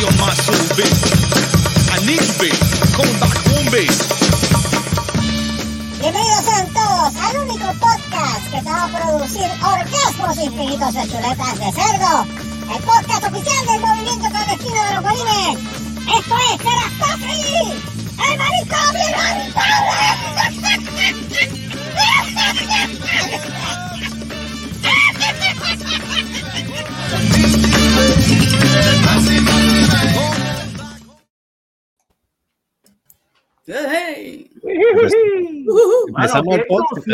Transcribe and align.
my 0.00 0.32
soul 0.32 0.56
bass. 0.76 1.00
I 1.92 2.00
need 2.08 2.24
bass. 2.40 2.56
Coming 2.96 3.20
back 3.20 3.36
home 3.44 3.68
bass. 3.68 4.00
Bienvenidos 6.00 6.44
sean 6.44 6.66
todos 6.72 7.12
al 7.16 7.36
único 7.44 7.68
podcast 7.76 8.44
que 8.50 8.62
te 8.62 8.70
va 8.70 8.84
a 8.84 8.88
producir 8.88 9.44
orgasmos 9.60 10.38
infinitos 10.38 10.94
de 10.94 11.02
chuletas 11.06 11.58
de 11.58 11.72
cerdo. 11.72 12.26
El 12.72 12.82
podcast 12.82 13.24
oficial 13.24 13.66
del 13.66 13.80
movimiento 13.80 14.30
clandestino 14.30 14.84
de 14.84 14.94
los 14.94 15.02
bolines. 15.02 15.58
Esto 16.18 16.34
es 16.48 16.58
Terastofri, 16.64 17.76
el 18.26 18.38
manicomio 18.38 19.08
Hey. 33.66 34.50
Empezamos 36.08 36.56
el 36.56 36.66
podcast. 36.66 37.06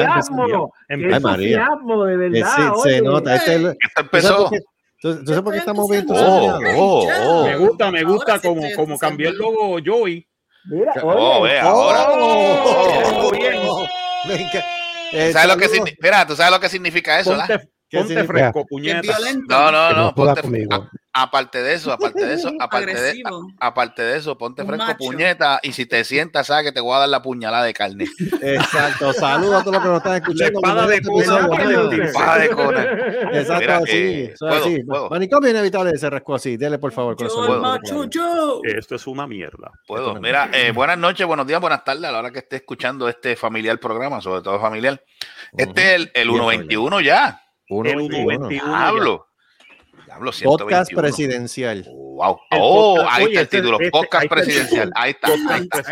entusiasmo, 0.89 2.05
de 2.05 2.15
Eh, 2.15 2.17
verdad. 2.31 2.73
sí, 2.77 2.91
se 2.91 3.03
nota. 3.03 3.35
Este 3.37 3.51
es 3.55 3.57
el- 3.61 3.67
Esto 3.67 3.77
¿Tú 3.79 3.89
sabes 3.95 4.05
empezó. 4.05 4.37
por 4.43 4.51
qué- 4.51 4.61
¿Tú, 5.03 5.19
tú 5.21 5.27
sabes 5.27 5.43
por 5.43 5.53
qué 5.53 5.59
estamos 5.59 5.91
bien 5.91 6.07
Oh, 6.09 6.59
oh, 6.77 7.07
oh. 7.29 7.45
Me 7.45 7.57
gusta, 7.57 7.91
me 7.91 8.05
gusta 8.05 8.41
como, 8.41 8.63
como 8.75 8.99
cambió 8.99 9.29
el 9.29 9.37
logo 9.37 9.77
Joey. 9.85 10.27
Mira, 10.71 10.93
Oh, 11.03 11.43
ve 11.43 11.59
ahora. 11.61 11.99
¿Sabes 15.33 15.49
lo 15.49 15.57
que 15.57 15.69
saludos. 15.69 15.71
significa? 15.71 15.93
Espera, 15.93 16.27
¿tú 16.27 16.35
sabes 16.37 16.53
lo 16.53 16.61
que 16.61 16.69
significa 16.69 17.21
eso? 17.21 17.31
¿verdad? 17.31 17.63
Ponte, 17.91 18.25
fresco, 18.25 18.67
puñeta. 18.67 19.17
No, 19.49 19.71
no, 19.71 19.93
no 19.93 20.15
Ponte, 20.15 20.43
conmigo. 20.43 20.89
Aparte 21.23 21.63
de 21.63 21.75
eso, 21.75 21.91
aparte 21.93 22.25
de 22.27 22.35
eso, 22.35 22.51
aparte 22.61 22.95
de, 22.95 23.23
a- 23.25 23.67
aparte 23.67 24.03
de 24.03 24.17
eso, 24.19 24.37
ponte 24.39 24.63
Un 24.63 24.69
fresco 24.69 24.87
macho. 24.87 24.99
puñeta 24.99 25.59
y 25.63 25.73
si 25.73 25.87
te 25.87 26.05
sientas, 26.05 26.47
sabes 26.47 26.65
que 26.65 26.73
te 26.73 26.81
voy 26.81 26.95
a 26.95 27.01
dar 27.01 27.09
la 27.09 27.23
puñalada 27.23 27.65
de 27.65 27.73
carne. 27.75 28.07
Exacto. 28.43 29.13
Saludos 29.13 29.61
a 29.61 29.65
todos 29.65 29.75
los 29.75 29.83
que 29.83 29.89
nos 29.89 29.97
están 29.99 30.15
escuchando. 30.17 30.61
La 30.63 30.69
espada 30.69 30.87
de 30.87 30.95
este 30.97 31.09
Conan. 31.09 32.03
Espada 32.03 32.39
de 32.39 32.49
Conan. 32.51 32.87
Exacto, 33.33 33.61
Mira, 33.61 33.77
así. 33.79 33.91
eh, 33.97 34.25
eso 34.35 34.49
es 34.49 34.55
puedo, 34.61 34.65
así. 34.75 34.85
puedo. 34.85 35.11
Manicomio 35.11 35.51
inevitable 35.51 35.97
se 35.97 36.11
rascó 36.11 36.35
así. 36.35 36.57
Dele, 36.57 36.79
por 36.79 36.93
favor, 36.93 37.17
con 37.17 37.29
saludos. 37.31 37.61
macho, 37.63 38.05
yo. 38.05 38.61
Esto 38.65 38.95
es 38.95 39.07
una 39.07 39.27
mierda. 39.27 39.71
Puedo. 39.87 40.15
Mira, 40.21 40.51
eh, 40.53 40.73
buenas 40.73 40.99
noches, 40.99 41.27
buenos 41.27 41.47
días, 41.47 41.61
buenas 41.61 41.83
tardes 41.85 42.05
a 42.05 42.13
la 42.13 42.19
hora 42.19 42.31
que 42.31 42.41
esté 42.41 42.57
escuchando 42.57 43.09
este 43.09 43.37
familiar 43.37 43.79
programa, 43.81 44.21
sobre 44.21 44.43
todo 44.43 44.61
familiar. 44.61 45.03
Este 45.57 45.95
es 45.95 45.95
el, 45.97 46.11
el 46.15 46.29
Bien 46.29 46.41
121 46.43 47.01
ya. 47.01 47.43
Uno, 47.69 47.91
El 47.91 49.26
veintiuno. 50.19 50.33
121 50.33 50.33
ya. 50.33 50.33
Hablo. 50.33 50.33
Hablo 50.33 50.59
Podcast 50.59 50.89
121. 50.91 51.03
presidencial. 51.03 51.85
Wow. 52.17 52.41
El 52.51 52.59
Oh, 52.63 52.97
podcast- 52.97 53.09
ahí 53.13 53.25
oye, 53.25 53.33
está 53.35 53.41
el 53.41 53.45
este- 53.45 53.57
título. 53.59 53.77
este- 53.79 53.91
Podcast 53.91 54.15
ahí 54.15 54.25
está 54.25 54.35
el 54.35 54.45
presidencial. 54.45 54.93
Ahí 54.95 55.11
está. 55.11 55.29
Ahí 55.29 55.37
está. 55.63 55.91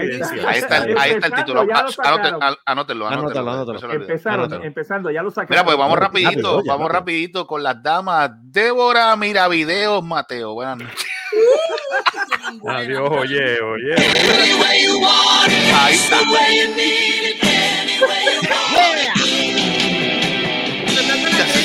Ahí 0.49 0.59
está, 0.59 0.77
el- 0.79 0.99
ahí 0.99 1.11
está 1.13 1.27
el 1.27 1.33
título. 1.35 1.61
Anótenlo, 1.61 2.39
anótenlo. 2.65 3.09
anótalo. 3.09 3.65
no 3.75 3.79
se 3.79 3.87
lo 3.87 3.93
olvide. 3.93 4.05
Empezaron, 4.13 4.41
Anótenlo. 4.41 4.65
empezando, 4.65 5.11
ya 5.11 5.23
lo 5.23 5.31
sacaron. 5.31 5.51
Mira, 5.51 5.65
pues 5.65 5.77
vamos 5.77 5.99
rapidito, 5.99 6.63
vamos 6.65 6.91
rapidito 6.91 7.47
con 7.47 7.63
las 7.63 7.83
damas. 7.83 8.31
Débora 8.43 9.15
Miravideos 9.17 10.03
Mateo. 10.03 10.55
Buenas 10.55 10.79
noches. 10.79 11.07
Adiós, 12.67 13.11
oye, 13.11 13.61
oye. 13.61 13.95
Ahí 15.75 15.95
está. 15.95 16.19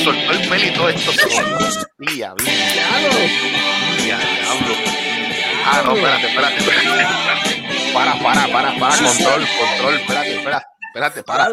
Soltó 0.10 0.32
el 0.32 0.50
pelito 0.50 0.90
esto. 0.90 1.12
Día, 2.00 2.34
diablo. 2.36 3.10
Ah, 5.66 5.82
no, 5.86 5.96
espérate, 5.96 6.28
espérate, 6.28 6.58
espérate. 6.58 7.94
Para, 7.94 8.14
para, 8.24 8.48
para, 8.52 8.80
para, 8.80 8.98
control, 8.98 9.46
control, 9.60 9.96
espérate, 10.00 10.36
espérate, 10.36 10.66
espérate, 10.88 11.24
para. 11.24 11.48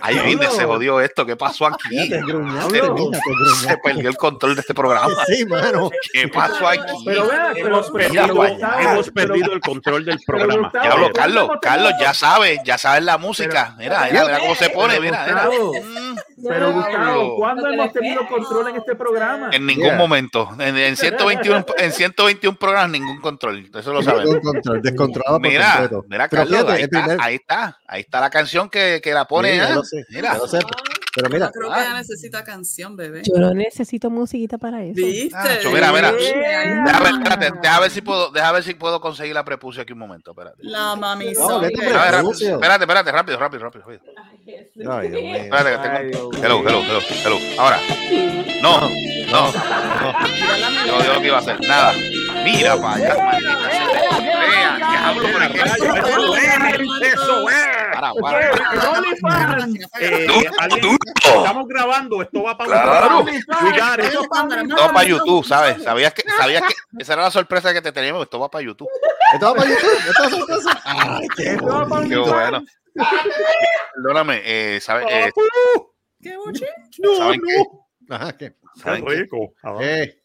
Ahí 0.00 0.18
viene, 0.20 0.48
se 0.50 0.64
jodió 0.64 1.00
esto. 1.00 1.24
¿Qué 1.24 1.36
pasó 1.36 1.66
aquí? 1.66 2.08
Se- 2.08 3.76
perdió 3.84 4.08
el 4.10 4.16
control 4.16 4.56
de 4.56 4.60
este 4.62 4.74
programa. 4.74 5.14
Sí, 5.26 5.44
mano. 5.46 5.88
¿Qué 6.12 6.26
pasó 6.26 6.66
aquí? 6.66 6.80
Pero 7.04 7.30
Hemos 7.56 7.90
perdido, 7.92 8.44
hemos 8.80 9.10
perdido 9.10 9.52
el 9.52 9.60
control 9.60 10.04
del 10.04 10.18
programa. 10.26 10.62
Gustavo, 10.64 10.82
Diablo, 10.84 11.10
¿cuándo 11.12 11.20
Carlos, 11.20 11.58
Carlos, 11.62 11.92
ya 12.00 12.14
sabes, 12.14 12.58
ya 12.64 12.78
sabes 12.78 13.04
la 13.04 13.18
música. 13.18 13.76
Mira, 13.78 14.08
mira, 14.10 14.24
mira 14.24 14.38
cómo 14.40 14.54
se 14.56 14.70
pone, 14.70 14.98
mira, 14.98 15.24
mira. 15.28 15.48
Pero 16.48 16.72
Gustavo, 16.72 17.36
¿cuándo 17.36 17.66
hemos 17.68 17.92
tenido 17.92 18.26
control 18.26 18.68
en 18.68 18.76
este 18.76 18.94
programa? 18.96 19.50
En 19.52 19.66
ningún 19.66 19.84
Yeah. 19.86 19.96
momento. 19.96 20.48
En, 20.58 20.76
en 20.76 20.96
121, 20.96 21.64
en 21.78 21.92
121 21.92 22.56
programas, 22.58 22.90
ningún 22.90 23.20
control. 23.20 23.70
Eso 23.74 23.92
lo 23.92 24.02
sabemos. 24.02 24.34
Con 24.36 24.40
control, 24.54 24.82
descontrolado 24.82 25.38
por 25.38 25.48
Mira, 25.48 25.72
completo. 25.72 26.04
mira, 26.08 26.28
Carlos, 26.28 26.48
fíjate, 26.60 26.72
ahí, 26.72 26.82
está, 26.82 27.00
primer- 27.02 27.20
ahí 27.20 27.34
está. 27.36 27.78
Ahí 27.86 28.00
está 28.00 28.20
la 28.20 28.30
canción 28.30 28.68
que, 28.70 29.00
que 29.02 29.12
la 29.12 29.24
pone. 29.26 29.52
Sí, 29.52 29.56
ya 29.58 29.68
¿eh? 29.70 29.74
lo 29.74 29.84
sé, 29.84 30.04
Mira. 30.10 30.32
ya 30.32 30.38
lo 30.38 30.46
sé. 30.48 30.58
Pero 31.14 31.28
mira, 31.28 31.46
Yo 31.46 31.52
creo 31.52 31.70
que 31.72 31.80
ella 31.80 31.94
necesita 31.94 32.42
canción, 32.42 32.96
bebé. 32.96 33.22
Yo 33.24 33.38
no 33.38 33.52
necesito 33.52 34.08
musiquita 34.08 34.56
para 34.56 34.82
eso. 34.82 34.94
¿Viste? 34.94 35.36
Ah, 35.36 35.46
mira, 35.72 35.92
mira. 35.92 36.08
Espérate, 36.10 37.50
déjame 37.60 37.80
ver 37.82 37.90
si 37.90 38.00
puedo, 38.00 38.30
déjame 38.30 38.52
ver 38.54 38.62
si 38.64 38.74
puedo 38.74 39.00
conseguir 39.00 39.34
la 39.34 39.44
prepucia 39.44 39.82
aquí 39.82 39.92
un 39.92 39.98
momento. 39.98 40.30
Espérate. 40.30 40.56
La 40.62 40.96
mami 40.96 41.32
No, 41.32 41.60
Prepucio. 41.60 42.54
espérate, 42.54 42.84
espérate, 42.84 43.12
rápido, 43.12 43.38
rápido, 43.38 43.62
rápido. 43.62 43.84
rápido. 43.84 44.00
ay, 44.90 45.08
Dios 45.08 45.22
mío. 45.22 45.36
Espérate, 45.36 45.70
que 45.70 45.88
tengo- 45.88 46.30
Dios. 46.30 46.44
Hello, 46.44 46.58
hello, 46.66 46.80
hello, 46.82 47.00
hello. 47.24 47.38
Ahora. 47.60 47.78
No, 48.62 48.80
no. 48.80 49.52
No, 50.86 51.04
yo 51.04 51.14
lo 51.14 51.20
que 51.20 51.26
iba 51.26 51.36
a 51.36 51.40
hacer. 51.40 51.60
Nada. 51.66 51.92
Mira 52.44 52.76
para 52.80 52.94
allá. 52.94 53.14
maldita 53.24 53.70
sea. 53.70 54.18
Vea, 54.18 54.76
diablo, 54.76 55.28
es 55.42 55.50
que- 55.52 57.06
Eso 57.08 57.48
es. 57.50 57.56
Para, 57.92 58.12
para. 58.14 58.50
Eh. 60.00 60.26
Estamos 61.24 61.66
grabando, 61.68 62.22
esto 62.22 62.42
va 62.42 62.56
para 62.56 63.28
it. 63.34 64.04
esto 64.04 64.92
para 64.92 65.04
YouTube, 65.04 65.44
¿sabes? 65.44 65.82
¿Sabías 65.82 66.12
que, 66.14 66.22
sabías 66.36 66.62
que 66.62 66.74
esa 66.98 67.12
era 67.14 67.22
la 67.22 67.30
sorpresa 67.30 67.72
que 67.72 67.82
te 67.82 67.92
teníamos? 67.92 68.22
Esto 68.24 68.38
va 68.40 68.50
para 68.50 68.64
YouTube. 68.64 68.88
¿Esto 69.34 69.46
va 69.46 69.54
para 69.54 69.70
YouTube? 69.70 69.98
¿Esto 70.08 70.22
es 70.24 70.30
sorpresa? 70.30 70.80
Ay, 70.84 71.28
qué 71.36 71.42
Esto 71.52 71.66
va 71.66 71.86
para 71.86 72.08
Qué 72.08 72.16
OnlyFans. 72.16 72.50
bueno. 72.50 72.64
Perdóname, 73.94 74.42
eh, 74.44 74.80
¿sabe- 74.80 75.04
eh, 75.08 75.32
¿Qué? 76.20 76.34
¿saben 77.18 77.40
qué? 77.40 77.64
Ajá, 78.14 78.36
¿qué? 78.36 78.54
¿Saben 78.82 79.04
Qué 79.04 79.10
qué? 79.10 79.16
rico. 79.22 79.54
Ah, 79.62 79.76
¿Qué? 79.78 80.22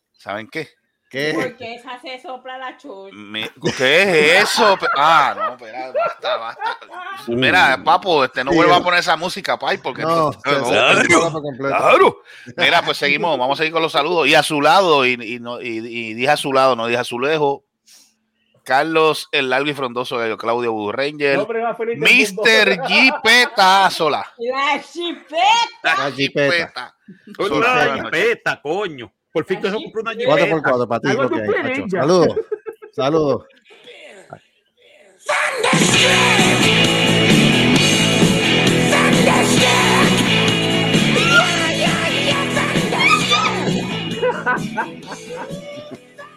¿Saben 1.09 1.55
qué? 1.55 1.55
Qué 1.57 1.75
esa 1.75 1.99
se 2.01 2.19
sopla 2.19 2.57
la 2.57 2.77
chucha? 2.77 3.15
Me- 3.15 3.49
¿Qué 3.77 4.37
es 4.37 4.43
eso? 4.51 4.77
Ah, 4.95 5.33
no, 5.37 5.51
espera, 5.55 5.91
basta, 5.93 6.37
basta. 6.37 6.77
Mira, 7.27 7.81
papo, 7.83 8.25
este, 8.25 8.43
no 8.43 8.51
Sí. 8.51 8.57
vuelva 8.57 8.77
a 8.77 8.83
poner 8.83 8.99
esa 8.99 9.15
música, 9.15 9.57
pay, 9.57 9.77
porque 9.77 10.01
No, 10.01 10.31
por 10.31 10.43
completo. 10.43 11.31
Claro. 11.57 12.21
Mira, 12.57 12.81
pues 12.83 12.97
seguimos, 12.97 13.37
vamos 13.37 13.57
a 13.57 13.59
seguir 13.59 13.73
con 13.73 13.81
los 13.81 13.91
saludos. 13.91 14.27
Y 14.27 14.35
a 14.35 14.43
su 14.43 14.61
lado, 14.61 15.05
y, 15.05 15.13
y, 15.13 15.39
no, 15.39 15.61
y, 15.61 15.77
y 15.77 16.13
dije 16.13 16.29
a 16.29 16.37
su 16.37 16.51
lado, 16.53 16.75
no 16.75 16.87
dije 16.87 16.99
a 16.99 17.03
su 17.03 17.19
lejos, 17.19 17.61
Carlos 18.63 19.29
el 19.31 19.49
largo 19.49 19.69
y 19.69 19.73
frondoso 19.73 20.17
gallo, 20.17 20.37
Claudio 20.37 20.73
Blue 20.73 20.91
Ranger, 20.91 21.37
Hombre 21.37 21.63
más 21.63 21.77
feliz 21.77 21.97
del 22.01 22.25
mundo. 22.27 22.41
Mr. 22.43 22.77
G 22.89 23.21
Petazola. 23.23 24.33
La 24.37 24.81
chipeta. 24.81 25.37
La 25.83 26.11
jipeta. 26.11 26.95
Una 27.39 27.47
Sola. 27.47 27.93
jipeta, 28.03 28.61
coño. 28.61 29.13
Por 29.37 29.45
fin 29.45 29.61
que 29.61 29.69
se 29.69 29.75
compró 29.75 30.01
una 30.01 30.13
Cuatro 30.25 30.49
por 30.49 30.57
jipeta. 30.57 30.61
cuatro 30.71 30.87
para 30.87 30.99
ti, 30.99 31.07
Algo 31.09 31.87
ya. 31.87 32.01
Saludos. 32.01 32.37
Saludos. 32.91 33.45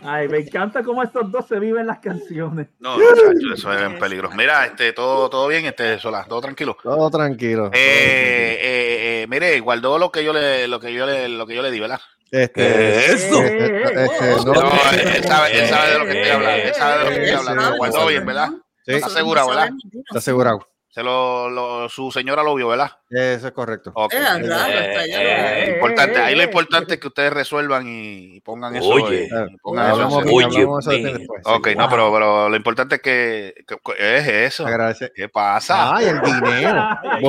Ay, 0.03 0.29
me 0.29 0.39
encanta 0.39 0.83
cómo 0.83 1.03
estos 1.03 1.31
dos 1.31 1.47
se 1.47 1.59
viven 1.59 1.87
las 1.87 2.01
canciones. 2.01 2.69
No, 2.81 2.97
eso 3.01 3.73
es 3.73 3.83
en 3.83 3.99
peligro. 3.99 4.31
Mira, 4.31 4.67
este, 4.67 4.93
todo, 4.93 5.31
todo 5.31 5.49
bien, 5.49 5.65
este, 5.67 5.99
Sola, 5.99 6.25
todo 6.29 6.41
tranquilo. 6.41 6.77
Todo 6.83 7.11
tranquilo. 7.11 7.67
Eh, 7.67 8.59
eh, 8.61 9.23
eh, 9.23 9.27
mire, 9.29 9.59
guardó 9.61 9.99
lo 9.99 10.11
que 10.11 10.25
yo 10.25 10.33
le, 10.33 10.69
lo 10.69 10.81
que 10.81 10.93
yo 10.93 11.07
le, 11.07 11.29
lo 11.29 11.47
que 11.47 11.55
yo 11.55 11.63
le 11.63 11.71
di, 11.71 11.81
¿verdad? 11.81 12.01
Este, 12.31 13.13
eso? 13.13 13.43
este, 13.43 13.83
este, 14.05 14.37
no, 14.45 14.53
No, 14.55 14.73
él 14.93 15.25
sabe, 15.25 15.59
él 15.59 15.69
sabe 15.69 15.91
de 15.93 15.99
lo 15.99 16.05
que 16.07 16.13
estoy 16.21 16.31
hablando, 16.33 16.63
él 16.63 16.75
sabe 16.75 16.99
de 16.99 17.05
lo 17.05 17.11
que 17.11 17.23
estoy 17.25 17.37
hablando. 17.49 17.71
Lo 17.71 17.77
guardó 17.77 18.07
bien, 18.07 18.27
¿verdad? 18.27 18.49
Sí. 18.87 18.93
Está 18.95 19.07
asegurado, 19.09 19.49
¿verdad? 19.49 19.71
Está 20.07 20.19
asegurado. 20.19 20.67
Se 20.93 21.05
lo, 21.05 21.49
lo- 21.49 21.89
su 21.89 22.11
señora 22.11 22.43
lo 22.43 22.53
vio, 22.57 22.67
¿verdad? 22.67 22.91
Eso 23.11 23.47
es 23.47 23.53
correcto. 23.53 23.93
Ok. 23.95 24.13
Eh, 24.13 24.19
lo 24.41 24.57
Eh, 24.57 25.65
veo. 25.67 25.75
importante, 25.77 26.19
ahí 26.19 26.35
lo 26.35 26.41
Eh, 26.41 26.45
eh, 26.45 26.47
importante 26.49 26.95
es 26.95 27.01
que 27.01 27.07
ustedes 27.07 27.33
resuelvan 27.33 27.85
y 27.87 28.41
pongan 28.41 28.75
eso. 28.75 28.89
Oye. 28.89 29.25
eh, 29.27 29.29
y 29.53 29.57
pongan 29.59 29.87
eso 29.87 29.95
en 29.97 30.03
Hablamos, 30.03 30.23
serio. 30.25 30.37
Oye, 30.37 30.79
eso 30.81 30.91
después. 31.19 31.43
Ok, 31.47 31.69
sí. 31.69 31.75
no, 31.77 31.89
pero, 31.89 32.13
pero 32.13 32.49
lo 32.49 32.57
importante 32.57 32.97
es 32.97 33.03
que, 33.03 33.55
que- 33.69 33.77
que 33.85 34.17
es 34.19 34.29
eso. 34.53 34.67
Agradece. 34.67 35.13
¿Qué 35.15 35.29
pasa? 35.29 35.95
Ay, 35.95 36.07
el 36.07 36.21
dinero. 36.23 36.85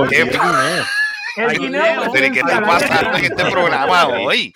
¿Qué? 0.09 0.23
dinero. 0.23 0.41
El 1.37 1.49
Ay, 1.49 1.57
guineo 1.57 1.83
Dios. 1.93 2.09
Pero 2.11 2.25
¿y 2.27 2.31
¿qué 2.31 2.39
está 2.39 2.61
presidencial, 2.61 2.63
ahí 2.63 2.69
pasando 2.89 3.17
en 3.17 3.23
está. 3.23 3.41
este 3.43 3.51
programa 3.51 4.07
hoy? 4.25 4.53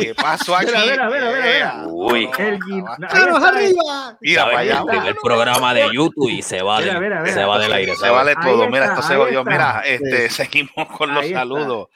¿Qué 0.00 0.14
pasó 0.14 0.54
aquí? 0.56 0.66
Mira, 0.66 1.08
mira, 1.10 1.30
mira. 1.42 1.84
Uy, 1.88 2.30
El 2.38 2.58
ahí 2.68 2.82
¡Manos 2.98 3.42
arriba! 3.42 4.18
Mira 4.20 4.44
para 4.44 4.58
allá. 4.58 4.78
el 4.80 4.86
primer 4.86 5.16
programa 5.22 5.74
de 5.74 5.88
YouTube 5.92 6.28
y 6.30 6.42
se 6.42 6.62
va, 6.62 6.80
Mira, 6.80 6.92
del, 6.94 7.02
mira, 7.02 7.20
mira. 7.20 7.34
se 7.34 7.44
va 7.44 7.58
del 7.58 7.72
aire. 7.72 7.96
Se 7.96 8.10
vale 8.10 8.30
Ahí 8.36 8.36
todo. 8.42 8.58
está, 8.64 8.70
Mira, 8.70 8.84
esto 8.86 9.02
se 9.02 9.16
jodió. 9.16 9.44
Mira, 9.44 9.82
este, 9.86 10.28
seguimos 10.30 10.86
con 10.96 11.14
los 11.14 11.24
Ahí 11.24 11.32
saludos. 11.32 11.88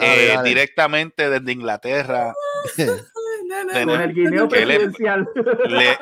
Eh, 0.00 0.36
directamente 0.44 1.30
desde 1.30 1.52
Inglaterra. 1.52 2.32
Con 3.84 4.00
el 4.00 4.14
guineo 4.14 4.44
le- 4.44 4.48
presidencial. 4.48 5.28
le- 5.68 5.98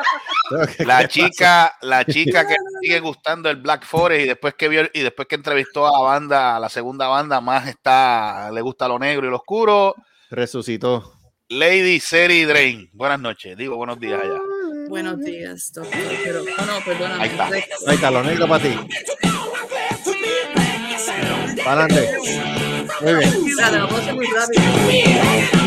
la 0.87 1.09
chica, 1.09 1.75
la 1.83 2.05
chica 2.05 2.47
que 2.47 2.55
sigue 2.83 3.01
gustando 3.01 3.49
el 3.51 3.57
Black 3.57 3.85
Forest 3.85 4.25
y 4.25 4.29
después 4.29 4.55
que 4.55 4.69
vio 4.69 4.89
y 4.93 5.01
después 5.01 5.29
que 5.29 5.35
entrevistó 5.37 5.87
a 5.87 5.93
la 5.93 5.99
banda, 6.05 6.57
a 6.57 6.61
la 6.61 6.69
segunda 6.69 7.09
banda, 7.09 7.41
más 7.41 7.69
está, 7.69 8.51
le 8.53 8.61
gusta 8.61 8.89
lo 8.89 8.99
negro 8.99 9.27
y 9.27 9.31
lo 9.31 9.37
oscuro. 9.37 9.95
Resucitó. 10.31 11.15
Lady 11.49 11.99
Seri 11.99 12.45
Drain. 12.45 12.89
Buenas 12.93 13.19
noches, 13.21 13.57
digo 13.57 13.77
buenos 13.77 13.99
días 13.99 14.21
allá. 14.23 14.41
Buenos 14.89 15.19
días, 15.21 15.73
doctor. 15.73 15.93
Pero, 16.25 16.43
oh, 16.43 16.65
no, 16.67 16.85
perdóname. 16.85 17.23
Ahí 17.23 17.31
está. 17.31 17.47
Ahí 17.47 17.95
está, 17.95 18.11
lo 18.11 18.23
negro 18.23 18.49
para 18.49 18.63
ti. 18.65 18.79
Para 21.65 21.85
adelante. 21.85 22.17
Muy 23.01 23.15
bien. 23.15 23.43
Muy 24.15 24.27
rápido. 24.27 25.60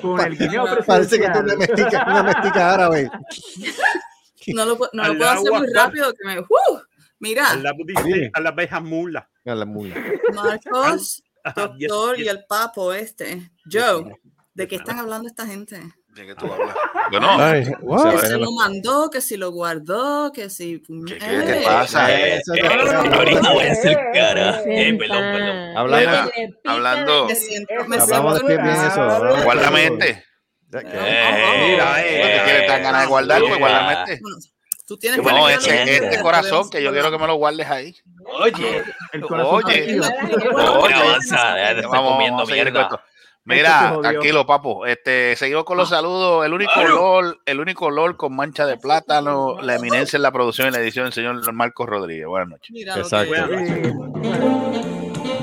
Con 0.00 0.20
el 0.20 0.38
guineo 0.38 0.64
Parece 0.86 1.18
que 1.18 1.28
tú 1.28 1.38
una 1.40 1.56
mestica, 1.56 2.04
una 2.06 2.22
mestica 2.22 2.74
árabe. 2.74 3.10
No 4.54 4.64
lo, 4.64 4.78
no 4.92 5.08
lo 5.08 5.18
puedo 5.18 5.28
hacer 5.28 5.52
muy 5.52 5.72
rápido. 5.74 6.12
Que 6.14 6.24
me, 6.24 6.38
¡Uh! 6.38 6.80
Mira, 7.18 7.50
A 7.50 7.56
la, 7.56 7.72
dice, 7.84 8.30
a 8.32 8.40
la 8.40 8.50
abeja 8.50 8.78
mula. 8.78 9.28
A 9.44 9.54
la 9.56 9.64
mula. 9.64 9.96
Marcos, 10.34 11.22
Ajá, 11.44 11.74
yes, 11.76 11.88
doctor 11.88 12.20
y 12.20 12.22
yes. 12.22 12.32
el 12.32 12.44
papo 12.44 12.92
este. 12.92 13.50
Joe, 13.70 14.20
¿de 14.54 14.68
qué 14.68 14.76
están 14.76 15.00
hablando 15.00 15.26
esta 15.26 15.46
gente? 15.46 15.80
¿De 16.16 16.26
qué 16.26 16.34
tú 16.34 16.50
hablas? 16.50 16.74
Bueno, 17.10 17.28
Ay, 17.38 17.64
Que 17.64 18.26
si 18.26 18.38
lo 18.38 18.50
mandó, 18.52 19.10
que 19.10 19.20
si 19.20 19.36
lo 19.36 19.50
guardó, 19.52 20.32
que 20.32 20.48
si... 20.48 20.82
¿Qué, 21.06 21.18
qué 21.18 21.26
Eh, 21.26 21.42
te 21.42 21.60
pasa? 21.62 22.10
Eh, 22.10 22.36
eh, 22.38 22.42
que- 22.54 22.66
ahorita 23.16 23.52
voy 23.52 23.64
a 23.66 23.72
hacer 23.72 23.98
cara. 24.14 24.62
Eh, 24.66 24.94
perdón, 24.98 25.18
perdón. 25.32 25.76
Hablando, 25.76 26.30
hablando, 26.64 27.26
Me 27.26 27.34
siento, 27.34 27.74
me 27.86 27.96
hablamos 27.96 28.08
siento 28.38 28.48
después 28.48 28.62
bien 28.78 28.86
eso. 28.90 29.02
hablamos 29.02 29.44
guárdame 29.44 29.80
después. 29.82 30.08
este. 30.10 30.24
Ya 30.70 30.80
que- 30.82 30.88
Eh, 30.98 31.68
Mira, 31.70 32.02
eh, 32.06 32.38
¿Tú 32.38 32.44
quieres 32.44 32.66
tan 32.66 32.82
ganas 32.82 33.00
de 33.02 33.06
guardar? 33.08 33.40
Pues 33.42 33.58
guárdame 33.58 33.92
este. 33.92 34.18
Bueno, 34.22 34.36
Tú 34.88 34.96
tienes 34.96 35.20
Bueno, 35.20 35.38
No, 35.40 35.46
que 35.48 35.54
este, 35.54 35.96
este 35.96 36.20
corazón 36.20 36.70
que 36.70 36.80
yo 36.82 36.92
quiero 36.92 37.10
que 37.10 37.18
me 37.18 37.26
lo 37.26 37.34
guardes 37.34 37.68
ahí. 37.68 37.94
Oye, 38.40 38.84
El 39.12 39.20
corazón 39.22 39.62
Oye. 39.66 40.00
Oye, 40.00 40.94
avanza, 40.94 41.56
ya 41.58 41.74
te 41.74 41.80
estás 41.80 42.00
comiendo 42.00 42.42
a 42.42 42.46
mierda. 42.46 42.88
Mira, 43.46 43.96
tranquilo, 44.02 44.44
papo. 44.44 44.86
Este, 44.86 45.36
seguimos 45.36 45.64
con 45.64 45.76
los 45.76 45.88
saludos. 45.88 46.44
El 46.44 46.52
único 46.52 46.82
LOL, 46.82 47.40
el 47.46 47.60
único 47.60 47.90
LOL 47.90 48.16
con 48.16 48.34
mancha 48.34 48.66
de 48.66 48.76
plátano, 48.76 49.60
la 49.62 49.76
eminencia 49.76 50.16
en 50.16 50.22
la 50.22 50.32
producción 50.32 50.68
y 50.68 50.72
la 50.72 50.80
edición 50.80 51.04
del 51.04 51.12
señor 51.12 51.52
Marcos 51.52 51.88
Rodríguez. 51.88 52.26
Buenas 52.26 52.48
noches. 52.48 52.70
Mira 52.72 52.96
Exacto. 52.96 53.32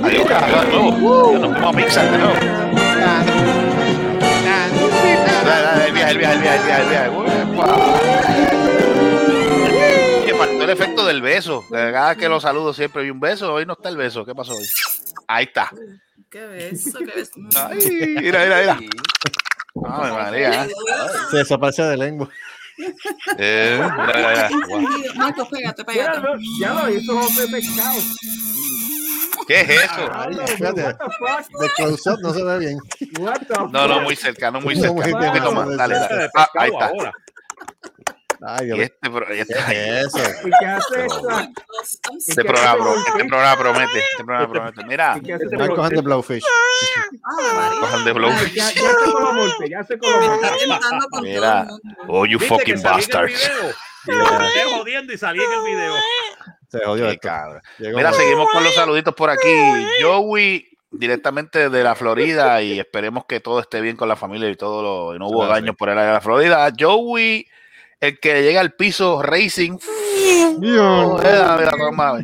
Adiós, 0.03 0.27
carajo, 0.27 0.61
de 0.65 0.71
nuevo. 0.71 1.37
Nos 1.39 1.53
vemos 1.53 1.73
a 1.73 1.77
Pixar 1.77 2.11
de 2.11 2.17
nuevo. 2.17 2.33
El 5.85 5.93
viaje, 5.93 6.11
el 6.11 6.17
viaje, 6.17 6.35
el 6.35 6.41
viaje, 6.41 6.57
el 6.57 6.65
viaje, 6.65 6.81
el 6.81 6.89
viaje. 6.89 7.09
Oye, 10.23 10.33
faltó 10.35 10.63
el 10.63 10.69
efecto 10.69 11.05
del 11.05 11.21
beso. 11.21 11.63
Cada 11.69 12.15
que 12.15 12.27
lo 12.27 12.41
saludo 12.41 12.73
siempre 12.73 13.03
hay 13.03 13.09
un 13.09 13.21
beso. 13.21 13.53
Hoy 13.53 13.65
no 13.65 13.73
está 13.73 13.87
el 13.87 13.95
beso. 13.97 14.25
¿Qué 14.25 14.35
pasó 14.35 14.53
hoy? 14.53 14.65
Ahí 15.27 15.45
está. 15.45 15.71
Qué 16.33 16.47
beso, 16.47 16.97
qué 16.97 17.05
beso. 17.05 17.31
Ay, 17.69 17.77
mira, 18.19 18.39
mira, 18.43 18.75
mira. 18.75 18.79
Ay, 19.87 20.11
María. 20.11 20.67
Se 21.29 21.37
desaparece 21.37 21.83
de 21.83 21.95
lengua. 21.97 22.27
Eh, 23.37 23.79
mira, 23.79 24.13
mira, 24.17 24.49
mira. 24.79 25.13
Marcos, 25.13 25.47
pégate, 25.49 25.83
Ya 25.83 25.93
pégate. 25.93 26.21
ya 26.59 26.73
lo 26.73 26.89
hizo 26.89 27.21
José 27.21 27.47
Pescado. 27.49 27.99
¿Qué 29.47 29.61
es 29.61 29.69
eso? 29.69 30.09
Ay, 30.11 30.33
fuck? 30.57 30.75
de 30.75 31.69
close-up 31.75 32.19
no 32.23 32.33
se 32.33 32.43
ve 32.43 32.57
bien. 32.57 32.79
No, 33.71 33.87
no, 33.87 34.01
muy 34.01 34.15
cerca, 34.15 34.49
no 34.49 34.59
muy 34.59 34.73
No, 34.75 34.81
cerca. 34.81 34.93
muy 34.95 35.13
Un 35.13 35.19
poquito 35.27 35.51
más. 35.51 35.77
Dale, 35.77 35.95
dale. 35.99 36.29
Ah, 36.35 36.49
ahí 36.55 36.71
está. 36.71 36.91
Ay, 38.45 38.63
Y 38.63 38.73
Dios 38.73 38.79
este, 38.79 39.35
y 39.35 39.39
este, 39.39 39.53
¿Qué 39.53 39.99
es 39.99 40.05
eso? 40.07 40.17
¿Y 40.47 40.51
qué 40.59 40.65
hace 40.65 41.05
esto? 41.05 41.27
Este 41.83 42.43
programa, 42.43 42.75
pro- 42.77 42.95
este 42.95 43.25
programa 43.25 43.57
promete. 43.57 43.99
Este 43.99 44.23
programa 44.23 44.53
promete. 44.53 44.85
Mira, 44.85 45.15
¿Y 45.17 45.21
qué 45.21 45.33
hace 45.33 45.45
Están 45.45 45.67
cogiendo 45.75 46.03
Blowfish. 46.03 46.43
Ah, 47.23 47.71
cojan 47.79 48.05
de 48.05 48.11
blow. 48.13 48.31
Ya, 48.53 48.71
ya 48.71 48.71
se 48.71 49.69
ya 49.69 49.83
se 49.83 49.97
Mira. 51.21 51.67
Oh, 52.07 52.25
you 52.25 52.39
fucking 52.39 52.81
bastards. 52.81 53.33
video. 53.33 53.69
Estoy 54.45 54.73
jodiendo 54.79 55.13
y 55.13 55.17
salí 55.17 55.41
en 55.43 55.51
el 55.51 55.63
video. 55.63 55.93
Se 56.69 56.79
jodió 56.83 57.19
cabrón. 57.21 57.61
Mira, 57.79 58.11
seguimos 58.13 58.49
con 58.51 58.63
los 58.63 58.73
saluditos 58.73 59.13
por 59.13 59.29
aquí. 59.29 59.47
Joey, 60.01 60.67
directamente 60.91 61.69
de 61.69 61.83
la 61.83 61.95
Florida, 61.95 62.61
y 62.61 62.79
esperemos 62.79 63.25
que 63.25 63.39
todo 63.39 63.59
esté 63.59 63.79
bien 63.81 63.95
con 63.95 64.09
la 64.09 64.15
familia 64.15 64.49
y 64.49 64.55
todo 64.55 64.81
lo, 64.81 65.15
y 65.15 65.19
no 65.19 65.27
hubo 65.27 65.45
daños 65.45 65.75
por 65.75 65.89
el 65.89 65.97
área 65.97 66.07
de 66.09 66.13
la 66.15 66.21
Florida. 66.21 66.69
Joey, 66.77 67.47
el 68.07 68.19
que 68.19 68.41
llega 68.41 68.59
al 68.61 68.73
piso 68.73 69.21
Racing. 69.21 69.77
Dios. 70.59 71.21
Mira, 71.23 71.57
mira, 71.57 71.71
toma. 71.71 72.21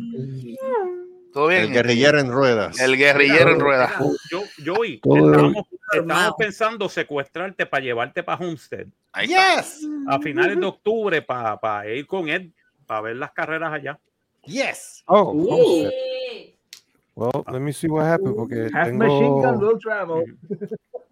Todo 1.32 1.46
bien. 1.48 1.62
El 1.62 1.72
guerrillero 1.72 2.18
en 2.20 2.30
ruedas. 2.30 2.78
El 2.80 2.96
guerrillero 2.96 3.52
en 3.52 3.60
ruedas. 3.60 3.92
Yo, 4.30 4.42
Joey, 4.64 4.98
Todo- 5.00 5.30
estábamos, 5.30 5.64
estábamos 5.92 6.34
pensando 6.38 6.88
secuestrarte 6.88 7.66
para 7.66 7.82
llevarte 7.84 8.22
para 8.22 8.44
Homestead. 8.44 8.86
Yes. 9.26 9.86
a 10.08 10.18
finales 10.20 10.58
de 10.58 10.66
octubre 10.66 11.22
para 11.22 11.88
ir 11.88 12.06
con 12.06 12.28
él 12.28 12.52
para 12.86 13.00
ver 13.02 13.16
las 13.16 13.32
carreras 13.32 13.72
allá. 13.72 13.98
Yes. 14.44 15.02
Oh, 15.06 15.32
Uh, 15.32 15.90
well, 17.14 17.44
let 17.52 17.60
me 17.60 17.72
see 17.72 17.88
what 17.88 18.06
happened 18.06 18.34
porque 18.34 18.70
Half 18.72 18.92
machine 18.92 19.28
gun 19.28 19.42
tengo 19.42 19.58
will 19.68 19.78
travel. 19.78 20.24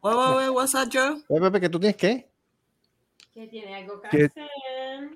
Wait, 0.01 0.15
wait, 0.17 0.37
wait, 0.37 0.49
what's 0.51 0.73
that, 0.73 0.89
Joe? 0.89 1.21
Pepe, 1.29 1.61
¿que 1.61 1.69
tú 1.69 1.79
tienes 1.81 1.97
qué? 1.97 2.29
Que 3.39 3.47
tiene 3.47 3.73
algo 3.77 4.01
que 4.01 4.09
Que- 4.09 4.25
hacer. 4.25 5.11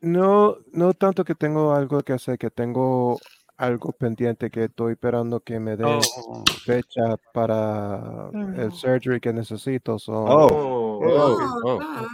no 0.00 0.56
no 0.72 0.94
tanto 0.94 1.22
que 1.22 1.34
tengo 1.34 1.74
algo 1.74 2.00
que 2.00 2.14
hacer, 2.14 2.38
que 2.38 2.50
tengo 2.50 3.18
algo 3.58 3.92
pendiente 3.92 4.50
que 4.50 4.64
estoy 4.64 4.92
esperando 4.92 5.40
que 5.40 5.60
me 5.60 5.76
den 5.76 5.86
Oh, 5.86 6.44
fecha 6.64 7.16
para 7.34 8.30
el 8.56 8.72
surgery 8.72 9.20
que 9.20 9.34
necesito. 9.34 9.98
so- 9.98 10.12
Oh. 10.14 10.48
Oh. 10.50 11.00
Oh, 11.04 11.60
oh. 11.64 11.78
Ah, 11.82 12.06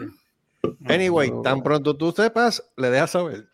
Anyway, 0.89 1.29
so- 1.29 1.43
tan 1.43 1.63
pronto 1.63 1.97
tú 1.97 2.11
sepas, 2.11 2.61
le 2.77 2.91
dejas 2.91 3.11
saber. 3.13 3.47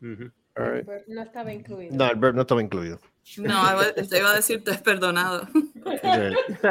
right. 0.00 0.86
No 1.06 1.22
estaba 1.22 1.52
incluido. 1.52 1.94
No, 1.94 2.10
el 2.10 2.16
verb 2.16 2.34
no 2.34 2.40
estaba 2.42 2.62
incluido. 2.62 2.98
No, 3.38 3.54
iba- 3.72 3.92
te 3.92 4.18
iba 4.18 4.30
a 4.30 4.34
decir, 4.34 4.64
te 4.64 4.70
has 4.72 4.82
perdonado. 4.82 5.46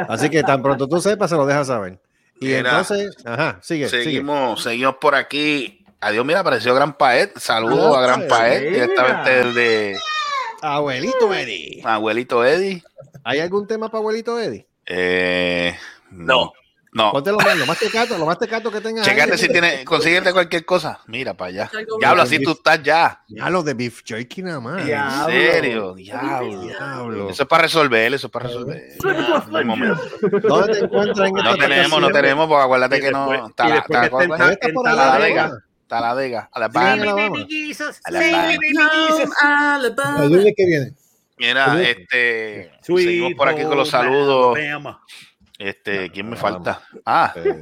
Así 0.08 0.28
que 0.28 0.42
tan 0.42 0.62
pronto 0.62 0.86
tú 0.88 1.00
sepas, 1.00 1.30
se 1.30 1.36
lo 1.36 1.46
dejas 1.46 1.68
saber. 1.68 2.00
Y 2.40 2.46
Mira. 2.46 2.58
entonces, 2.58 3.16
ajá, 3.24 3.58
sigue, 3.62 3.88
sigue. 3.88 4.04
Seguimos, 4.04 4.62
seguimos 4.62 4.96
por 5.00 5.14
aquí. 5.14 5.84
Adiós, 6.00 6.24
mira, 6.26 6.40
apareció 6.40 6.74
Gran 6.74 6.96
Paet. 6.96 7.38
Saludos 7.38 7.94
Ah, 7.96 7.98
a 7.98 8.02
Gran 8.02 8.28
Paet, 8.28 8.60
mira. 8.70 8.72
directamente 8.86 9.30
desde 9.44 9.98
Abuelito 10.62 11.32
Eddie. 11.34 11.80
abuelito 11.84 12.44
Eddie. 12.44 12.82
¿Hay 13.24 13.40
algún 13.40 13.66
tema 13.66 13.88
para 13.90 14.00
abuelito 14.00 14.38
Eddie? 14.38 14.66
Eh, 14.86 15.76
no, 16.10 16.52
no. 16.96 17.12
Ponte 17.12 17.30
lo 17.30 17.36
más, 17.36 17.58
lo 17.58 17.66
más 17.66 17.78
tecato, 17.78 18.16
lo 18.16 18.24
más 18.24 18.38
tecato 18.38 18.70
que 18.70 18.80
tengas. 18.80 19.04
Checate 19.04 19.32
ahí. 19.32 19.38
si 19.38 19.48
tiene, 19.48 19.84
consíguete 19.84 20.32
cualquier 20.32 20.64
cosa. 20.64 20.98
Mira 21.06 21.34
para 21.34 21.48
allá. 21.50 21.70
Diablo, 22.00 22.22
así 22.22 22.42
tú 22.42 22.52
estás 22.52 22.82
ya. 22.82 23.22
Ya 23.28 23.50
lo 23.50 23.62
de 23.62 23.74
beef 23.74 24.00
jerky 24.02 24.42
nada 24.42 24.60
más. 24.60 24.80
En 24.80 24.86
Diablo. 24.86 25.26
serio, 25.26 25.94
diablo. 25.94 26.62
Diablo. 26.62 27.30
Eso 27.30 27.42
es 27.42 27.48
para 27.48 27.64
resolver, 27.64 28.14
eso 28.14 28.28
es 28.28 28.32
para 28.32 28.46
resolver. 28.46 28.82
¿Dónde 30.42 30.72
te 30.72 30.84
encuentras 30.84 31.28
en 31.28 31.34
No 31.34 31.56
tenemos, 31.56 32.00
no 32.00 32.08
tenemos, 32.10 32.48
porque 32.48 32.64
acuérdate 32.64 33.00
que 33.00 33.10
no. 33.10 33.46
Está 33.48 33.68
la- 33.68 33.76
está- 33.78 34.04
en- 34.04 34.10
por 34.10 34.22
en 34.24 34.32
Alabama. 34.32 35.62
En 35.88 36.34
Alabama. 36.52 36.52
Alabama. 36.52 37.52
Alabama. 38.04 38.56
que 40.56 40.66
viene? 40.66 40.92
Mira, 41.38 41.82
este, 41.82 42.70
seguimos 42.82 43.34
por 43.34 43.48
aquí 43.48 43.62
con 43.64 43.76
los 43.76 43.90
saludos. 43.90 44.56
Este, 45.58 46.10
¿quién 46.10 46.28
me 46.28 46.36
falta? 46.36 46.80
Ah, 47.04 47.32
Eh, 47.34 47.60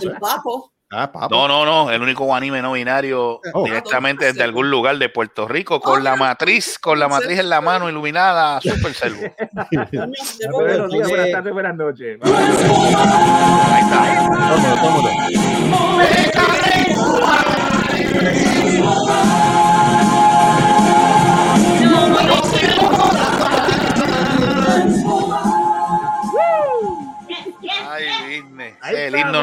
El 0.00 0.12
papo. 0.18 0.72
ah, 0.92 1.10
papo. 1.10 1.34
no, 1.34 1.48
no, 1.48 1.64
no, 1.64 1.90
el 1.90 2.00
único 2.00 2.32
anime 2.34 2.62
no 2.62 2.72
binario 2.72 3.40
Oh. 3.52 3.64
directamente 3.64 4.26
desde 4.26 4.44
algún 4.44 4.70
lugar 4.70 4.96
de 4.98 5.08
Puerto 5.08 5.48
Rico 5.48 5.80
con 5.80 6.04
la 6.04 6.14
matriz, 6.16 6.78
con 6.78 6.98
la 7.00 7.08
matriz 7.08 7.40
en 7.40 7.48
la 7.50 7.60
mano 7.60 7.88
iluminada, 7.90 8.60
super 8.60 8.94
servo. 8.94 9.22
Buenos 10.52 10.90
días, 10.92 11.08
buenas 11.08 11.30
tardes, 11.32 11.52
buenas 11.52 11.74
noches. 11.74 12.18
Ahí 12.22 13.82
está. 13.82 14.28
Tómalo, 14.28 14.76
tómalo. 14.82 16.12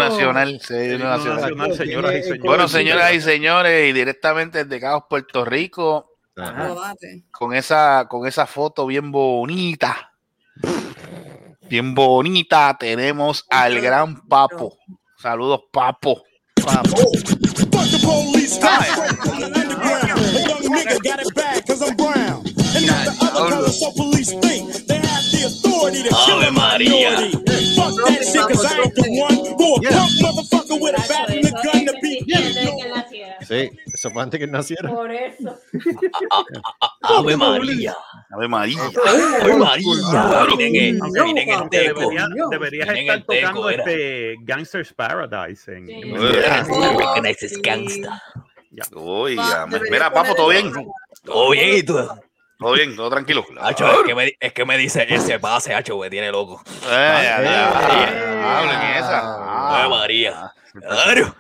Nacional. 0.10 0.62
sí, 0.62 0.74
el 0.74 0.94
himno 0.94 1.10
nacional. 1.10 1.42
nacional, 1.42 1.76
señoras 1.78 2.16
y 2.16 2.24
señores. 2.24 2.42
Bueno, 2.44 2.68
señoras 2.68 3.14
y 3.14 3.22
señores, 3.22 3.90
y 3.90 3.94
directamente 3.94 4.64
desde 4.64 4.80
Cabos, 4.80 5.04
Puerto 5.10 5.46
Rico, 5.46 6.10
Ajá. 6.38 6.96
Con 7.32 7.54
esa, 7.54 8.08
con 8.10 8.28
esa 8.28 8.46
foto 8.46 8.86
bien 8.86 9.12
bonita. 9.12 10.14
Bien 11.70 11.94
bonita, 11.94 12.76
tenemos 12.80 13.46
al 13.50 13.80
gran 13.82 14.22
Papo. 14.28 14.78
Saludos, 15.18 15.62
Papo. 15.72 16.24
Fuck 16.60 17.92
the 17.92 18.00
police, 18.04 18.56
stop 18.56 18.84
straight 18.84 19.18
from 19.20 19.40
the 19.40 19.46
underground. 19.46 20.20
A 20.20 20.48
young 20.48 20.64
nigga 20.74 21.00
got 21.04 21.20
it 21.20 21.34
bad 21.36 21.66
cause 21.66 21.82
I'm 21.82 21.96
brown. 21.96 22.44
And 22.76 22.86
not 22.86 23.06
the 23.06 23.30
other 23.32 23.50
color, 23.50 23.70
so 23.70 23.92
police 23.96 24.32
think 24.32 24.74
they 24.88 24.98
have 24.98 25.24
the 25.32 25.46
authority 25.48 26.04
to 26.04 26.10
kill 26.10 26.42
a 26.42 26.48
Ave 26.48 26.52
María. 26.52 27.32
Sí, 33.50 33.72
eso 33.94 34.12
fue 34.12 34.22
antes 34.22 34.40
que 34.40 34.48
naciera. 34.48 34.90
Por 34.90 35.12
eso. 35.12 35.58
Ave 37.02 37.36
María. 37.36 37.96
Ave 38.32 38.48
María. 38.48 38.80
Ave 39.08 39.56
María. 39.58 39.90
Teco. 41.72 42.00
debería- 42.00 42.28
deberías 42.52 42.90
estar 42.90 43.24
tocando 43.24 43.70
este 43.70 44.36
Gangster's 44.42 44.94
Paradise 44.94 45.72
en, 45.76 45.90
Access 47.26 47.60
Gangsta. 47.62 48.22
Uy, 48.96 49.38
Mira, 49.90 50.14
Papo, 50.14 50.36
¿todo 50.36 50.50
bien? 50.50 50.72
Todo 51.24 51.50
bien, 51.52 51.78
¿y 51.78 51.84
tú? 51.84 51.98
Todo 52.60 52.74
bien, 52.74 52.94
todo 52.94 53.10
tranquilo. 53.10 53.46
Hacho, 53.62 53.90
es 53.90 54.06
que 54.06 54.14
me, 54.14 54.34
es 54.38 54.54
que 54.54 54.66
me 54.66 54.78
dice 54.78 55.06
ese 55.10 55.40
pase, 55.40 55.74
Hacho, 55.74 55.98
me 55.98 56.10
tiene 56.10 56.30
loco. 56.30 56.62
Eh, 56.68 56.90
ya, 56.90 57.42
ya, 57.42 57.44
ya. 57.44 58.60
Hablen 58.60 58.98
esa. 58.98 59.22
Ah. 59.24 59.88
María. 59.90 60.54
Claro. 60.74 61.36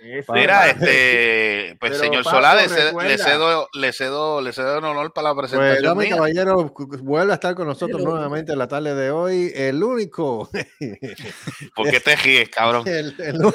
Eso. 0.00 0.32
Mira, 0.32 0.68
este, 0.68 1.76
pues 1.78 1.92
Pero, 1.92 2.02
señor 2.04 2.24
Papo, 2.24 2.36
Solá, 2.36 2.54
le 2.54 2.68
cedo, 2.68 2.86
recuerda. 2.88 3.08
le 3.10 3.18
cedo, 3.18 3.68
le 3.74 3.92
cedo, 3.92 4.40
le 4.40 4.52
cedo 4.52 4.78
en 4.78 4.84
honor 4.84 5.12
para 5.12 5.28
la 5.28 5.34
Pues, 5.34 5.50
presentación 5.50 5.84
dame 5.84 6.04
mía. 6.06 6.14
caballero, 6.16 6.74
vuelve 7.02 7.32
a 7.32 7.34
estar 7.34 7.54
con 7.54 7.66
nosotros 7.66 8.00
Hello. 8.00 8.12
nuevamente 8.12 8.52
en 8.52 8.58
la 8.58 8.68
tarde 8.68 8.94
de 8.94 9.10
hoy. 9.10 9.52
El 9.54 9.82
único. 9.82 10.48
¿Por 11.76 11.90
qué 11.90 12.00
te 12.00 12.16
ríes, 12.16 12.48
cabrón? 12.48 12.84
el- 12.88 13.14
el- 13.18 13.38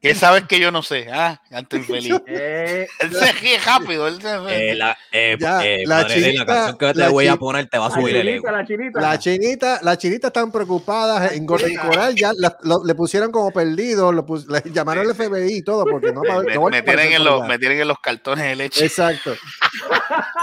¿Qué 0.00 0.14
sabes 0.14 0.44
que 0.44 0.58
yo 0.60 0.70
no 0.70 0.82
sé? 0.82 1.06
Ah, 1.12 1.40
canto 1.48 1.76
infeliz. 1.76 2.14
Eh, 2.26 2.86
Él 3.00 3.12
se 3.14 3.32
ríe 3.32 3.58
rápido. 3.58 4.06
Él 4.08 4.20
se 4.20 4.38
ríe. 4.38 4.72
Eh, 4.72 4.74
la, 4.74 4.96
eh, 5.12 5.36
Ya, 5.38 5.64
eh, 5.64 5.84
la 5.86 6.02
padre, 6.02 6.14
de 6.14 6.20
chinita- 6.32 6.38
la 6.44 6.46
canción 6.46 6.78
que 6.78 6.92
te 6.92 6.98
la 6.98 7.08
voy 7.08 7.26
a 7.28 7.36
poner 7.36 7.68
te 7.68 7.78
va 7.78 7.86
a 7.86 7.88
la 7.88 7.94
subir 7.94 8.16
el 8.16 8.28
ego. 8.28 8.42
chinita, 8.44 8.52
la 8.52 8.66
chinita. 8.66 9.00
La 9.00 9.18
chinita, 9.18 9.78
las 9.82 9.98
chinitas 9.98 10.28
están 10.28 10.50
preocupadas 10.52 11.32
en 11.32 11.46
Gordon 11.46 11.70
Coral, 12.02 12.14
ya 12.16 12.32
la- 12.36 12.56
lo- 12.62 12.84
le 12.84 12.94
pusieron 12.94 13.30
como 13.30 13.50
perdido, 13.50 14.12
lo 14.12 14.24
pus- 14.26 14.46
le 14.48 14.62
llamaron 14.72 15.06
al 15.06 15.14
FBI 15.14 15.58
y 15.58 15.62
todo, 15.62 15.84
porque 15.84 16.12
no, 16.12 16.20
me, 16.22 16.54
no 16.54 16.68
me 16.68 16.82
tienen 16.82 17.12
en 17.12 17.24
los, 17.24 17.46
me 17.46 17.58
tienen 17.58 17.80
en 17.80 17.88
los 17.88 17.98
cartones 18.00 18.44
de 18.44 18.56
leche. 18.56 18.84
Exacto. 18.84 19.32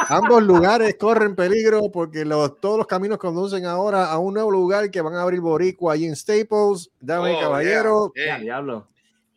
Ambos 0.08 0.42
lugares 0.44 0.96
corren 1.00 1.36
peligro 1.36 1.92
porque 1.92 2.26
los, 2.26 2.60
todos 2.60 2.78
los 2.78 2.88
caminos 2.88 3.18
conducen 3.18 3.66
ahora 3.66 4.06
a 4.12 4.18
un 4.18 4.34
nuevo 4.34 4.52
lugar 4.52 4.90
que 4.90 5.02
van 5.02 5.16
a 5.16 5.22
abrir 5.22 5.42
Boricua 5.42 5.94
allí 5.94 6.06
en 6.06 6.16
Staples. 6.16 6.90
Damas 7.00 7.32
y 7.32 7.36
Oh, 7.36 7.40
caballeros, 7.42 8.12
yeah. 8.16 8.26
Ya, 8.26 8.38
Eh, 8.38 8.42
diablo. 8.42 8.88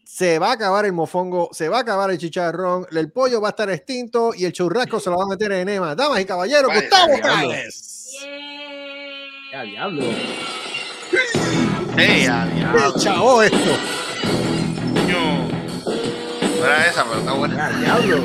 se 0.05 0.39
va 0.39 0.51
a 0.51 0.53
acabar 0.53 0.85
el 0.87 0.93
mofongo, 0.93 1.49
se 1.53 1.69
va 1.69 1.79
a 1.79 1.81
acabar 1.81 2.11
el 2.11 2.19
chicharrón, 2.19 2.87
el 2.91 3.11
pollo 3.13 3.41
va 3.41 3.49
a 3.49 3.51
estar 3.51 3.71
extinto 3.71 4.33
y 4.35 4.45
el 4.45 4.53
churrasco 4.53 5.01
se 5.01 5.11
lo 5.11 5.17
va 5.17 5.25
a 5.25 5.29
meter 5.29 5.53
en 5.53 5.69
enema. 5.69 5.95
Damas 5.95 6.21
y 6.21 6.25
caballeros, 6.25 6.73
Gustavo. 6.73 7.13
Cáez. 7.23 8.11
Ya, 9.53 9.63
diablo. 9.65 10.03
Ey, 11.97 12.27
a 12.27 12.47
diablo, 12.47 12.95
¡Qué 12.95 13.01
chavo 13.01 13.43
esto! 13.43 13.77
coño. 14.95 15.49
No 16.59 16.65
era 16.67 16.87
esa, 16.87 17.05
pero 17.05 17.19
está 17.21 17.33
buena. 17.33 17.71
Ya, 17.83 17.99
diablo. 17.99 18.25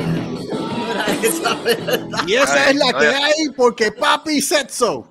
Esa 1.22 1.54
verdad. 1.56 2.08
Y 2.26 2.34
esa 2.34 2.64
Ay, 2.64 2.70
es 2.70 2.76
la 2.76 2.98
que 2.98 3.06
hay 3.06 3.48
porque 3.56 3.92
papi 3.92 4.40
so. 4.40 5.10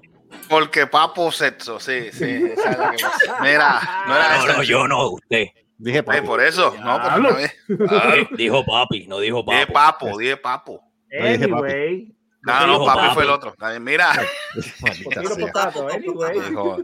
Porque 0.49 0.87
papo 0.87 1.31
sexo, 1.31 1.79
sí, 1.79 2.09
sí. 2.11 2.25
esa 2.53 2.71
es 2.71 2.77
la 2.77 2.91
que. 2.91 2.97
Mira, 3.41 3.81
no 4.07 4.15
era 4.15 4.37
No, 4.37 4.43
esa. 4.45 4.53
no, 4.57 4.63
yo 4.63 4.87
no, 4.87 5.09
usted. 5.11 5.47
Dije 5.77 5.99
Eh, 5.99 6.03
papi. 6.03 6.21
por 6.21 6.41
eso, 6.41 6.73
no, 6.83 6.93
por 6.99 7.03
Diablo. 7.03 7.29
una 7.29 7.37
vez. 7.37 7.51
Eh, 7.69 8.27
Dijo 8.35 8.65
papi, 8.65 9.07
no 9.07 9.19
dijo 9.19 9.43
Dije 9.47 9.67
papo. 9.67 10.07
papo, 10.07 10.17
dije 10.17 10.37
papo. 10.37 10.81
dije 11.11 11.47
papi. 11.47 11.63
Anyway. 11.63 12.16
No, 12.53 12.67
no, 12.67 12.85
papi 12.85 12.99
papi. 13.01 13.13
fue 13.13 13.23
el 13.23 13.29
otro. 13.29 13.55
Mira, 13.81 14.11
potato, 15.39 15.87
anyway. 15.87 16.39
dijo, 16.39 16.77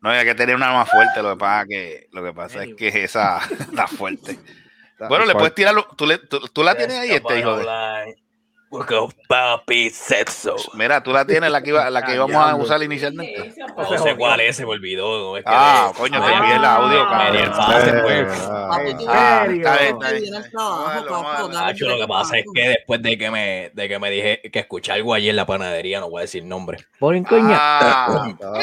no 0.00 0.10
había 0.10 0.24
que 0.24 0.34
tener 0.34 0.56
una 0.56 0.72
más 0.72 0.90
fuerte. 0.90 1.22
Lo 1.22 1.32
que 1.32 1.38
pasa 1.38 1.66
que, 1.66 2.08
lo 2.12 2.22
que 2.24 2.32
pasa 2.32 2.64
es 2.64 2.74
que 2.74 3.04
esa 3.04 3.38
está 3.60 3.86
fuerte. 3.86 4.38
Bueno, 5.08 5.24
le 5.26 5.34
puedes 5.34 5.54
tirarlo. 5.54 5.86
Tú, 5.96 6.06
le- 6.06 6.18
tú, 6.18 6.40
tú 6.48 6.62
la 6.62 6.74
tienes 6.76 6.98
ahí, 6.98 7.10
este 7.10 7.38
hijo 7.38 7.56
de. 7.58 8.16
Porque 8.74 8.96
papi 9.28 9.88
sexo. 9.90 10.56
Mira, 10.74 11.00
tú 11.00 11.12
la 11.12 11.24
tienes, 11.24 11.48
la 11.50 11.62
que, 11.62 11.70
iba, 11.70 11.88
la 11.90 12.02
que 12.02 12.10
Ah, 12.10 12.14
íbamos 12.16 12.34
a 12.36 12.56
usar 12.56 12.82
inicialmente. 12.82 13.54
No 13.76 13.98
sé 13.98 14.16
cuál 14.16 14.40
es, 14.40 14.56
se 14.56 14.64
me 14.64 14.72
olvidó. 14.72 15.30
no 15.30 15.36
es 15.36 15.44
que 15.44 15.50
Ah, 15.54 15.92
le- 15.92 15.98
coño, 16.00 16.20
me- 16.20 16.26
te 16.26 16.32
envié 16.32 16.56
el 16.56 16.64
audio, 16.64 17.08
cabrón. 17.08 17.52
ah. 17.54 18.68
Papi, 18.70 18.90
¿En 18.90 18.98
tú- 18.98 19.04
Ah, 19.08 19.46
lo 21.86 21.96
que 22.00 22.06
pasa 22.08 22.38
es 22.38 22.44
que 22.52 22.68
después 22.68 23.00
de 23.02 23.16
que 23.18 23.30
me, 23.30 23.70
de 23.72 23.88
que 23.88 23.98
me 24.00 24.10
dije 24.10 24.40
que 24.52 24.58
escuché 24.58 24.90
algo 24.92 25.14
ayer 25.14 25.30
en 25.30 25.36
la 25.36 25.46
panadería, 25.46 26.00
no 26.00 26.10
voy 26.10 26.18
a 26.18 26.22
decir 26.22 26.44
nombre. 26.44 26.78
Ah, 27.54 28.34
Ah. 28.42 28.58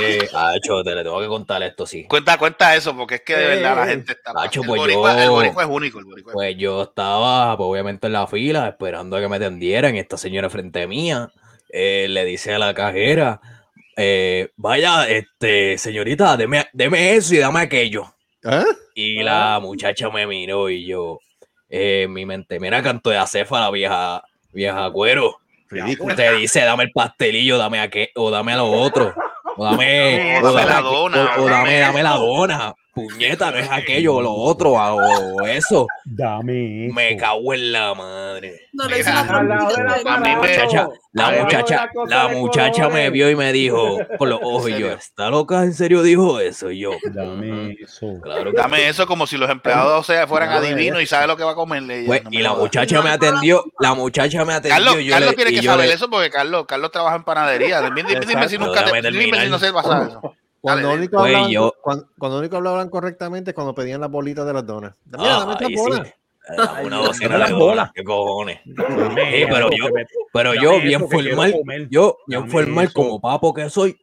Este, 0.00 0.28
te 0.84 0.94
le 0.94 1.02
tengo 1.02 1.20
que 1.20 1.28
contar 1.28 1.62
esto, 1.62 1.86
sí. 1.86 2.04
cuenta, 2.08 2.38
cuenta 2.38 2.74
eso, 2.74 2.96
porque 2.96 3.16
es 3.16 3.20
que 3.22 3.36
de 3.36 3.46
verdad 3.46 3.76
la 3.76 3.86
gente 3.86 4.12
está. 4.12 4.32
Nacho, 4.32 4.60
el, 4.62 4.66
pues 4.66 4.80
yo- 4.80 4.86
el 5.22 5.30
boricua 5.30 5.62
es 5.64 5.68
único. 5.70 6.00
Pues 6.32 6.56
yo 6.56 6.82
estaba, 6.82 7.56
pues, 7.56 7.66
obviamente, 7.68 8.06
en 8.06 8.12
la 8.12 8.26
fila 8.26 8.68
esperando 8.84 9.16
a 9.16 9.20
que 9.20 9.28
me 9.28 9.36
atendieran. 9.36 9.96
Esta 9.96 10.16
señora 10.18 10.50
frente 10.50 10.86
mía 10.86 11.30
eh, 11.70 12.06
le 12.08 12.24
dice 12.24 12.52
a 12.54 12.58
la 12.58 12.74
cajera: 12.74 13.40
eh, 13.96 14.50
Vaya, 14.56 15.08
este, 15.08 15.78
señorita, 15.78 16.36
deme, 16.36 16.66
deme 16.72 17.14
eso 17.14 17.34
y 17.34 17.38
dame 17.38 17.60
aquello. 17.60 18.14
¿Eh? 18.42 18.64
Y 18.94 19.22
la 19.22 19.58
muchacha 19.60 20.10
me 20.10 20.26
miró 20.26 20.68
y 20.68 20.84
yo, 20.86 21.18
eh, 21.70 22.06
mi 22.08 22.26
mente, 22.26 22.60
mira, 22.60 22.82
canto 22.82 23.10
de 23.10 23.16
acéfala, 23.16 23.70
vieja, 23.70 24.22
vieja 24.52 24.90
cuero. 24.90 25.38
Ridículo. 25.70 26.14
Te 26.14 26.30
dice, 26.34 26.60
dame 26.60 26.84
el 26.84 26.92
pastelillo, 26.92 27.56
dame 27.56 27.80
a 27.80 27.88
qué, 27.88 28.10
o 28.14 28.30
dame 28.30 28.52
a 28.52 28.58
lo 28.58 28.70
otro. 28.70 29.14
O 29.56 29.64
dame, 29.64 30.38
O 30.42 30.46
o 30.48 30.52
dame 30.52 30.66
la 30.68 30.74
dame- 30.76 30.82
dona, 30.90 31.34
o- 31.38 31.42
o 31.42 31.48
dame, 31.48 31.70
dame 31.70 31.80
dame 31.80 32.02
la 32.02 32.10
dona. 32.16 32.74
Puñeta, 32.94 33.50
no 33.50 33.58
es 33.58 33.68
aquello 33.70 34.16
o 34.16 34.22
lo 34.22 34.32
otro, 34.32 34.72
o, 34.72 35.46
eso. 35.46 35.86
Dame 36.04 36.86
eso. 36.86 36.94
Me 36.94 37.16
cago 37.16 37.54
en 37.54 37.72
la 37.72 37.94
madre. 37.94 38.68
No 38.72 38.88
le 38.88 39.00
hice 39.00 39.10
Mira, 39.10 39.42
la 39.42 40.24
Muchacha, 40.44 40.88
la 41.14 42.28
muchacha, 42.28 42.82
la 42.84 42.88
me 42.88 43.10
vio 43.10 43.30
y 43.30 43.36
me 43.36 43.52
dijo 43.52 43.98
con 44.18 44.28
los 44.28 44.40
ojos 44.42 44.68
y 44.70 44.78
yo? 44.78 44.90
¿está 44.92 45.30
loca? 45.30 45.62
¿En 45.62 45.72
serio 45.74 46.02
dijo 46.02 46.40
eso? 46.40 46.70
Y 46.70 46.80
yo, 46.80 46.90
Dame 47.12 47.76
eso. 47.80 48.18
claro 48.22 48.50
que 48.50 48.56
Dame 48.56 48.88
eso 48.88 49.06
como 49.06 49.26
si 49.26 49.36
los 49.36 49.48
empleados 49.50 50.00
o 50.00 50.02
sea, 50.02 50.26
fueran 50.26 50.50
Dame 50.50 50.68
adivinos 50.68 51.00
y 51.02 51.06
sabe 51.06 51.26
lo 51.26 51.36
que 51.36 51.44
va 51.44 51.52
a 51.52 51.54
comerle. 51.54 52.04
Pues, 52.06 52.24
No 52.24 52.30
y 52.32 52.38
la 52.38 52.54
muchacha 52.54 53.00
me 53.02 53.10
atendió, 53.10 53.64
la 53.78 53.94
muchacha 53.94 54.44
me 54.44 54.54
atendió. 54.54 54.76
Carlos, 54.76 55.04
yo 55.04 55.12
Carlos 55.12 55.30
le- 55.30 55.36
tiene 55.36 55.50
que 55.52 55.62
saber 55.66 55.88
le- 55.88 55.94
eso 55.94 56.10
porque 56.10 56.30
Carlos, 56.30 56.64
Carlos 56.66 56.90
trabaja 56.90 57.16
en 57.16 57.24
panadería. 57.24 57.80
Dime, 57.82 58.02
dime- 58.02 58.26
dime 58.26 58.48
si 58.48 58.58
nunca 58.58 58.84
te, 58.84 59.10
dime 59.10 59.40
si 59.40 59.48
no 59.50 59.58
se 59.58 59.72
pasa 59.72 60.06
eso. 60.08 60.34
Cuando 60.64 60.88
Dale, 60.88 60.98
único, 61.00 61.16
Pues 61.18 61.26
hablaban, 61.34 61.50
yo- 61.50 61.74
cuando, 61.82 62.06
cuando 62.18 62.38
único 62.38 62.56
hablaban 62.56 62.88
correctamente 62.88 63.50
es 63.50 63.54
cuando 63.54 63.74
pedían 63.74 64.00
las 64.00 64.10
bolitas 64.10 64.46
de 64.46 64.52
las 64.54 64.66
donas. 64.66 64.94
Mira, 65.04 65.36
Ah, 65.36 65.40
dame 65.40 65.52
estas 65.52 65.72
bolas. 65.76 66.08
sí. 66.08 66.14
Dame 66.56 66.86
Una 66.86 66.96
docena 67.00 67.28
Dame 67.32 67.38
las 67.40 67.48
de 67.50 67.54
bolas. 67.54 67.90
qué 67.94 68.02
cojones. 68.04 68.60
Dame 68.64 69.30
Sí, 69.40 69.44
pero 69.50 69.68
yo- 69.70 69.84
Pero 70.32 70.48
Dame 70.54 70.62
yo, 70.64 70.80
bien 70.80 71.00
formal, 71.00 71.88
yo, 71.90 72.16
bien 72.26 72.40
Dame 72.40 72.50
formal, 72.50 72.92
como 72.94 73.20
papo 73.20 73.52
que 73.52 73.68
soy, 73.68 73.94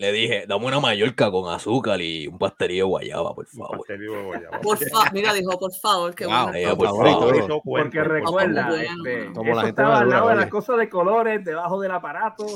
le 0.00 0.12
dije, 0.12 0.44
dame 0.48 0.64
una 0.64 0.80
mallorca 0.80 1.30
con 1.30 1.52
azúcar 1.52 2.00
y 2.00 2.26
un 2.26 2.38
pastelillo 2.38 2.84
de 2.84 2.88
guayaba, 2.88 3.34
por 3.34 3.44
Un 3.52 3.58
favor. 3.60 3.78
pastelillo 3.78 4.12
de 4.16 4.22
guayaba. 4.22 4.60
Por 4.60 4.78
favor, 4.88 5.12
mira, 5.12 5.32
dijo, 5.34 5.58
por 5.58 5.74
favor, 5.74 6.14
que 6.14 6.24
Wow, 6.24 6.46
bueno. 6.48 6.76
por 6.78 6.86
favor. 6.86 7.62
Porque 7.64 8.02
recuerda, 8.02 8.68
Bueno, 8.70 9.04
este, 9.04 9.32
Como 9.34 9.44
la 9.44 9.50
eso 9.50 9.60
gente 9.66 9.68
estaba 9.68 9.98
al 10.00 10.08
lado 10.08 10.28
de 10.30 10.36
las 10.36 10.46
cosas 10.46 10.78
de 10.78 10.88
colores, 10.88 11.44
debajo 11.44 11.78
del 11.80 11.90
aparato. 11.90 12.46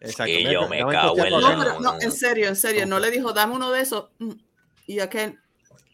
Exacto. 0.00 0.30
Y 0.32 0.44
yo 0.52 0.68
me 0.68 0.78
cago 0.86 1.16
en 1.24 1.32
la 1.32 1.40
No, 1.40 1.46
acá. 1.48 1.56
pero 1.58 1.80
no, 1.80 2.00
en 2.00 2.12
serio, 2.12 2.46
en 2.46 2.54
serio, 2.56 2.86
no 2.86 3.00
le 3.00 3.10
dijo, 3.10 3.32
dame 3.32 3.56
uno 3.56 3.72
de 3.72 3.80
esos. 3.80 4.10
mm, 4.20 4.30
Y 4.86 5.00
aquel, 5.00 5.40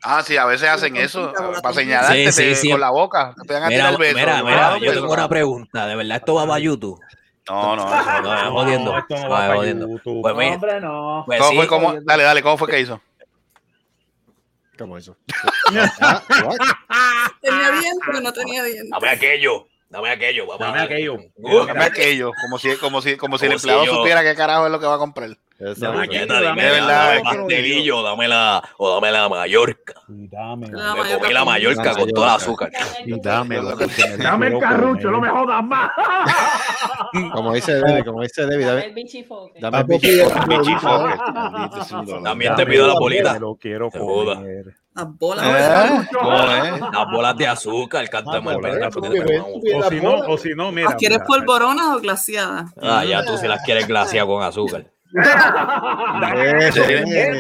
Ah, 0.04 0.22
sí, 0.22 0.37
a 0.37 0.44
veces 0.44 0.68
hacen 0.68 0.96
eso 0.96 1.32
para 1.62 1.75
señalarte 1.75 2.32
Sí, 2.32 2.54
sí, 2.54 2.54
sí. 2.56 2.70
con 2.70 2.80
la 2.80 2.90
boca. 2.90 3.34
Te 3.46 3.54
van 3.54 3.62
a 3.62 3.68
Mira, 3.68 3.78
tirar 3.78 3.92
el 3.92 3.99
beso. 3.99 4.18
mira, 4.18 4.42
mira, 4.42 4.75
un 4.75 4.80
yo 4.82 4.92
tengo 4.92 5.12
una 5.12 5.28
pregunta, 5.28 5.87
¿de 5.87 5.94
verdad 5.96 6.16
esto 6.18 6.34
va 6.34 6.46
para 6.46 6.58
YouTube? 6.58 7.00
No, 7.49 7.76
no, 7.76 7.84
No, 7.84 8.34
es 8.37 8.49
jodiendo. 8.50 8.92
no 8.92 9.06
No, 9.08 9.28
va 9.30 9.54
jodiendo. 9.56 9.88
Pues 10.22 10.37
mira, 10.37 10.54
Hombre, 10.54 10.80
no. 10.80 11.22
pues 11.26 11.38
¿Cómo 11.40 11.50
sí, 11.50 11.56
fue? 11.56 11.66
¿Cómo? 11.66 11.94
Dale, 12.02 12.22
dale, 12.22 12.42
¿cómo 12.42 12.56
fue 12.56 12.68
que 12.68 12.80
hizo? 12.80 13.00
¿Cómo? 14.78 14.96
Ah, 16.00 16.22
what? 16.44 16.56
tenía 17.40 17.70
dientes, 17.72 18.00
pero 18.06 18.20
no 18.20 18.32
tenía 18.32 18.62
dientes. 18.64 18.90
dame 18.90 19.08
aquello, 19.11 19.66
dame 19.88 20.11
aquello, 20.11 20.46
papá. 20.46 20.66
Dame 20.66 20.80
aquello. 20.82 21.18
Dame 21.66 21.84
aquello, 21.84 22.30
como 22.42 22.58
si, 22.58 22.76
como 22.76 23.00
si, 23.02 23.16
como 23.16 23.38
si 23.38 23.46
el 23.46 23.52
si 23.52 23.56
empleado 23.56 23.84
yo- 23.84 23.94
supiera 23.96 24.22
qué 24.22 24.34
carajo 24.34 24.66
es 24.66 24.72
lo 24.72 24.78
que 24.80 24.87
va 24.87 24.94
a 24.94 24.99
comprar. 24.99 25.30
Dame 25.59 25.97
Mañana 25.99 26.40
dime 26.40 26.62
que- 27.18 27.23
pastelillo, 27.23 28.02
dame 28.02 28.26
la, 28.28 28.62
o 28.78 28.94
dame 28.94 29.12
la 29.12 29.28
Mallorca. 29.28 29.94
Dame. 30.09 30.66
La 30.73 30.94
Me 30.94 31.14
comí 31.14 31.32
la 31.32 31.40
con- 31.40 31.49
Mallorca 31.49 31.85
La 31.85 31.94
con 31.94 32.11
todo 32.11 32.25
el 32.25 32.30
azúcar. 32.30 32.71
Dame 33.16 34.47
el 34.49 34.59
carrucho, 34.59 35.11
no 35.11 35.21
me 35.21 35.28
jodas 35.28 35.64
más. 35.64 35.90
Como 37.32 37.52
dice 37.52 37.75
Debbie, 37.75 38.04
como 38.04 38.23
dice 38.23 38.47
Debbie, 38.47 38.64
Dame 38.64 38.76
dame, 38.80 38.87
el 38.88 38.94
bichifoque. 38.94 39.61
dame 39.61 39.78
el 39.78 39.85
Papi, 39.87 39.99
bicho. 39.99 40.30
Bichi 40.49 40.75
Fokker. 40.76 41.18
Maldito 41.35 41.85
sea 41.85 41.99
mi 42.00 42.06
dolor. 42.06 42.23
También 42.25 42.54
te 42.56 42.66
pido 42.66 42.87
la 42.87 42.94
bolita. 42.94 43.38
Lo 43.38 43.54
quiero 43.56 43.90
comer. 43.90 44.75
Las 44.94 45.18
bolas. 45.18 45.47
¿Eh? 45.47 46.09
¿Cómo 46.12 46.32
es? 46.42 46.80
Las 46.80 47.06
bolas 47.12 47.37
de 47.37 47.47
azúcar, 47.47 48.04
Ah, 48.04 48.09
que 48.11 49.75
O 49.75 49.80
la 49.80 49.88
si 49.88 50.00
no, 50.00 50.14
o 50.14 50.38
si 50.38 50.54
no, 50.54 50.73
mira. 50.73 50.88
¿Las 50.88 50.97
quieres 50.97 51.18
mira, 51.18 51.26
polvoronas 51.26 51.87
o 51.97 52.00
glaciadas? 52.00 52.71
Ah, 52.80 53.04
ya 53.04 53.25
tú 53.25 53.37
si 53.37 53.47
las 53.47 53.62
quieres 53.62 53.87
glaciar 53.87 54.26
con 54.26 54.42
azúcar. 54.42 54.87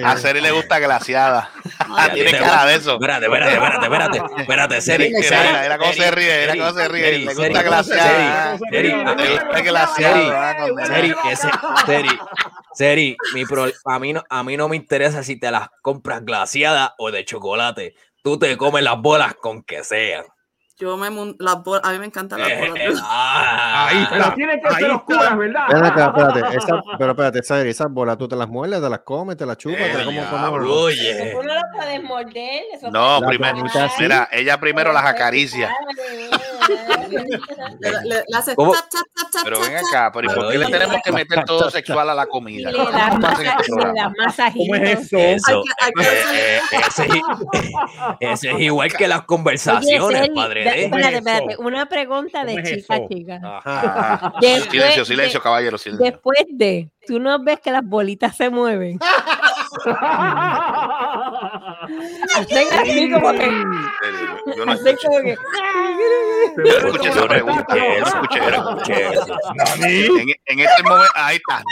A 0.04 0.16
Seri 0.16 0.40
le 0.40 0.50
gusta 0.50 0.78
glaciada. 0.78 1.50
Tiene 2.14 2.30
cara 2.32 2.66
de 2.66 2.74
eso. 2.76 2.94
Espérate, 2.94 3.26
espérate, 3.26 3.52
espérate, 3.54 3.84
espérate, 3.84 4.20
espérate, 4.42 4.80
Seri. 4.80 5.12
Mira, 5.12 5.78
cómo 5.78 5.92
se 5.92 5.98
Seri, 6.02 6.14
ríe, 6.16 6.40
mira 6.40 6.52
Seri, 6.52 6.58
cómo 6.58 6.72
se 6.72 6.88
ríe. 6.88 7.02
Seri, 7.04 7.24
Le 7.24 7.34
Seri, 7.34 7.48
gusta 7.48 7.62
glaciada. 7.62 8.58
Seri, 8.58 8.70
Seri, 8.70 8.88
Le 8.88 9.38
gusta 9.44 9.60
glaciada. 9.60 10.54
Seri, 10.64 10.86
Seri, 10.86 11.14
ese, 11.30 11.48
Seri, 11.86 12.18
Seri, 12.74 13.16
mi 13.34 13.44
pro- 13.44 13.70
a, 13.84 13.98
mí 13.98 14.12
no, 14.12 14.22
a 14.28 14.42
mí 14.42 14.56
no 14.56 14.68
me 14.68 14.76
interesa 14.76 15.22
si 15.22 15.38
te 15.38 15.50
las 15.50 15.68
compras 15.82 16.24
glaciadas 16.24 16.92
o 16.98 17.10
de 17.10 17.24
chocolate. 17.24 17.94
Tú 18.22 18.38
te 18.38 18.56
comes 18.56 18.82
las 18.84 18.98
bolas 18.98 19.34
con 19.34 19.62
que 19.62 19.82
sean. 19.84 20.24
Yo 20.82 20.96
me 20.96 21.08
las 21.38 21.62
bolas, 21.62 21.82
a 21.84 21.92
mí 21.92 21.98
me 22.00 22.06
encantan 22.06 22.40
las 22.40 22.48
Eh, 22.50 22.68
bolas. 22.68 23.00
ah, 23.04 23.86
Ahí 23.88 24.04
Pero 24.10 24.22
está. 24.22 24.34
tienen 24.34 24.60
que 24.60 24.66
Ahí 24.68 24.74
ser 24.74 24.82
está. 24.82 24.96
oscuras, 24.96 25.38
¿verdad? 25.38 25.86
Acá, 25.86 26.06
espérate, 26.06 26.56
esa- 26.58 26.82
pero 26.98 27.10
espérate, 27.12 27.38
esa- 27.38 27.62
esas 27.62 27.90
bolas 27.92 28.18
tú 28.18 28.26
te 28.26 28.34
las 28.34 28.48
muerdes, 28.48 28.80
te 28.82 28.90
las 28.90 28.98
comes, 29.00 29.36
te 29.36 29.46
las 29.46 29.56
chupas, 29.58 29.78
te 29.78 29.94
las 29.94 30.04
como 30.06 30.24
como- 30.24 30.38
no 30.42 31.54
lo 31.54 31.60
puedes 31.76 32.02
morder. 32.02 32.62
Eso 32.74 32.90
No, 32.90 33.20
La 33.20 33.26
primero. 33.28 33.58
Mira, 34.00 34.28
ella 34.32 34.58
primero 34.58 34.92
las 34.92 35.04
acaricia. 35.04 35.72
Le, 37.80 37.90
le- 38.04 38.24
le 38.28 38.36
haces 38.36 38.54
¿Cómo? 38.54 38.72
tap, 38.72 38.88
tap, 38.88 39.02
tap, 39.14 39.30
tap, 39.30 39.42
Pero 39.44 39.60
ven 39.60 39.76
acá, 39.76 40.10
pero 40.12 40.30
¿y 40.30 40.34
por 40.34 40.50
qué 40.50 40.58
le 40.58 40.66
tenemos 40.66 40.96
que 41.04 41.12
meter 41.12 41.44
todo 41.44 41.70
sexual 41.70 42.08
a 42.10 42.14
la 42.14 42.26
comida? 42.26 42.70
Le 42.70 42.78
¿Cómo 42.78 42.90
das 42.90 43.18
pasa 43.20 43.42
en 43.42 44.12
masa- 44.16 44.46
este. 44.48 44.58
¿Cómo 44.58 44.74
es 44.76 45.00
eso? 45.02 45.18
eh, 45.18 45.34
eh, 46.34 46.60
ese, 46.88 47.08
ese 48.20 48.50
es 48.52 48.60
igual 48.60 48.92
que 48.92 49.08
las 49.08 49.22
conversaciones, 49.22 50.28
padre 50.34 50.64
da- 50.76 51.10
de. 51.10 51.16
espérate, 51.16 51.56
una 51.58 51.86
pregunta 51.86 52.44
de 52.44 52.54
¿Cómo 52.54 52.64
es 52.66 52.74
chica, 52.82 52.96
eso? 52.96 53.06
chica. 53.08 53.40
Ah, 53.64 54.32
Después 54.40 54.70
Silencio, 54.70 55.02
de- 55.02 55.06
silencio, 55.06 55.40
caballero, 55.42 55.78
silencio. 55.78 56.04
Después 56.10 56.44
de, 56.50 56.88
tú 57.06 57.18
no 57.20 57.42
ves 57.42 57.60
que 57.60 57.70
las 57.70 57.84
bolitas 57.84 58.36
se 58.36 58.50
mueven. 58.50 58.98
Hacen 62.34 62.68
así 62.72 63.10
como 63.10 63.32
que, 63.32 63.46
Yo 64.56 64.64
no 64.66 64.72
hacen 64.72 64.86
escuché, 64.88 65.08
como 65.08 65.20
que. 65.22 65.36
yo 66.56 66.80
no 66.80 66.88
escuché 66.88 67.10
pregunta. 67.28 67.76
Yo 67.76 68.00
no 68.00 68.06
escuché, 68.06 68.40
yo 68.40 68.50
no 68.50 68.70
escuché 68.70 69.08
eso. 69.12 69.36
En, 69.84 70.28
en 70.46 70.58
este 70.60 70.82
momento, 70.82 71.12
ahí 71.14 71.36
está. 71.36 71.62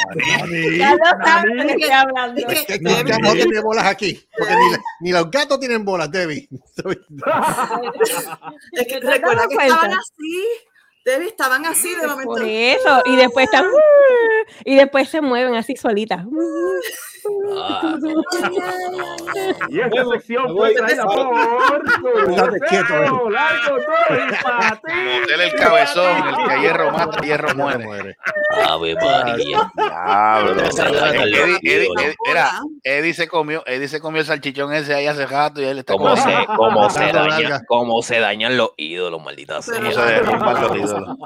Ya 0.78 0.94
lo 0.94 1.24
sabes 1.24 1.56
de 1.56 1.66
qué 1.66 1.72
estoy 1.72 1.90
hablando. 1.90 2.40
Es 2.48 2.64
que- 2.66 2.78
no 2.80 3.32
tiene 3.32 3.60
bolas 3.60 3.86
aquí, 3.86 4.20
porque 4.36 4.54
ni, 5.00 5.12
los 5.12 5.30
gatos 5.30 5.60
tienen 5.60 5.84
bolas, 5.84 6.10
Debbie. 6.10 6.48
Es 8.72 8.86
que 8.86 9.00
¿Te 9.00 9.06
has 9.06 9.14
recuerda 9.14 9.46
que 9.48 9.54
estaban 9.54 9.92
así. 9.92 10.44
Debbie, 11.04 11.28
estaban 11.28 11.64
así 11.64 11.94
de 11.94 12.06
momento. 12.06 12.24
Por 12.24 12.42
eso, 12.44 13.02
y 13.06 13.16
después 13.16 13.44
están 13.46 13.64
y 14.64 14.76
después 14.76 15.08
se 15.08 15.20
mueven 15.22 15.54
así 15.54 15.74
solitas. 15.76 16.24
Ah, 17.56 17.94
Y 19.68 19.80
esta 19.80 20.04
sección 20.12 20.56
fue 20.56 20.74
traída 20.74 21.04
por 21.04 21.21
Estate 22.30 22.60
quieto, 22.68 22.95
eh. 23.02 23.10
Largo. 23.30 23.76
Motel 24.10 25.40
el 25.40 25.54
cabezón, 25.54 26.28
el 26.28 26.49
que 26.49 26.60
hierro 26.60 26.90
mata, 26.92 27.21
hierro 27.21 27.54
muere. 27.54 28.16
Ave 28.66 28.95
María. 28.95 29.71
Diablo. 29.76 30.62
Eddie, 31.62 31.88
calor. 32.25 32.45
Eddie, 32.82 33.14
se 33.14 33.28
comió, 33.28 33.62
Eddie 33.66 33.88
se 33.88 34.00
comió 34.00 34.21
el 34.21 34.26
salchichón 34.26 34.73
ese 34.73 34.95
ahí 34.95 35.06
hace 35.06 35.26
rato 35.26 35.60
y 35.60 35.64
él 35.64 35.78
está 35.78 35.92
Cómo 35.95 36.04
como 36.10 36.16
se, 36.16 36.47
cómo 36.56 36.90
se 36.90 37.12
larga. 37.12 37.60
cómo 37.66 38.02
se 38.02 38.18
dañan 38.21 38.56
los 38.56 38.71
ídolos, 38.76 39.23
maldita 39.23 39.60
sea. 39.62 39.76
cómo 39.78 39.90
se 39.92 40.00
derrumban 40.00 40.62
los 40.62 40.76
ídolos. 40.76 41.16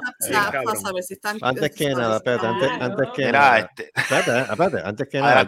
Antes 1.41 1.75
que 1.75 1.89
nada, 1.89 2.17
espérate, 2.17 2.47
antes, 2.47 2.69
antes 2.79 3.07
que 3.15 3.25
Mira, 3.25 3.39
nada. 3.39 3.59
este, 3.59 3.91
Espérate, 3.95 4.39
espérate, 4.51 4.81
antes 4.87 5.07
que 5.09 5.19
nada. 5.19 5.41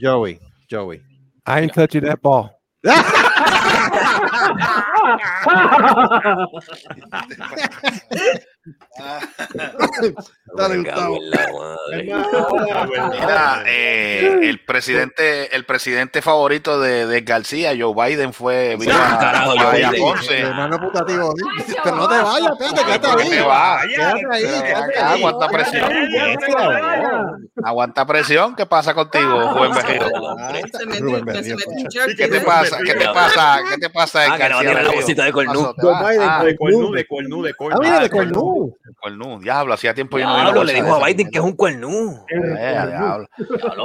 Joey, 0.00 0.40
Joey. 0.68 1.02
I 1.46 1.60
ain't 1.60 1.74
touching 1.74 2.04
that 2.04 2.22
ball. 2.22 2.60
Dale, 10.56 10.76
Gustavo. 10.78 11.18
madre. 11.20 12.04
mira, 13.10 13.62
eh, 13.66 14.38
el 14.42 14.64
presidente, 14.64 15.54
el 15.56 15.64
presidente 15.64 16.20
favorito 16.22 16.78
de, 16.80 17.06
de 17.06 17.20
García, 17.22 17.72
Joe 17.78 17.94
Biden, 17.94 18.32
fue 18.34 18.76
vino 18.78 18.92
a, 18.94 19.18
carajo, 19.18 19.52
a 19.52 19.62
Joe 19.62 19.76
Villa 19.76 19.90
Biden. 19.92 20.02
Ponce. 20.04 20.38
Hermano 20.40 20.78
putativo. 20.78 21.34
Pero 21.82 21.96
no 21.96 22.08
te 22.08 22.18
vayas, 22.20 22.50
espérate, 22.52 22.84
quédate 22.84 23.08
¿Por 23.08 23.16
qué 23.16 23.22
ahí. 23.22 23.30
te? 23.30 23.88
Quédate 23.88 24.20
ahí, 24.30 24.42
Pero 24.42 24.52
ven 24.52 24.62
quédate 24.62 24.92
acá, 24.98 25.12
ahí. 25.12 25.18
aguanta 25.20 25.48
presión. 25.48 25.90
Aguanta 27.64 28.06
presión. 28.06 28.56
¿Qué 28.56 28.66
pasa 28.66 28.94
contigo, 28.94 29.54
Rubén 29.54 29.72
Berrío, 31.24 31.56
concha. 31.64 31.88
jerky, 31.90 32.16
¿Qué 32.16 32.28
te 32.28 32.36
¿eh? 32.36 32.40
pasa? 32.40 32.78
¿Qué 32.84 32.94
te 32.94 33.06
pasa? 33.08 33.60
¿Qué 33.70 33.78
te 33.78 33.90
pasa, 33.90 34.20
Ah, 34.30 34.36
que 34.36 34.42
le 34.48 34.54
va 34.54 34.60
a 34.60 34.60
García 34.60 34.60
tirar 34.60 34.74
la 34.74 34.80
Berrío? 34.82 34.94
bolsita 35.00 35.24
de 35.24 35.32
cornú. 35.32 35.74
Te 35.74 35.82
Joe. 35.82 35.94
Biden, 36.10 36.28
Ah, 36.30 36.44
De 36.44 36.56
cornú, 36.56 36.92
de 36.92 37.06
cornú, 37.06 37.42
de 37.42 37.54
cornú. 37.54 38.49
Cornú, 39.00 39.40
diablo, 39.40 39.74
hacía 39.74 39.94
tiempo 39.94 40.18
yo 40.18 40.26
no 40.26 40.34
Diablo, 40.40 40.64
le 40.64 40.74
dijo 40.74 40.94
a. 40.94 41.06
Biden 41.06 41.30
que 41.30 41.38
es 41.38 41.44
un 41.44 41.52
cuernú. 41.54 42.24
Eh, 42.28 42.36
diablo. 42.88 42.90
Diablo, 42.90 43.28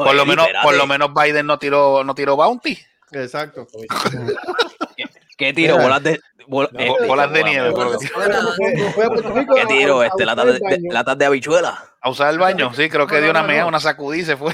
Por 0.04 0.16
lo 0.16 0.24
Eddie, 0.24 0.26
menos, 0.26 0.48
por 0.64 0.76
lo 0.76 0.88
menos 0.88 1.10
Biden 1.14 1.46
no 1.46 1.58
tiró, 1.60 2.04
no 2.04 2.14
tiró 2.16 2.36
bounty. 2.36 2.78
Exacto. 3.12 3.68
¿Qué 5.38 5.54
tiro? 5.54 5.78
Bolas 5.78 6.02
de. 6.04 6.20
bol- 6.48 6.70
Bo- 6.72 6.80
este, 6.80 7.08
bolas 7.08 7.32
de 7.34 7.40
bolas- 7.42 7.52
nieve. 7.52 7.70
bolas- 7.72 7.98
¿Qué 9.56 9.66
tiro? 9.68 10.04
Este, 10.04 10.26
latas 10.26 10.46
de, 10.46 10.80
latas 10.92 11.18
de 11.18 11.26
habichuela. 11.26 11.84
A 12.02 12.10
usar 12.10 12.32
el 12.32 12.40
baño, 12.40 12.74
sí, 12.74 12.90
creo 12.90 13.08
que 13.08 13.16
No, 13.16 13.22
dio 13.22 13.32
una 13.32 13.42
no, 13.42 13.48
mea, 13.48 13.62
no. 13.64 13.68
una 13.70 13.80
sacudí 13.80 14.20
y 14.22 14.26
se 14.26 14.38
fue. 14.38 14.54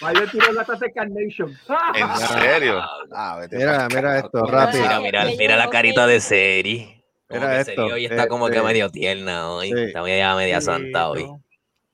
Biden 0.00 0.30
tiró 0.30 0.52
latas 0.52 0.78
de 0.80 0.92
Carnation. 0.92 1.50
¿En 1.94 2.16
serio? 2.40 2.80
Ah, 3.12 3.40
Mira, 3.50 3.88
mira 3.92 4.18
esto, 4.18 4.44
rápido. 4.46 4.82
Mira, 4.84 5.00
mira, 5.00 5.24
mira 5.36 5.56
la 5.56 5.70
carita 5.70 6.06
de 6.06 6.20
Seri. 6.20 6.97
Como 7.28 7.40
Mira 7.42 7.62
que 7.64 7.70
esto, 7.70 7.84
hoy 7.86 8.04
está 8.06 8.26
como 8.26 8.46
que 8.48 8.56
este- 8.56 8.66
medio 8.66 8.90
tierna 8.90 9.50
hoy. 9.50 9.68
Sí. 9.68 9.78
Está 9.84 10.02
media, 10.02 10.34
media 10.34 10.60
santa 10.60 11.10
hoy. 11.10 11.26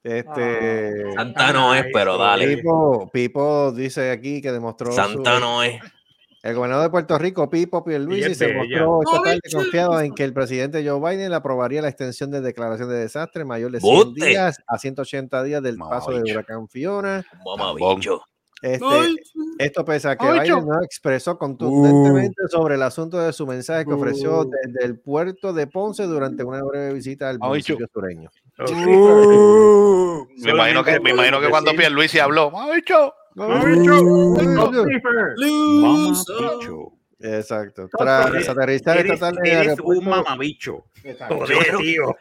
Este. 0.03 1.13
Santa 1.15 1.53
no 1.53 1.75
es, 1.75 1.87
pero 1.93 2.17
dale. 2.19 2.57
Pipo, 2.57 3.11
Pipo 3.13 3.73
dice 3.73 4.11
aquí 4.11 4.41
que 4.43 4.53
demostró. 4.53 4.89
su- 4.91 4.97
Santa 4.97 5.41
no 5.41 5.63
es. 5.63 5.81
El 6.43 6.55
gobernador 6.55 6.85
de 6.85 6.91
Puerto 6.91 7.17
Rico, 7.17 7.49
Pipo 7.49 7.83
Pierluisi, 7.83 8.35
se 8.35 8.49
bella. 8.49 8.85
mostró 8.85 9.01
esta 9.03 9.23
tarde 9.23 9.41
confiado 9.51 9.99
en 10.03 10.15
que 10.15 10.25
el 10.25 10.35
presidente 10.35 10.87
Joe 10.87 11.01
Biden 11.01 11.31
le 11.31 11.37
aprobaría 11.37 11.81
la 11.81 11.89
extensión 11.89 12.31
de 12.31 12.43
declaración 12.43 12.91
de 12.91 12.97
desastre 12.97 13.47
mayor 13.47 13.71
de 13.73 13.81
100 13.81 13.95
¡Bote! 13.95 14.27
días 14.27 14.59
a 14.67 14.77
180 14.79 15.43
días 15.43 15.63
del 15.63 15.79
Mamá 15.79 15.91
paso 15.97 16.11
del 16.11 16.23
bicho. 16.23 16.35
huracán 16.35 16.69
Fiona. 16.69 17.25
Mamabicho. 17.47 18.21
Este, 18.67 18.87
esto 19.59 19.85
pese 19.85 20.09
a 20.09 20.17
que 20.17 20.25
Ay, 20.27 20.41
Biden 20.41 20.67
no 20.67 20.83
expresó 20.83 21.37
contundentemente 21.37 22.49
sobre 22.49 22.77
el 22.77 22.83
asunto 22.83 23.19
de 23.19 23.31
su 23.35 23.47
mensaje 23.47 23.85
que 23.85 23.93
ofreció 23.93 24.45
desde 24.47 24.87
el 24.87 24.99
puerto 24.99 25.53
de 25.53 25.67
Ponce 25.67 26.05
durante 26.05 26.45
una 26.45 26.63
breve 26.63 26.95
visita 26.95 27.29
al 27.29 27.39
municipio 27.39 27.87
sureño. 27.93 28.31
Me 28.59 30.51
imagino 30.51 30.83
que, 30.83 30.99
me 31.01 31.11
imagino 31.11 31.41
que 31.43 31.51
cuando 31.51 31.73
Pierluisi 31.73 32.19
habló, 32.21 32.51
¡Mabicho! 32.51 33.13
Mamabicho. 33.35 34.03
Exacto. 37.21 37.89
Tras 37.97 38.27
Eres- 38.29 38.49
aterrizar 38.49 38.99
esta 38.99 39.17
tarde 39.19 39.53
eres 39.53 39.79
un 39.83 40.05
mamabicho. 40.05 40.85
Exacto. 41.03 41.37
Joder, 41.37 41.77
tío. 41.79 42.15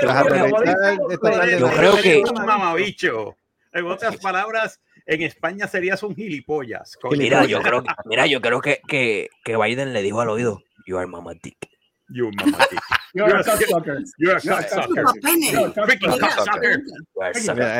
Tras 0.00 0.16
aterrizar 0.16 0.98
esta 1.10 1.30
tarde 1.30 1.52
en 1.54 1.58
Yo 1.60 1.68
creo 1.70 1.96
que- 1.96 2.22
un 2.26 2.46
mamabicho. 2.46 3.36
En 3.72 3.86
otras 3.86 4.16
palabras, 4.16 4.80
en 5.10 5.22
España 5.22 5.66
serías 5.66 6.02
un 6.02 6.14
gilipollas. 6.14 6.96
Mira, 7.10 7.44
yo 7.44 7.60
creo, 7.62 7.82
que- 7.82 7.90
mira, 8.06 8.26
yo 8.26 8.40
creo 8.40 8.60
que, 8.60 8.80
que, 8.86 9.28
que 9.44 9.56
Biden 9.56 9.92
le 9.92 10.02
dijo 10.02 10.20
al 10.20 10.28
oído, 10.28 10.62
you 10.86 10.96
are 10.96 11.06
mama 11.06 11.32
dick. 11.42 11.56
You 12.12 12.30
mamabicho. 12.32 12.80
You're 13.14 13.36
a 13.36 13.42
cocksucker. 13.44 14.02
You're 14.18 14.36
a 14.36 14.40
You're 14.40 14.56
cocksucker. 14.56 15.04
You're 15.22 15.72
cocksucker. 15.72 16.82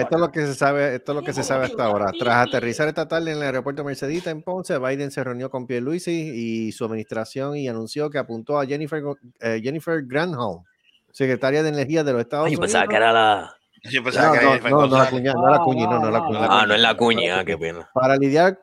esto 0.01 0.15
es 0.17 0.21
lo 0.21 0.31
que 0.31 0.47
se 0.47 0.55
sabe, 0.55 0.95
esto 0.97 1.13
es 1.13 1.17
lo 1.17 1.23
que 1.23 1.33
se 1.33 1.43
sabe 1.43 1.65
hasta 1.67 1.85
ahora. 1.85 2.13
Tras 2.17 2.49
aterrizar 2.49 2.87
esta 2.89 3.09
tarde 3.09 3.33
en 3.33 3.39
el 3.39 3.43
aeropuerto 3.45 3.83
Mercedita 3.85 4.31
en 4.31 4.43
Ponce, 4.43 4.79
Biden 4.79 5.11
se 5.11 5.23
reunió 5.25 5.51
con 5.51 5.67
Pierluisi 5.67 6.13
y 6.13 6.73
su 6.73 6.85
administración 6.85 7.57
y 7.57 7.69
anunció 7.69 8.09
que 8.11 8.19
apuntó 8.19 8.59
a 8.61 8.67
Jennifer, 8.67 9.03
eh, 9.41 9.61
Jennifer 9.63 10.03
Granholm, 10.05 10.63
secretaria 11.13 11.63
de 11.65 11.69
Energía 11.71 12.05
de 12.05 12.13
los 12.13 12.21
Estados 12.23 12.47
Ay, 12.47 12.53
yo 12.53 12.59
Unidos, 12.59 12.73
pensaba 12.73 12.89
que 12.89 12.97
era 12.97 13.13
la, 13.13 13.57
Yo 13.85 14.05
pensaba 14.05 14.29
No, 14.29 14.33
que 14.35 14.45
no, 14.47 14.55
era 14.55 14.71
no, 14.71 14.87
no, 14.87 14.99
la 14.99 15.11
cuña, 15.11 15.33
no 15.33 15.51
la 15.51 15.59
cuñi, 15.61 15.83
no, 15.85 15.99
no 15.99 16.11
la 16.11 16.21
cuñi. 16.21 16.39
Ah, 16.43 16.65
no 16.67 16.75
es 16.75 16.81
la 16.81 16.97
cuña, 16.97 17.45
qué 17.45 17.57
pena. 17.57 17.89
Para 17.95 18.17
lidiar, 18.17 18.61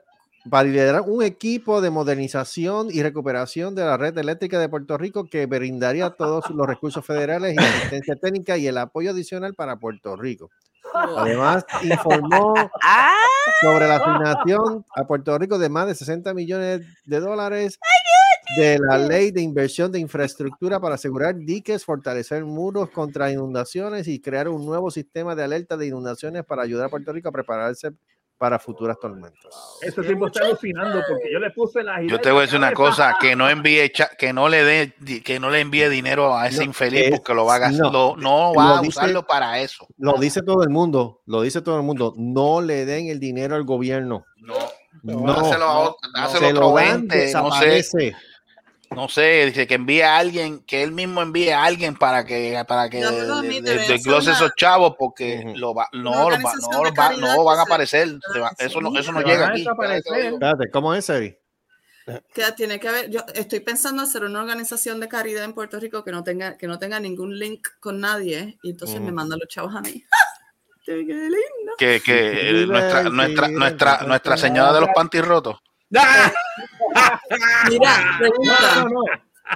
para 0.49 0.69
liderar 0.69 1.01
un 1.01 1.23
equipo 1.23 1.81
de 1.81 1.89
modernización 1.89 2.89
y 2.91 3.01
recuperación 3.01 3.73
de 3.75 3.83
la 3.83 3.97
red 3.97 4.17
eléctrica 4.17 4.59
de 4.59 4.69
Puerto 4.69 4.97
Rico 4.97 5.27
que 5.29 5.45
brindaría 5.45 6.11
todos 6.11 6.49
los 6.51 6.67
recursos 6.67 7.05
federales 7.05 7.55
y 7.55 7.57
asistencia 7.59 8.15
técnica 8.21 8.57
y 8.57 8.67
el 8.67 8.77
apoyo 8.77 9.11
adicional 9.11 9.53
para 9.55 9.77
Puerto 9.77 10.15
Rico. 10.15 10.49
Además, 10.93 11.65
informó 11.83 12.53
sobre 13.61 13.87
la 13.87 13.95
asignación 13.97 14.85
a 14.95 15.03
Puerto 15.05 15.37
Rico 15.37 15.57
de 15.57 15.69
más 15.69 15.87
de 15.87 15.95
60 15.95 16.33
millones 16.33 16.81
de 17.05 17.19
dólares 17.19 17.79
de 18.55 18.79
la 18.79 18.97
ley 18.97 19.31
de 19.31 19.41
inversión 19.41 19.91
de 19.91 19.99
infraestructura 19.99 20.79
para 20.79 20.95
asegurar 20.95 21.35
diques, 21.35 21.83
fortalecer 21.83 22.45
muros 22.45 22.89
contra 22.91 23.29
inundaciones 23.31 24.07
y 24.07 24.21
crear 24.21 24.47
un 24.47 24.65
nuevo 24.65 24.89
sistema 24.89 25.35
de 25.35 25.43
alerta 25.43 25.75
de 25.75 25.87
inundaciones 25.87 26.45
para 26.45 26.63
ayudar 26.63 26.85
a 26.85 26.89
Puerto 26.89 27.11
Rico 27.11 27.27
a 27.29 27.31
prepararse 27.33 27.91
para 28.37 28.59
futuras 28.59 28.97
tormentas. 29.01 29.51
Ese 29.81 30.01
tipo 30.03 30.27
está 30.27 30.45
alucinando 30.45 31.01
porque 31.09 31.31
yo 31.33 31.39
le 31.39 31.49
puse 31.49 31.81
la 31.83 32.01
Yo 32.03 32.21
te 32.21 32.29
voy 32.29 32.39
a 32.39 32.41
decir 32.43 32.59
una 32.59 32.71
cosa, 32.71 33.15
que 33.19 33.35
no 33.35 33.49
envíe, 33.49 33.91
que 34.17 34.31
no 34.31 34.47
le 34.47 34.63
dé, 34.63 34.93
que 35.23 35.39
no 35.39 35.49
le 35.49 35.59
envíe 35.59 35.89
dinero 35.89 36.37
a 36.37 36.47
ese 36.47 36.57
No, 36.59 36.63
infeliz 36.65 37.09
porque 37.09 37.33
lo 37.33 37.45
va 37.45 37.55
a 37.55 37.59
gastar, 37.59 37.91
no, 37.91 38.15
no 38.15 38.53
va 38.53 38.77
a 38.77 38.81
dice- 38.81 38.99
usarlo 38.99 39.25
para 39.25 39.59
eso. 39.59 39.87
Lo 39.97 40.19
dice 40.19 40.43
todo 40.43 40.61
el 40.61 40.69
mundo, 40.69 41.21
lo 41.25 41.41
dice 41.41 41.61
todo 41.63 41.77
el 41.77 41.83
mundo. 41.83 42.13
No 42.15 42.61
le 42.61 42.85
den 42.85 43.07
el 43.07 43.19
dinero 43.19 43.55
al 43.55 43.63
gobierno. 43.63 44.23
No, 44.37 44.53
No, 45.01 45.19
no, 45.25 45.33
dáselo 46.13 46.39
se 46.39 46.45
a 46.45 46.51
lo 46.53 46.59
otro 46.67 46.73
dan, 46.75 46.99
ente, 47.01 47.33
no 47.33 47.51
sé, 47.51 47.65
desaparece. 47.65 48.15
No 48.95 49.09
sé, 49.09 49.45
dice 49.47 49.67
que 49.67 49.75
envíe 49.75 50.01
a 50.01 50.17
alguien, 50.17 50.59
que 50.59 50.81
él 50.83 50.91
mismo 50.91 51.21
envíe 51.21 51.49
a 51.49 51.63
alguien 51.63 51.95
para 51.95 52.25
que, 52.25 52.63
para 52.67 52.89
que 52.89 53.01
No, 53.01 53.41
de- 53.41 53.61
de- 53.61 53.77
desglose 53.87 54.29
una- 54.29 54.37
esos 54.37 54.51
chavos 54.55 54.95
porque 54.97 55.53
lo 55.55 55.73
va, 55.73 55.87
no, 55.93 56.01
lo 56.03 56.11
va- 56.11 56.25
organización 56.25 56.71
no, 56.71 56.93
va- 56.93 57.11
no 57.17 57.43
van 57.43 57.59
a 57.59 57.61
aparecer, 57.63 58.07
se 58.33 58.39
va- 58.39 58.51
eso 58.57 58.81
no, 58.81 58.97
eso 58.97 59.11
no 59.11 59.21
llega 59.21 59.47
aquí. 59.49 59.65
Espérate, 59.67 60.71
¿cómo 60.71 60.93
es, 60.93 61.05
Seri? 61.05 61.37
Que 62.33 62.43
tiene 62.55 62.79
que 62.79 62.87
haber, 62.87 63.09
yo 63.09 63.19
estoy 63.35 63.59
pensando 63.59 64.01
hacer 64.01 64.23
una 64.23 64.39
organización 64.41 65.01
de 65.01 65.09
caridad 65.09 65.43
en 65.43 65.51
Puerto 65.51 65.77
Rico 65.77 66.05
que 66.05 66.11
no 66.11 66.23
tenga, 66.23 66.57
que 66.57 66.65
no 66.65 66.79
tenga 66.79 67.01
ningún 67.01 67.37
link 67.37 67.67
con 67.81 67.99
nadie 67.99 68.57
y 68.63 68.69
entonces 68.71 69.01
me 69.01 69.11
mandan 69.11 69.39
los 69.39 69.49
chavos 69.49 69.75
a 69.75 69.81
mí. 69.81 70.03
¡Qué 70.85 70.95
lindo! 70.95 71.73
Que, 71.77 71.99
que 71.99 72.49
eh, 72.49 72.65
nuestra, 72.65 73.03
nuestra, 73.09 73.47
nuestra, 73.49 74.03
nuestra 74.07 74.37
señora 74.37 74.71
de 74.71 74.79
los 74.79 74.89
panties 74.95 75.25
rotos. 75.25 75.57
Mira, 77.69 78.19
No, 78.19 78.89
no. 78.89 79.01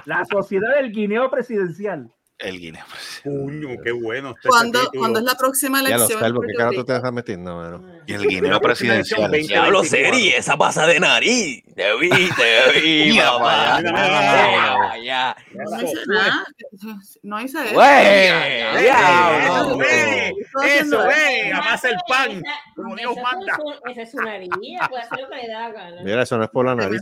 La 0.06 0.24
sociedad 0.24 0.74
del 0.76 0.90
guineo 0.90 1.30
presidencial. 1.30 2.10
El 2.42 2.58
guineo. 2.60 2.84
Coño, 3.22 3.68
qué 3.84 3.92
bueno. 3.92 4.34
¿Cuándo. 4.46 4.90
¿Cuándo 4.92 5.20
es 5.20 5.24
la 5.24 5.34
próxima 5.36 5.78
Ya 5.82 5.90
lo 5.90 5.94
elección? 5.96 6.20
salvo, 6.20 6.40
que 6.40 6.46
Puerto 6.46 6.58
cara 6.58 6.70
tú 6.70 6.74
Rico? 6.76 6.84
te 6.86 6.92
dejas 6.94 7.12
meter. 7.12 7.38
No, 7.38 7.54
bueno. 7.56 8.02
Y 8.06 8.12
el 8.14 8.26
guineo 8.26 8.60
presidencial. 8.60 9.30
Diablo, 9.30 9.84
serie, 9.84 10.36
esa 10.36 10.56
pasa 10.56 10.86
de 10.86 10.98
nariz. 11.00 11.62
Te 11.76 11.96
vi, 11.98 12.08
te 12.10 12.80
vi, 12.80 13.16
para 13.18 13.76
allá. 14.92 15.36
No 15.54 15.82
hice 15.82 15.94
nada. 16.06 16.44
No 17.22 17.40
hice 17.40 17.58
eso. 17.64 17.74
Güey, 19.74 20.32
Eso, 20.78 20.98
ve, 21.06 21.52
amasa 21.52 21.88
el 21.90 21.96
pan. 22.08 22.42
Como 22.76 22.96
Dios 22.96 23.12
Esa 23.12 23.20
es 23.20 23.24
manda. 23.36 23.56
su- 23.56 23.90
Esa 23.90 24.02
es 24.02 24.10
su 24.10 24.16
nariz, 24.18 24.50
puede 24.88 25.02
hacer 25.02 25.18
lo 25.20 25.28
que 25.28 25.36
le 25.36 25.48
da 25.48 25.60
la 25.60 25.70
gana. 25.72 26.02
Mira, 26.02 26.22
eso 26.22 26.36
no 26.38 26.44
es 26.44 26.50
por 26.50 26.66
la 26.66 26.74
nariz, 26.74 27.00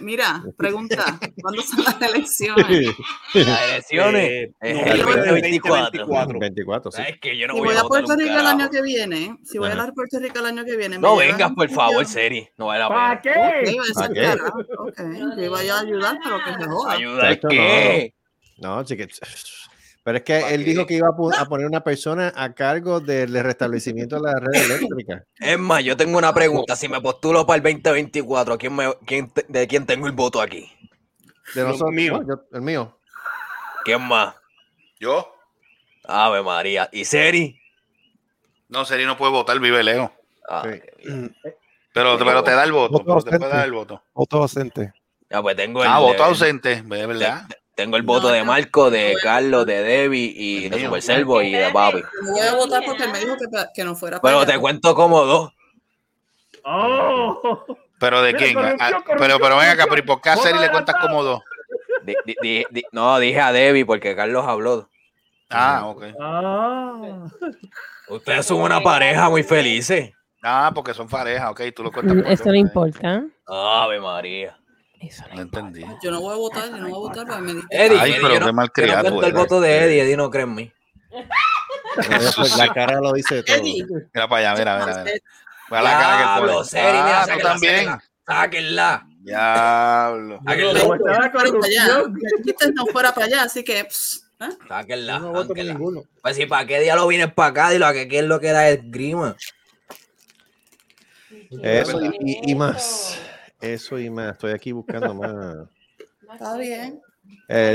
Mira, 0.00 0.42
pregunta, 0.56 1.18
¿cuándo 1.42 1.62
son 1.62 1.84
las 1.84 2.00
elecciones? 2.02 2.94
Las 3.34 3.62
elecciones. 3.70 4.33
Eh, 4.42 4.52
es 4.60 4.74
noviembre 4.76 4.94
el 4.94 5.04
del 5.04 5.28
2024. 5.30 6.06
2024. 6.06 6.38
24, 6.40 6.90
sí. 6.90 6.96
¿Sabes 6.98 7.14
qué? 7.20 7.36
Yo 7.36 7.46
no 7.46 7.54
Si 7.54 7.60
voy, 7.60 7.68
voy 7.68 7.76
a 7.76 7.82
Puerto 7.84 8.16
Rico 8.16 8.38
el 8.38 8.46
año 8.46 8.70
que 8.70 8.82
viene, 8.82 9.38
si 9.44 9.58
voy 9.58 9.68
a 9.70 9.72
Ajá. 9.72 9.82
a 9.84 9.92
Puerto 9.92 10.18
Rico 10.18 10.38
el 10.38 10.46
año 10.46 10.64
que 10.64 10.76
viene, 10.76 10.98
No 10.98 11.16
vengas, 11.16 11.52
por 11.52 11.68
favor, 11.70 12.04
Seri. 12.06 12.48
No 12.58 12.66
vale 12.66 12.80
la 12.80 12.88
¿Para 12.88 13.22
pena. 13.22 13.36
Ok, 13.48 13.54
qué? 13.64 13.76
¿Para 13.94 14.08
qué? 14.08 14.20
carajo, 14.22 14.58
ok, 14.78 15.00
yo 15.36 15.44
iba 15.44 15.58
a 15.58 15.80
ayudar, 15.80 16.18
pero 16.22 16.38
que 16.44 16.62
se 16.64 16.68
joda. 16.70 16.92
¿Ayuda 16.92 17.22
Chacho, 17.34 17.48
qué? 17.48 18.14
No. 18.58 18.84
Pero 20.04 20.18
es 20.18 20.24
que 20.24 20.38
él 20.54 20.64
dijo 20.64 20.84
que 20.86 20.94
iba 20.94 21.08
a, 21.08 21.46
poner 21.46 21.66
una 21.66 21.82
persona 21.82 22.30
a 22.36 22.52
cargo 22.52 23.00
del 23.00 23.32
restablecimiento 23.42 24.16
de 24.16 24.22
la 24.22 24.38
red 24.38 24.54
eléctrica. 24.54 25.24
Es 25.40 25.58
más, 25.58 25.82
yo 25.82 25.96
tengo 25.96 26.18
una 26.18 26.34
pregunta. 26.34 26.76
Si 26.76 26.88
me 26.88 27.00
postulo 27.00 27.46
para 27.46 27.56
el 27.56 27.62
2024, 27.62 28.58
¿quién 28.58 28.76
me, 28.76 28.92
quién 29.06 29.30
te- 29.30 29.46
¿de 29.48 29.66
quién 29.66 29.86
tengo 29.86 30.06
el 30.06 30.12
voto 30.12 30.42
aquí? 30.42 30.70
De 31.54 31.62
nosotros, 31.62 31.90
mío. 31.92 32.20
no, 32.20 32.28
yo- 32.36 32.44
el 32.52 32.60
mío. 32.60 32.98
¿Quién 33.84 34.02
más? 34.02 34.34
Yo. 34.98 35.34
Ave 36.06 36.42
María. 36.42 36.88
¿Y 36.92 37.04
Seri? 37.04 37.60
No, 38.68 38.84
Seri 38.84 39.04
no 39.06 39.16
puede 39.16 39.32
votar, 39.32 39.58
vive 39.60 39.82
lejos. 39.82 40.10
Ah, 40.48 40.62
Sí. 40.64 41.30
Pero, 41.92 42.18
pero 42.18 42.42
te 42.42 42.50
da 42.50 42.64
el 42.64 42.72
voto. 42.72 42.92
Voto 42.98 43.04
te 43.04 43.04
puede 43.04 43.34
ausente. 43.36 43.56
dar 43.56 43.64
el 43.66 43.72
voto. 43.72 44.02
Voto 44.14 44.36
ausente. 44.38 44.92
Ya, 45.30 45.40
pues 45.40 45.54
tengo 45.56 45.82
el, 45.84 45.88
Ah, 45.90 45.98
voto 46.00 46.24
ausente, 46.24 46.82
¿de 46.82 47.06
verdad? 47.06 47.46
tengo 47.76 47.96
el 47.96 48.02
voto 48.02 48.28
No, 48.28 48.34
de 48.34 48.42
Marco, 48.44 48.90
de 48.90 49.14
Carlos, 49.22 49.64
de 49.66 49.80
Debbie 49.82 50.32
y 50.36 50.68
de 50.68 50.76
mío. 50.76 50.86
Super 50.88 51.02
Servo 51.02 51.40
y 51.42 51.52
de 51.52 51.70
Papi. 51.70 52.02
No 52.22 52.32
voy 52.32 52.40
a 52.40 52.54
votar 52.54 52.82
porque 52.84 53.06
me 53.06 53.20
dijo 53.20 53.36
que, 53.74 53.84
no 53.84 53.94
fuera 53.94 54.20
Pero 54.20 54.44
te 54.44 54.58
cuento 54.58 54.94
como 54.94 55.24
dos. 55.24 55.52
¡Oh! 56.64 57.64
¿Pero 58.00 58.22
de 58.22 58.32
Mira, 58.32 58.38
quién? 58.44 58.54
corrupción, 58.54 58.78
Ah, 58.80 58.90
corrupción, 58.90 59.18
pero, 59.18 59.38
pero 59.38 59.56
ven 59.56 59.68
acá, 59.68 59.84
pero 59.88 59.98
¿y 60.00 60.02
por 60.02 60.20
qué 60.20 60.30
a. 60.30 60.36
Seri 60.36 60.58
le 60.58 60.70
cuentas 60.70 60.96
como 61.00 61.22
dos? 61.22 61.40
Di- 62.04 62.16
di- 62.24 62.36
di- 62.42 62.66
di- 62.70 62.84
no, 62.92 63.18
dije 63.18 63.40
a 63.40 63.52
Debbie 63.52 63.84
porque 63.86 64.14
Carlos 64.14 64.44
habló. 64.46 64.88
Ah, 65.50 65.86
ok. 65.86 66.04
Ah. 66.20 67.26
Ustedes 68.08 68.46
son 68.46 68.60
una 68.60 68.80
pareja 68.82 69.28
muy 69.30 69.42
felices. 69.42 70.10
Ah, 70.42 70.70
porque 70.74 70.92
son 70.92 71.08
parejas, 71.08 71.50
ok, 71.50 71.60
tú 71.74 71.82
lo 71.84 71.90
cuentas. 71.92 72.16
Mm, 72.16 72.22
por 72.22 72.32
Eso 72.32 72.44
no 72.46 72.54
importa. 72.54 73.22
Ave 73.46 74.00
María. 74.00 74.58
Eso 75.00 75.22
no 75.30 75.34
No 75.36 75.42
importa. 75.42 75.66
entendí. 75.68 75.96
Yo 76.02 76.10
no 76.10 76.20
voy 76.20 76.34
a 76.34 76.36
votar, 76.36 76.68
yo 76.70 76.76
no 76.76 76.88
voy 76.88 76.92
a 76.92 76.98
votar 76.98 77.26
porque 77.26 77.42
me. 77.42 77.62
Eddie, 77.70 77.98
Ay, 77.98 78.10
Eddie, 78.12 78.20
pero 78.22 78.34
yo 78.34 78.40
qué 78.72 78.86
no 78.86 79.02
cuento 79.02 79.26
el 79.26 79.32
voto 79.32 79.60
de 79.60 79.78
Eddie, 79.84 80.02
Eddie 80.02 80.16
no 80.16 80.30
cree 80.30 80.44
en 80.44 80.54
mí. 80.54 80.72
La 82.58 82.72
cara 82.72 83.00
lo 83.00 83.12
dice 83.12 83.42
todo. 83.42 83.56
Eddie, 83.56 83.86
Mira 84.12 84.28
para 84.28 84.50
allá, 84.52 84.58
mira, 84.58 84.78
mira. 84.86 85.04
mira. 85.04 85.14
Mira 85.70 85.82
la 85.82 85.90
cara 85.90 86.16
que 86.18 86.22
él 86.22 86.40
mira, 87.04 87.20
Ah, 87.20 87.24
tú 87.24 87.28
sáquenla, 87.30 87.48
también. 87.50 87.90
sáquenla. 88.26 89.06
Diablo. 89.24 90.40
No 92.74 92.86
fuera 92.86 93.12
para 93.14 93.26
allá, 93.26 93.42
así 93.44 93.64
que. 93.64 93.84
pss, 93.84 94.26
¿eh? 94.40 94.48
Sáquenla. 94.68 95.14
Yo 95.14 95.18
no 95.20 95.26
voto 95.32 95.48
por 95.48 95.56
sáquenla. 95.56 95.72
ninguno. 95.72 96.02
Pues 96.22 96.36
si 96.36 96.46
para 96.46 96.66
qué 96.66 96.80
día 96.80 96.94
lo 96.96 97.06
vienes 97.06 97.32
para 97.32 97.48
acá, 97.48 97.70
dilo 97.70 97.86
a 97.86 97.92
que 97.92 98.06
qué 98.08 98.18
es 98.20 98.24
lo 98.26 98.38
que 98.40 98.52
da 98.52 98.68
el 98.68 98.90
grima. 98.90 99.36
Eso 101.62 102.00
y, 102.20 102.54
más. 102.54 103.18
Eso 103.60 103.98
y 103.98 104.10
más. 104.10 104.32
Estoy 104.32 104.52
aquí 104.52 104.72
buscando 104.72 105.14
más. 105.14 105.68
Está 106.32 106.56
bien. 106.58 107.00
De- 107.48 107.72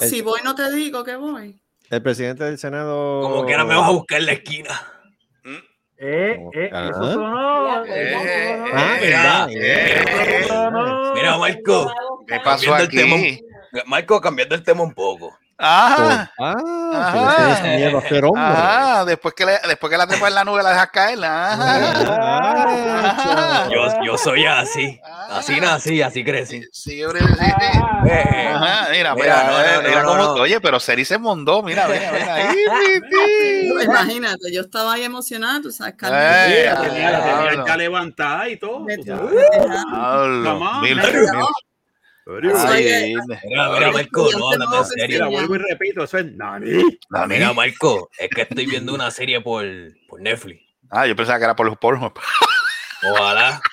El- 0.00 0.08
si 0.08 0.22
voy, 0.22 0.40
no 0.44 0.54
te 0.54 0.70
digo 0.72 1.04
que 1.04 1.16
voy. 1.16 1.60
el 1.90 2.02
presidente 2.02 2.44
del 2.44 2.58
Senado. 2.58 3.20
Como 3.22 3.46
que 3.46 3.52
ahora 3.54 3.64
me 3.64 3.74
vas 3.76 3.88
a 3.88 3.92
buscar 3.92 4.18
en 4.20 4.26
la 4.26 4.32
esquina. 4.32 5.01
Eh, 6.04 6.36
eh, 6.54 6.70
Ah. 6.72 6.88
eso 6.90 7.12
sonó. 7.12 7.84
Eh, 7.84 8.10
eso 8.10 8.18
Ah, 8.74 8.96
eh, 9.00 9.00
verdad. 9.06 9.48
eh, 9.52 10.44
sonó. 10.48 11.14
Mira, 11.14 11.26
sonó. 11.32 11.38
Marco. 11.38 11.92
¿Qué 12.26 12.40
pasó 12.40 12.66
Cambiando 12.72 12.82
el 12.82 12.88
tema. 12.90 13.16
aquí? 13.16 13.40
Marco, 13.86 14.20
cambiando 14.20 14.54
el 14.56 14.62
tema 14.64 14.82
un 14.82 14.92
poco. 14.94 15.32
Ajá. 15.64 16.32
Ah, 16.40 16.54
Ajá. 16.92 17.12
si 17.12 17.42
le 17.42 17.54
tienes 17.62 17.78
miedo 17.78 17.98
a 17.98 18.02
ser 18.02 18.24
hombre. 18.24 18.42
Ah, 18.44 19.04
después 19.06 19.32
que, 19.34 19.46
le, 19.46 19.52
después 19.68 19.90
que 19.90 19.96
la 19.96 20.06
trepa 20.08 20.26
en 20.28 20.34
la 20.34 20.44
nube 20.44 20.62
la 20.62 20.70
dejas 20.70 20.90
caer. 20.90 21.24
Ajá. 21.24 21.56
Ah, 22.18 23.68
Yo, 23.72 23.86
yo 24.04 24.18
soy 24.18 24.44
así. 24.44 25.00
Así 25.30 25.60
nací, 25.60 26.02
así 26.02 26.24
crecí. 26.24 26.62
Sí, 26.72 27.02
hombre, 27.04 27.20
sí, 27.20 27.34
sí. 27.34 27.44
Ajá, 28.54 28.88
mira, 28.90 29.14
Mira, 29.14 29.14
mira, 29.14 29.44
no, 29.44 29.52
no, 29.82 29.88
mira 29.88 30.02
no, 30.02 30.08
cómo, 30.08 30.22
no. 30.22 30.32
oye, 30.42 30.60
pero 30.60 30.78
Seri 30.80 31.04
se 31.04 31.16
mondó, 31.18 31.62
mira, 31.62 31.86
mira, 31.88 32.10
mira, 32.12 32.34
ahí, 32.34 32.56
Imagínate, 33.84 34.52
yo 34.52 34.60
estaba 34.62 34.92
ahí 34.94 35.04
emocionada, 35.04 35.60
tú 35.62 35.70
sabes, 35.70 35.94
Carmen. 35.94 36.20
Eh, 36.20 36.64
La 36.66 36.80
tenía, 36.82 37.64
ya 37.66 37.76
levantada 37.76 38.48
y 38.48 38.58
todo. 38.58 38.80
Mil. 38.80 39.00
Ay, 42.26 43.14
Mira, 43.44 43.68
mira, 43.72 43.90
Marco, 43.90 44.28
no, 44.38 44.78
en 44.78 44.84
serio. 44.84 45.28
Vuelvo 45.30 45.56
y 45.56 45.58
repito, 45.58 46.04
eso 46.04 46.18
es 46.18 46.26
nani. 46.36 46.70
Nani. 47.10 47.34
Mira, 47.34 47.52
Marco, 47.52 48.10
es 48.18 48.28
que 48.30 48.42
estoy 48.42 48.66
viendo 48.66 48.94
una 48.94 49.10
serie 49.10 49.40
por, 49.40 49.64
por 50.08 50.20
Netflix. 50.20 50.62
Ah, 50.90 51.06
yo 51.06 51.16
pensaba 51.16 51.38
que 51.38 51.44
era 51.44 51.56
por 51.56 51.66
los 51.66 51.76
pornos. 51.78 52.12
Ojalá. 53.10 53.60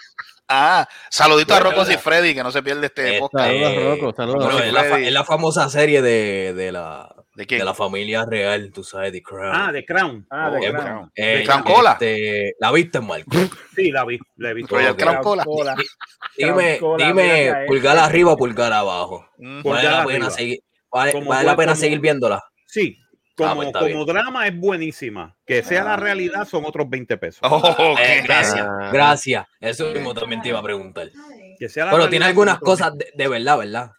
Ah, 0.52 0.90
saludito 1.12 1.54
a 1.54 1.60
Rocos 1.60 1.92
y. 1.92 1.98
Freddy, 1.98 2.34
que 2.34 2.42
no 2.42 2.50
se 2.52 2.64
pierde 2.64 2.88
este 2.88 3.08
Este, 3.10 3.20
podcast. 3.20 3.46
Saludos, 3.52 3.84
Rocco, 4.00 4.14
saludos. 4.16 4.62
fa- 4.90 5.00
es 5.00 5.12
la 5.14 5.24
famosa 5.24 5.70
serie 5.70 6.02
de, 6.02 6.56
de, 6.56 6.72
la, 6.72 7.08
¿De 7.40 7.46
quién? 7.48 7.60
de 7.60 7.66
la 7.66 7.74
familia 7.74 8.26
real, 8.26 8.70
tú 8.74 8.84
sabes, 8.84 9.14
The 9.14 9.22
Crown. 9.24 9.52
Ah, 9.56 9.72
de 9.72 9.86
Crown. 9.86 10.28
Ah, 10.30 10.50
de 10.50 10.60
Eh, 10.68 10.72
Crown. 10.74 11.12
eh, 11.16 11.26
¿De 11.38 11.44
Crown 11.46 11.64
Cola? 11.64 11.92
este, 11.94 12.54
¿La 12.60 12.72
viste, 12.74 13.00
Marco? 13.00 13.30
Sí, 13.76 13.92
la 13.92 14.04
vi, 14.04 14.20
la 14.36 14.50
he 14.50 14.54
visto. 14.54 14.76
Ok. 14.76 14.98
Crown 14.98 15.18
Cola. 15.24 15.46
Cola. 15.46 15.76
Dime, 16.38 16.80
dime, 16.98 17.54
pulgar 17.68 17.98
arriba 17.98 18.34
o 18.34 18.38
pulgar 18.38 18.74
abajo. 18.74 19.26
Mm. 19.38 19.62
Pulgar 19.62 19.84
¿Vale 19.86 19.98
la 19.98 20.06
pena 20.06 20.30
seguir, 20.30 20.60
vale, 20.92 21.14
la 21.14 21.56
pena 21.56 21.72
como- 21.72 21.76
seguir 21.76 22.00
viéndola? 22.00 22.44
Sí, 22.68 22.98
como, 23.38 23.72
pues 23.72 23.94
como 23.94 24.04
drama 24.06 24.48
es 24.48 24.58
buenísima. 24.58 25.34
Que 25.46 25.64
sea 25.64 25.84
la 25.86 25.96
realidad 25.96 26.46
son 26.46 26.66
otros 26.66 26.90
20 26.90 27.16
pesos. 27.18 27.40
Oh, 27.44 27.96
Eh, 27.98 28.22
gracias, 28.24 28.68
Ah. 28.70 28.90
gracias. 28.92 29.46
Eso 29.62 29.86
mismo 29.94 30.14
también 30.14 30.42
te 30.42 30.50
iba 30.50 30.60
a 30.60 30.64
preguntar. 30.64 31.10
Que 31.58 31.70
sea 31.70 31.86
la 31.86 31.92
Pero 31.92 32.10
tiene 32.10 32.26
algunas 32.26 32.60
cosas 32.60 32.98
de, 32.98 33.10
de 33.14 33.28
verdad, 33.30 33.58
¿verdad? 33.60 33.92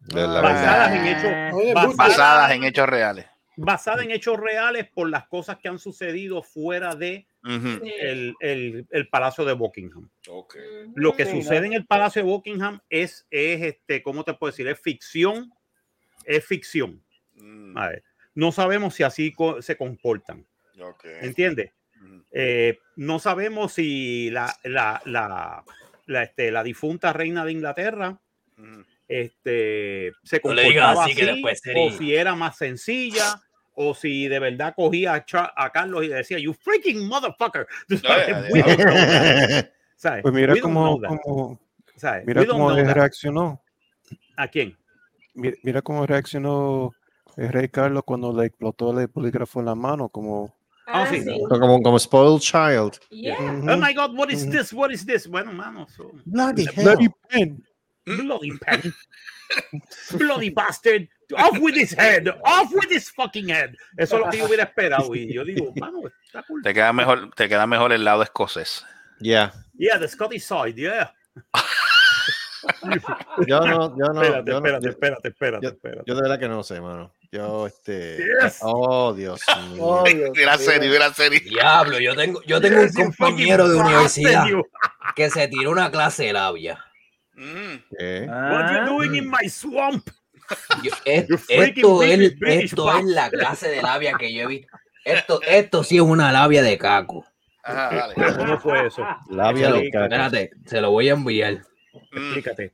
De 0.00 0.26
la 0.26 0.40
basadas 0.40 0.92
en 0.92 1.06
hechos 1.06 1.54
Oye, 1.54 1.74
basadas- 1.74 1.96
Basadas 1.96 2.50
en 2.52 2.64
hechos 2.64 2.88
reales. 2.88 3.26
basadas 3.56 4.04
en 4.04 4.10
hechos 4.10 4.38
reales 4.40 4.88
por 4.88 5.08
las 5.10 5.26
cosas 5.28 5.58
que 5.58 5.68
han 5.68 5.78
sucedido 5.78 6.42
fuera 6.42 6.94
de 6.94 7.26
el, 7.44 8.34
el- 8.40 8.86
el 8.90 9.08
Palacio 9.08 9.44
de 9.44 9.52
Buckingham. 9.54 10.08
Ujú. 10.28 10.46
Lo 10.94 11.14
que 11.14 11.24
Sí, 11.26 11.42
sucede 11.42 11.60
¿no? 11.60 11.66
en 11.66 11.72
el 11.74 11.86
Palacio 11.86 12.22
de 12.22 12.28
Buckingham 12.28 12.80
es, 12.88 13.26
es 13.30 13.62
este, 13.62 14.02
¿cómo 14.02 14.24
te 14.24 14.34
puedo 14.34 14.50
decir? 14.50 14.66
Es 14.68 14.80
ficción, 14.80 15.50
es 16.24 16.44
ficción. 16.44 17.02
Mm, 17.34 17.76
A 17.78 17.88
ver, 17.88 18.04
no 18.34 18.52
sabemos 18.52 18.94
si 18.94 19.02
así 19.02 19.32
co- 19.32 19.60
se 19.62 19.76
comportan, 19.76 20.46
ok. 20.80 21.04
¿entiendes? 21.22 21.72
Eh, 22.32 22.78
no 22.96 23.18
sabemos 23.18 23.72
si 23.74 24.30
la, 24.30 24.54
la, 24.64 25.02
la, 25.04 25.64
la, 26.06 26.22
este, 26.22 26.50
la 26.50 26.62
difunta 26.62 27.12
reina 27.12 27.44
de 27.44 27.52
Inglaterra. 27.52 28.18
Este, 29.10 30.12
se 30.22 30.36
No 30.36 30.42
comportaba 30.42 31.02
así 31.04 31.12
así, 31.12 31.20
que 31.20 31.26
después 31.26 31.58
o 31.58 31.62
sería- 31.64 31.92
si 31.98 32.14
era 32.14 32.34
más 32.36 32.56
sencilla, 32.56 33.40
o 33.74 33.94
si 33.94 34.28
de 34.28 34.38
verdad 34.38 34.74
cogía 34.76 35.14
a, 35.14 35.24
Cha- 35.24 35.52
a 35.56 35.70
Carlos 35.70 36.04
y 36.04 36.08
le 36.08 36.14
decía, 36.16 36.38
you 36.38 36.52
freaking 36.54 37.06
motherfucker. 37.08 37.66
Pues 40.22 40.34
mira 40.34 40.54
cómo, 40.60 40.98
cómo- 41.00 41.60
¿sabes? 41.96 42.26
mira 42.26 42.46
cómo 42.46 42.70
reaccionó. 42.74 43.62
¿A 44.36 44.48
quién? 44.48 44.76
Mira, 45.34 45.56
mira 45.62 45.82
cómo 45.82 46.06
reaccionó 46.06 46.92
el 47.36 47.48
rey 47.50 47.68
Carlos 47.68 48.02
cuando 48.04 48.32
le 48.32 48.46
explotó 48.46 48.98
el 48.98 49.08
polígrafo 49.08 49.60
en 49.60 49.66
la 49.66 49.74
mano, 49.74 50.08
como 50.08 50.54
Ah, 50.92 51.04
Ah, 51.04 51.06
sí. 51.06 51.22
sí. 51.22 51.40
Como, 51.48 51.80
como 51.82 51.98
spoiled 52.00 52.40
child. 52.40 52.98
Yeah. 53.10 53.36
Oh 53.38 53.76
my 53.76 53.94
God, 53.94 54.16
what 54.18 54.28
is 54.30 54.48
this? 54.50 54.72
What 54.72 54.90
is 54.90 55.06
this? 55.06 55.28
Bueno, 55.28 55.52
mano, 55.52 55.86
so- 55.88 56.10
Bloody 56.24 56.66
Bloody 56.74 57.08
pen. 57.28 57.62
Bloody 58.16 58.52
pen. 58.66 58.94
bloody 60.12 60.50
bastard. 60.50 61.08
Off 61.36 61.58
with 61.60 61.76
his 61.76 61.92
head. 61.96 62.28
Off 62.44 62.72
with 62.72 62.90
his 62.90 63.10
fucking 63.10 63.48
head. 63.50 63.74
Eso 63.96 64.16
es 64.16 64.24
lo 64.24 64.30
que 64.30 64.38
yo 64.38 64.46
hubiera 64.46 64.64
esperado. 64.64 65.14
Y 65.14 65.32
yo 65.32 65.44
digo, 65.44 65.72
mano, 65.76 66.02
está 66.24 66.42
cool. 66.44 66.62
Te 66.62 66.74
queda 66.74 66.92
mejor, 66.92 67.30
te 67.34 67.48
queda 67.48 67.66
mejor 67.66 67.92
el 67.92 68.04
lado 68.04 68.22
escocés. 68.22 68.84
Yeah. 69.20 69.52
Yeah, 69.78 69.98
the 69.98 70.08
Scottish 70.08 70.42
side, 70.44 70.74
yeah. 70.76 71.12
Yo 73.46 73.60
no, 73.60 73.96
yo 73.96 74.06
no, 74.12 74.20
espérate, 74.22 74.50
yo 74.50 74.60
no- 74.60 74.66
espérate, 74.66 74.84
yo- 74.84 74.90
espérate, 74.90 75.28
espérate, 75.28 75.64
yo- 75.66 75.70
espérate. 75.70 76.02
yo 76.06 76.14
de 76.14 76.20
verdad 76.20 76.38
que 76.38 76.48
no 76.48 76.62
sé, 76.62 76.78
mano. 76.80 77.10
Yo, 77.32 77.66
este. 77.66 78.18
Yes. 78.42 78.58
Oh, 78.62 79.14
Dios 79.14 79.40
mío. 79.72 79.82
Oh, 79.82 80.04
Dios 80.04 80.30
Mira 80.36 80.56
mío. 80.58 80.66
serie, 80.66 80.90
mira 80.90 81.14
serie. 81.14 81.40
Diablo, 81.40 81.98
yo 82.00 82.14
tengo, 82.14 82.42
yo 82.42 82.60
tengo 82.60 82.80
un 82.80 82.86
Yes, 82.88 82.96
compañero 82.96 83.66
de 83.68 83.76
universidad 83.76 84.44
que 85.16 85.30
se 85.30 85.48
tiró 85.48 85.70
una 85.70 85.90
clase 85.90 86.24
de 86.24 86.32
labia. 86.34 86.84
Mm. 87.40 87.96
¿Qué? 87.98 88.26
What 88.28 88.70
you 88.72 88.86
doing 88.96 89.14
in 89.16 89.30
my 89.30 89.48
swamp? 89.48 90.08
Yo- 90.82 90.92
es- 91.04 91.28
esto 91.48 92.02
es, 92.02 92.18
British- 92.18 92.38
British 92.38 92.64
esto 92.72 92.98
es 92.98 93.04
la 93.06 93.30
clase 93.30 93.68
de 93.68 93.80
labia 93.82 94.14
que 94.18 94.32
yo 94.34 94.42
he 94.42 94.46
visto. 94.46 94.76
Esto, 95.04 95.40
esto 95.42 95.82
sí 95.82 95.96
es 95.96 96.02
una 96.02 96.30
labia 96.32 96.62
de 96.62 96.76
caco. 96.76 97.24
Ajá, 97.62 98.12
dale. 98.14 98.14
¿Cómo 98.36 98.58
fue 98.58 98.86
eso? 98.86 99.06
Labia 99.30 99.66
Se 99.66 99.70
lo- 99.70 99.76
de 99.78 99.90
caca. 99.90 100.04
espérate, 100.04 100.50
se 100.66 100.80
lo 100.80 100.90
voy 100.90 101.08
a 101.08 101.12
enviar. 101.12 101.54
Mm. 102.12 102.16
Explícate. 102.18 102.72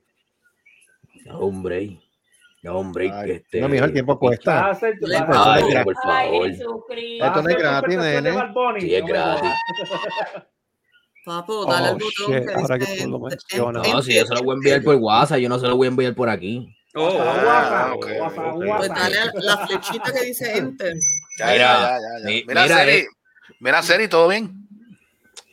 No, 1.27 1.39
hombre. 1.39 2.01
No, 2.63 2.79
hombre. 2.79 3.11
Ay, 3.13 3.27
que 3.27 3.33
este, 3.37 3.61
no, 3.61 3.69
mijo, 3.69 3.85
el 3.85 3.93
tiempo 3.93 4.19
cuesta. 4.19 4.71
hacer 4.71 4.99
tu- 4.99 5.07
Le- 5.07 5.21
vas 5.21 5.37
a 5.37 5.55
Ay, 5.55 5.63
hacer- 5.63 5.85
por 5.85 5.95
Ay, 6.05 6.27
favor. 6.27 6.47
Esto 6.49 7.43
no 7.43 7.49
es 7.51 7.57
gratis, 7.59 7.97
nene. 7.99 8.33
Sí, 8.81 8.95
es 8.97 9.05
gratis. 9.07 9.51
Papo, 11.27 11.67
dale 11.67 11.89
Oh, 11.89 11.91
al 11.91 11.95
botón 11.99 12.35
shit, 12.37 12.45
que 12.47 12.55
ahora 12.55 12.79
que 12.79 12.85
dice 12.87 13.03
tú 13.03 13.11
lo 13.11 13.17
en- 13.17 13.23
mencionas. 13.25 13.85
en- 13.85 13.93
No, 13.93 14.01
si 14.03 14.15
yo 14.15 14.25
se 14.27 14.35
lo 14.35 14.43
voy 14.45 14.53
a 14.53 14.57
enviar 14.59 14.83
por 14.85 14.95
WhatsApp, 14.95 15.39
yo 15.41 15.49
no 15.49 15.59
se 15.59 15.67
lo 15.67 15.77
voy 15.77 15.89
a 15.89 15.91
enviar 15.91 16.15
por 16.15 16.29
aquí. 16.29 16.73
Oh, 16.95 17.19
Ah, 17.21 17.93
ok. 17.97 18.07
ok. 18.21 18.65
Pues 18.77 18.89
dale 18.91 19.19
a 19.19 19.33
la 19.35 19.57
flechita 19.67 20.13
que 20.13 20.25
dice 20.25 20.57
enter. 20.57 20.95
Ya, 21.37 21.47
Mira, 21.47 21.57
ya, 21.59 21.81
ya, 21.81 21.99
ya, 21.99 22.19
ya. 22.21 22.27
mi- 22.27 22.45
Mira, 22.47 22.63
mira, 22.63 22.77
serie. 22.79 22.99
eh. 23.01 23.07
Mira, 23.59 23.83
serie, 23.83 24.07
¿todo 24.09 24.29
bien? 24.29 24.69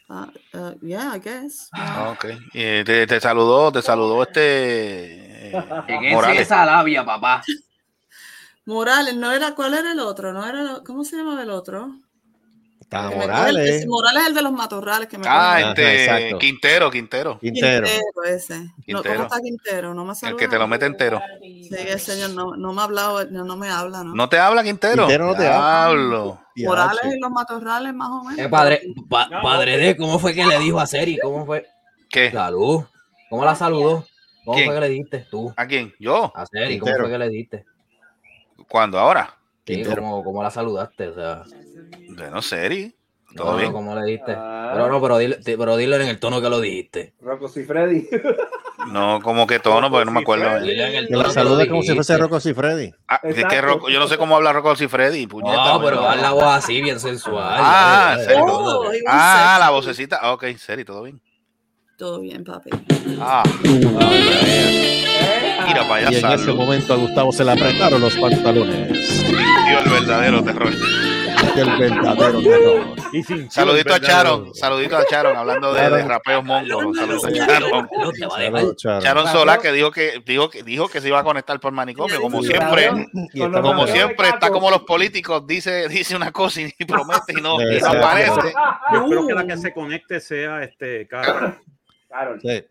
Ah, 0.10 0.28
uh, 0.54 0.74
yeah, 0.86 1.16
I 1.16 1.20
guess. 1.20 1.70
Ah, 1.72 2.12
ok. 2.12 2.26
Y 2.54 2.84
te, 2.84 3.08
te 3.08 3.20
saludó, 3.20 3.72
te 3.72 3.82
saludó 3.82 4.22
este. 4.22 5.50
eh, 5.50 6.12
Morales. 6.12 6.42
esa 6.42 6.66
labia, 6.68 7.04
papá? 7.04 7.42
Morales, 8.66 9.16
no 9.16 9.32
era, 9.32 9.56
¿cuál 9.56 9.74
era 9.74 9.92
el 9.92 10.00
otro? 10.00 10.34
No 10.34 10.46
era, 10.48 10.82
¿cómo 10.86 11.04
se 11.04 11.18
llamaba 11.18 11.42
el 11.42 11.50
otro? 11.50 11.96
Está 12.96 13.10
Que 13.10 13.16
me 13.16 13.22
coge 13.22 13.24
el- 13.24 13.30
Morales. 13.30 13.70
ese 13.70 13.88
Morales 13.88 14.22
es 14.22 14.28
el 14.30 14.34
de 14.36 14.42
los 14.42 14.52
matorrales 14.52 15.08
que 15.10 15.18
me 15.18 15.28
Ah, 15.28 15.56
Ajá, 15.58 15.70
este. 15.72 16.38
Quintero, 16.40 16.92
Quintero. 16.92 17.40
Quintero. 17.40 17.88
ese. 18.26 18.60
No. 18.88 19.04
¿Cómo 19.04 19.24
está 19.24 19.40
Quintero? 19.42 19.94
No 19.94 20.06
me 20.06 20.12
ha 20.12 20.30
El 20.30 20.36
que 20.36 20.48
te 20.48 20.58
lo 20.60 20.68
mete 20.68 20.86
entero. 20.86 21.22
Sí, 21.42 21.70
el 21.76 22.00
señor 22.00 22.30
no, 22.32 22.56
no 22.56 22.74
me 22.74 22.82
ha 22.82 22.84
hablado, 22.86 23.26
no, 23.26 23.44
no 23.44 23.58
me 23.58 23.70
habla, 23.70 24.04
¿no? 24.04 24.14
¿No 24.14 24.30
te 24.30 24.38
habla 24.38 24.64
Quintero? 24.64 25.04
Quintero 25.04 25.26
no 25.28 25.36
te 25.36 25.48
Hablo. 25.48 26.40
Morales 26.58 27.02
y 27.16 27.20
los 27.20 27.32
matorrales, 27.32 27.94
más 27.96 28.10
o 28.10 28.24
menos. 28.24 28.40
Eh, 28.46 28.50
padre, 28.50 28.82
pa- 29.10 29.28
padre 29.42 29.78
de, 29.78 29.98
¿cómo 29.98 30.20
fue 30.20 30.34
que 30.36 30.46
le 30.46 30.60
dijo 30.60 30.80
a 30.80 30.86
Seri? 30.86 31.18
¿Cómo 31.18 31.46
fue? 31.46 31.66
¿Qué? 32.10 32.32
Salud. 32.32 32.84
¿Cómo 33.30 33.44
la 33.44 33.56
saludó? 33.56 34.06
¿Cómo 34.46 34.56
¿Quién? 34.56 34.68
fue 34.68 34.76
que 34.76 34.82
le 34.82 34.90
diste 34.90 35.20
tú? 35.32 35.52
¿A 35.58 35.66
quién? 35.66 35.94
¿Yo? 36.00 36.32
A 36.36 36.46
Seri, 36.46 36.78
¿cómo 36.78 36.94
fue 36.96 37.10
que 37.10 37.18
le 37.18 37.30
diste? 37.30 37.66
¿Cuándo? 38.70 39.00
¿Ahora? 39.00 39.36
Sí. 39.66 39.84
¿cómo, 39.84 40.24
cómo 40.24 40.44
la 40.44 40.52
saludaste? 40.52 41.08
O 41.08 41.14
sea, 41.16 41.44
Bueno, 42.10 42.42
serie. 42.42 42.94
no, 43.32 43.44
Todo 43.44 43.52
no, 43.54 43.58
bien. 43.58 43.72
¿cómo 43.72 43.96
le 44.00 44.06
diste? 44.12 44.34
Ah. 44.38 44.72
Pero 44.74 44.90
no, 44.90 45.02
pero 45.02 45.18
dile, 45.18 45.36
te- 45.38 45.58
pero 45.58 45.78
dilo 45.78 45.96
en 45.98 46.08
el 46.08 46.20
tono 46.20 46.42
que 46.42 46.50
lo 46.50 46.60
dijiste. 46.60 47.14
Rocco 47.22 47.50
y 47.56 47.64
Freddy. 47.64 48.08
No, 48.92 49.22
como 49.22 49.48
que 49.48 49.60
tono, 49.60 49.90
porque 49.90 50.04
no 50.06 50.12
me 50.12 50.20
acuerdo. 50.22 50.44
Que 50.66 50.74
la 50.76 50.90
lo 51.20 51.24
como 51.34 51.82
si 51.84 51.90
dijiste. 51.90 51.96
fuese 51.96 52.18
Rocco 52.18 52.38
y 52.44 52.54
Freddy. 52.54 52.92
Ah, 53.08 53.20
es 53.24 53.36
que 53.36 53.42
Exacto. 53.42 53.62
Rocco- 53.68 53.90
yo 53.90 54.00
no 54.00 54.08
sé 54.08 54.18
cómo 54.18 54.36
habla 54.36 54.52
Rocco 54.52 54.74
y 54.78 54.88
Freddy. 54.88 55.26
puñeta, 55.28 55.74
No, 55.74 55.82
pero 55.82 56.08
haz 56.08 56.20
la 56.22 56.32
voz 56.32 56.44
así, 56.44 56.82
bien 56.82 57.00
sensual. 57.00 57.56
Ah, 57.60 58.16
dale, 58.20 58.36
Oh, 58.42 58.84
Ah, 59.08 59.58
la 59.60 59.70
vocecita. 59.70 60.20
Ah, 60.22 60.34
ok, 60.34 60.46
serie, 60.58 60.84
todo 60.86 61.04
bien. 61.04 61.22
Todo 61.98 62.20
bien, 62.20 62.44
papi. 62.44 62.72
Ah, 63.22 63.44
mira 65.68 65.88
para 65.88 66.02
Y 66.02 66.06
allá, 66.16 66.34
en 66.34 66.40
ese 66.40 66.52
momento 66.52 66.94
a 66.94 66.98
Gustavo 66.98 67.32
se 67.32 67.44
le 67.46 67.52
apretaron 67.52 68.02
los 68.02 68.16
pantalones. 68.18 69.24
Dio 69.28 69.80
el 69.80 69.90
verdadero 69.90 70.44
terror. 70.44 70.74
El 71.56 71.78
verdadero 71.78 72.42
terror. 72.42 72.86
Y 73.12 73.24
sin 73.24 73.52
Saludito 73.52 73.94
a. 73.94 74.00
Charon, 74.00 74.54
saludito 74.54 74.98
a 74.98 75.06
Charon, 75.06 75.36
hablando 75.38 75.74
de, 75.74 75.90
de 75.90 76.04
rapeos 76.04 76.44
mongos. 76.44 76.98
Saludos 76.98 77.26
a 77.26 77.32
Charon. 77.32 77.90
Charon 79.02 79.28
Solá 79.28 79.58
que 79.60 79.72
dijo 79.72 79.92
que 79.92 80.22
dijo 80.26 80.50
que 80.50 80.64
dijo 80.64 80.88
que 80.90 81.02
se 81.02 81.08
iba 81.08 81.20
a 81.20 81.24
conectar 81.24 81.60
por 81.60 81.72
manicomio, 81.72 82.22
como 82.22 82.42
Sí, 82.42 82.48
siempre. 82.48 82.90
Como 83.62 83.88
siempre 83.88 84.30
está 84.30 84.50
como 84.50 84.70
los 84.70 84.84
políticos, 84.84 85.46
dice 85.46 85.88
dice 85.88 86.16
una 86.16 86.32
cosa 86.32 86.62
y 86.62 86.72
promete 86.86 87.34
y 87.38 87.42
no, 87.42 87.56
y 87.62 87.66
no 87.66 87.72
Exacto. 87.72 87.98
aparece. 87.98 88.54
Yo 88.92 89.04
espero 89.04 89.28
que 89.28 89.34
la 89.34 89.48
que 89.48 89.58
se 89.58 89.74
conecte 89.74 90.20
sea 90.20 90.64
este 90.64 91.08
Carlos. 91.08 91.54
Carol. 92.10 92.40
Sí. 92.42 92.64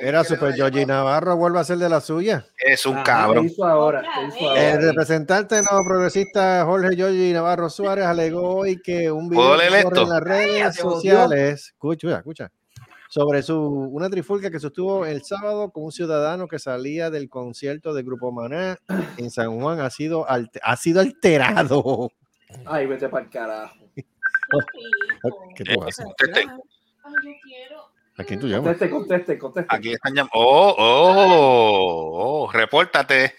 Era 0.00 0.24
Super 0.24 0.54
Georgie 0.54 0.86
Navarro, 0.86 1.36
vuelve 1.36 1.60
a 1.60 1.64
ser 1.64 1.78
de 1.78 1.88
la 1.88 2.00
suya. 2.00 2.46
Es 2.58 2.86
un 2.86 2.94
Ajá, 2.96 3.04
cabrón. 3.04 3.46
¿Qué 3.46 3.52
hizo 3.52 3.64
ahora? 3.64 4.00
Otra 4.00 4.12
¿Qué 4.14 4.36
hizo 4.36 4.52
vez. 4.52 4.74
El 4.74 4.82
representante 4.82 5.60
no 5.62 5.80
progresista 5.84 6.64
Jorge 6.64 6.96
Georgie 6.96 7.32
Navarro 7.32 7.68
Suárez 7.68 8.04
alegó 8.04 8.58
hoy 8.58 8.80
que 8.80 9.10
un 9.10 9.28
¿Puedo 9.28 9.56
video 9.56 10.02
en 10.02 10.08
las 10.08 10.20
redes 10.20 10.76
sociales, 10.76 11.68
escucha, 11.68 12.18
escucha, 12.18 12.52
sobre 13.08 13.42
su 13.42 13.58
una 13.60 14.08
trifulca 14.08 14.50
que 14.50 14.60
sostuvo 14.60 15.04
el 15.04 15.22
sábado 15.24 15.70
con 15.70 15.84
un 15.84 15.92
ciudadano 15.92 16.48
que 16.48 16.58
salía 16.58 17.10
del 17.10 17.28
concierto 17.28 17.92
de 17.94 18.02
Grupo 18.02 18.32
Maná 18.32 18.78
en 19.16 19.30
San 19.30 19.60
Juan 19.60 19.80
ha 19.80 19.90
sido 19.90 20.26
ha 20.28 20.76
sido 20.76 21.00
alterado. 21.00 22.10
Ay, 22.66 22.86
vete 22.86 23.08
para 23.08 23.24
el 23.24 23.30
carajo. 23.30 23.74
¿Qué 25.56 25.64
tú 25.64 25.82
haces? 25.82 26.06
Ay, 26.34 26.44
yo 27.24 27.32
quiero. 27.42 27.81
¿A 28.18 28.24
quién 28.24 28.38
tú 28.38 28.46
llamas? 28.46 28.64
Conteste, 28.64 28.90
conteste, 28.90 29.38
conteste. 29.38 29.74
Aquí 29.74 29.92
están 29.92 30.14
llamando. 30.14 30.32
Oh, 30.34 30.74
oh, 30.78 32.44
oh, 32.44 32.52
repórtate. 32.52 33.34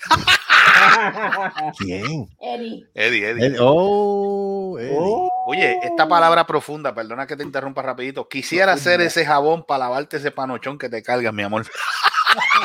¿Quién? 1.77 2.27
Eddie. 2.41 2.87
Eddie, 2.93 3.29
Eddie. 3.29 3.57
Oh, 3.59 4.77
Eddie. 4.79 4.95
Oh. 4.97 5.29
Oye, 5.45 5.77
esta 5.83 6.07
palabra 6.07 6.47
profunda, 6.47 6.95
perdona 6.95 7.27
que 7.27 7.35
te 7.35 7.43
interrumpa 7.43 7.81
rapidito. 7.81 8.27
Quisiera 8.27 8.73
hacer 8.73 9.01
ese 9.01 9.25
jabón 9.25 9.63
para 9.63 9.85
lavarte 9.85 10.17
ese 10.17 10.31
panochón 10.31 10.77
que 10.77 10.89
te 10.89 11.03
cargas, 11.03 11.33
mi 11.33 11.43
amor. 11.43 11.65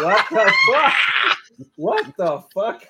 What 0.02 0.16
the 0.30 0.36
fuck? 0.66 0.92
What 1.76 2.02
the 2.16 2.44
fuck? 2.52 2.82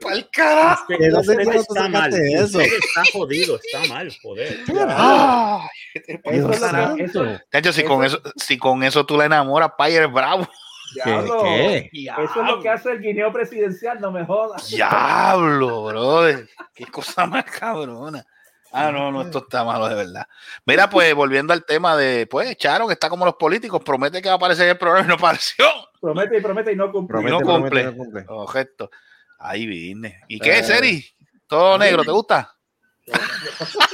¡Pa'l 0.00 0.28
carajo! 0.32 0.84
¿De 0.88 1.10
dónde 1.10 1.18
Usted 1.32 1.36
carajo 1.44 1.52
tú 1.52 1.74
está 1.74 1.88
mal. 1.88 1.92
sacaste 2.12 2.32
eso? 2.34 2.60
Está 2.60 3.02
jodido, 3.12 3.56
está 3.62 3.84
mal, 3.94 4.16
joder. 4.22 4.58
¡Ay! 4.88 5.68
¿qué 5.92 6.00
te 6.18 6.36
Eso 6.38 6.50
eso- 6.98 7.40
Chacho, 7.52 7.72
si 7.72 7.84
con 7.84 8.04
eso, 8.04 8.20
si 8.36 8.56
con 8.58 8.82
eso 8.82 9.04
tú 9.04 9.16
la 9.16 9.26
enamoras, 9.26 9.72
Payer 9.76 10.08
bravo. 10.08 10.48
Diablo. 10.94 11.42
qué? 11.42 11.90
Eso 11.92 12.40
es 12.40 12.46
lo 12.48 12.62
que 12.62 12.68
hace 12.70 12.92
el 12.92 13.02
guineo 13.02 13.30
presidencial, 13.30 14.00
no 14.00 14.10
me 14.10 14.24
jodas. 14.24 14.68
Diablo, 14.68 15.84
brother. 15.84 16.48
Qué 16.74 16.86
cosa 16.86 17.26
más 17.26 17.44
cabrona. 17.44 18.24
Ah, 18.72 18.90
no, 18.92 19.10
no, 19.10 19.22
esto 19.22 19.38
está 19.38 19.64
malo 19.64 19.88
de 19.88 19.94
verdad. 19.94 20.26
Mira, 20.66 20.88
pues 20.90 21.14
volviendo 21.14 21.52
al 21.54 21.64
tema 21.64 21.96
de, 21.96 22.26
pues, 22.26 22.54
Charo, 22.56 22.86
que 22.86 22.92
está 22.94 23.08
como 23.10 23.24
los 23.26 23.34
políticos, 23.36 23.82
promete 23.84 24.20
que 24.22 24.28
va 24.28 24.34
a 24.34 24.36
aparecer 24.36 24.68
el 24.68 24.78
programa 24.78 25.04
y 25.04 25.08
no 25.08 25.14
apareció. 25.14 25.64
Promete 26.00 26.38
y 26.38 26.40
promete 26.40 26.72
y 26.72 26.76
no 26.76 26.90
cumple. 26.92 27.20
Y 27.20 27.24
no 27.24 27.40
cumple. 27.40 27.70
promete, 27.70 27.84
no 27.84 27.96
cumple. 27.96 28.24
Objeto. 28.28 28.90
Ahí 29.38 29.66
vine. 29.66 30.20
¿Y 30.28 30.38
qué, 30.38 30.58
Eh. 30.58 30.62
Seri? 30.64 31.04
Todo 31.46 31.78
negro, 31.78 32.04
¿te 32.04 32.10
gusta? 32.10 32.54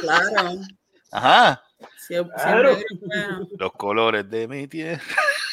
Claro. 0.01 0.51
Ajá. 1.12 1.62
Es- 1.79 2.11
es 2.11 2.23
Claro. 2.43 2.77
bueno. 3.01 3.49
Los 3.59 3.73
colores 3.73 4.29
de 4.29 4.49
mi 4.49 4.67
tierra. 4.67 5.01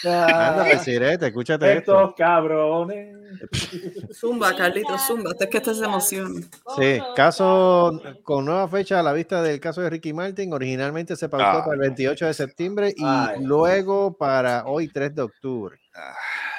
Anda, 0.03 0.65
pues, 0.67 0.81
Sirete, 0.83 1.27
escúchate 1.27 1.77
esto. 1.77 1.93
Estos 1.99 2.15
cabrones. 2.15 3.15
Zumba, 4.13 4.55
Carlito, 4.55 4.97
zumba. 4.97 5.29
Hasta 5.31 5.47
que 5.47 5.57
este 5.57 5.75
se 5.75 5.85
emociona. 5.85 6.41
Sí, 6.75 6.99
caso 7.15 8.01
con 8.23 8.45
nueva 8.45 8.67
fecha 8.67 8.99
a 8.99 9.03
la 9.03 9.13
vista 9.13 9.43
del 9.43 9.59
caso 9.59 9.81
de 9.81 9.91
Ricky 9.91 10.11
Martin. 10.11 10.51
Originalmente 10.53 11.15
se 11.15 11.29
pautó 11.29 11.45
Ah. 11.59 11.63
para 11.63 11.75
el 11.75 11.81
28 11.81 12.25
de 12.25 12.33
septiembre 12.33 12.93
y 12.97 13.03
Ay. 13.05 13.43
luego 13.43 14.17
para 14.17 14.65
hoy 14.65 14.87
3 14.87 15.13
de 15.13 15.21
octubre. 15.21 15.79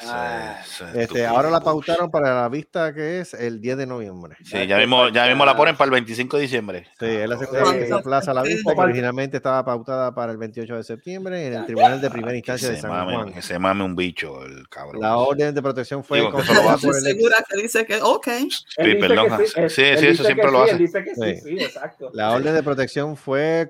Sí, 0.03 0.75
sí, 0.79 0.85
Este, 0.95 1.27
ahora 1.27 1.49
la 1.51 1.61
pautaron 1.61 2.11
para 2.11 2.35
la 2.43 2.49
vista 2.49 2.93
que 2.93 3.21
es 3.21 3.35
el 3.35 3.61
10 3.61 3.77
de 3.79 3.87
noviembre. 3.87 4.37
Sí, 4.45 4.67
ya 4.67 4.77
mismo, 4.79 5.09
ya 5.09 5.27
mismo 5.27 5.45
la 5.45 5.57
ponen 5.57 5.77
para 5.77 5.87
el 5.87 5.91
25 5.93 6.37
de 6.37 6.43
diciembre. 6.43 6.87
Sí, 6.99 7.07
es 7.07 7.29
la 7.29 7.39
segunda 7.39 7.63
vez 7.63 7.73
que 7.73 7.81
se 7.83 7.89
¿Cuánto? 7.89 7.97
aplaza 8.09 8.35
la 8.35 8.43
vista, 8.43 8.75
que 8.75 8.81
originalmente 8.81 9.37
estaba 9.37 9.65
pautada 9.65 10.15
para 10.15 10.33
el 10.33 10.39
28 10.39 10.77
de 10.77 10.83
septiembre 10.83 11.47
en 11.47 11.55
el 11.55 11.67
Tribunal 11.67 12.01
de 12.01 12.11
Primera 12.11 12.35
Instancia 12.37 12.69
Que 12.69 12.75
de 12.75 12.81
San 12.81 12.91
mame, 12.91 13.15
Juan. 13.15 13.33
que 13.33 13.43
se 13.43 13.59
mame 13.59 13.85
un 13.85 13.95
bicho, 13.95 14.45
el 14.45 14.69
cabrón. 14.69 15.01
La 15.01 15.17
orden 15.17 15.55
de 15.55 15.63
protección 15.63 16.03
fue 16.03 16.19
Digo, 16.19 16.33
que 16.33 16.43
eso 16.43 16.53
lo 16.55 16.63
concedida 16.63 16.73
va 16.73 16.75
a 16.75 16.79
por 16.79 16.97
el 16.97 17.07
ex- 17.07 17.17
segura 17.17 17.37
que 17.49 17.63
dice 17.63 17.87
que, 17.87 18.03
ok. 18.03 18.27
Sí, 18.49 18.95
perdón. 19.01 19.39
que 19.39 19.47
Sí, 19.47 19.53
él- 19.61 19.71
sí, 19.71 19.83
él 19.83 20.05
eso 20.07 20.25
siempre 20.25 20.51
lo 20.51 20.59
sí, 20.59 20.63
hace. 20.65 20.73
Él 20.73 20.79
dice 20.79 21.05
que 21.05 21.15
sí, 21.15 21.41
Sí. 21.43 21.57
sí, 21.59 21.65
exacto. 21.65 22.11
La 22.13 22.31
orden 22.33 22.55
de 22.55 22.63
protección 22.63 23.17
fue 23.17 23.69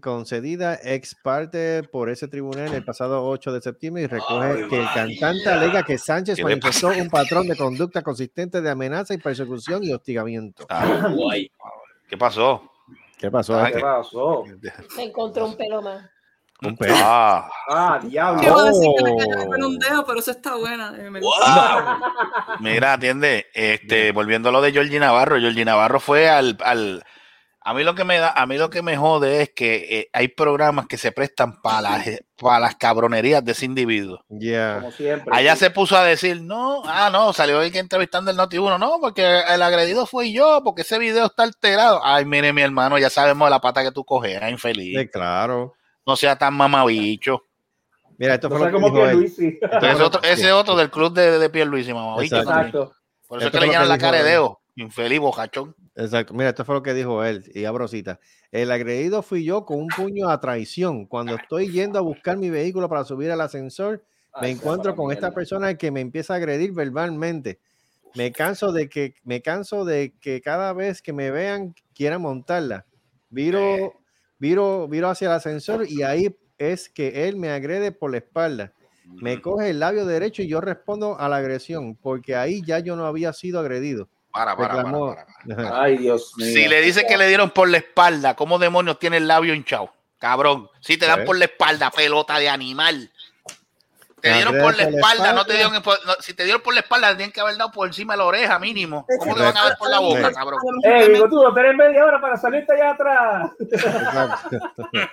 concedida 0.00 0.78
ex 0.82 1.14
parte 1.14 1.82
por 1.84 2.08
ese 2.10 2.28
tribunal 2.28 2.72
el 2.74 2.84
pasado 2.84 3.24
8 3.26 3.52
de 3.52 3.60
septiembre 3.60 4.02
y 4.02 4.06
recoge 4.06 4.68
que 4.68 4.78
el 4.80 4.86
cantante 4.94 5.48
alega 5.72 5.86
que 5.86 5.98
Sánchez 5.98 6.36
¿Qué 6.36 6.42
le 6.44 6.48
manifestó 6.56 6.88
un 6.88 7.08
patrón 7.10 7.48
de 7.48 7.56
conducta 7.56 8.02
consistente 8.02 8.60
de 8.60 8.70
amenaza 8.70 9.14
y 9.14 9.18
persecución 9.18 9.82
y 9.84 9.92
hostigamiento. 9.92 10.66
Ah, 10.68 11.08
Guay. 11.14 11.50
¿Qué 12.08 12.16
pasó? 12.16 12.62
¿Qué 13.18 13.30
pasó? 13.30 13.58
Ah, 13.58 13.70
¿Qué 13.72 13.80
pasó? 13.80 14.44
Se 14.94 15.02
encontró 15.02 15.46
un 15.46 15.56
pelo 15.56 15.80
más. 15.82 16.08
Un. 16.64 16.76
Ah, 16.90 17.48
Ah, 17.68 17.98
Yo 18.04 18.08
diablo. 18.08 18.58
a 18.58 18.64
decir 18.66 18.90
que 18.96 19.02
me 19.04 19.16
cayó 19.16 19.40
Oh. 19.42 19.46
con 19.50 19.62
un 19.64 19.78
dedo, 19.80 20.06
pero 20.06 20.18
eso 20.20 20.30
está 20.30 20.54
buena. 20.56 20.94
eh, 20.96 21.08
Wow. 21.10 22.56
mira, 22.60 22.92
atiende, 22.92 23.46
este, 23.52 24.12
volviendo 24.12 24.48
a 24.48 24.52
lo 24.52 24.60
de 24.60 24.70
Georgie 24.72 25.00
Navarro, 25.00 25.40
Georgie 25.40 25.64
Navarro 25.64 25.98
fue 25.98 26.28
al, 26.28 26.56
al 26.64 27.02
a 27.64 27.74
mí 27.74 27.84
lo 27.84 27.94
que 27.94 28.04
me 28.04 28.18
da, 28.18 28.32
a 28.32 28.46
mí 28.46 28.56
lo 28.56 28.70
que 28.70 28.82
me 28.82 28.96
jode 28.96 29.42
es 29.42 29.50
que 29.50 29.98
eh, 29.98 30.10
hay 30.12 30.28
programas 30.28 30.86
que 30.86 30.96
se 30.96 31.12
prestan 31.12 31.60
para 31.62 31.80
las, 31.80 32.06
para 32.36 32.58
las 32.58 32.76
cabronerías 32.76 33.44
de 33.44 33.52
ese 33.52 33.66
individuo. 33.66 34.24
Ya. 34.28 34.76
Como 34.76 34.92
siempre. 34.92 35.30
Allá 35.32 35.54
sí. 35.54 35.60
se 35.60 35.70
puso 35.70 35.96
a 35.96 36.04
decir, 36.04 36.40
no, 36.42 36.82
ah, 36.86 37.10
no, 37.10 37.32
salió 37.32 37.60
ahí 37.60 37.70
que 37.70 37.78
entrevistando 37.78 38.30
el 38.30 38.36
Noti 38.36 38.58
1, 38.58 38.78
no, 38.78 38.98
porque 39.00 39.42
el 39.48 39.62
agredido 39.62 40.06
fui 40.06 40.32
yo, 40.32 40.62
porque 40.64 40.82
ese 40.82 40.98
video 40.98 41.26
está 41.26 41.44
alterado. 41.44 42.00
Ay, 42.04 42.24
mire, 42.24 42.52
mi 42.52 42.62
hermano, 42.62 42.98
ya 42.98 43.10
sabemos 43.10 43.48
la 43.48 43.60
pata 43.60 43.82
que 43.82 43.92
tú 43.92 44.04
coges, 44.04 44.40
ah, 44.42 44.50
infeliz. 44.50 44.98
Sí, 44.98 45.08
claro. 45.08 45.74
No 46.04 46.16
sea 46.16 46.36
tan 46.36 46.54
mamabicho. 46.54 47.44
Mira, 48.18 48.34
esto 48.34 48.48
No 48.48 48.56
fue 48.56 48.70
sé 48.70 48.78
lo 48.78 48.92
que. 48.92 49.12
Luis, 49.14 49.36
sí. 49.36 49.58
Entonces, 49.60 50.00
otro, 50.00 50.22
ese 50.22 50.52
otro 50.52 50.76
del 50.76 50.90
club 50.90 51.12
de, 51.12 51.38
de 51.38 51.50
Pierluisi, 51.50 51.92
mamabicho. 51.92 52.36
Exacto. 52.36 52.52
también. 52.52 53.02
Por 53.28 53.38
eso 53.38 53.46
es 53.48 53.54
Esto 53.54 53.58
que 53.58 53.60
le 53.60 53.66
fue 53.66 53.74
llaman 53.74 54.00
la 54.00 54.12
de 54.12 54.22
dedo. 54.22 54.60
Infeliz, 54.76 55.20
bojachón. 55.20 55.74
Exacto. 55.94 56.32
Mira, 56.34 56.48
esto 56.50 56.64
fue 56.64 56.74
lo 56.76 56.82
que 56.82 56.94
dijo 56.94 57.22
él. 57.24 57.50
Y 57.54 57.64
abro 57.64 57.86
cita. 57.88 58.18
El 58.50 58.70
agredido 58.70 59.22
fui 59.22 59.44
yo 59.44 59.64
con 59.66 59.78
un 59.78 59.92
puño 59.94 60.28
a 60.30 60.40
traición. 60.40 61.06
Cuando 61.06 61.34
estoy 61.36 61.70
yendo 61.70 61.98
a 61.98 62.02
buscar 62.02 62.38
mi 62.38 62.48
vehículo 62.50 62.88
para 62.88 63.04
subir 63.04 63.30
al 63.30 63.40
ascensor, 63.42 64.04
me 64.38 64.48
Ay, 64.48 64.50
encuentro 64.50 64.94
con 64.94 65.12
esta 65.12 65.32
persona 65.32 65.76
que 65.76 65.90
me 65.90 66.00
empieza 66.00 66.32
a 66.34 66.36
agredir 66.38 66.72
verbalmente. 66.72 67.60
Me 68.14 68.34
canso 68.34 68.72
de 68.72 68.88
que 68.88 69.16
me 69.24 69.42
canso 69.42 69.84
de 69.84 70.16
que 70.20 70.40
cada 70.42 70.72
vez 70.74 71.02
que 71.02 71.12
me 71.12 71.30
vean 71.30 71.74
quieran 71.94 72.22
montarla. 72.22 72.86
Viro, 73.30 74.04
viro, 74.38 74.88
viro 74.88 75.08
hacia 75.08 75.26
el 75.28 75.32
ascensor 75.34 75.86
y 75.88 76.02
ahí 76.02 76.36
es 76.58 76.88
que 76.90 77.28
él 77.28 77.36
me 77.36 77.50
agrede 77.50 77.92
por 77.92 78.10
la 78.12 78.18
espalda. 78.18 78.74
Me 79.18 79.40
coge 79.40 79.70
el 79.70 79.80
labio 79.80 80.06
derecho 80.06 80.42
y 80.42 80.48
yo 80.48 80.60
respondo 80.60 81.18
a 81.18 81.28
la 81.28 81.36
agresión, 81.36 81.96
porque 81.96 82.36
ahí 82.36 82.64
ya 82.64 82.80
yo 82.80 82.96
no 82.96 83.06
había 83.06 83.32
sido 83.32 83.60
agredido. 83.60 84.10
Para, 84.32 84.56
para, 84.56 84.82
para, 84.82 85.26
para. 85.56 85.82
Ay, 85.82 85.98
Dios 85.98 86.32
mío. 86.36 86.46
Si 86.46 86.66
le 86.68 86.80
dice 86.80 87.04
que 87.06 87.18
le 87.18 87.28
dieron 87.28 87.50
por 87.50 87.68
la 87.68 87.76
espalda, 87.78 88.34
¿cómo 88.34 88.58
demonios 88.58 88.98
tiene 88.98 89.18
el 89.18 89.28
labio 89.28 89.54
hinchado? 89.54 89.92
Cabrón, 90.18 90.68
si 90.80 90.96
te 90.96 91.06
dan 91.06 91.20
¿Eh? 91.20 91.24
por 91.24 91.36
la 91.36 91.44
espalda, 91.46 91.90
pelota 91.90 92.38
de 92.38 92.48
animal. 92.48 93.10
Te 94.20 94.32
dieron 94.32 94.56
por 94.60 94.76
la 94.76 94.84
espalda, 94.84 95.32
no 95.32 95.44
te 95.44 95.54
dieron 95.54 95.82
por- 95.82 95.98
no, 96.06 96.12
si 96.20 96.32
te 96.32 96.44
dieron 96.44 96.62
por 96.62 96.72
la 96.74 96.80
espalda, 96.80 97.08
tienen 97.16 97.32
que 97.32 97.40
haber 97.40 97.56
dado 97.56 97.72
por 97.72 97.88
encima 97.88 98.12
de 98.14 98.18
la 98.18 98.24
oreja 98.26 98.56
mínimo. 98.60 99.04
¿Cómo 99.18 99.34
te 99.34 99.42
van 99.42 99.56
a 99.56 99.64
ver 99.64 99.74
por 99.76 99.90
la 99.90 99.98
boca, 99.98 100.28
Sí. 100.28 100.34
cabrón? 100.34 100.60
Eh, 100.84 101.08
digo 101.08 101.28
tú, 101.28 101.42
tenés 101.52 101.74
media 101.74 102.04
hora 102.04 102.20
para 102.20 102.36
salirte 102.36 102.72
allá 102.72 102.90
atrás. 102.92 103.50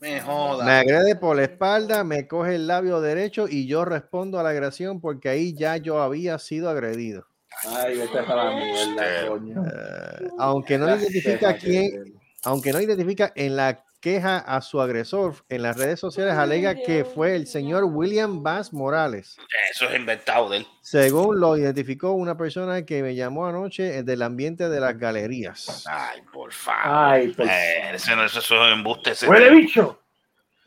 Me 0.00 0.20
joda. 0.20 0.64
Me 0.64 0.72
agrede 0.72 1.16
por 1.16 1.36
la 1.36 1.42
espalda, 1.42 2.02
me 2.04 2.26
coge 2.28 2.54
el 2.54 2.66
labio 2.68 3.00
derecho 3.00 3.46
y 3.48 3.66
yo 3.66 3.84
respondo 3.84 4.38
a 4.38 4.42
la 4.44 4.50
agresión 4.50 5.00
porque 5.00 5.28
ahí 5.28 5.54
ya 5.54 5.76
yo 5.76 6.00
había 6.00 6.38
sido 6.38 6.70
agredido. 6.70 7.26
Ay, 7.66 7.98
vete 7.98 8.18
a 8.18 8.34
la 8.34 8.50
mierda, 8.52 9.28
coño. 9.28 9.62
Eh, 9.64 10.28
aunque 10.38 10.78
no 10.78 10.86
La 10.86 10.96
identifica 10.96 11.56
quién, 11.56 12.14
aunque 12.44 12.72
no 12.72 12.80
identifica 12.80 13.32
en 13.34 13.56
la 13.56 13.84
queja 14.00 14.38
a 14.38 14.60
su 14.60 14.80
agresor, 14.80 15.34
en 15.48 15.62
las 15.62 15.76
redes 15.76 15.98
sociales 15.98 16.34
alega 16.34 16.76
que 16.76 17.04
fue 17.04 17.34
el 17.34 17.48
señor 17.48 17.82
William 17.84 18.44
Bass 18.44 18.72
Morales. 18.72 19.36
Eso 19.72 19.88
es 19.88 19.96
inventado 19.98 20.48
de 20.50 20.58
él. 20.58 20.66
Según 20.82 21.40
lo 21.40 21.56
identificó 21.56 22.12
una 22.12 22.36
persona 22.36 22.86
que 22.86 23.02
me 23.02 23.16
llamó 23.16 23.48
anoche 23.48 23.98
eh, 23.98 24.02
del 24.04 24.22
ambiente 24.22 24.68
de 24.68 24.78
las 24.80 24.96
galerías. 24.96 25.84
Ay, 25.88 26.20
por 26.32 26.52
favor. 26.52 26.82
Ay, 26.84 27.28
por 27.32 27.44
Eh, 27.46 27.94
ese 27.94 28.14
no, 28.14 28.24
eso, 28.24 28.38
es 28.38 28.72
embuste. 28.72 29.10
ese- 29.10 29.28
¡Huele 29.28 29.50
bicho! 29.50 30.00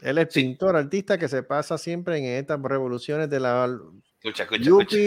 Él 0.01 0.17
es 0.17 0.27
pintor, 0.33 0.75
artista 0.75 1.17
que 1.17 1.29
se 1.29 1.43
pasa 1.43 1.77
siempre 1.77 2.17
en 2.17 2.25
estas 2.25 2.59
revoluciones 2.61 3.29
de 3.29 3.39
la 3.39 3.65
Escucha, 4.23 4.43
escucha, 4.43 4.61
escucha. 4.63 4.97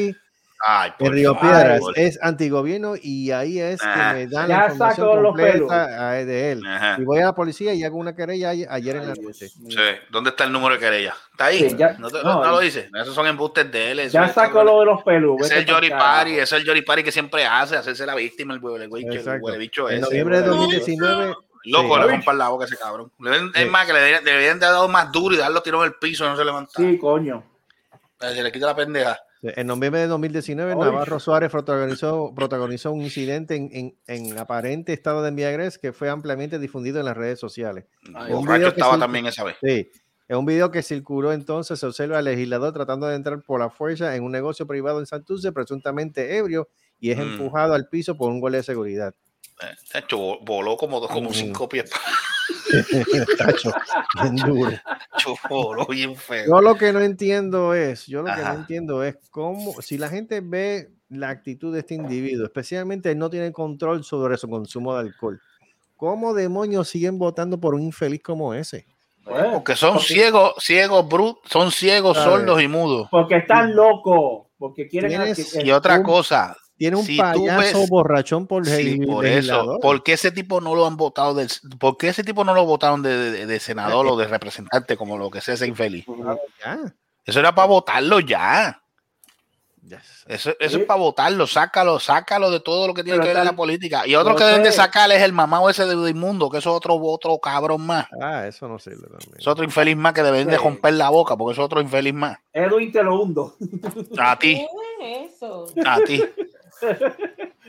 Ay, 0.67 0.93
por 0.99 1.09
en 1.09 1.13
Río 1.15 1.35
favor. 1.35 1.51
Piedras. 1.51 1.81
Es 1.97 2.19
antigobierno 2.23 2.95
y 3.01 3.31
ahí 3.33 3.61
es 3.61 3.81
que 3.83 3.87
Ah. 3.87 4.13
me 4.15 4.27
dan 4.27 4.49
la 4.49 4.67
información 4.69 5.23
completa 5.23 6.09
a- 6.11 6.13
de 6.25 6.53
él. 6.53 6.63
Ajá. 6.67 6.97
Y 6.99 7.05
voy 7.05 7.19
a 7.19 7.27
la 7.27 7.35
policía 7.35 7.75
y 7.75 7.85
hago 7.85 7.99
una 7.99 8.15
querella 8.17 8.51
ay- 8.51 8.67
ayer 8.69 8.97
en 8.97 9.09
la 9.09 9.15
noche. 9.15 9.49
Sí. 9.49 9.77
¿Dónde 10.11 10.31
está 10.31 10.45
el 10.45 10.53
número 10.53 10.75
de 10.75 10.81
querella? 10.81 11.15
¿Está 11.33 11.47
ahí? 11.47 11.69
Sí, 11.69 11.77
ya- 11.77 11.97
no, 11.99 12.09
te- 12.09 12.23
no, 12.23 12.43
no 12.43 12.51
lo 12.51 12.61
dice. 12.61 12.89
Esos 12.95 13.15
son 13.15 13.27
embustes 13.27 13.71
de 13.71 13.91
él. 13.91 14.09
Ya 14.09 14.29
sacó 14.29 14.65
lo 14.65 14.81
de 14.81 14.87
los 14.87 15.03
pelus. 15.03 15.43
Es 15.43 15.51
el 15.51 15.71
Jory. 15.71 15.91
Party, 15.91 16.39
es 16.39 16.51
el 16.53 16.67
Jory 16.67 16.83
Party 16.83 17.03
que 17.05 17.13
siempre 17.13 17.45
hace, 17.45 17.77
hacerse 17.77 18.07
la 18.07 18.15
víctima, 18.15 18.55
el 18.55 18.61
huele, 18.61 18.87
bicho 18.89 19.89
En 19.91 19.99
ese. 19.99 20.01
noviembre 20.07 20.39
de 20.39 20.49
bueno. 20.49 20.57
2019. 20.63 21.35
Loco, 21.67 21.95
sí. 21.95 22.01
le 22.03 22.07
rompan 22.09 22.37
la 22.39 22.49
boca 22.49 22.65
a 22.65 22.67
ese 22.67 22.77
cabrón. 22.77 23.11
Le 23.21 23.31
deben- 23.31 23.51
Sí. 23.55 23.63
Es 23.63 23.71
más, 23.71 23.87
que 23.87 23.93
le 23.95 23.99
deberían, 23.99 24.25
deberían 24.25 24.59
de 24.61 24.67
haber 24.67 24.75
dado 24.77 24.89
más 24.89 25.11
duro 25.11 25.35
y 25.35 25.39
darlo 25.39 25.63
tirado 25.63 25.83
en 25.85 25.93
el 25.93 25.99
piso 25.99 26.25
y 26.25 26.29
no 26.29 26.37
se 26.37 26.45
levanta. 26.45 26.73
Sí, 26.77 26.99
coño. 26.99 27.43
Se 28.21 28.43
le 28.43 28.53
quita 28.53 28.67
la 28.67 28.77
pendeja. 28.77 29.19
En 29.57 29.67
noviembre 29.67 30.01
de 30.01 30.07
2019, 30.07 30.73
Ay. 30.73 30.79
Navarro 30.79 31.21
Suárez 31.21 31.51
protagonizó, 31.51 32.33
protagonizó 32.35 32.93
un 32.93 33.03
incidente 33.03 33.57
en, 33.57 33.69
en- 33.73 33.97
en 34.07 34.39
aparente 34.39 34.93
estado 34.93 35.23
de 35.23 35.29
embriaguez 35.29 35.79
que 35.79 35.93
fue 35.93 36.09
ampliamente 36.09 36.59
difundido 36.59 36.99
en 37.01 37.05
las 37.07 37.17
redes 37.17 37.39
sociales. 37.39 37.85
Ay, 38.15 38.33
un 38.33 38.45
video 38.45 38.73
que 38.73 38.81
estaba 38.81 38.99
también 38.99 39.27
esa 39.27 39.45
vez. 39.45 39.57
Sí. 39.63 39.91
En 40.27 40.39
un 40.39 40.47
video 40.47 40.71
que 40.71 40.83
circuló 40.83 41.33
entonces 41.35 41.79
se 41.79 41.85
observa 41.87 42.19
al 42.19 42.25
legislador 42.25 42.73
tratando 42.73 43.07
de 43.07 43.17
entrar 43.17 43.43
por 43.43 43.61
la 43.61 43.69
fuerza 43.69 44.17
en 44.17 44.23
un 44.25 44.33
negocio 44.33 44.67
privado 44.67 44.99
en 44.99 45.05
Santurce, 45.07 45.53
presuntamente 45.53 46.39
ebrio, 46.39 46.69
y 46.99 47.11
es 47.11 47.19
Mm. 47.19 47.23
empujado 47.23 47.75
al 47.75 47.89
piso 47.89 48.17
por 48.17 48.31
un 48.31 48.41
guardia 48.41 48.61
de 48.61 48.65
seguridad. 48.65 49.15
Tacho, 49.93 50.19
vo- 50.19 50.39
voló 50.43 50.77
como, 50.77 51.01
dos- 51.01 51.11
como 51.11 51.31
Mm. 51.31 51.35
cinco 51.35 51.69
pies. 51.69 51.91
Tacho, 53.39 53.73
bien 54.23 54.37
duro. 54.37 54.73
Tacho, 55.13 55.35
voló 55.49 55.87
bien 55.87 56.17
feo. 56.17 56.47
Yo 56.47 56.61
lo 56.61 56.75
que 56.77 56.93
no 56.93 57.01
entiendo 57.01 57.75
es, 57.75 58.07
yo 58.07 58.23
lo 58.23 58.35
que 58.35 58.43
no 58.43 58.53
entiendo 58.55 59.05
es 59.05 59.17
cómo, 59.31 59.81
si 59.81 59.99
la 59.99 60.09
gente 60.09 60.41
ve 60.41 60.91
la 61.09 61.29
actitud 61.31 61.73
de 61.73 61.81
este 61.81 61.95
individuo, 61.95 62.45
especialmente 62.47 63.11
él 63.11 63.19
no 63.19 63.31
tiene 63.31 63.53
control 63.53 64.05
sobre 64.05 64.37
su 64.37 64.49
consumo 64.49 64.95
de 64.95 65.01
alcohol, 65.01 65.41
¿cómo 65.97 66.35
demonios 66.35 66.89
siguen 66.89 67.19
votando 67.19 67.59
por 67.59 67.75
un 67.75 67.83
infeliz 67.83 68.23
como 68.23 68.55
ese? 68.55 68.87
Porque 69.25 69.75
son 69.75 70.01
ciegos, 70.01 70.53
ciegos, 70.59 71.09
brut, 71.09 71.39
son 71.49 71.71
ciegos, 71.71 72.19
sordos 72.19 72.61
y 72.61 72.69
mudos. 72.69 73.09
Porque 73.11 73.37
están 73.37 73.75
locos. 73.75 74.49
Porque 74.59 74.87
quieren. 74.87 75.35
Y 75.63 75.71
otra 75.71 75.97
un- 75.99 76.03
cosa, 76.05 76.55
Tiene 76.77 76.97
un 76.97 77.05
Si 77.05 77.17
payaso 77.17 77.81
ves- 77.81 77.89
borrachón 77.89 78.47
por, 78.49 78.67
sí, 78.67 78.99
por 79.07 79.25
eso. 79.25 79.79
¿por 79.81 80.03
qué 80.03 80.15
ese 80.15 80.33
tipo 80.33 80.61
no 80.61 80.75
lo 80.75 80.87
han 80.87 80.97
votado 80.97 81.33
del, 81.35 81.49
por 81.79 81.97
qué 81.97 82.09
ese 82.09 82.25
tipo 82.25 82.43
no 82.45 82.53
lo 82.53 82.65
votaron 82.67 83.01
de, 83.03 83.17
de- 83.31 83.47
de 83.47 83.61
senador 83.61 84.07
o 84.09 84.17
de 84.17 84.27
representante 84.27 84.97
como 84.97 85.17
lo 85.17 85.31
que 85.31 85.41
sea 85.41 85.55
ese 85.55 85.67
infeliz? 85.69 86.05
Ya. 86.65 86.79
Eso 87.25 87.39
era 87.41 87.55
para 87.55 87.69
votarlo 87.69 88.19
ya. 88.21 88.81
Eso, 90.27 90.51
eso 90.59 90.77
Sí. 90.77 90.81
es 90.81 90.87
para 90.87 90.99
votarlo, 90.99 91.47
sácalo, 91.47 92.01
sácalo 92.01 92.51
de 92.51 92.59
todo 92.59 92.87
lo 92.87 92.95
que 92.95 93.05
tiene 93.05 93.19
Pero 93.19 93.23
que 93.25 93.29
ver 93.29 93.37
en 93.37 93.41
tal- 93.43 93.53
la 93.53 93.57
política. 93.57 94.07
Y 94.07 94.15
otro 94.15 94.33
no 94.33 94.39
que 94.39 94.45
deben 94.45 94.63
de 94.63 94.73
sacar 94.73 95.13
es 95.13 95.23
el 95.23 95.35
mamado 95.35 95.69
ese 95.69 95.85
de 95.85 96.11
inmundo, 96.11 96.49
que 96.49 96.57
eso 96.59 96.71
es 96.71 96.77
otro, 96.77 96.95
otro 96.97 97.39
cabrón 97.39 97.83
más. 97.87 98.07
Ah, 98.21 98.47
eso 98.47 98.67
no 98.67 98.79
sirve 98.79 99.07
también. 99.07 99.35
Es 99.39 99.47
otro 99.47 99.63
infeliz 99.63 99.95
más 99.97 100.15
que 100.15 100.23
deben 100.23 100.49
de 100.49 100.57
Sí. 100.57 100.63
romper 100.65 100.95
la 100.95 101.11
boca, 101.11 101.37
porque 101.37 101.53
es 101.53 101.59
otro 101.59 101.83
infeliz 101.83 102.15
más. 102.15 102.39
Edwin 102.53 102.91
te 102.91 103.03
lo 103.03 103.21
hundo. 103.21 103.55
A 104.19 104.39
ti, 104.39 104.67
¿Qué 104.99 105.25
es 105.27 105.33
eso? 105.35 105.67
a 105.85 106.01
ti. 106.01 106.23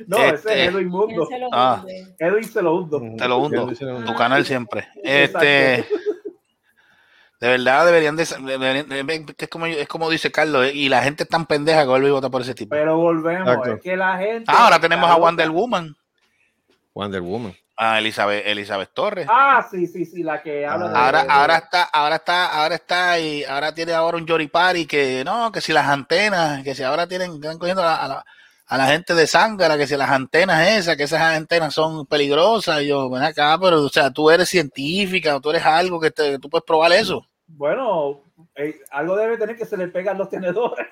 No, 0.07 0.17
ese 0.17 0.35
Este- 0.35 0.65
es 0.65 0.71
Edwin 0.73 0.87
Mundo. 0.89 1.25
¿Quién 1.27 1.39
se 1.39 1.45
lo 1.45 1.49
Ah. 1.53 1.83
Edwin 2.19 2.43
se 2.43 2.61
lo 2.61 2.75
hundo. 2.75 3.01
Te 3.17 3.27
lo 3.27 3.37
hundo. 3.37 3.67
Tu 4.05 4.15
canal 4.15 4.45
siempre. 4.45 4.87
Este. 5.03 5.85
De 7.39 7.49
verdad 7.49 7.85
deberían 7.85 8.15
de. 8.15 8.25
deberían- 8.25 8.87
de- 8.87 9.35
es, 9.37 9.47
como, 9.49 9.65
es 9.65 9.87
como 9.87 10.09
dice 10.09 10.31
Carlos, 10.31 10.65
eh, 10.67 10.71
y 10.73 10.89
la 10.89 11.03
gente 11.03 11.23
es 11.23 11.29
tan 11.29 11.45
pendeja 11.45 11.81
que 11.81 11.87
vuelve 11.89 12.07
y 12.07 12.11
vota 12.11 12.29
por 12.29 12.41
ese 12.41 12.55
tipo. 12.55 12.69
Pero 12.69 12.97
volvemos, 12.97 13.47
Exacto. 13.47 13.73
es 13.73 13.81
que 13.81 13.97
la 13.97 14.17
gente. 14.17 14.45
Ah, 14.47 14.63
ahora 14.65 14.79
tenemos 14.79 15.09
a 15.09 15.15
Wonder. 15.15 15.49
Woman, 15.49 15.95
Wonder 16.93 17.21
Woman. 17.21 17.53
a 17.77 17.99
Elizabeth, 17.99 18.47
Elizabeth 18.47 18.89
Torres. 18.93 19.27
Ah, 19.29 19.65
sí, 19.69 19.85
sí, 19.85 20.05
sí, 20.05 20.23
la 20.23 20.41
que 20.41 20.65
habla 20.65 20.89
de. 20.89 20.97
Ahora, 20.97 21.23
de- 21.23 21.29
ahora 21.29 21.57
está, 21.57 21.83
ahora 21.83 22.15
está, 22.15 22.45
ahora 22.63 22.75
está 22.75 23.19
y 23.19 23.43
ahora 23.43 23.73
tiene 23.75 23.91
ahora 23.93 24.15
un 24.17 24.25
Yoripari 24.25 24.85
que 24.85 25.23
no, 25.25 25.51
que 25.51 25.59
si 25.59 25.73
las 25.73 25.87
antenas, 25.87 26.63
que 26.63 26.73
si 26.73 26.83
ahora 26.83 27.05
tienen, 27.05 27.33
están 27.35 27.57
cogiendo 27.59 27.81
a 27.83 27.85
la, 27.85 27.95
a 27.97 28.07
la, 28.07 28.25
a 28.67 28.77
la 28.77 28.87
gente 28.87 29.13
de 29.13 29.27
Zángara, 29.27 29.77
que 29.77 29.85
si 29.87 29.95
las 29.95 30.09
antenas 30.09 30.67
esas, 30.69 30.97
que 30.97 31.03
esas 31.03 31.21
antenas 31.21 31.73
son 31.73 32.05
peligrosas. 32.07 32.81
Y 32.81 32.87
yo, 32.87 33.09
ven 33.09 33.23
acá, 33.23 33.57
pero 33.61 33.83
o 33.83 33.89
sea, 33.89 34.11
tú 34.11 34.29
eres 34.31 34.49
científica, 34.49 35.35
o 35.35 35.41
tú 35.41 35.51
eres 35.51 35.65
algo 35.65 35.99
que, 35.99 36.11
te, 36.11 36.39
tú 36.39 36.49
puedes 36.49 36.65
probar 36.65 36.91
eso. 36.93 37.25
Bueno, 37.47 38.21
eh, 38.55 38.79
algo 38.91 39.15
debe 39.15 39.37
tener 39.37 39.55
que 39.55 39.65
se 39.65 39.77
le 39.77 39.87
pegan 39.89 40.17
los 40.17 40.29
tenedores. 40.29 40.87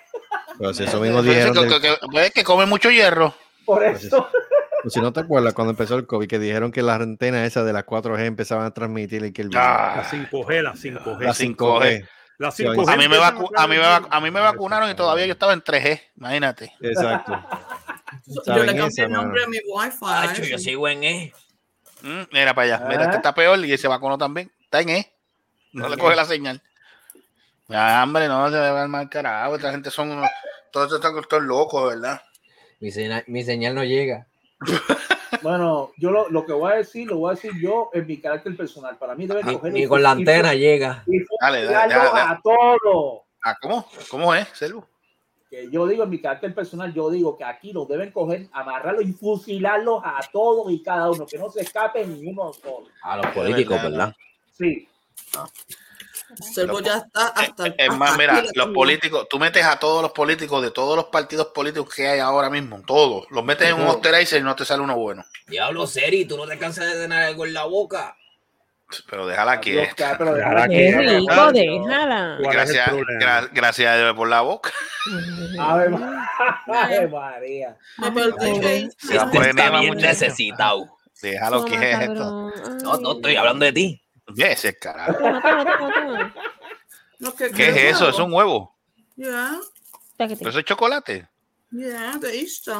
Pero 0.58 0.74
si 0.74 0.84
eso 0.86 1.00
mismo 1.00 1.22
dijeron. 1.24 1.54
que, 1.54 1.68
que- 1.68 1.82
que- 1.82 1.98
pues, 2.12 2.32
que 2.32 2.44
come 2.44 2.66
mucho 2.66 2.90
hierro. 2.92 3.34
Por 3.66 3.80
Pues 3.80 4.04
eso. 4.04 4.28
pues 4.82 4.94
si 4.94 5.00
no 5.02 5.12
te 5.14 5.22
acuerdas 5.22 5.54
cuando 5.54 5.72
empezó 5.72 5.96
el 5.96 6.06
COVID, 6.06 6.28
que 6.28 6.38
dijeron 6.38 6.72
que 6.72 6.82
las 6.84 7.00
antenas 7.02 7.48
esas 7.48 7.66
de 7.66 7.72
las 7.74 7.86
4G 7.86 8.26
empezaban 8.26 8.66
a 8.66 8.72
transmitir 8.72 9.24
y 9.26 9.32
que 9.32 9.42
el 9.44 9.50
Ah, 9.56 9.94
La 9.98 10.04
5G, 10.04 10.62
la 10.62 10.74
5G. 10.74 11.20
la 11.22 11.34
5G. 11.34 12.08
La 12.44 12.52
Sí, 12.52 12.64
5G. 12.64 12.88
A 12.90 12.92
mí, 12.92 12.98
me 12.98 13.04
empiezan 13.06 13.38
vacu- 13.38 13.50
a 13.58 13.64
a, 13.64 13.68
mí 13.68 13.76
me 13.76 13.82
vacu- 13.84 14.08
a 14.12 14.20
mí 14.20 14.32
me 14.32 14.40
Exacto. 14.40 14.58
vacunaron 14.58 14.90
y 14.92 14.96
todavía 14.96 15.26
yo 15.26 15.34
estaba 15.34 15.54
en 15.54 15.62
3G, 15.64 16.02
imagínate. 16.18 16.74
Exacto. 16.82 17.32
Yo 18.46 18.64
le 18.64 18.76
cambié 18.76 19.04
el 19.06 19.12
nombre 19.12 19.42
mano. 19.42 19.46
a 19.46 19.50
mi 19.50 19.58
wifi. 19.66 19.98
Hacho, 20.06 20.44
yo 20.44 20.58
sigo 20.60 20.88
en 20.88 21.04
E. 21.04 21.34
Mm, 22.04 22.22
mira 22.32 22.54
para 22.54 22.76
allá, 22.76 22.86
mira, 22.88 23.02
Ah. 23.02 23.06
este 23.06 23.18
está 23.18 23.34
peor 23.34 23.58
y 23.66 23.78
se 23.78 23.88
vacunó 23.88 24.18
también. 24.18 24.52
Está 24.62 24.82
en 24.82 24.90
E. 24.90 25.14
No 25.74 25.90
le 25.90 25.98
coge 25.98 26.16
la 26.16 26.26
señal. 26.26 26.62
Ya, 27.68 28.04
hombre, 28.04 28.28
no 28.28 28.50
se 28.52 28.58
va 28.58 28.84
al 28.84 28.90
mal 28.90 29.10
carajo. 29.10 29.56
Esta 29.56 29.72
gente 29.72 29.90
son 29.90 30.12
unos. 30.12 30.30
Todos 30.72 30.88
estos 30.94 31.00
están 31.04 31.22
todos 31.28 31.44
locos, 31.44 31.90
¿verdad? 31.90 32.22
Mi 32.80 32.92
señal, 32.92 33.24
mi 33.28 33.44
señal 33.44 33.74
no 33.74 33.84
llega. 33.84 34.28
Bueno, 35.44 35.92
yo 35.98 36.10
lo, 36.12 36.30
lo 36.30 36.46
que 36.46 36.54
voy 36.54 36.72
a 36.72 36.76
decir, 36.76 37.08
lo 37.08 37.18
voy 37.18 37.32
a 37.32 37.36
decir 37.36 37.52
yo 37.62 37.90
en 37.94 38.08
mi 38.08 38.18
carácter 38.18 38.56
personal. 38.58 38.98
Para 38.98 39.14
mí 39.16 39.28
debe 39.28 39.44
Ni, 39.44 39.54
coger 39.56 39.78
y- 39.78 39.86
con 39.88 40.02
la 40.02 40.10
y- 40.10 40.12
antena 40.14 40.54
llega. 40.56 41.04
y 41.06 41.20
Dale, 41.40 41.64
dale, 41.66 41.66
fusilarlos 41.66 42.14
dale, 42.14 42.20
dale. 42.20 42.32
a 42.34 42.42
todos. 42.42 43.22
Ah, 43.46 43.56
¿cómo? 43.62 43.86
¿Cómo 44.10 44.34
es, 44.34 44.48
Celu? 44.54 44.84
Que 45.50 45.70
yo 45.70 45.86
digo 45.86 46.04
en 46.06 46.10
mi 46.10 46.20
carácter 46.20 46.56
personal, 46.56 46.94
yo 46.94 47.10
digo 47.12 47.38
que 47.38 47.44
aquí 47.44 47.74
los 47.74 47.88
deben 47.88 48.12
coger, 48.12 48.48
amarrarlos 48.54 49.04
y 49.06 49.12
fusilarlos 49.14 50.02
a 50.04 50.20
todos 50.32 50.72
y 50.72 50.82
cada 50.82 51.12
uno, 51.12 51.28
que 51.28 51.38
no 51.38 51.50
se 51.50 51.62
escape 51.62 52.06
ni 52.08 52.26
uno 52.26 52.52
solo. 52.54 52.88
A 53.04 53.18
los 53.18 53.28
políticos, 53.28 53.76
verdad. 53.76 53.92
¿verdad? 53.92 54.16
Sí. 54.52 54.88
Selvo 56.36 56.80
ya 56.82 56.98
está 56.98 57.28
hasta 57.28 57.66
el 57.68 57.76
Es 57.78 57.90
más, 57.96 58.12
hasta 58.12 58.22
mira, 58.22 58.38
aquí 58.38 58.50
los 58.56 58.68
políticos, 58.70 59.28
tú 59.30 59.40
metes 59.40 59.64
a 59.66 59.78
todos 59.80 60.02
los 60.02 60.12
políticos 60.12 60.62
de 60.62 60.72
todos 60.72 60.96
los 60.96 61.06
partidos 61.06 61.48
políticos 61.48 61.94
que 61.94 62.08
hay 62.08 62.20
ahora 62.20 62.50
mismo, 62.50 62.82
todos, 62.86 63.26
los 63.30 63.44
metes 63.44 63.68
en 63.70 63.76
un 63.76 63.82
Todos. 63.82 63.96
osterizer 63.98 64.40
y 64.42 64.44
no 64.44 64.56
te 64.56 64.66
sale 64.66 64.82
uno 64.82 64.96
bueno. 64.96 65.24
Diablo, 65.48 65.86
Seri, 65.88 66.26
tú 66.26 66.38
no 66.38 66.46
te 66.48 66.58
cansas 66.58 66.86
de 66.86 66.94
tener 67.02 67.24
algo 67.24 67.46
en 67.46 67.54
la 67.54 67.66
boca. 67.66 68.16
Pero 69.10 69.26
déjala 69.26 69.58
Dios, 69.58 69.88
quieta. 69.96 70.16
pero 70.20 70.36
déjala 70.36 70.68
Qué 70.68 70.76
quieta, 70.76 71.00
rico, 71.00 71.20
muchacho. 71.22 71.52
déjala. 71.54 72.38
¿Cuál 72.44 72.56
es 72.60 72.70
el 72.70 72.76
Gracias, 72.76 72.90
gra- 73.20 73.50
gracias 73.52 73.92
a 73.92 73.98
Dios 73.98 74.14
por 74.16 74.28
la 74.30 74.42
boca. 74.42 74.70
Ave, 75.60 75.90
Ma- 75.90 76.30
Ave 76.68 77.08
María. 77.08 77.78
Se 78.98 79.18
va 79.18 79.24
a 79.24 79.32
poner 79.32 79.96
necesitado. 79.96 80.98
Déjalo 81.24 81.64
Toma, 81.66 81.80
quieto. 81.80 82.00
cabrón. 82.00 82.54
No, 82.84 82.98
no 82.98 83.12
estoy 83.14 83.36
hablando 83.36 83.66
de 83.66 83.72
ti. 83.74 84.03
Ese 84.38 84.78
carajo. 84.78 85.14
Toma, 85.14 85.42
toma, 85.42 85.66
toma, 85.78 85.94
toma. 85.94 86.36
No, 87.20 87.36
que- 87.36 87.52
¿Qué 87.52 87.70
es 87.70 87.96
eso? 87.96 88.10
¿Es 88.10 88.20
un 88.20 88.34
huevo? 88.34 88.76
Yeah. 89.16 89.60
¿Pero 90.18 90.50
eso 90.50 90.60
es 90.60 90.66
chocolate? 90.66 91.28
yeah, 91.72 92.18
de 92.18 92.40
Easter. 92.40 92.76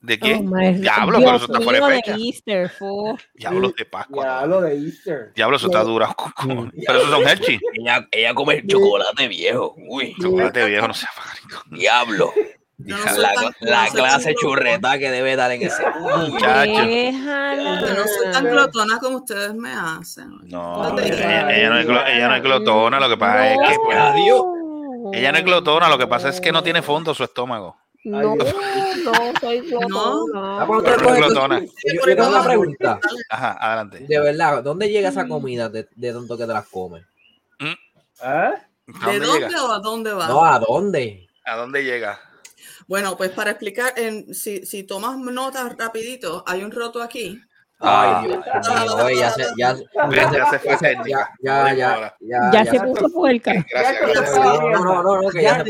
¿De 0.00 0.14
Oh, 0.14 0.24
qué? 0.24 0.40
my- 0.40 0.74
Diablo, 0.78 1.18
pero 1.18 1.36
eso 1.36 1.44
está 1.46 1.60
fuera 1.60 1.86
de 1.88 1.94
fecha. 1.96 2.16
de 2.16 2.22
Easter, 2.22 2.70
fo. 2.70 3.18
Diablos 3.34 3.74
de 3.74 3.84
Pascua. 3.84 4.24
Ya 4.24 4.46
lo 4.46 4.60
de 4.60 4.74
Easter. 4.76 5.32
Diablo, 5.34 5.56
eso 5.56 5.66
está 5.66 5.82
duro. 5.82 6.06
Pero 6.86 6.98
esos 6.98 7.10
son 7.10 7.26
Hershey. 7.28 7.58
Ella, 7.74 8.06
ella 8.12 8.34
come 8.34 8.64
chocolate 8.66 9.26
viejo. 9.28 9.74
Uy, 9.88 10.14
Chocolate 10.20 10.66
viejo, 10.66 10.86
no 10.88 10.94
sea 10.94 11.10
marico. 11.16 11.62
diablo. 11.70 12.32
No 12.78 12.96
La, 12.96 13.32
la 13.60 13.84
no 13.86 13.90
clase 13.92 14.34
churreta 14.36 14.98
que 15.00 15.10
debe 15.10 15.34
dar 15.34 15.50
en 15.50 15.62
ese. 15.62 15.82
Muchacho. 15.98 16.84
Yo 16.84 17.94
no 17.94 18.04
soy 18.06 18.32
tan 18.32 18.44
glotona 18.44 18.98
como 19.00 19.16
ustedes 19.18 19.52
me 19.52 19.72
hacen. 19.72 20.30
No, 20.44 20.96
ella, 20.98 21.50
ella 21.50 21.70
no 21.70 21.78
es, 21.80 21.86
ella 22.14 22.28
no 22.28 22.36
es 22.36 22.42
glotona, 22.42 23.00
lo 23.00 23.08
que 23.08 23.16
pasa 23.16 23.52
es 23.52 23.58
que 23.68 23.76
pues, 23.84 23.96
adiós. 23.98 24.42
ella 25.12 25.32
no 25.32 25.38
es 25.38 25.44
glotona, 25.44 25.88
lo 25.88 25.98
que 25.98 26.06
pasa 26.06 26.28
es 26.28 26.40
que 26.40 26.52
no 26.52 26.62
tiene 26.62 26.80
fondo 26.82 27.12
su 27.14 27.24
estómago. 27.24 27.76
No, 28.04 28.36
no, 28.36 28.44
soy 29.40 29.60
glotona. 29.68 30.62
Ah, 30.62 30.64
pues, 30.64 31.02
no 31.02 31.10
es 31.10 31.16
glotona. 31.16 31.60
Yo, 31.60 31.66
yo 31.94 32.02
tengo 32.16 32.28
una 32.28 32.44
pregunta. 32.44 33.00
Ajá, 33.28 33.56
adelante. 33.60 34.06
De 34.08 34.20
verdad, 34.20 34.62
¿dónde 34.62 34.88
llega 34.88 35.08
esa 35.08 35.26
comida 35.26 35.68
de, 35.68 35.88
de 35.96 36.12
tanto 36.12 36.38
que 36.38 36.46
te 36.46 36.52
las 36.52 36.68
comes? 36.68 37.04
¿Eh? 37.60 37.74
¿A 38.22 39.10
¿De 39.10 39.18
dónde 39.18 39.26
dónde 39.26 39.48
llega? 39.48 39.64
o 39.64 39.72
a 39.72 39.78
dónde 39.80 40.12
va? 40.12 40.28
No, 40.28 40.44
¿a 40.44 40.58
dónde? 40.60 41.26
¿A 41.44 41.56
dónde 41.56 41.84
llega? 41.84 42.20
Bueno, 42.88 43.16
pues 43.18 43.30
para 43.30 43.50
explicar, 43.50 43.92
en, 43.96 44.34
si, 44.34 44.64
si 44.64 44.82
tomas 44.82 45.18
notas 45.18 45.76
rapidito, 45.76 46.42
hay 46.46 46.64
un 46.64 46.72
roto 46.72 47.02
aquí. 47.02 47.38
Ah. 47.80 48.24
Ay, 48.24 48.88
oye, 48.88 49.16
ya 49.18 49.30
se, 49.30 49.44
ya, 49.56 49.76
se 49.76 49.84
fue 50.58 50.72
ya, 50.72 50.78
técnica. 50.78 51.30
ya, 51.40 51.74
ya, 51.74 52.16
ya, 52.20 52.50
Ya 52.52 52.64
se 52.64 52.80
puso 52.80 53.08
puerca. 53.10 53.52
No, 53.54 54.70
no, 54.70 55.02
no, 55.02 55.22
no, 55.22 55.30
que 55.30 55.42
Ya 55.42 55.64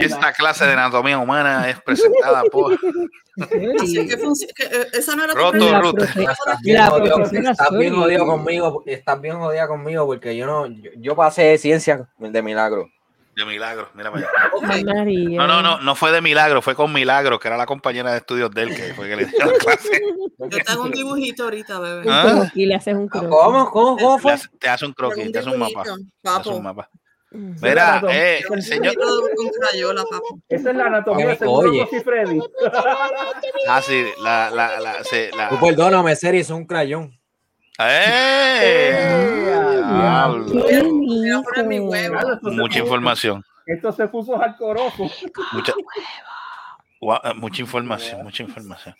Esta, 0.00 0.32
clase 0.34 0.66
de 0.66 0.72
anatomía 0.74 1.18
humana 1.18 1.70
es 1.70 1.80
presentada 1.80 2.42
por 2.52 2.74
eh, 2.74 2.76
esa 4.92 5.16
no 5.16 5.24
era 5.24 5.32
tu 5.32 5.38
Roto. 5.38 5.80
Ruth. 5.80 6.02
Estás 6.02 6.60
bien, 6.62 6.76
La 6.76 6.86
jodido, 6.88 7.16
profesora 7.16 7.50
estás 7.52 7.70
bien 7.70 7.94
Suri. 7.94 8.02
jodido 8.02 8.26
conmigo, 8.26 8.82
estás 8.86 9.20
bien 9.20 9.38
jodida 9.38 9.66
conmigo 9.66 10.06
porque 10.06 10.36
yo 10.36 10.46
no, 10.46 10.66
yo, 10.66 10.90
yo 10.98 11.16
pasé 11.16 11.56
ciencia 11.58 12.06
de 12.18 12.42
milagro. 12.42 12.86
De 13.36 13.44
milagro, 13.44 13.88
mira 13.94 14.12
para 14.12 14.26
allá. 14.26 14.32
No, 15.36 15.46
no, 15.46 15.62
no, 15.62 15.80
no 15.80 15.94
fue 15.94 16.12
de 16.12 16.20
milagro, 16.20 16.62
fue 16.62 16.74
con 16.74 16.92
milagro, 16.92 17.38
que 17.40 17.48
era 17.48 17.56
la 17.56 17.66
compañera 17.66 18.12
de 18.12 18.18
estudios 18.18 18.50
de 18.52 18.62
él 18.62 18.76
que 18.76 18.94
fue 18.94 19.08
que 19.08 19.16
le 19.16 19.26
dio 19.26 19.38
la 19.44 19.52
clase. 19.58 20.00
Yo 20.38 20.48
te 20.48 20.70
hago 20.72 20.84
un 20.84 20.90
dibujito 20.92 21.44
ahorita, 21.44 21.78
bebé. 21.80 22.04
Ah. 22.08 22.24
croquis, 22.30 22.66
le 22.68 22.74
haces 22.74 22.94
un 22.94 23.08
croquis. 23.08 23.28
¿Cómo? 23.30 23.70
¿Cómo? 23.70 23.96
¿Cómo 23.96 24.18
fue? 24.18 24.32
hace, 24.32 24.48
te 24.58 24.68
hace 24.68 24.86
un 24.86 24.92
croquis, 24.92 25.32
te 25.32 25.38
hace 25.38 25.50
un 25.50 25.58
mapa. 25.58 25.82
Te 25.84 26.28
hace 26.28 26.48
un 26.50 26.62
mapa. 26.62 26.88
Mm. 27.30 27.56
Mira, 27.60 28.02
eh, 28.10 28.42
señor. 28.60 28.94
Esa 30.48 30.70
es 30.70 30.76
la 30.76 30.86
anatomía 30.86 31.26
de 31.26 31.36
seguro 31.36 31.72
Freddy. 32.04 32.38
Ah, 33.68 33.82
sí, 33.82 34.04
la, 34.22 34.50
la, 34.50 34.78
la, 34.78 35.02
se- 35.04 35.30
la- 35.36 35.48
Tú 35.48 35.58
perdóname, 35.58 36.14
Seri, 36.14 36.38
es 36.38 36.50
un 36.50 36.64
crayón. 36.64 37.10
Mucha 42.42 42.80
puso- 42.80 42.84
información. 42.84 43.44
Esto 43.66 43.92
se 43.92 44.06
puso 44.08 44.40
alcoroso. 44.40 45.10
Mucha, 45.52 45.72
eh, 45.72 47.34
mucha 47.36 47.62
información, 47.62 48.22
mucha 48.22 48.42
información. 48.42 48.94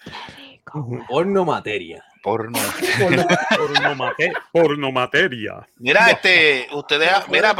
Porno 1.08 1.44
materia. 1.44 2.02
Porno. 2.22 2.58
Porno, 2.98 3.94
mate- 3.94 4.32
porno 4.50 4.90
materia. 4.90 5.68
Mira, 5.78 6.10
este, 6.10 6.66
ustedes, 6.72 7.10
mira, 7.30 7.54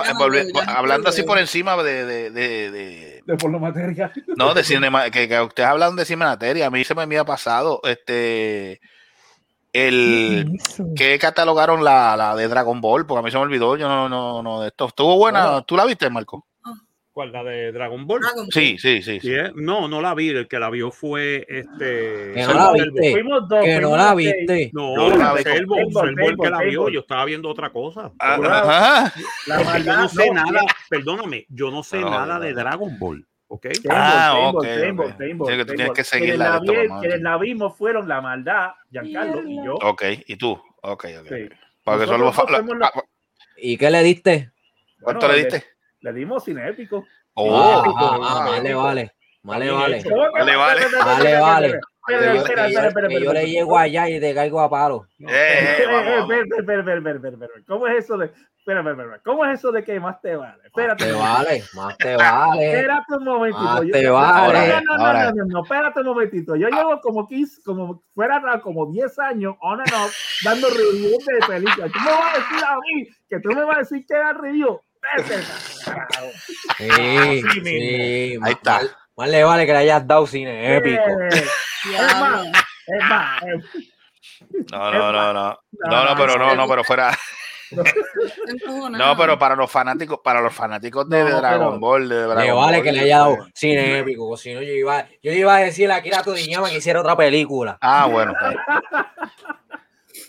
hablando 0.67 1.11
así 1.11 1.23
por 1.23 1.39
encima 1.39 1.77
de, 1.83 2.07
de, 2.07 2.31
de, 2.31 2.71
de- 2.71 3.23
De 3.27 3.37
por 3.37 3.53
la 3.53 3.59
materia. 3.59 4.11
no, 4.37 4.55
de 4.55 4.65
cinema, 4.65 5.11
que, 5.11 5.29
que 5.29 5.41
ustedes 5.41 5.69
hablan 5.69 5.97
de 5.97 6.05
cinemateria, 6.07 6.67
a 6.67 6.71
mí 6.71 6.83
se 6.83 6.95
me 6.95 7.03
había 7.03 7.25
pasado, 7.25 7.81
este, 7.85 8.81
el, 9.75 10.59
que 10.97 11.19
catalogaron 11.19 11.85
la, 11.85 12.17
la 12.17 12.35
de 12.35 12.49
Dragon 12.49 12.81
Ball, 12.81 13.07
porque 13.07 13.19
a 13.19 13.23
mí 13.23 13.31
se 13.31 13.37
me 13.37 13.43
olvidó, 13.43 13.77
yo 13.77 13.89
no, 13.89 14.09
no, 14.09 14.43
no, 14.43 14.63
de 14.63 14.69
esto, 14.69 14.87
estuvo 14.87 15.19
buena, 15.19 15.63
¿tú 15.63 15.77
la 15.77 15.85
viste, 15.85 16.09
Marco? 16.09 16.47
¿Cuál? 17.15 17.31
¿La 17.31 17.45
de 17.45 17.71
Dragon 17.71 18.09
Ball? 18.09 18.21
Dragon 18.23 18.45
Ball. 18.47 18.53
Sí, 18.53 18.77
sí, 18.77 19.01
sí. 19.01 19.21
sí. 19.21 19.33
¿eh? 19.33 19.53
No, 19.55 19.87
no 19.87 20.01
la 20.01 20.17
vi. 20.17 20.31
El 20.31 20.49
que 20.49 20.59
la 20.59 20.69
vio 20.69 20.91
fue 20.91 21.47
este. 21.49 22.33
Que 22.35 22.45
no 22.45 22.55
la 22.55 22.73
viste. 22.73 23.13
Fuimos 23.13 23.49
dos, 23.49 23.65
Que 23.65 23.81
no 23.81 23.97
la 23.97 24.15
viste. 24.17 24.71
No, 24.73 24.97
No 24.97 25.17
la. 25.17 25.37
Selvo, 25.41 25.77
el 25.77 26.37
que 26.37 26.51
la 26.51 26.63
vio. 26.63 26.89
Yo 26.89 27.01
estaba 27.01 27.25
viendo 27.25 27.49
otra 27.49 27.71
cosa. 27.71 28.11
Ah, 28.19 28.35
ajá. 28.35 29.13
La 29.47 29.59
Porque 29.59 29.65
yo 29.65 29.73
maldad, 29.73 29.97
no 29.99 30.09
sé 30.09 30.27
no, 30.27 30.35
nada, 30.35 30.67
perdóname, 30.91 31.47
yo 31.51 31.71
no 31.71 31.85
sé 31.85 32.01
No, 32.01 32.11
nada 32.11 32.41
de. 32.41 32.53
Dragon 32.53 32.99
Ball. 32.99 33.25
¿Ok? 33.49 33.67
Ah, 33.91 34.31
table, 34.33 34.49
ok, 34.49 34.63
table, 34.63 34.95
table, 35.13 35.57
que 35.57 35.65
tú 35.65 35.67
tienes 35.67 35.87
table. 35.87 35.93
que 35.95 36.05
seguir 36.05 36.25
Quienes 36.25 36.39
la 36.39 36.59
vi- 36.61 37.21
la 37.21 37.39
vimos 37.39 37.77
fueron 37.77 38.09
la 38.09 38.21
maldad, 38.21 38.71
Giancarlo 38.91 39.43
y 39.49 39.65
yo. 39.65 39.75
Ok, 39.75 40.03
¿y 40.27 40.37
tú? 40.37 40.53
Ok, 40.83 41.05
ok. 41.21 41.29
Sí. 41.29 41.49
Porque 41.85 42.07
Nosotros 42.07 42.37
dos 42.37 42.79
la- 42.79 42.93
¿Y 43.57 43.77
qué 43.77 43.91
le 43.91 44.03
diste? 44.03 44.51
¿Cuánto 45.01 45.27
Bueno, 45.27 45.35
le 45.41 45.49
diste? 45.49 45.65
Le 46.01 46.13
dimos 46.13 46.45
cine 46.45 46.69
épico. 46.69 47.07
Oh, 47.35 47.63
Ah, 47.63 47.83
ah, 47.87 48.19
ah, 48.23 48.45
vale, 48.47 48.75
vale. 48.75 49.13
Vale, 49.43 49.71
vale. 49.71 50.03
¿Cómo 50.03 50.17
que- 50.17 50.39
Vale, 50.39 50.57
vale. 50.57 50.87
Vale, 51.05 51.41
vale. 51.41 51.81
Espera, 52.07 52.35
espera, 52.35 52.69
yo, 52.69 52.79
espera, 52.79 52.89
espera, 52.89 53.09
que 53.09 53.15
yo 53.15 53.21
espera, 53.21 53.41
le 53.41 53.47
llego 53.51 53.79
allá 53.79 54.09
y 54.11 54.21
te 54.21 54.35
caigo 54.35 54.61
a 54.61 54.69
palo. 54.71 55.07
eh, 55.21 55.25
Eh, 55.29 55.85
vamos, 55.87 56.05
vamos. 56.05 56.31
espera, 56.31 56.59
espera, 56.61 56.79
espera, 56.81 56.97
espera, 56.99 57.15
espera, 57.17 57.35
espera. 57.35 57.65
¿Cómo 57.67 57.87
es 57.87 58.05
eso 58.05 58.19
de.? 58.19 58.27
Espera, 58.27 58.81
espera, 58.81 59.03
espera. 59.03 59.21
¿Cómo 59.25 59.45
es 59.45 59.59
eso 59.59 59.73
de 59.73 59.85
que 59.85 60.01
más 60.01 60.21
te 60.23 60.37
vale? 60.37 60.63
Espérate. 60.65 61.05
Te 61.05 61.13
vale, 61.13 61.65
más 61.75 61.97
te 61.99 62.17
vale. 62.17 62.67
Espérate 62.73 63.15
un 63.15 63.25
momentito. 63.25 63.63
Más 63.65 63.83
Yo- 63.83 63.91
te 63.93 64.03
no, 64.03 64.13
vale. 64.15 64.69
No, 64.69 64.81
no, 64.81 64.97
no, 64.97 65.13
no, 65.13 65.33
no, 65.33 65.45
no, 65.47 65.63
espérate 65.63 66.01
un 66.01 66.07
momentito. 66.07 66.57
Yo 66.57 66.69
llevo 66.69 67.01
como 67.03 67.27
15, 67.29 67.63
como 67.65 68.03
fuera 68.15 68.39
ra- 68.39 68.61
como 68.61 68.91
10 68.91 69.19
años 69.19 69.55
on 69.61 69.81
and 69.81 69.93
off 69.95 70.15
dando 70.45 70.69
reviews 70.71 71.25
de 71.27 71.47
películas. 71.47 71.93
Tú 71.93 71.99
me 72.01 72.11
vas 72.11 72.35
a 72.35 72.39
decir 72.39 72.65
a 72.67 72.77
mí 72.77 73.09
que 73.29 73.41
tú 73.41 73.49
me 73.51 73.65
vas 73.65 73.77
a 73.77 73.79
decir 73.81 74.05
que 74.07 74.15
era 74.15 74.33
review. 74.33 74.81
Sí, 76.79 77.43
sí. 77.63 78.39
Ahí 78.43 78.53
está. 78.53 78.81
Más, 79.17 79.29
le 79.29 79.45
vale 79.45 79.67
que 79.67 79.73
le 79.73 79.79
hayas 79.79 80.07
dado 80.07 80.27
cine 80.27 80.77
épico. 80.77 81.03
Es 81.31 82.19
más, 82.19 82.47
es 82.87 83.05
más. 83.09 83.43
No, 84.73 84.91
no, 84.91 85.13
no, 85.13 85.33
no. 85.33 85.59
No, 85.73 86.05
no, 86.05 86.17
pero 86.17 86.39
no, 86.39 86.55
no, 86.55 86.69
pero 86.69 86.85
fuera. 86.85 87.17
No, 88.91 89.17
pero 89.17 89.39
para 89.39 89.57
los 89.57 89.71
fanáticos, 89.71 90.21
para 90.23 90.41
los 90.41 90.55
fanáticos 90.55 91.09
de, 91.09 91.25
Dragon 91.25 91.81
Ball, 91.81 92.09
de 92.09 92.23
Dragon 92.23 92.45
Le 92.45 92.53
vale 92.53 92.83
que 92.83 92.93
le 92.93 93.01
haya 93.01 93.19
dado 93.19 93.39
cine 93.55 93.99
épico. 93.99 94.29
porque 94.29 94.43
Si 94.43 94.55
no, 94.55 94.63
yo 94.63 94.73
iba, 94.73 95.07
yo 95.23 95.33
iba 95.33 95.57
a 95.57 95.61
decirle 95.61 95.95
a 95.95 95.97
Akira 95.97 96.23
Toriyama 96.23 96.71
que 96.71 96.79
hiciera 96.79 97.01
otra 97.01 97.17
película. 97.17 97.79
Ah, 97.81 98.07
bueno. 98.07 98.33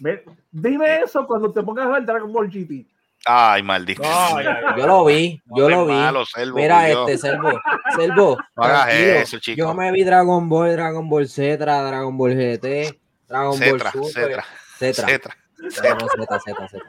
pues. 0.01 0.21
Dime 0.51 1.01
eso 1.01 1.27
cuando 1.27 1.51
te 1.51 1.61
pongas 1.61 1.87
a 1.87 1.89
ver 1.91 2.05
Dragon 2.05 2.31
Ball 2.31 2.49
GT. 2.49 2.94
Ay, 3.25 3.63
maldito. 3.63 4.03
No, 4.03 4.39
ya, 4.41 4.61
ya. 4.61 4.75
Yo 4.77 4.85
lo 4.87 5.05
vi, 5.05 5.41
yo 5.47 5.67
No 5.69 5.77
lo 5.77 5.85
vi. 5.87 5.93
malo, 5.93 6.25
Selvo, 6.25 6.57
Mira 6.57 6.87
este, 6.89 7.17
Selvo. 7.17 7.59
Selvo, 7.95 8.37
No 8.55 8.63
hagas 8.63 8.85
tranquilo. 8.85 9.11
eso, 9.13 9.39
chico. 9.39 9.57
Yo 9.57 9.73
me 9.73 9.91
vi 9.91 10.03
Dragon 10.03 10.47
Ball, 10.47 10.73
Dragon 10.73 11.09
Ball 11.09 11.27
Z, 11.27 11.57
Dragon 11.57 12.15
Ball 12.17 12.35
GT, 12.35 12.99
Dragon 13.27 13.57
Cetra, 13.57 13.91
Ball 13.95 14.05
Super. 14.13 14.43
Cetra, 14.77 15.07
Cetra. 15.07 15.35
Cetra. 15.71 15.95
No, 15.95 15.95
no, 15.95 16.07
Z, 16.25 16.39
Z, 16.39 16.67
Z. 16.69 16.83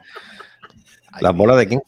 ¿Las 1.21 1.35
bolas 1.35 1.57
de 1.57 1.67
quién? 1.67 1.81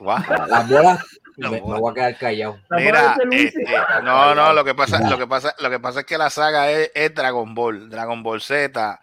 Las 0.00 0.68
bolas, 0.68 1.04
Las 1.36 1.50
me, 1.52 1.60
me 1.60 1.60
voy 1.60 1.90
a 1.90 1.94
quedar 1.94 2.18
callado. 2.18 2.58
La 2.68 2.76
Mira, 2.78 3.02
bola 3.02 3.16
de 3.18 3.24
Luis. 3.26 3.44
este, 3.56 3.64
no, 4.02 4.34
no, 4.34 4.52
lo 4.52 4.64
que 4.64 4.74
pasa, 4.74 4.98
lo 5.08 5.16
que 5.16 5.26
pasa, 5.28 5.54
lo 5.60 5.70
que 5.70 5.78
pasa 5.78 6.00
es 6.00 6.06
que 6.06 6.18
la 6.18 6.28
saga 6.30 6.70
es, 6.70 6.90
es 6.94 7.14
Dragon 7.14 7.54
Ball, 7.54 7.88
Dragon 7.88 8.22
Ball 8.22 8.40
Z, 8.40 9.00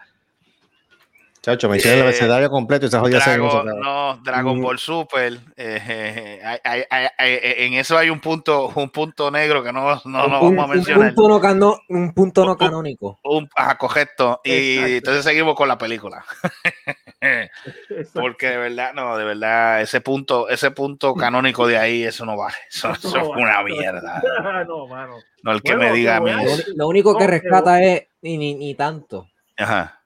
Chacho, 1.50 1.70
me 1.70 1.78
hicieron 1.78 2.00
el 2.00 2.06
Eh, 2.06 2.08
abecedario 2.10 2.50
completo 2.50 2.86
y 2.86 2.89
se 2.89 2.97
Dragon, 2.97 3.80
no, 3.80 4.18
Dragon 4.24 4.58
Mm. 4.60 4.62
Ball 4.62 4.78
Super. 4.80 5.34
eh, 5.56 5.82
eh, 5.88 6.41
hay- 6.45 6.60
hay- 6.64 6.84
hay- 6.89 7.08
hay- 7.18 7.39
en 7.66 7.74
eso 7.74 7.97
hay 7.97 8.10
un 8.10 8.20
punto, 8.20 8.72
un 8.76 8.89
punto 8.89 9.32
negro 9.32 9.64
que 9.64 9.72
no, 9.74 9.95
no, 10.06 10.28
no 10.28 10.41
un, 10.41 10.56
vamos 10.56 10.60
a 10.60 10.66
un 10.66 10.70
mencionar. 10.76 11.14
punto 11.16 11.30
no, 11.30 11.39
cano- 11.41 11.80
un 11.89 12.14
punto 12.14 12.45
no 12.45 12.52
Un- 12.52 12.58
canónico. 12.58 13.20
Un, 13.24 13.50
ajá, 13.56 13.78
correcto. 13.78 14.41
Y 14.43 14.52
Exacto. 14.76 14.95
entonces 14.95 15.24
seguimos 15.26 15.56
con 15.56 15.68
la 15.68 15.78
película. 15.78 16.24
Porque 18.14 18.47
de 18.47 18.58
verdad, 18.58 18.93
no, 18.93 19.18
de 19.18 19.26
verdad, 19.26 19.82
ese 19.82 20.02
punto, 20.02 20.47
ese 20.50 20.72
punto 20.72 21.14
canónico 21.16 21.68
de 21.68 21.78
ahí, 21.78 22.04
eso 22.04 22.26
no 22.26 22.38
vale. 22.38 22.56
Eso, 22.70 22.91
eso 23.04 23.18
es 23.18 23.28
una 23.28 23.64
mierda. 23.64 24.22
no, 24.68 24.88
mano. 24.88 25.16
No, 25.43 25.52
el 25.52 25.62
que 25.62 25.76
Bueno, 25.76 25.91
me 25.91 25.97
diga 25.97 26.18
a 26.18 26.22
mí. 26.22 26.32
Lo, 26.32 26.41
lo 26.76 26.88
único 26.88 27.18
que 27.18 27.28
rescata 27.28 27.82
es, 27.82 28.08
ni, 28.22 28.38
ni, 28.38 28.56
ni 28.56 28.76
tanto, 28.76 29.28
Ajá. 29.58 29.99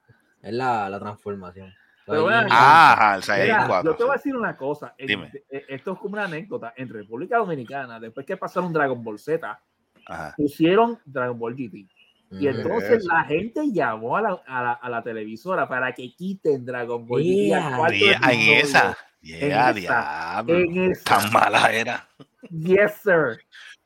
Es 0.44 0.52
la, 0.52 0.88
la 0.88 0.98
transformación. 1.00 1.72
Pero 2.06 2.26
vean, 2.26 2.46
Ah, 2.50 2.92
ajá, 2.92 3.14
el 3.16 3.22
Saiyajin 3.22 3.54
Mira, 3.54 3.66
4. 3.66 3.90
yo 3.92 3.96
te 3.96 4.04
voy 4.04 4.12
a 4.12 4.16
decir 4.16 4.36
una 4.36 4.56
cosa. 4.56 4.94
Dime. 4.98 5.30
eh, 5.50 5.64
Esto 5.68 5.92
es 5.92 5.98
como 5.98 6.12
una 6.14 6.24
anécdota. 6.24 6.74
En 6.76 6.88
República 6.90 7.38
Dominicana, 7.38 7.98
después 7.98 8.26
que 8.26 8.36
pasaron 8.36 8.72
Dragon 8.72 9.02
Ball 9.02 9.18
Z, 9.18 9.58
Ajá. 10.06 10.34
pusieron 10.36 10.98
Dragon 11.06 11.38
Ball 11.38 11.54
GT. 11.54 11.86
Y 12.32 12.48
entonces 12.48 12.98
Eso. 12.98 13.08
la 13.12 13.24
gente 13.24 13.62
llamó 13.72 14.16
a 14.16 14.22
la, 14.22 14.42
a 14.46 14.62
la, 14.62 14.72
a 14.72 14.88
la 14.90 15.02
televisora 15.02 15.66
para 15.68 15.92
que 15.92 16.12
quiten 16.14 16.64
Dragon 16.66 17.06
Ball 17.06 17.22
GT. 17.22 17.96
Yeah. 17.96 18.30
en 18.32 18.40
esa. 18.58 18.98
En 19.22 19.38
Yeah, 19.48 19.70
esa. 19.70 19.72
diablo. 19.72 20.58
En 20.58 20.90
esa. 20.92 21.04
Tan 21.20 21.32
mala 21.32 21.72
era. 21.72 22.06
Yes, 22.50 22.92
sir. 23.02 23.40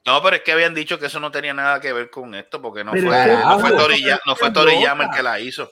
No, 0.04 0.20
pero 0.22 0.36
es 0.36 0.42
que 0.42 0.50
habían 0.52 0.74
dicho 0.74 0.98
que 0.98 1.06
eso 1.06 1.20
no 1.20 1.30
tenía 1.30 1.54
nada 1.54 1.78
que 1.80 1.92
ver 1.92 2.10
con 2.10 2.34
esto, 2.34 2.60
porque 2.60 2.82
no 2.82 2.90
Pero 2.92 3.08
fue, 3.08 3.26
no 3.28 3.58
fue, 3.60 3.70
Carajo. 3.70 3.76
Toriyama, 3.86 4.20
no 4.26 4.34
fue 4.36 4.50
Toriyama 4.50 5.04
el 5.04 5.10
que 5.10 5.22
la 5.22 5.38
hizo. 5.38 5.70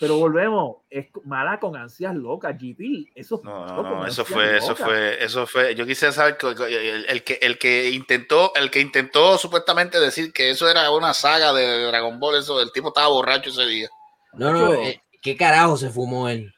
Pero 0.00 0.16
volvemos, 0.16 0.76
es 0.88 1.08
mala 1.24 1.58
con 1.58 1.76
ansias 1.76 2.14
locas, 2.14 2.54
GT. 2.56 3.10
Eso, 3.16 3.40
No, 3.42 3.66
no, 3.66 3.82
no, 3.82 4.06
eso 4.06 4.24
fue, 4.24 4.56
eso 4.56 4.76
fue, 4.76 5.22
eso 5.24 5.46
fue. 5.46 5.74
Yo 5.74 5.84
quisiera 5.86 6.12
saber 6.12 6.38
el, 6.40 7.04
el 7.08 7.24
que 7.24 7.38
el 7.42 7.58
que 7.58 7.90
intentó, 7.90 8.52
el 8.54 8.70
que 8.70 8.80
intentó 8.80 9.36
supuestamente 9.38 9.98
decir 9.98 10.32
que 10.32 10.50
eso 10.50 10.68
era 10.68 10.90
una 10.92 11.14
saga 11.14 11.52
de 11.52 11.86
Dragon 11.86 12.20
Ball, 12.20 12.36
eso, 12.36 12.60
el 12.60 12.70
tipo 12.70 12.88
estaba 12.88 13.08
borracho 13.08 13.50
ese 13.50 13.66
día. 13.66 13.88
No, 14.34 14.52
no, 14.52 14.74
eh, 14.74 15.02
¿qué 15.20 15.36
carajo 15.36 15.76
se 15.76 15.90
fumó 15.90 16.28
él? 16.28 16.54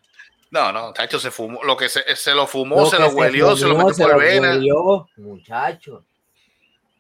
No, 0.51 0.72
no, 0.72 0.93
Tacho 0.93 1.18
se 1.20 1.30
fumó, 1.30 1.62
lo 1.62 1.76
que 1.76 1.88
se, 1.88 2.16
se 2.16 2.34
lo 2.34 2.47
fumó, 2.47 2.80
Lo 2.80 2.86
se 2.86 2.99
lo 2.99 3.09
huelió, 3.11 3.57
se 3.57 3.66
lo 3.66 3.76
metió 3.76 4.05
por 4.05 4.14
lo 4.14 4.18
vena. 4.18 4.51
huelió, 4.51 5.09
muchacho. 5.16 6.05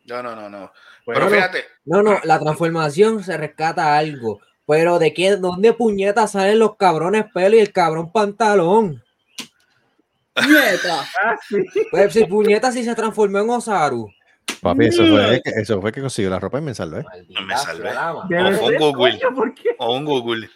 No, 0.06 0.22
no, 0.22 0.34
no, 0.34 0.48
no. 0.48 0.72
Bueno, 1.04 1.20
Pero 1.20 1.30
fíjate, 1.30 1.64
No, 1.84 2.02
no, 2.02 2.20
la 2.24 2.38
transformación 2.38 3.22
se 3.24 3.36
rescata 3.36 3.98
algo. 3.98 4.40
Pero 4.70 5.00
de 5.00 5.12
qué, 5.12 5.34
dónde 5.36 5.72
puñetas 5.72 6.30
salen 6.32 6.60
los 6.60 6.76
cabrones 6.76 7.24
pelo 7.34 7.56
y 7.56 7.58
el 7.58 7.72
cabrón 7.72 8.12
pantalón. 8.12 9.02
Nieta. 10.36 11.04
Ah, 11.24 11.36
sí. 11.48 11.56
Pues 11.90 12.12
si 12.12 12.24
puñetas 12.24 12.72
si 12.74 12.84
se 12.84 12.94
transformó 12.94 13.40
en 13.40 13.50
Osaru. 13.50 14.08
Papi, 14.62 14.86
eso 14.86 15.04
fue, 15.06 15.40
que- 15.42 15.50
eso 15.60 15.80
fue 15.80 15.90
que 15.92 16.00
consiguió 16.00 16.30
la 16.30 16.38
ropa 16.38 16.58
y 16.58 16.62
me 16.62 16.74
salvé. 16.74 17.02
Maldita 17.02 17.40
Me 17.40 17.56
salvé. 17.56 17.90
O 17.98 18.66
un 18.68 18.76
Google. 18.78 19.20
o 19.78 19.96
un 19.96 20.04
Google. 20.04 20.50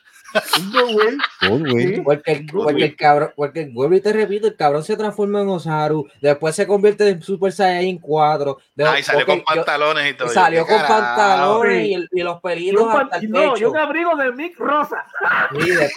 Un. 1.50 1.70
Sí. 1.80 2.00
Porque 2.04 2.32
el, 2.32 2.46
porque 2.46 2.84
el 2.84 2.96
cabrón, 2.96 3.32
porque 3.36 3.60
el- 3.62 3.94
y 3.94 4.00
te 4.00 4.12
repito, 4.12 4.46
el 4.46 4.56
cabrón 4.56 4.82
se 4.84 4.96
transforma 4.96 5.42
en 5.42 5.48
Osaru, 5.48 6.06
después 6.20 6.54
se 6.54 6.66
convierte 6.66 7.08
en 7.08 7.22
Super 7.22 7.52
Saiyan 7.52 7.98
4. 7.98 8.58
de- 8.74 8.84
Ay, 8.84 9.02
salió 9.02 9.22
ok, 9.22 9.26
con 9.26 9.38
yo- 9.38 9.44
pantalones 9.44 10.10
y 10.10 10.14
todo. 10.14 10.28
Yo, 10.28 10.34
salió 10.34 10.64
¿qué 10.66 10.72
con 10.72 10.80
carajo? 10.82 10.94
pantalones 11.04 11.82
Sí. 11.86 12.06
y, 12.12 12.20
y 12.20 12.22
los 12.22 12.36
Y 12.38 12.40
pelitos 12.40 12.82
un, 12.82 12.90
hasta 12.90 13.08
pan- 13.10 13.22
el 13.24 13.30
no, 13.30 13.44
y 13.44 13.50
pecho. 13.54 13.70
un 13.70 13.76
abrigo 13.76 14.16
de 14.16 14.32
Mick 14.32 14.58
Rosa. 14.58 15.04
Sí, 15.60 15.70
de. 15.70 15.90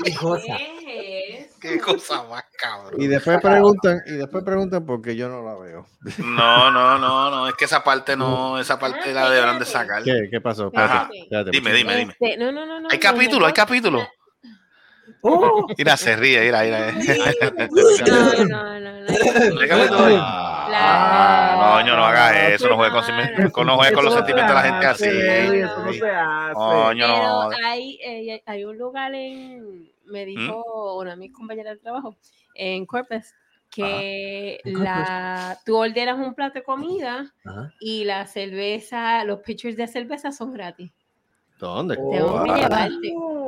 ¿Qué 1.59 1.79
cosa 1.79 2.23
más 2.29 2.43
cabrón. 2.61 3.01
Y 3.01 3.07
después 3.07 3.39
preguntan, 3.41 4.01
y 4.05 4.11
después 4.13 4.43
preguntan 4.43 4.85
porque 4.85 5.15
yo 5.15 5.27
no 5.27 5.43
la 5.43 5.55
veo. 5.55 5.87
No, 6.19 6.69
no, 6.71 6.97
no, 6.99 7.31
no, 7.31 7.47
es 7.47 7.55
que 7.55 7.65
esa 7.65 7.83
parte 7.83 8.15
no, 8.15 8.59
esa 8.59 8.77
parte 8.77 9.11
la 9.13 9.29
deberán 9.29 9.57
de 9.59 9.65
sacar. 9.65 10.03
¿Qué, 10.03 10.27
qué 10.29 10.39
pasó? 10.39 10.71
Ajá. 10.75 11.09
Espérate, 11.11 11.19
espérate, 11.23 11.51
Dime, 11.51 11.73
dime, 11.73 11.95
dime. 11.95 12.11
Este, 12.19 12.37
no, 12.37 12.51
no, 12.51 12.65
no, 12.65 12.79
no. 12.79 12.87
Hay 12.91 12.97
lo 12.97 13.01
capítulo, 13.01 13.45
hay 13.47 13.53
capítulo. 13.53 14.07
Oh, 15.21 15.65
Mira, 15.77 15.97
se 15.97 16.15
ríe, 16.15 16.41
mira, 16.41 16.63
mira. 16.63 16.91
No, 17.69 18.45
no, 18.45 18.79
no, 18.79 18.91
no. 19.01 19.61
¿Hay 19.61 19.67
capítulo 19.67 20.05
ahí? 20.05 20.17
Ah, 20.79 21.83
no, 21.85 21.95
no 21.95 22.05
hagas 22.05 22.35
eso, 22.53 22.69
no 22.69 22.75
juegues 22.75 22.93
con, 23.05 23.49
con- 23.51 23.67
no 23.67 23.75
juegues 23.77 23.95
con 23.95 24.05
los 24.05 24.13
no 24.13 24.19
sentimientos 24.19 24.55
de 24.55 24.61
la 24.61 24.69
gente 24.71 24.85
así. 24.85 25.09
Eso 25.09 25.79
no 25.85 25.93
se 25.93 26.09
hace. 26.09 26.53
Coño, 26.53 27.07
no. 27.07 27.49
Pero 27.49 27.65
hay, 27.67 27.99
eh, 28.03 28.43
hay 28.45 28.63
un 28.65 28.77
lugar 28.77 29.13
en, 29.15 29.89
me 30.05 30.25
dijo 30.25 30.97
una 30.99 31.11
de 31.11 31.17
mis 31.17 31.33
compañeras 31.33 31.75
de 31.75 31.79
trabajo, 31.81 32.15
en 32.53 32.85
Corpus, 32.85 33.33
que 33.69 34.59
Corpus. 34.63 34.81
la, 34.81 35.57
tú 35.65 35.77
ordenas 35.77 36.17
un 36.19 36.33
plato 36.35 36.55
de 36.55 36.63
comida 36.63 37.33
Ajá. 37.45 37.73
y 37.79 38.03
la 38.03 38.25
cerveza, 38.27 39.23
los 39.23 39.39
pitchers 39.39 39.77
de 39.77 39.87
cerveza 39.87 40.31
son 40.31 40.53
gratis. 40.53 40.91
¿Dónde? 41.59 41.95
Tengo 41.95 42.43
que 42.43 42.51
Ah, 42.51 42.87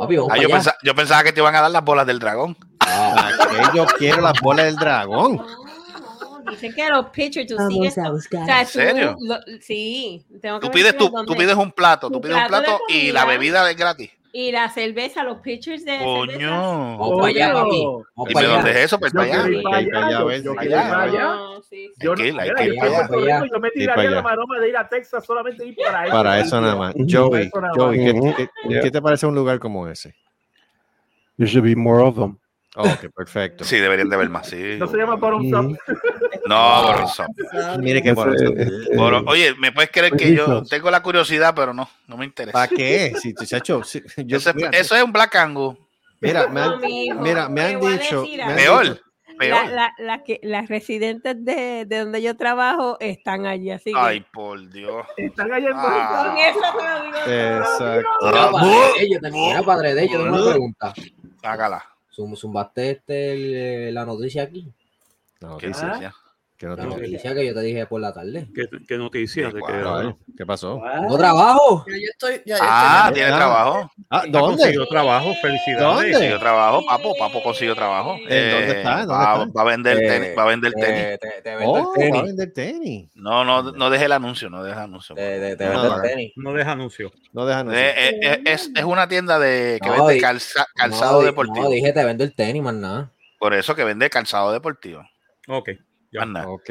Ah, 0.01 0.09
yo, 0.09 0.27
allá. 0.31 0.47
pensaba, 0.47 0.77
yo 0.83 0.95
pensaba 0.95 1.23
que 1.23 1.31
te 1.33 1.39
iban 1.41 1.55
a 1.55 1.61
dar 1.61 1.71
las 1.71 1.83
bolas 1.83 2.07
del 2.07 2.19
dragón. 2.19 2.55
Ah, 2.79 3.31
¿para 3.37 3.49
qué 3.71 3.77
yo 3.77 3.85
quiero 3.97 4.21
las 4.21 4.39
bolas 4.41 4.65
del 4.65 4.75
dragón? 4.77 5.35
No, 5.37 6.39
no, 6.41 6.49
Dicen 6.49 6.73
que 6.73 6.87
los 6.89 7.09
pitchers 7.09 7.47
tú 7.47 7.55
Vamos 7.57 7.73
sigues. 7.73 7.97
a 7.97 8.11
O 8.11 8.19
sea, 8.19 8.61
¿En 8.61 8.67
serio? 8.67 9.15
lo- 9.19 9.37
sí. 9.61 10.25
Tengo 10.41 10.59
que 10.59 10.67
Tú 10.67 10.71
pides, 10.73 10.97
tú, 10.97 11.11
tú 11.27 11.35
pides 11.35 11.55
un 11.55 11.71
plato, 11.71 12.07
tú 12.07 12.13
Tu 12.13 12.21
pides 12.21 12.37
un 12.37 12.47
plato 12.47 12.79
y 12.87 13.11
la 13.11 13.25
bebida 13.25 13.69
es 13.69 13.75
gratis. 13.77 14.09
Y 14.31 14.51
la 14.51 14.69
cerveza, 14.69 15.23
los 15.23 15.39
pitchers 15.39 15.83
de 15.85 15.97
cerveza. 15.97 16.05
Coño. 16.05 16.97
Vamos 16.97 17.17
para 17.19 17.27
allá, 17.27 17.53
papi. 17.53 17.83
Vamos 17.83 18.05
Dime 18.15 18.33
para 18.33 18.47
dónde 18.47 18.69
allá. 18.69 18.79
es 18.79 18.85
eso, 18.85 18.99
pues 18.99 19.11
para 19.11 19.25
allá. 19.25 19.41
para 19.43 19.61
para 19.63 19.77
allá, 19.77 20.19
allá, 20.19 20.37
yo- 20.37 20.55
quiero 20.55 20.55
para 20.55 20.89
para 20.89 21.01
allá. 21.03 21.35
Yo, 21.99 22.13
para 22.13 22.45
yo 22.45 22.53
me 23.59 23.59
para 23.59 23.71
tiraría 23.71 24.09
la 24.11 24.21
maroma 24.21 24.59
de 24.59 24.69
ir 24.69 24.77
a 24.77 24.87
Texas 24.87 25.25
solamente 25.25 25.65
ir 25.65 25.75
para 25.75 26.03
eso. 26.05 26.11
Para 26.13 26.39
eso 26.39 26.61
nada 26.61 26.75
más. 26.75 26.93
Joey, 26.95 27.49
Joey, 27.75 28.49
¿qué, 28.81 28.91
te 28.91 29.01
parece 29.01 29.25
un 29.25 29.35
lugar 29.35 29.59
como 29.59 29.87
ese? 29.87 30.13
There 31.37 31.49
should 31.49 31.63
be 31.65 31.75
more 31.75 32.03
of 32.03 32.15
them. 32.15 32.37
Ok, 32.75 33.11
perfecto. 33.15 33.63
Sí, 33.63 33.77
deberían 33.77 34.09
de 34.09 34.17
ver 34.17 34.29
más. 34.29 34.47
Sí. 34.47 34.57
No 34.77 34.87
se 34.87 34.97
llama 34.97 35.15
Bottom 35.15 35.45
Ujú. 35.47 35.77
No, 36.49 36.83
Borisov. 36.83 37.27
Mire 37.79 38.01
qué 38.01 38.09
este, 38.09 38.97
Oye, 39.27 39.55
¿me 39.55 39.71
puedes 39.71 39.91
creer 39.91 40.13
que 40.13 40.33
yo 40.33 40.63
tengo 40.63 40.89
la 40.89 41.01
curiosidad, 41.03 41.53
pero 41.55 41.73
no, 41.73 41.87
no 42.07 42.17
me 42.17 42.25
interesa. 42.25 42.53
¿Para 42.53 42.67
qué? 42.67 43.13
Si 43.21 43.33
te 43.33 43.45
chacho, 43.45 43.83
si- 43.83 44.01
yo, 44.25 44.37
Eso, 44.37 44.53
mira, 44.53 44.69
eso 44.71 44.95
es 44.95 45.03
un 45.03 45.11
Black 45.11 45.35
Angus. 45.35 45.77
mira, 46.21 46.47
me 46.47 46.61
han, 46.61 46.79
mira, 47.21 47.49
me 47.49 47.61
han 47.61 47.79
dicho, 47.79 48.25
me 48.25 48.41
han. 48.43 48.55
Peor, 48.55 48.83
dicho- 48.89 49.01
La- 49.27 49.37
peor. 49.37 49.67
la- 49.71 49.93
la 49.99 50.23
que- 50.23 50.39
las 50.43 50.67
residentes 50.67 51.35
de, 51.45 51.85
de 51.85 51.99
donde 51.99 52.21
yo 52.21 52.35
trabajo 52.35 52.97
están 52.99 53.45
allí, 53.45 53.71
así 53.71 53.93
que 53.93 53.99
Ay, 53.99 54.25
por 54.33 54.67
Dios. 54.69 55.05
Están 55.17 55.53
allá 55.53 55.69
en 55.69 55.73
Ah. 55.77 56.23
con 56.25 56.37
eso 56.37 56.59
te 56.77 56.83
lo 56.83 57.03
digo 57.03 57.17
todo. 57.23 57.63
Exacto. 57.93 58.09
Mira, 58.27 58.51
padre 58.51 58.73
de 58.97 59.03
ellos, 59.05 59.21
te- 59.21 59.31
mira, 59.31 59.61
padre 59.63 59.93
de 59.93 60.03
ellos, 60.03 60.23
tengo 60.23 60.35
una 60.41 60.49
pregunta. 60.51 60.93
Sácala. 61.41 61.85
Zum- 62.09 62.35
¿Zumbaste 62.35 62.89
este, 62.91 63.87
el- 63.87 63.93
la 63.93 64.03
noticia 64.05 64.43
aquí? 64.43 64.67
No, 65.39 65.57
¿Qué 65.57 65.67
dice 65.67 65.85
noticia? 65.85 66.13
Tengo- 66.67 66.97
noticia 66.97 67.33
que 67.33 67.45
yo 67.45 67.53
te 67.53 67.61
dije 67.61 67.85
por 67.85 68.01
la 68.01 68.13
tarde. 68.13 68.47
¿Qué, 68.53 68.65
qué 68.87 68.97
noticias? 68.97 69.53
¿De 69.53 69.61
qué 69.61 69.71
Qué? 69.71 69.83
Ay, 69.87 70.15
¿Qué 70.37 70.45
pasó? 70.45 70.81
¿No 71.07 71.17
trabajo? 71.17 71.85
Ya 71.87 71.93
yo 71.95 72.01
estoy, 72.11 72.41
ya 72.45 72.57
yo 72.57 72.63
Ah, 72.65 73.01
estoy- 73.05 73.13
tiene 73.15 73.31
Ah. 73.31 73.35
trabajo. 73.37 73.91
Ah, 74.09 74.21
Ah, 74.21 74.23
¿Dónde? 74.27 74.39
consiguió 74.57 74.85
trabajo, 74.87 75.33
felicidades. 75.41 75.79
¿Dónde? 75.79 76.11
Consiguió 76.11 76.39
trabajo, 76.39 76.85
papo. 76.85 77.13
Papo 77.17 77.41
consiguió 77.43 77.75
trabajo. 77.75 78.15
¿En 78.27 78.51
dónde 78.51 78.71
está? 78.77 78.97
¿Dónde 79.05 79.13
va, 79.13 79.43
está? 79.43 79.51
va 79.55 79.61
a 79.61 79.65
vender 79.65 79.97
Eh, 80.03 80.07
tenis. 80.07 80.37
Va 80.37 80.43
a 80.43 80.47
vender 80.47 80.73
tenis. 80.73 81.01
Te, 81.01 81.17
te, 81.17 81.41
te 81.41 81.55
vendo 81.55 81.71
Oh, 81.71 81.77
el 81.77 81.83
va 81.85 81.91
a 81.91 81.95
tenis. 81.95 82.23
vender 82.23 82.53
tenis. 82.53 83.09
No, 83.15 83.45
no, 83.45 83.63
no 83.71 83.89
deje 83.89 84.05
el 84.05 84.11
anuncio, 84.11 84.49
no 84.49 84.63
deje 84.63 84.75
el 84.77 84.83
anuncio. 84.83 85.15
Te, 85.15 85.39
te, 85.39 85.55
te 85.55 85.65
No, 85.69 85.95
el 85.95 86.01
tenis. 86.01 86.33
No 86.35 86.53
deja 86.53 86.71
anuncio. 86.71 87.11
No 87.33 87.45
dejan 87.45 87.71
Eh, 87.73 87.93
eh, 87.97 88.19
eh, 88.21 88.41
es, 88.45 88.69
es 88.75 88.83
una 88.83 89.07
tienda 89.07 89.39
de 89.39 89.79
que 89.81 89.87
No, 89.89 90.05
vende 90.07 90.21
calza- 90.21 90.65
calzado 90.75 91.19
no, 91.21 91.25
deportivo. 91.25 91.63
No, 91.63 91.69
dije 91.69 91.93
te 91.93 92.03
vendo 92.03 92.23
el 92.23 92.33
tenis, 92.35 92.61
más 92.63 92.73
nada. 92.73 93.11
Por 93.37 93.53
eso 93.53 93.75
que 93.75 93.83
vende 93.83 94.09
calzado 94.09 94.51
deportivo. 94.51 95.03
Ok. 95.47 95.69
Más 96.11 96.27
nada. 96.27 96.47
Ok. 96.49 96.69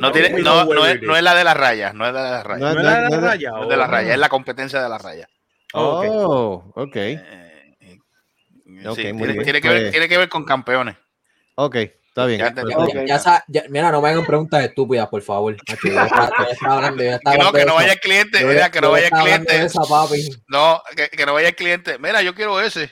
No, 0.00 0.12
tiene, 0.12 0.30
no, 0.42 0.64
no, 0.64 0.86
es, 0.86 1.02
no 1.02 1.16
es 1.16 1.22
la 1.22 1.34
de 1.34 1.44
las 1.44 1.56
rayas, 1.56 1.92
no 1.94 2.06
es 2.06 2.12
la 2.14 2.22
de 2.24 2.30
las 2.30 2.44
rayas. 2.46 2.68
es- 2.70 2.74
¿No 2.74 2.80
era 2.80 3.00
no 3.00 3.08
de 3.08 3.16
es- 3.16 3.20
la 3.22 3.28
raya? 3.28 3.50
No 3.50 3.62
es 3.64 3.68
de 3.68 3.76
las 3.76 3.88
Oh. 3.88 3.90
rayas, 3.92 4.12
es 4.12 4.18
la 4.18 4.28
competencia 4.28 4.82
de 4.82 4.88
las 4.88 5.02
rayas. 5.02 5.28
Oh, 5.72 5.98
ok. 5.98 6.04
Oh, 6.08 6.72
ok. 6.82 6.96
Eh, 6.96 7.76
eh, 7.80 7.98
sí, 8.94 9.12
muy 9.12 9.26
tiene, 9.28 9.44
tiene 9.44 9.60
que 9.60 9.68
ver, 9.68 9.80
Pues- 9.82 9.90
tiene 9.90 10.08
que 10.08 10.18
ver 10.18 10.28
con 10.28 10.44
campeones. 10.44 10.96
Ok, 11.56 11.74
está 11.76 12.26
bien. 12.26 12.38
Ya 12.38 12.46
entendí. 12.48 12.72
Ya, 12.72 12.86
ya- 12.86 12.94
ya 13.00 13.06
ya. 13.06 13.18
sa- 13.18 13.44
ya- 13.48 13.64
mira, 13.70 13.90
no 13.90 14.00
me 14.00 14.10
hagan 14.10 14.24
preguntas 14.24 14.62
estúpidas, 14.62 15.08
por 15.08 15.22
favor. 15.22 15.56
Macho, 15.68 15.88
hablando- 16.70 17.02
no, 17.42 17.52
que 17.52 17.64
no 17.64 17.74
vaya 17.74 17.92
el 17.94 18.00
cliente, 18.00 18.44
mira, 18.44 18.70
que 18.70 18.80
no 18.80 18.90
vaya 18.92 19.06
el 19.06 19.12
cliente. 19.12 19.64
esa. 19.64 19.80
No, 20.48 20.80
que, 20.94 21.08
que 21.08 21.26
no 21.26 21.34
vaya 21.34 21.48
el 21.48 21.56
cliente. 21.56 21.98
Mira, 21.98 22.22
yo 22.22 22.34
quiero 22.34 22.60
ese. 22.60 22.90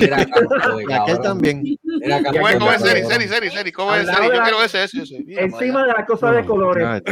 Mira, 0.00 0.16
aquel 0.22 0.48
cabrón. 0.88 1.22
también. 1.22 1.62
Mira, 1.82 2.22
¿Cómo 2.22 2.46
cómo 2.58 2.72
es, 2.72 2.82
Seri. 2.82 3.04
Seri, 3.04 3.28
Seri, 3.28 3.50
Seri? 3.50 3.72
¿Cómo 3.72 3.90
Al 3.92 4.00
es, 4.00 4.06
lado 4.06 4.18
Seri? 4.18 4.30
de 4.30 4.36
Yo 4.36 4.42
quiero 4.42 4.62
ese, 4.64 4.84
ese, 4.84 5.24
Encima 5.42 5.86
de 5.86 5.92
las 5.92 6.06
cosas 6.06 6.36
de 6.36 6.44
colores. 6.44 7.02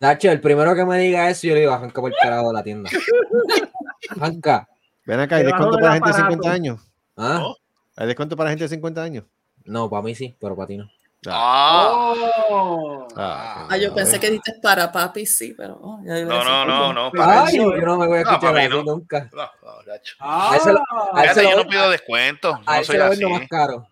Nacho, 0.00 0.30
el 0.30 0.40
primero 0.40 0.74
que 0.74 0.84
me 0.84 0.98
diga 0.98 1.28
eso, 1.30 1.46
yo 1.46 1.54
le 1.54 1.60
digo, 1.60 1.72
arranca 1.72 2.00
por 2.00 2.10
el 2.10 2.16
carajo 2.20 2.48
de 2.48 2.54
la 2.54 2.62
tienda. 2.62 2.90
Arranca. 4.10 4.68
Ven 5.06 5.20
acá, 5.20 5.36
¿hay 5.36 5.44
descuento 5.44 5.78
para 5.78 5.94
gente 5.94 6.08
de 6.10 6.14
aparato. 6.16 6.32
50 6.34 6.52
años? 6.52 6.80
¿Ah? 7.16 7.52
¿Hay 7.96 8.06
descuento 8.06 8.36
para 8.36 8.50
gente 8.50 8.64
de 8.64 8.68
50 8.68 9.02
años? 9.02 9.24
No, 9.64 9.88
para 9.90 10.02
mí 10.02 10.14
sí, 10.14 10.36
pero 10.40 10.54
para 10.54 10.66
ti 10.68 10.76
no. 10.76 10.88
Ah. 11.26 12.14
Oh. 12.50 13.08
Ah, 13.16 13.66
Ah, 13.70 13.76
yo 13.76 13.92
pensé 13.94 14.20
que 14.20 14.30
dijiste 14.30 14.54
para 14.62 14.90
papi, 14.92 15.26
sí, 15.26 15.52
pero. 15.56 15.74
oh, 15.82 15.98
No, 16.00 16.44
no, 16.44 16.64
no, 16.64 16.92
no. 16.92 17.10
Para 17.12 17.44
Ay, 17.44 17.56
yo 17.56 17.70
no 17.76 17.98
me 17.98 18.06
voy 18.06 18.18
a 18.18 18.22
No, 18.22 18.30
escuchar 18.30 18.56
así 18.56 18.68
no. 18.68 18.82
nunca. 18.84 19.28
No, 19.32 19.42
no, 19.62 19.72
gacho. 19.84 20.14
A 20.20 20.54
él 20.54 20.60
se 20.60 20.72
lo, 20.72 20.78
a 20.78 21.20
Fíjate, 21.22 21.42
yo 21.42 21.56
no 21.56 21.66
pido 21.66 21.90
descuento. 21.90 22.60
a 22.66 22.78
No 22.78 22.84
soy 22.84 22.98
así. 22.98 23.24
más 23.26 23.48
caro. 23.48 23.86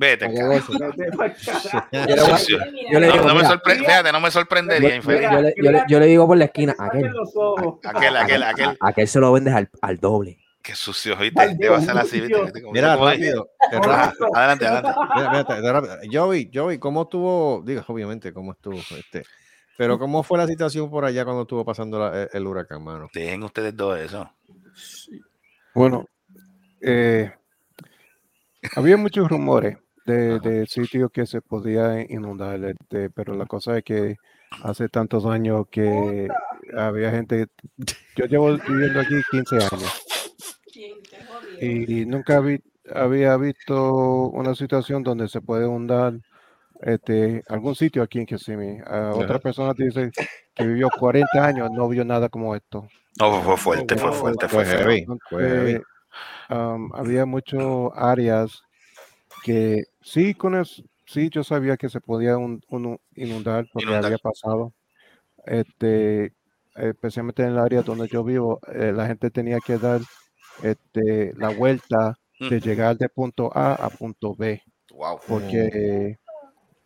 Vete, 0.00 0.28
No, 0.28 0.32
digo, 0.34 0.48
no 3.26 3.34
me 3.34 3.44
Fíjate, 3.74 4.12
no 4.12 4.20
me 4.20 4.30
sorprendería, 4.30 4.90
yo, 4.90 4.94
infeliz. 4.96 5.28
yo 5.30 5.40
le, 5.40 5.54
yo 5.56 5.72
le- 5.72 5.84
yo 5.88 5.98
le 6.00 6.06
digo 6.06 6.26
por 6.26 6.36
la 6.36 6.44
esquina, 6.44 6.74
aquel. 6.78 7.10
Aquel, 7.82 8.16
aquel, 8.16 8.42
aquel. 8.44 8.78
aquel 8.80 9.08
se 9.08 9.18
lo 9.18 9.32
vendes 9.32 9.54
al, 9.54 9.68
al 9.82 9.98
doble. 9.98 10.38
Qué 10.68 10.74
sucio, 10.74 11.16
¿viste? 11.16 11.40
Ay, 11.40 11.56
Te 11.56 11.66
va 11.70 11.76
a. 11.78 11.80
¿Viste 11.80 12.60
cómo- 12.60 12.74
Mira, 12.74 12.94
rápido. 12.94 13.48
Adelante, 14.34 14.66
adelante. 14.66 14.90
Joey, 16.12 16.50
Joey, 16.52 16.76
¿cómo 16.78 17.04
estuvo? 17.04 17.62
Digo, 17.64 17.82
obviamente, 17.86 18.34
¿cómo 18.34 18.52
estuvo? 18.52 18.76
Este, 18.76 19.22
pero 19.78 19.98
¿cómo 19.98 20.22
fue 20.22 20.36
la 20.36 20.46
situación 20.46 20.90
por 20.90 21.06
allá 21.06 21.24
cuando 21.24 21.42
estuvo 21.42 21.64
pasando 21.64 21.98
la- 21.98 22.24
el, 22.24 22.28
el 22.34 22.46
huracán, 22.46 22.84
mano? 22.84 23.08
Dejen 23.14 23.42
ustedes 23.44 23.74
dos 23.74 23.98
eso. 23.98 24.30
Bueno, 25.74 26.04
eh, 26.82 27.32
había 28.76 28.98
muchos 28.98 29.26
rumores 29.26 29.78
de, 30.04 30.38
de 30.38 30.66
sitios 30.66 31.10
que 31.10 31.24
se 31.24 31.40
podía 31.40 32.02
inundar, 32.12 32.62
este, 32.62 33.08
pero 33.08 33.34
la 33.34 33.46
cosa 33.46 33.78
es 33.78 33.84
que 33.84 34.16
hace 34.64 34.90
tantos 34.90 35.24
años 35.24 35.64
que 35.70 36.28
había 36.76 37.10
gente, 37.10 37.46
yo 38.16 38.26
llevo 38.26 38.54
viviendo 38.58 39.00
aquí 39.00 39.14
15 39.30 39.56
años 39.56 40.04
y 41.60 42.06
nunca 42.06 42.40
vi- 42.40 42.62
había 42.94 43.36
visto 43.36 44.28
una 44.28 44.54
situación 44.54 45.02
donde 45.02 45.28
se 45.28 45.40
puede 45.40 45.66
inundar 45.66 46.14
este, 46.80 47.42
algún 47.48 47.74
sitio 47.74 48.02
aquí 48.02 48.20
en 48.20 48.26
Kissimmee. 48.26 48.80
A 48.86 49.12
otra 49.14 49.38
persona 49.40 49.72
dice 49.76 50.10
que 50.54 50.64
vivió 50.66 50.88
40 50.98 51.44
años, 51.44 51.68
no 51.72 51.88
vio 51.88 52.04
nada 52.04 52.28
como 52.28 52.54
esto. 52.54 52.88
No, 53.18 53.42
fue 53.42 53.56
fuerte, 53.56 53.96
fue 53.96 54.12
fuerte, 54.12 54.48
fue 54.48 54.64
heavy. 54.64 55.06
Entonces, 55.40 55.82
um, 56.50 56.94
había 56.94 57.26
muchas 57.26 57.62
áreas 57.94 58.62
que 59.42 59.82
sí, 60.00 60.34
con 60.34 60.54
es- 60.54 60.82
sí 61.06 61.28
yo 61.30 61.42
sabía 61.42 61.76
que 61.76 61.88
se 61.88 62.00
podía 62.00 62.36
un- 62.38 62.60
un- 62.68 62.98
inundar 63.16 63.66
porque 63.72 63.86
Inundar. 63.88 64.04
había 64.06 64.18
pasado. 64.18 64.72
Este, 65.46 66.32
especialmente 66.76 67.42
en 67.42 67.50
el 67.50 67.58
área 67.58 67.82
donde 67.82 68.06
yo 68.08 68.22
vivo, 68.22 68.60
eh, 68.72 68.92
la 68.94 69.06
gente 69.06 69.30
tenía 69.30 69.58
que 69.64 69.78
dar 69.78 70.00
este, 70.62 71.32
la 71.36 71.48
vuelta 71.50 72.16
de 72.40 72.56
Mm. 72.56 72.60
llegar 72.60 72.96
de 72.96 73.08
punto 73.08 73.50
A 73.54 73.74
a 73.74 73.90
punto 73.90 74.34
B 74.34 74.62
Wow. 74.92 75.18
porque, 75.26 76.18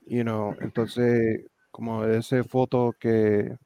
you 0.07 0.23
know, 0.23 0.55
entonces, 0.61 1.47
como 1.71 2.05
esa 2.05 2.43
foto 2.45 2.95
que, 2.99 3.57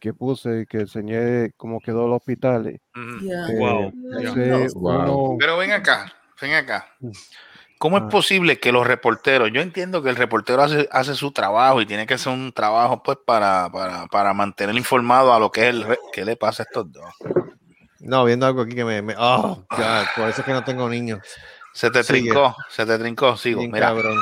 que 0.00 0.12
puse, 0.12 0.66
que 0.66 0.80
enseñé 0.80 1.52
cómo 1.56 1.80
quedó 1.80 2.06
el 2.06 2.12
hospital. 2.12 2.78
Yeah. 3.22 3.46
eh, 3.48 3.58
Wow, 3.58 3.92
ese 4.20 4.68
Wow. 4.74 4.92
uno- 5.32 5.36
Pero 5.38 5.56
ven 5.56 5.72
acá, 5.72 6.12
ven 6.40 6.52
acá. 6.54 6.86
¿Cómo 7.78 7.96
es 7.98 8.02
Ah. 8.04 8.08
posible 8.08 8.58
que 8.58 8.70
los 8.72 8.86
reporteros, 8.86 9.50
yo 9.52 9.60
entiendo 9.62 10.02
que 10.02 10.10
el 10.10 10.16
reportero 10.16 10.62
hace, 10.62 10.88
hace 10.92 11.14
su 11.14 11.32
trabajo 11.32 11.80
y 11.82 11.86
tiene 11.86 12.06
que 12.06 12.14
hacer 12.14 12.32
un 12.32 12.52
trabajo 12.52 13.02
pues 13.02 13.18
para, 13.26 13.68
para, 13.70 14.06
para 14.06 14.32
mantener 14.34 14.74
informado 14.76 15.32
a 15.34 15.38
lo 15.40 15.50
que 15.50 15.68
es 15.68 15.74
el 15.74 15.86
qué 16.12 16.24
le 16.24 16.36
pasa 16.36 16.62
a 16.62 16.66
estos 16.66 16.90
dos? 16.92 17.04
No, 18.04 18.24
viendo 18.24 18.46
algo 18.46 18.62
aquí 18.62 18.74
que 18.74 18.84
me... 18.84 19.02
me- 19.02 19.14
oh, 19.18 19.64
God, 19.70 20.04
por 20.16 20.28
eso 20.28 20.40
es 20.40 20.44
que 20.46 20.52
no 20.52 20.62
tengo 20.64 20.88
niños. 20.88 21.20
Se 21.72 21.90
te 21.90 22.02
Sigue. 22.04 22.20
trincó, 22.20 22.54
se 22.68 22.86
te 22.86 22.98
trincó, 22.98 23.36
sigo. 23.36 23.60
Bien 23.60 23.72
Mira, 23.72 23.86
cabrón. 23.88 24.16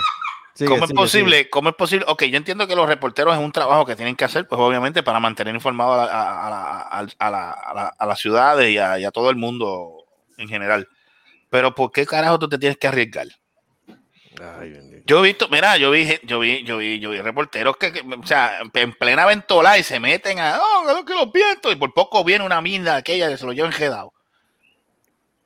Sigue, 0.55 0.68
¿cómo 0.70 0.85
es 0.85 0.93
posible? 0.93 1.51
¿Cómo 1.51 1.68
es 1.70 1.74
posible? 1.74 2.05
Ok, 2.09 2.24
yo 2.24 2.37
entiendo 2.37 2.66
que 2.66 2.76
los 2.76 2.87
reporteros 2.87 3.35
es 3.35 3.41
un 3.41 3.53
trabajo 3.53 3.85
que 3.87 3.97
tienen 3.97 4.16
que 4.16 4.24
hacer, 4.24 4.47
pues 4.47 4.61
obviamente 4.61 5.03
para 5.03 5.18
mantener 5.20 5.55
informado 5.55 5.95
a, 5.95 7.07
la- 7.18 7.97
las 8.07 8.18
ciudades 8.18 8.70
y 8.70 8.78
a, 8.78 8.99
y 8.99 9.05
a 9.05 9.11
todo 9.11 9.30
el 9.30 9.37
mundo 9.37 10.05
en 10.39 10.49
general. 10.49 10.89
Pero 11.51 11.74
¿por 11.74 11.91
qué 11.93 12.07
carajo 12.07 12.39
tú 12.39 12.49
te 12.49 12.59
tienes 12.59 12.78
que 12.78 12.87
arriesgar? 12.89 13.26
Ay. 14.41 14.91
Yo 15.05 15.18
he 15.18 15.28
visto, 15.28 15.48
mira, 15.48 15.76
yo 15.76 15.90
vi, 15.90 16.07
yo 16.24 16.38
vi, 16.38 16.64
yo 16.64 16.78
vi, 16.78 17.00
yo 17.00 17.11
vi 17.11 17.20
reporteros 17.20 17.76
que, 17.76 17.92
que, 17.92 18.00
o 18.00 18.26
sea, 18.26 18.61
en 18.61 18.92
plena 18.92 19.26
ventola 19.26 19.78
y 19.78 19.82
se 19.82 19.98
meten 19.98 20.38
a, 20.38 20.59
oh, 20.61 21.05
que 21.05 21.14
los 21.14 21.32
vientos, 21.32 21.72
y 21.72 21.76
por 21.76 21.92
poco 21.92 22.24
viene 22.24 22.44
una 22.44 22.61
mina 22.61 22.96
aquella 22.96 23.28
que 23.28 23.36
se 23.36 23.46
lo 23.46 23.53
lleva 23.53 23.68
enjedado. 23.68 24.12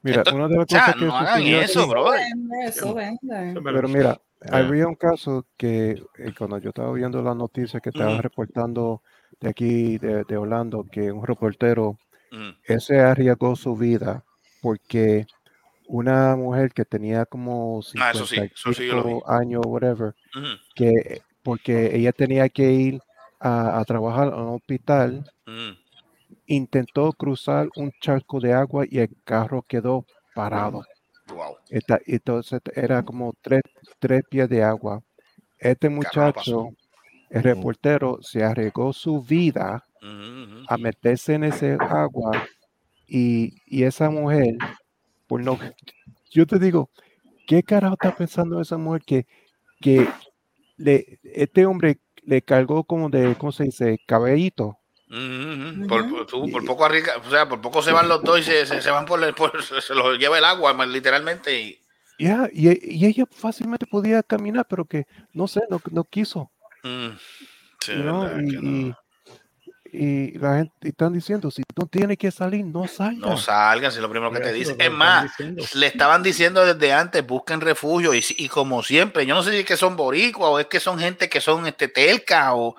Mira, 0.03 0.19
Entonces, 0.19 0.35
una 0.35 0.49
de 0.49 0.57
las 0.57 0.67
O 0.67 0.71
sea, 0.71 0.81
cosas 0.83 0.95
que 0.97 1.05
no 1.07 1.17
hagan 1.17 1.47
eso. 1.47 1.89
Vende, 2.11 2.67
Eso 2.67 2.95
vende. 2.95 3.61
pero 3.63 3.89
mira, 3.89 4.21
había 4.53 4.87
un 4.87 4.95
caso 4.95 5.47
que 5.57 6.03
eh, 6.19 6.33
cuando 6.37 6.59
yo 6.59 6.69
estaba 6.69 6.93
viendo 6.93 7.23
la 7.23 7.35
noticia 7.35 7.81
que 7.81 7.89
estaba 7.89 8.13
Ujú. 8.13 8.23
reportando 8.23 9.03
de 9.41 9.49
aquí, 9.49 9.99
de, 9.99 10.25
de 10.25 10.37
Orlando, 10.37 10.85
que 10.91 11.11
un 11.11 11.27
reportero, 11.27 11.99
Mm, 12.33 12.51
ese 12.65 12.99
arriesgó 13.01 13.55
su 13.55 13.77
vida 13.77 14.25
porque 14.61 15.27
una 15.89 16.37
mujer 16.37 16.73
que 16.73 16.85
tenía 16.85 17.25
como 17.27 17.81
Ah, 18.01 18.11
eso 18.13 18.27
sí, 18.27 18.37
50 18.37 18.45
y 18.45 18.55
eso 18.55 18.73
sí 18.73 18.87
yo 18.89 18.95
lo 18.97 19.05
vi. 19.05 19.15
pico 19.15 19.31
años, 19.31 19.63
whatever, 19.67 20.15
que 20.75 21.21
porque 21.43 21.97
ella 21.97 22.13
tenía 22.13 22.49
que 22.49 22.73
ir 22.73 23.01
a, 23.41 23.79
a 23.79 23.85
trabajar 23.85 24.29
en 24.29 24.35
un 24.35 24.55
hospital 24.57 25.25
mm. 25.47 25.71
intentó 26.47 27.13
cruzar 27.13 27.69
un 27.77 27.93
charco 28.01 28.41
de 28.41 28.53
agua 28.53 28.85
y 28.89 28.99
el 28.99 29.11
carro 29.25 29.63
quedó 29.63 30.05
parado. 30.35 30.83
Wow. 31.29 31.57
Esta- 31.71 32.01
entonces 32.07 32.61
era 32.75 33.03
como 33.03 33.35
tres, 33.43 33.63
tres 33.99 34.23
pies 34.31 34.49
de 34.49 34.63
agua. 34.63 35.01
Este 35.59 35.89
muchacho, 35.89 36.71
el 37.31 37.43
reportero, 37.43 38.19
se 38.23 38.45
arriesgó 38.45 38.93
su 38.93 39.23
vida 39.23 39.83
a 40.69 40.77
meterse 40.77 41.35
en 41.35 41.45
ese 41.45 41.77
agua 41.81 42.31
y, 43.09 43.55
y 43.67 43.83
esa 43.85 44.11
mujer, 44.11 44.57
por 45.27 45.43
no, 45.43 45.59
yo 46.31 46.47
te 46.47 46.59
digo, 46.59 46.91
¿qué 47.47 47.63
carajo 47.63 47.95
está 47.95 48.15
pensando 48.15 48.61
esa 48.61 48.77
mujer 48.77 49.03
que, 49.05 49.27
que 49.81 50.09
le, 50.77 51.19
este 51.23 51.67
hombre 51.67 51.99
le 52.23 52.43
cargó 52.43 52.85
como 52.85 53.09
de, 53.09 53.35
¿cómo 53.37 53.53
se 53.53 53.65
dice? 53.65 53.99
Cabellito. 54.07 54.79
Por, 55.89 56.09
por- 56.11 56.27
tú- 56.27 56.51
por 56.51 56.65
poco 56.65 56.85
arriesga- 56.85 57.17
o 57.25 57.31
sea, 57.31 57.49
por 57.49 57.61
poco 57.61 57.81
se 57.83 57.93
van 57.93 58.09
los 58.09 58.23
dos 58.23 58.41
y 58.41 58.43
se, 58.43 58.67
se- 58.67 58.83
se 58.83 58.91
van 58.91 59.07
por, 59.07 59.23
el- 59.23 59.35
por- 59.35 59.63
se 59.83 59.95
los 59.95 60.19
lleva 60.19 60.39
el 60.39 60.45
agua, 60.45 60.73
literalmente. 60.87 61.61
Y, 61.61 61.79
Ya, 62.19 62.49
y, 62.53 62.69
y 62.97 63.07
ella 63.07 63.25
fácilmente 63.31 63.87
podía 63.87 64.23
caminar, 64.23 64.67
pero 64.69 64.85
que 64.85 65.05
no 65.33 65.47
sé, 65.47 65.61
no, 65.71 65.81
no 65.93 66.03
quiso. 66.05 66.51
mm, 66.83 67.09
sí, 67.81 67.93
verdad 67.95 68.41
y, 68.43 68.51
que 68.51 68.57
no. 68.61 68.97
Y- 69.93 70.39
la 70.39 70.57
gente 70.59 70.89
están 70.89 71.13
diciendo, 71.13 71.51
si 71.51 71.63
tú 71.75 71.87
tienes 71.87 72.17
que 72.19 72.31
salir, 72.31 72.65
no 72.65 72.87
salgas. 72.89 73.19
No 73.19 73.37
salgan, 73.37 73.91
si 73.91 73.99
es 73.99 74.03
lo 74.03 74.11
primero 74.11 74.31
que 74.33 74.41
te 74.41 74.53
dicen. 74.53 74.77
Es 74.81 74.91
más, 74.91 75.25
diciendo. 75.25 75.65
le 75.75 75.87
estaban 75.87 76.23
diciendo 76.23 76.65
desde 76.65 76.93
antes, 76.93 77.27
busquen 77.27 77.61
refugio. 77.61 78.15
Y, 78.15 78.25
y 78.39 78.49
como 78.49 78.83
siempre, 78.83 79.27
yo 79.27 79.35
no 79.35 79.43
sé 79.43 79.51
si 79.53 79.57
es 79.59 79.65
que 79.65 79.77
son 79.77 79.97
boricuas 79.97 80.51
o 80.51 80.59
es 80.61 80.67
que 80.67 80.81
son 80.81 80.99
gente 80.99 81.29
que 81.29 81.41
son 81.41 81.67
este, 81.67 81.89
telca 81.89 82.55
o, 82.55 82.77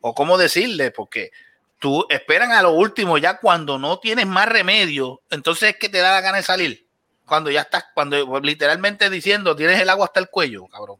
o 0.00 0.14
cómo 0.14 0.38
decirle, 0.38 0.90
porque 0.90 1.30
tú 1.78 2.06
esperan 2.10 2.52
a 2.52 2.62
lo 2.62 2.72
último, 2.72 3.18
ya 3.18 3.38
cuando 3.38 3.78
no 3.78 3.98
tienes 3.98 4.26
más 4.26 4.48
remedio, 4.48 5.20
entonces 5.30 5.70
es 5.70 5.76
que 5.76 5.88
te 5.88 5.98
da 5.98 6.12
la 6.12 6.20
gana 6.20 6.38
de 6.38 6.42
salir. 6.42 6.86
Cuando 7.24 7.50
ya 7.50 7.60
estás, 7.60 7.84
cuando 7.94 8.40
literalmente 8.40 9.10
diciendo 9.10 9.54
tienes 9.54 9.80
el 9.80 9.90
agua 9.90 10.06
hasta 10.06 10.18
el 10.20 10.28
cuello, 10.28 10.66
cabrón. 10.66 10.96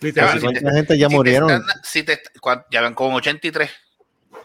Literal, 0.00 0.34
Si 0.34 0.40
te- 0.40 0.60
mucha 0.60 0.72
gente 0.74 0.98
ya 0.98 1.06
si 1.06 1.10
te 1.10 1.16
murieron. 1.16 1.50
están- 1.50 1.82
si 1.82 2.02
te- 2.02 2.22
ya 2.70 2.82
van 2.82 2.94
con 2.94 3.14
83. 3.14 3.70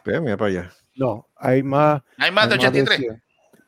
Ve, 0.06 0.20
mira 0.22 0.38
para 0.38 0.50
allá. 0.50 0.72
No, 0.96 1.28
hay 1.38 1.64
más. 1.64 2.02
Hay 2.18 2.32
más 2.32 2.50
de 2.50 2.56
83. 2.56 2.98
100. 3.00 3.24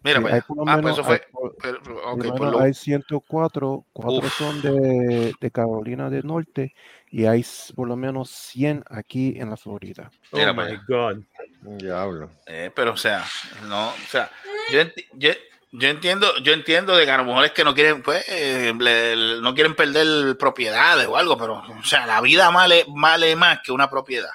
Mira, 0.05 0.17
Sí, 0.17 0.21
pues. 0.23 0.33
hay 0.33 0.41
por 0.41 0.57
lo 0.57 0.63
Ah, 0.67 0.79
pues 0.81 0.93
eso 0.95 1.03
fue. 1.05 1.13
hay 1.15 1.21
por- 1.31 1.55
pero- 1.61 1.81
por 1.81 1.93
ok, 1.93 2.03
lo 2.23 2.29
por 2.31 2.39
menos 2.41 2.51
lo- 2.53 2.59
hay 2.59 2.73
104, 2.73 3.85
cuatro 3.93 4.27
Uf. 4.27 4.33
son 4.37 4.61
de, 4.61 5.33
de 5.39 5.51
Carolina 5.51 6.09
del 6.09 6.25
Norte 6.27 6.73
y 7.09 7.25
hay 7.25 7.45
por 7.73 7.87
lo 7.87 7.95
menos 7.95 8.29
100 8.29 8.83
aquí 8.89 9.35
en 9.37 9.49
la 9.49 9.55
Florida. 9.55 10.11
Mira 10.33 10.51
oh 10.51 10.53
my 10.55 10.61
allá. 10.63 10.81
God. 10.87 11.17
Diablo. 11.61 12.29
Eh, 12.47 12.69
pero 12.75 12.91
o 12.93 12.97
sea, 12.97 13.23
no, 13.69 13.87
o 13.89 13.93
sea, 14.09 14.29
yo, 14.73 14.81
enti- 14.81 15.05
yo, 15.13 15.29
yo 15.71 15.87
entiendo, 15.87 16.27
yo 16.43 16.51
entiendo 16.51 16.97
de 16.97 17.05
que 17.05 17.11
a 17.11 17.17
lo 17.17 17.23
mejor 17.23 17.45
es 17.45 17.51
que 17.53 17.63
no 17.63 17.73
quieren, 17.73 18.01
pues, 18.03 18.25
eh, 18.27 18.73
le- 18.77 19.15
le- 19.15 19.41
no 19.41 19.53
quieren 19.53 19.73
perder 19.73 20.37
propiedades 20.37 21.07
o 21.07 21.15
algo, 21.15 21.37
pero, 21.37 21.59
o 21.59 21.83
sea, 21.85 22.05
la 22.05 22.19
vida 22.19 22.49
vale, 22.49 22.83
vale 22.89 23.37
más 23.37 23.59
que 23.63 23.71
una 23.71 23.89
propiedad. 23.89 24.31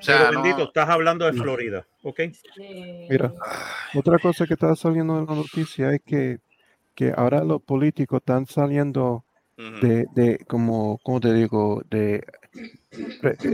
O 0.00 0.04
sea, 0.04 0.18
Pero 0.28 0.32
no- 0.32 0.42
bendito, 0.42 0.64
estás 0.68 0.88
hablando 0.88 1.26
de 1.26 1.32
Florida, 1.32 1.86
¿ok? 2.02 2.20
Mira, 3.08 3.34
otra 3.94 4.18
cosa 4.18 4.46
que 4.46 4.54
está 4.54 4.74
saliendo 4.74 5.18
en 5.18 5.26
la 5.26 5.34
noticia 5.34 5.92
es 5.92 6.00
que, 6.04 6.38
que 6.94 7.12
ahora 7.16 7.44
los 7.44 7.62
políticos 7.62 8.18
están 8.20 8.46
saliendo 8.46 9.24
de, 9.80 10.06
de 10.14 10.38
como, 10.46 10.98
¿cómo 11.02 11.20
te 11.20 11.32
digo? 11.34 11.82
De, 11.90 12.24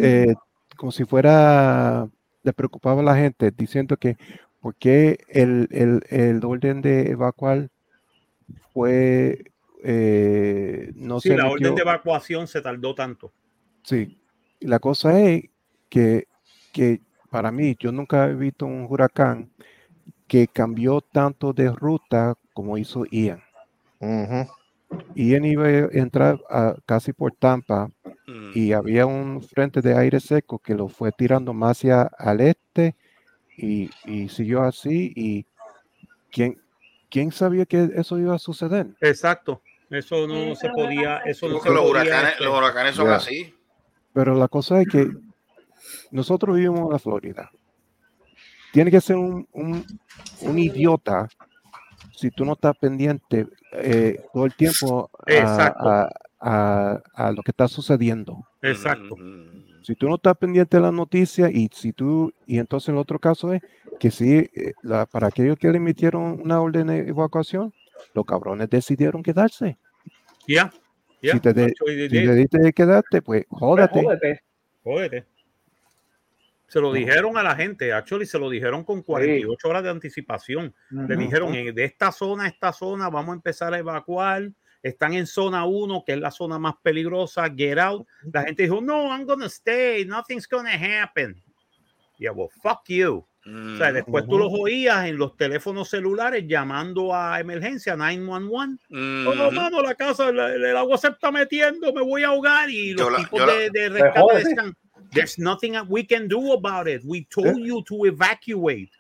eh, 0.01 0.35
como 0.77 0.93
si 0.93 1.05
fuera, 1.05 2.09
le 2.43 2.53
preocupaba 2.53 3.01
a 3.01 3.05
la 3.05 3.17
gente 3.17 3.51
diciendo 3.51 3.97
que 3.97 4.17
por 4.61 4.75
qué 4.77 5.19
el, 5.29 5.69
el, 5.71 6.03
el 6.11 6.45
orden 6.45 6.81
de 6.83 7.11
evacuar 7.11 7.69
fue, 8.73 9.45
eh, 9.83 10.93
no 10.95 11.21
Sí, 11.21 11.29
se 11.31 11.37
la 11.37 11.45
emitió- 11.47 11.53
orden 11.69 11.75
de 11.75 11.83
evacuación 11.83 12.47
se 12.47 12.61
tardó 12.61 12.95
tanto. 12.95 13.33
Sí, 13.83 14.19
la 14.61 14.79
cosa 14.79 15.21
es 15.21 15.45
que, 15.89 16.27
que 16.73 17.01
para 17.31 17.51
mí, 17.51 17.77
yo 17.79 17.93
nunca 17.93 18.29
he 18.29 18.35
visto 18.35 18.67
un 18.67 18.87
huracán 18.89 19.51
que 20.27 20.49
cambió 20.49 21.01
tanto 21.01 21.53
de 21.53 21.71
ruta 21.71 22.35
como 22.53 22.77
hizo 22.79 23.05
Ian. 23.07 23.43
Ian 25.15 25.45
iba 25.45 25.67
a 25.67 25.89
entrar 25.93 26.41
a- 26.51 26.77
casi 26.87 27.13
por 27.13 27.33
Tampa 27.33 27.91
y 28.55 28.73
había 28.73 29.07
un 29.07 29.43
frente 29.43 29.81
de 29.81 29.97
aire 29.97 30.21
seco 30.21 30.59
que 30.59 30.75
lo 30.75 30.89
fue 30.89 31.13
tirando 31.13 31.53
más 31.53 31.79
hacia 31.79 32.03
al 32.03 32.41
este 32.41 32.97
y, 33.57 33.91
y 34.05 34.29
siguió 34.29 34.63
así 34.63 35.13
y 35.17 35.47
¿quién, 36.31 36.61
¿quién 37.11 37.33
sabía 37.33 37.67
que 37.67 37.91
eso 37.95 38.19
iba 38.19 38.35
a 38.35 38.39
suceder? 38.39 38.87
Exacto. 39.01 39.63
Eso 39.91 40.27
no 40.27 40.55
se 40.55 40.69
podía, 40.69 41.19
eso 41.25 41.49
no 41.49 41.55
Porque 41.55 41.69
se 41.71 41.75
los 41.75 41.83
podía, 41.83 42.03
huracanes, 42.03 42.41
los 42.41 42.59
huracanes 42.59 42.95
son 42.95 43.09
así. 43.09 43.55
Pero 44.19 44.35
la 44.35 44.49
cosa 44.49 44.81
es 44.81 44.89
que 44.89 45.09
nosotros 46.11 46.57
vivimos 46.57 46.81
en 46.81 46.91
la 46.91 46.99
Florida. 46.99 47.53
Tiene 48.73 48.91
que 48.91 49.01
ser 49.01 49.15
un, 49.15 49.47
un- 49.53 49.87
un 50.41 50.59
idiota 50.59 51.29
si 52.17 52.33
tú 52.33 52.45
no 52.45 52.55
estás 52.55 52.77
pendiente 52.77 53.47
eh, 53.75 54.17
todo 54.33 54.45
el 54.45 54.55
tiempo 54.57 55.09
a, 55.25 55.33
Exacto. 55.33 55.89
a- 55.89 56.11
a- 56.41 57.01
a 57.15 57.31
lo 57.31 57.45
que 57.45 57.53
está 57.53 57.69
sucediendo. 57.69 58.45
Exacto. 58.61 59.15
Si 59.85 59.95
tú 59.95 60.09
no 60.09 60.17
estás 60.17 60.37
pendiente 60.37 60.79
de 60.79 60.83
la 60.83 60.91
noticia 60.91 61.49
y 61.49 61.71
si 61.73 61.93
tú, 61.93 62.33
y 62.45 62.59
entonces 62.59 62.89
el 62.89 62.97
otro 62.97 63.21
caso 63.21 63.53
es 63.53 63.63
que 64.01 64.11
sí, 64.11 64.51
eh, 64.53 64.73
la- 64.83 65.07
para 65.07 65.29
aquellos 65.29 65.57
que 65.59 65.71
le 65.71 65.77
emitieron 65.77 66.41
una 66.43 66.61
orden 66.61 66.89
de 66.89 67.09
evacuación, 67.09 67.73
los 68.15 68.25
cabrones 68.27 68.69
decidieron 68.69 69.23
quedarse. 69.23 69.79
Ya, 70.49 70.73
ya. 71.23 71.33
si 71.35 71.41
te 71.41 71.53
de- 71.53 71.75
si 71.75 72.73
quedarte, 72.73 73.23
pues 73.23 73.45
jódate. 73.49 74.43
Jódete. 74.83 75.27
Se 76.67 76.81
lo 76.81 76.93
dijeron 76.93 77.39
a 77.39 77.43
la 77.43 77.57
gente, 77.57 77.93
actually 77.95 78.27
se 78.27 78.39
lo 78.39 78.51
dijeron 78.51 78.85
con 78.85 79.03
48 79.03 79.69
horas 79.69 79.83
de 79.83 79.89
anticipación. 79.91 80.75
Le 80.91 81.15
Ujú. 81.15 81.23
dijeron, 81.25 81.55
eh, 81.55 81.73
de 81.73 81.85
esta 81.85 82.13
zona 82.13 82.45
a 82.45 82.49
esta 82.49 82.73
zona 82.75 83.09
vamos 83.09 83.31
a 83.33 83.37
empezar 83.37 83.73
a 83.73 83.79
evacuar. 83.79 84.51
Están 84.83 85.15
en 85.15 85.27
zona 85.27 85.65
1, 85.65 86.05
que 86.07 86.13
es 86.13 86.19
la 86.21 86.31
zona 86.31 86.59
más 86.59 86.75
peligrosa, 86.83 87.49
get 87.57 87.79
out. 87.79 88.07
La 88.33 88.43
gente 88.45 88.63
dijo, 88.65 88.81
no, 88.81 89.07
I'm 89.09 89.25
gonna 89.27 89.47
stay, 89.47 90.05
nothing's 90.05 90.47
gonna 90.47 90.71
happen. 91.03 91.43
Yeah, 92.19 92.33
well, 92.33 92.49
fuck 92.63 92.81
you. 92.89 93.27
O 93.75 93.77
sea, 93.79 93.93
después 93.93 94.27
tú 94.27 94.39
los 94.39 94.53
oías 94.53 95.07
en 95.07 95.17
los 95.17 95.37
teléfonos 95.37 95.89
celulares 95.89 96.45
llamando 96.47 97.15
a 97.15 97.41
emergencia 97.41 97.97
911. 97.97 98.85
Oh, 98.91 99.31
Ujú. 99.47 99.53
mano, 99.53 99.81
la 99.83 99.95
casa, 99.95 100.29
el, 100.29 100.39
el 100.39 100.77
agua 100.77 100.99
se 100.99 101.09
está 101.09 101.31
metiendo, 101.31 101.93
me 101.93 102.03
voy 102.03 102.25
a 102.25 102.29
ahogar. 102.29 102.69
Y 102.69 102.93
los 102.93 103.03
Yo 103.07 103.11
la- 103.11 103.19
tipos 103.19 103.41
la- 103.41 103.47
de, 103.55 103.71
de 103.71 103.91
Me 103.91 104.01
rescate 104.03 104.37
decían, 104.39 104.75
there's 105.13 105.39
nothing 105.39 105.75
we 105.89 106.07
can 106.07 106.29
do 106.29 106.53
about 106.53 106.87
it. 106.89 107.01
We 107.05 107.27
told 107.31 107.57
you 107.65 107.83
to 107.85 108.05
evacuate. 108.07 108.91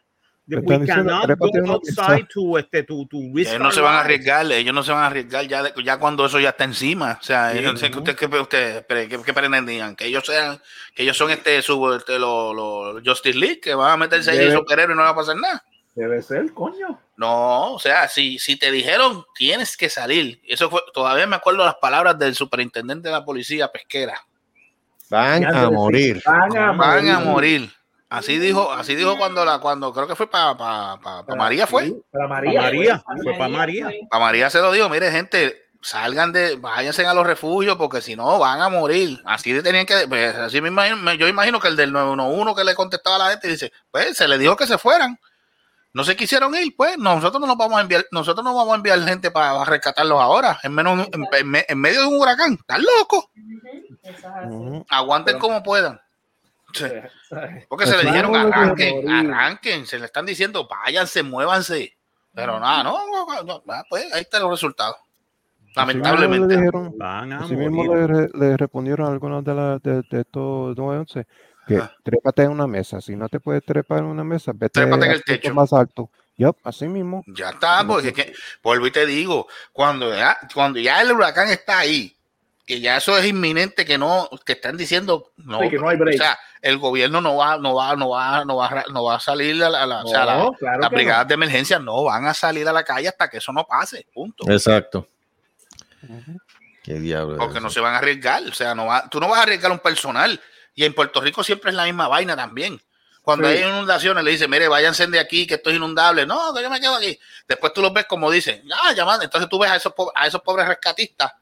We 0.49 0.79
diciendo, 0.79 1.21
go 1.37 1.73
outside 1.73 2.27
to, 2.33 2.59
este, 2.59 2.83
to, 2.85 3.07
to 3.11 3.19
risk 3.35 3.51
Ellos 3.51 3.61
no 3.63 3.71
se 3.71 3.81
van 3.83 3.97
a 3.97 4.01
arriesgar, 4.01 4.51
ellos 4.51 4.75
no 4.75 4.83
se 4.83 4.93
van 4.93 5.03
a 5.03 5.07
arriesgar 5.09 5.47
ya, 5.47 5.63
de- 5.63 5.75
ya 5.85 5.99
cuando 5.99 6.25
eso 6.25 6.41
ya 6.41 6.49
está 6.51 6.65
encima. 6.65 7.19
O 7.21 7.23
sea, 7.23 7.53
Sí, 7.53 7.61
yo 7.61 7.73
no 7.73 7.79
que 7.79 7.87
ujú. 7.89 7.99
usted, 7.99 8.17
que 8.17 8.27
usted, 8.27 8.77
espere, 8.77 9.09
que, 9.09 9.23
que 9.23 9.35
pretendían, 9.35 9.95
que 9.95 10.07
ellos 10.07 10.25
sean, 10.25 10.59
que 10.95 11.03
ellos 11.03 11.17
son 11.19 11.31
este, 11.31 11.61
su, 11.61 11.93
este, 11.93 12.19
los 12.19 12.55
los 12.57 13.03
Justice 13.05 13.39
League, 13.39 13.61
que 13.61 13.75
van 13.75 13.91
a 13.93 13.97
meterse 13.99 14.31
ahí 14.31 14.39
en 14.39 14.45
Debe- 14.45 14.55
superhéroes 14.59 14.95
y 14.95 14.97
no 14.97 15.03
va 15.05 15.11
a 15.11 15.15
pasar 15.17 15.37
nada. 15.37 15.63
Debe 15.95 16.23
ser, 16.23 16.53
coño. 16.55 16.99
No, 17.17 17.75
o 17.75 17.79
sea, 17.79 18.07
si, 18.09 18.39
si 18.39 18.57
te 18.57 18.71
dijeron 18.71 19.25
tienes 19.35 19.77
que 19.77 19.91
salir, 19.91 20.41
eso 20.47 20.71
fue, 20.71 20.81
todavía 20.95 21.27
me 21.27 21.37
acuerdo 21.37 21.65
las 21.65 21.75
palabras 21.75 22.19
del 22.19 22.35
superintendente 22.37 23.09
de 23.09 23.13
la 23.13 23.25
policía 23.25 23.69
pesquera. 23.71 24.19
Van 25.11 25.45
a 25.45 25.71
morir. 25.71 26.17
decía, 26.17 26.33
Van 26.33 26.57
a 26.57 26.73
Van 26.73 27.09
a 27.09 27.21
morir. 27.21 27.71
Así 28.11 28.39
dijo, 28.39 28.73
así 28.73 28.95
dijo 28.95 29.19
cuando 29.19 29.45
la, 29.45 29.59
cuando 29.59 29.93
creo 29.93 30.07
que 30.07 30.17
fue 30.17 30.31
para 30.31 30.57
pa, 30.57 30.99
pa- 31.03 31.27
pa 31.27 31.35
María 31.37 31.67
fue. 31.67 31.93
Para 32.11 32.25
Pa' 32.27 32.29
María. 32.29 32.63
María, 32.63 33.05
fue 33.23 33.33
para 33.35 33.49
María. 33.59 33.91
A 34.11 34.19
María 34.19 34.51
se 34.51 34.61
lo 34.61 34.73
dijo, 34.73 34.89
mire 34.89 35.11
gente, 35.11 35.55
salgan 35.83 36.33
de, 36.33 36.57
váyanse 36.57 37.05
a 37.07 37.13
los 37.13 37.27
refugios 37.27 37.77
porque 37.77 38.01
si 38.01 38.17
no 38.17 38.39
van 38.39 38.63
a 38.63 38.71
morir. 38.71 39.21
Así 39.27 39.61
tenían 39.63 39.85
que, 39.85 40.09
pues, 40.09 40.35
así 40.37 40.61
me 40.63 40.69
imagino, 40.69 40.97
me- 40.97 41.19
yo 41.19 41.29
imagino 41.29 41.61
que 41.61 41.69
el 41.69 41.77
del 41.77 41.93
911 41.93 42.55
que 42.57 42.65
le 42.65 42.75
contestaba 42.75 43.17
a 43.17 43.19
la 43.19 43.31
gente 43.31 43.49
dice, 43.49 43.73
pues 43.91 44.17
se 44.17 44.27
le 44.27 44.39
dijo 44.39 44.57
que 44.57 44.67
se 44.67 44.79
fueran. 44.79 45.19
No 45.93 46.05
se 46.05 46.17
quisieron 46.17 46.55
ir, 46.55 46.75
pues 46.77 46.97
nosotros 46.97 47.41
no 47.41 47.47
nos 47.47 47.57
vamos 47.57 47.79
a 47.79 47.83
enviar, 47.83 48.07
nosotros 48.11 48.43
no 48.45 48.55
vamos 48.55 48.73
a 48.73 48.77
enviar 48.77 49.01
gente 49.05 49.31
para 49.31 49.65
rescatarlos 49.65 50.21
ahora, 50.21 50.59
en 50.63 50.73
menos 50.75 51.09
en, 51.13 51.27
en 51.33 51.49
me- 51.51 51.65
en 51.69 51.79
medio 51.79 52.01
de 52.03 52.07
un 52.07 52.21
huracán. 52.21 52.55
¿Están 52.55 52.83
locos? 52.83 53.27
Aguanten 54.89 55.39
como 55.39 55.63
puedan. 55.63 56.01
Sí. 56.73 56.85
Porque 57.69 57.87
se 57.87 57.97
le 57.97 58.05
dijeron 58.11 58.33
Vamos 58.33 58.53
a 58.53 58.57
arranquen, 58.57 59.11
arranquen, 59.11 59.87
se 59.87 59.99
le 59.99 60.05
están 60.07 60.27
diciendo 60.27 60.67
váyanse, 60.69 61.23
muévanse. 61.23 61.97
Pero 62.35 62.61
nada, 62.61 62.85
no, 62.85 62.99
no, 63.45 63.63
pues 63.89 64.13
ahí 64.13 64.21
están 64.23 64.43
los 64.43 64.51
resultados. 64.53 64.97
Lamentablemente. 65.75 66.57
dijeron- 66.57 66.95
a 67.01 67.23
así 67.45 67.57
mismo 67.57 67.95
le, 67.95 68.07
re- 68.07 68.31
le 68.35 68.57
respondieron 68.57 69.11
algunos 69.13 69.45
de, 69.45 69.55
la, 69.55 69.79
de, 69.79 70.03
de 70.11 70.21
estos 70.21 70.77
911. 70.77 71.27
que 71.67 71.81
trépate 72.03 72.43
en 72.43 72.51
una 72.51 72.67
mesa. 72.67 73.01
Si 73.01 73.15
no 73.17 73.29
te 73.29 73.41
puedes 73.41 73.65
trepar 73.65 73.99
en 73.99 74.05
una 74.07 74.25
mesa, 74.25 74.53
vete 74.55 74.81
Trépate 74.81 75.07
en 75.07 75.13
el 75.13 75.25
techo. 75.25 75.55
más 75.55 75.73
alto. 75.73 76.11
Yup, 76.37 76.57
así 76.65 76.87
mismo. 76.87 77.25
Ya 77.27 77.51
está, 77.51 77.85
porque 77.87 78.09
es 78.09 78.15
que, 78.15 78.33
vuelvo 78.63 78.87
y 78.87 78.91
te 78.93 79.05
digo, 79.07 79.49
cuando 79.73 80.15
ya, 80.15 80.39
cuando 80.55 80.79
ya 80.79 81.03
el 81.03 81.11
huracán 81.13 81.49
está 81.49 81.81
ahí, 81.81 82.15
que 82.69 82.81
ya 82.83 82.99
eso 82.99 83.17
es 83.17 83.25
inminente, 83.25 83.87
que 83.87 83.97
no, 83.97 84.29
que 84.45 84.53
están 84.53 84.77
diciendo, 84.77 85.33
no, 85.39 85.59
Sí, 85.63 85.71
que 85.71 85.79
no 85.79 85.89
hay 85.89 85.97
break. 85.97 86.17
o 86.21 86.23
sea, 86.23 86.39
el 86.61 86.77
gobierno 86.77 87.23
no 87.23 87.35
va, 87.37 87.57
no 87.57 87.75
va, 87.75 87.97
no 87.97 88.11
va, 88.11 88.45
no 88.45 88.57
va, 88.57 88.67
a- 88.67 88.85
no 88.93 89.05
va 89.05 89.15
a 89.17 89.21
salir 89.21 89.65
a 89.65 89.71
la, 89.71 89.87
la- 89.87 90.05
o 90.05 90.07
sea, 90.07 90.27
la- 90.27 90.37
No, 90.37 90.53
claro 90.53 90.81
las 90.81 90.91
que 90.91 90.97
brigadas 90.97 91.25
no. 91.25 91.29
de 91.29 91.35
emergencia 91.35 91.79
no 91.79 92.05
van 92.05 92.27
a 92.27 92.35
salir 92.35 92.69
a 92.69 92.73
la 92.75 92.85
calle 92.85 93.09
hasta 93.09 93.31
que 93.31 93.39
eso 93.39 93.53
no 93.55 93.65
pase, 93.65 94.07
punto. 94.13 94.45
Exacto. 94.53 95.09
Qué 96.85 96.95
diablo. 96.95 97.39
Porque 97.39 97.55
eso? 97.59 97.61
no 97.61 97.71
se 97.71 97.81
van 97.81 97.95
a 97.95 97.99
arriesgar, 97.99 98.43
o 98.45 98.53
sea, 98.55 98.75
no 98.75 98.85
va, 98.87 99.09
tú 99.09 99.19
no 99.19 99.29
vas 99.29 99.39
a 99.41 99.43
arriesgar 99.45 99.73
un 99.73 99.79
personal. 99.79 100.39
Y 100.75 100.85
en 100.85 100.95
Puerto 100.95 101.21
Rico 101.23 101.43
siempre 101.43 101.71
es 101.71 101.77
la 101.77 101.85
misma 101.85 102.07
vaina 102.07 102.37
también. 102.37 102.81
Cuando 103.23 103.49
Sí. 103.49 103.57
hay 103.57 103.63
inundaciones, 103.69 104.25
le 104.25 104.31
dicen, 104.31 104.51
mire, 104.51 104.69
váyanse 104.69 105.07
de 105.07 105.19
aquí, 105.19 105.47
que 105.47 105.55
esto 105.55 105.71
es 105.71 105.77
inundable. 105.77 106.25
No, 106.25 106.55
que 106.55 106.63
yo 106.63 106.71
me 106.71 106.81
quedo 106.81 106.95
aquí. 106.97 107.19
Después 107.47 107.73
tú 107.73 107.83
los 107.83 107.93
ves 107.93 108.05
como 108.07 108.31
dicen, 108.31 108.63
ah, 108.85 108.93
llamando. 108.93 109.25
Entonces 109.25 109.49
tú 109.51 109.59
ves 109.59 109.71
a 109.71 109.77
esos, 109.77 109.93
a 110.15 110.27
esos 110.27 110.41
pobres 110.43 110.67
rescatistas 110.69 111.33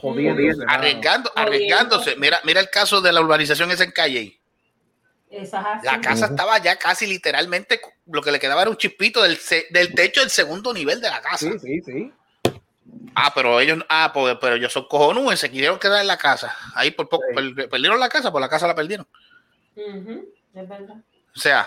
Jodiendo. 0.00 0.64
arriesgando, 0.68 1.32
arriesgándose. 1.34 2.16
Mira, 2.16 2.40
mira 2.44 2.60
el 2.60 2.70
caso 2.70 3.00
de 3.00 3.12
la 3.12 3.20
urbanización 3.20 3.70
esa 3.70 3.84
en 3.84 3.92
Calle. 3.92 4.40
Esa. 5.30 5.80
La 5.82 6.00
casa 6.00 6.26
estaba 6.26 6.58
ya 6.58 6.76
casi 6.76 7.06
literalmente, 7.06 7.80
lo 8.06 8.22
que 8.22 8.32
le 8.32 8.38
quedaba 8.40 8.62
era 8.62 8.70
un 8.70 8.76
chispito 8.76 9.22
del, 9.22 9.38
del 9.70 9.94
techo 9.94 10.20
del 10.20 10.30
segundo 10.30 10.72
nivel 10.72 11.00
de 11.00 11.10
la 11.10 11.20
casa. 11.20 11.50
Sí, 11.50 11.58
sí, 11.58 11.82
sí. 11.82 12.12
Ah, 13.14 13.32
pero 13.34 13.60
ellos, 13.60 13.84
ah, 13.88 14.10
pues, 14.14 14.36
pero 14.40 14.56
ellos 14.56 14.72
son 14.72 14.86
cojonudos, 14.88 15.38
se 15.38 15.50
quisieron 15.50 15.78
quedar 15.78 16.00
en 16.00 16.06
la 16.06 16.16
casa. 16.16 16.56
Ahí 16.74 16.90
por 16.92 17.08
poco, 17.08 17.24
per- 17.34 17.68
perdieron 17.68 17.98
la 18.00 18.08
casa, 18.08 18.30
por 18.32 18.40
la 18.40 18.48
casa 18.48 18.66
la 18.66 18.74
perdieron. 18.74 19.06
Es 19.76 20.68
verdad. 20.68 20.96
O 21.36 21.38
sea, 21.40 21.66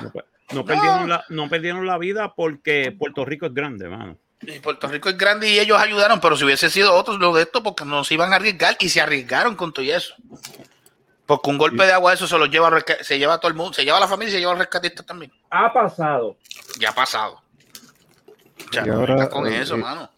No 0.52 0.66
perdieron, 0.66 1.08
la, 1.10 1.24
no 1.30 1.48
perdieron 1.50 1.86
la 1.86 1.98
vida 1.98 2.34
porque 2.34 2.92
Puerto 2.98 3.24
Rico 3.26 3.46
es 3.46 3.54
grande, 3.54 3.88
mano. 3.88 4.18
Y 4.44 4.60
Puerto 4.60 4.88
Rico 4.88 5.10
es 5.10 5.18
grande 5.18 5.50
y 5.50 5.60
ellos 5.60 5.80
ayudaron, 5.80 6.20
pero 6.20 6.36
si 6.36 6.44
hubiese 6.46 6.70
sido 6.70 6.94
otros 6.96 7.20
lo 7.20 7.34
de 7.34 7.44
esto, 7.44 7.62
porque 7.64 7.86
no 7.86 8.04
se 8.04 8.14
iban 8.16 8.34
a 8.34 8.38
arriesgar 8.38 8.76
y 8.80 8.90
se 8.90 9.02
arriesgaron 9.02 9.56
con 9.56 9.72
todo 9.74 9.84
y 9.86 9.92
eso. 9.92 10.14
Porque 11.26 11.50
un 11.50 11.58
golpe 11.58 11.86
de 11.86 11.94
agua 11.94 12.14
eso 12.14 12.28
se 12.28 12.38
lo 12.38 12.46
lleva, 12.48 12.70
se 13.02 13.18
lleva 13.20 13.36
a 13.36 13.38
todo 13.40 13.50
el 13.50 13.56
mundo, 13.58 13.74
se 13.74 13.86
lleva 13.86 13.98
a 13.98 14.02
la 14.02 14.08
familia 14.08 14.30
y 14.30 14.34
se 14.34 14.40
lleva 14.40 14.52
al 14.52 14.58
rescatista 14.60 15.04
también. 15.04 15.32
Ha 15.50 15.72
pasado. 15.72 16.36
Ya 16.80 16.90
ha 16.90 16.94
pasado. 16.96 17.42
Ya, 18.72 18.84
Y 18.84 18.88
no 18.88 18.96
ahora, 18.96 19.30
con 19.30 19.48
eh, 19.48 19.62
eso, 19.62 19.76
eh, 19.76 19.78
mano. 19.78 20.10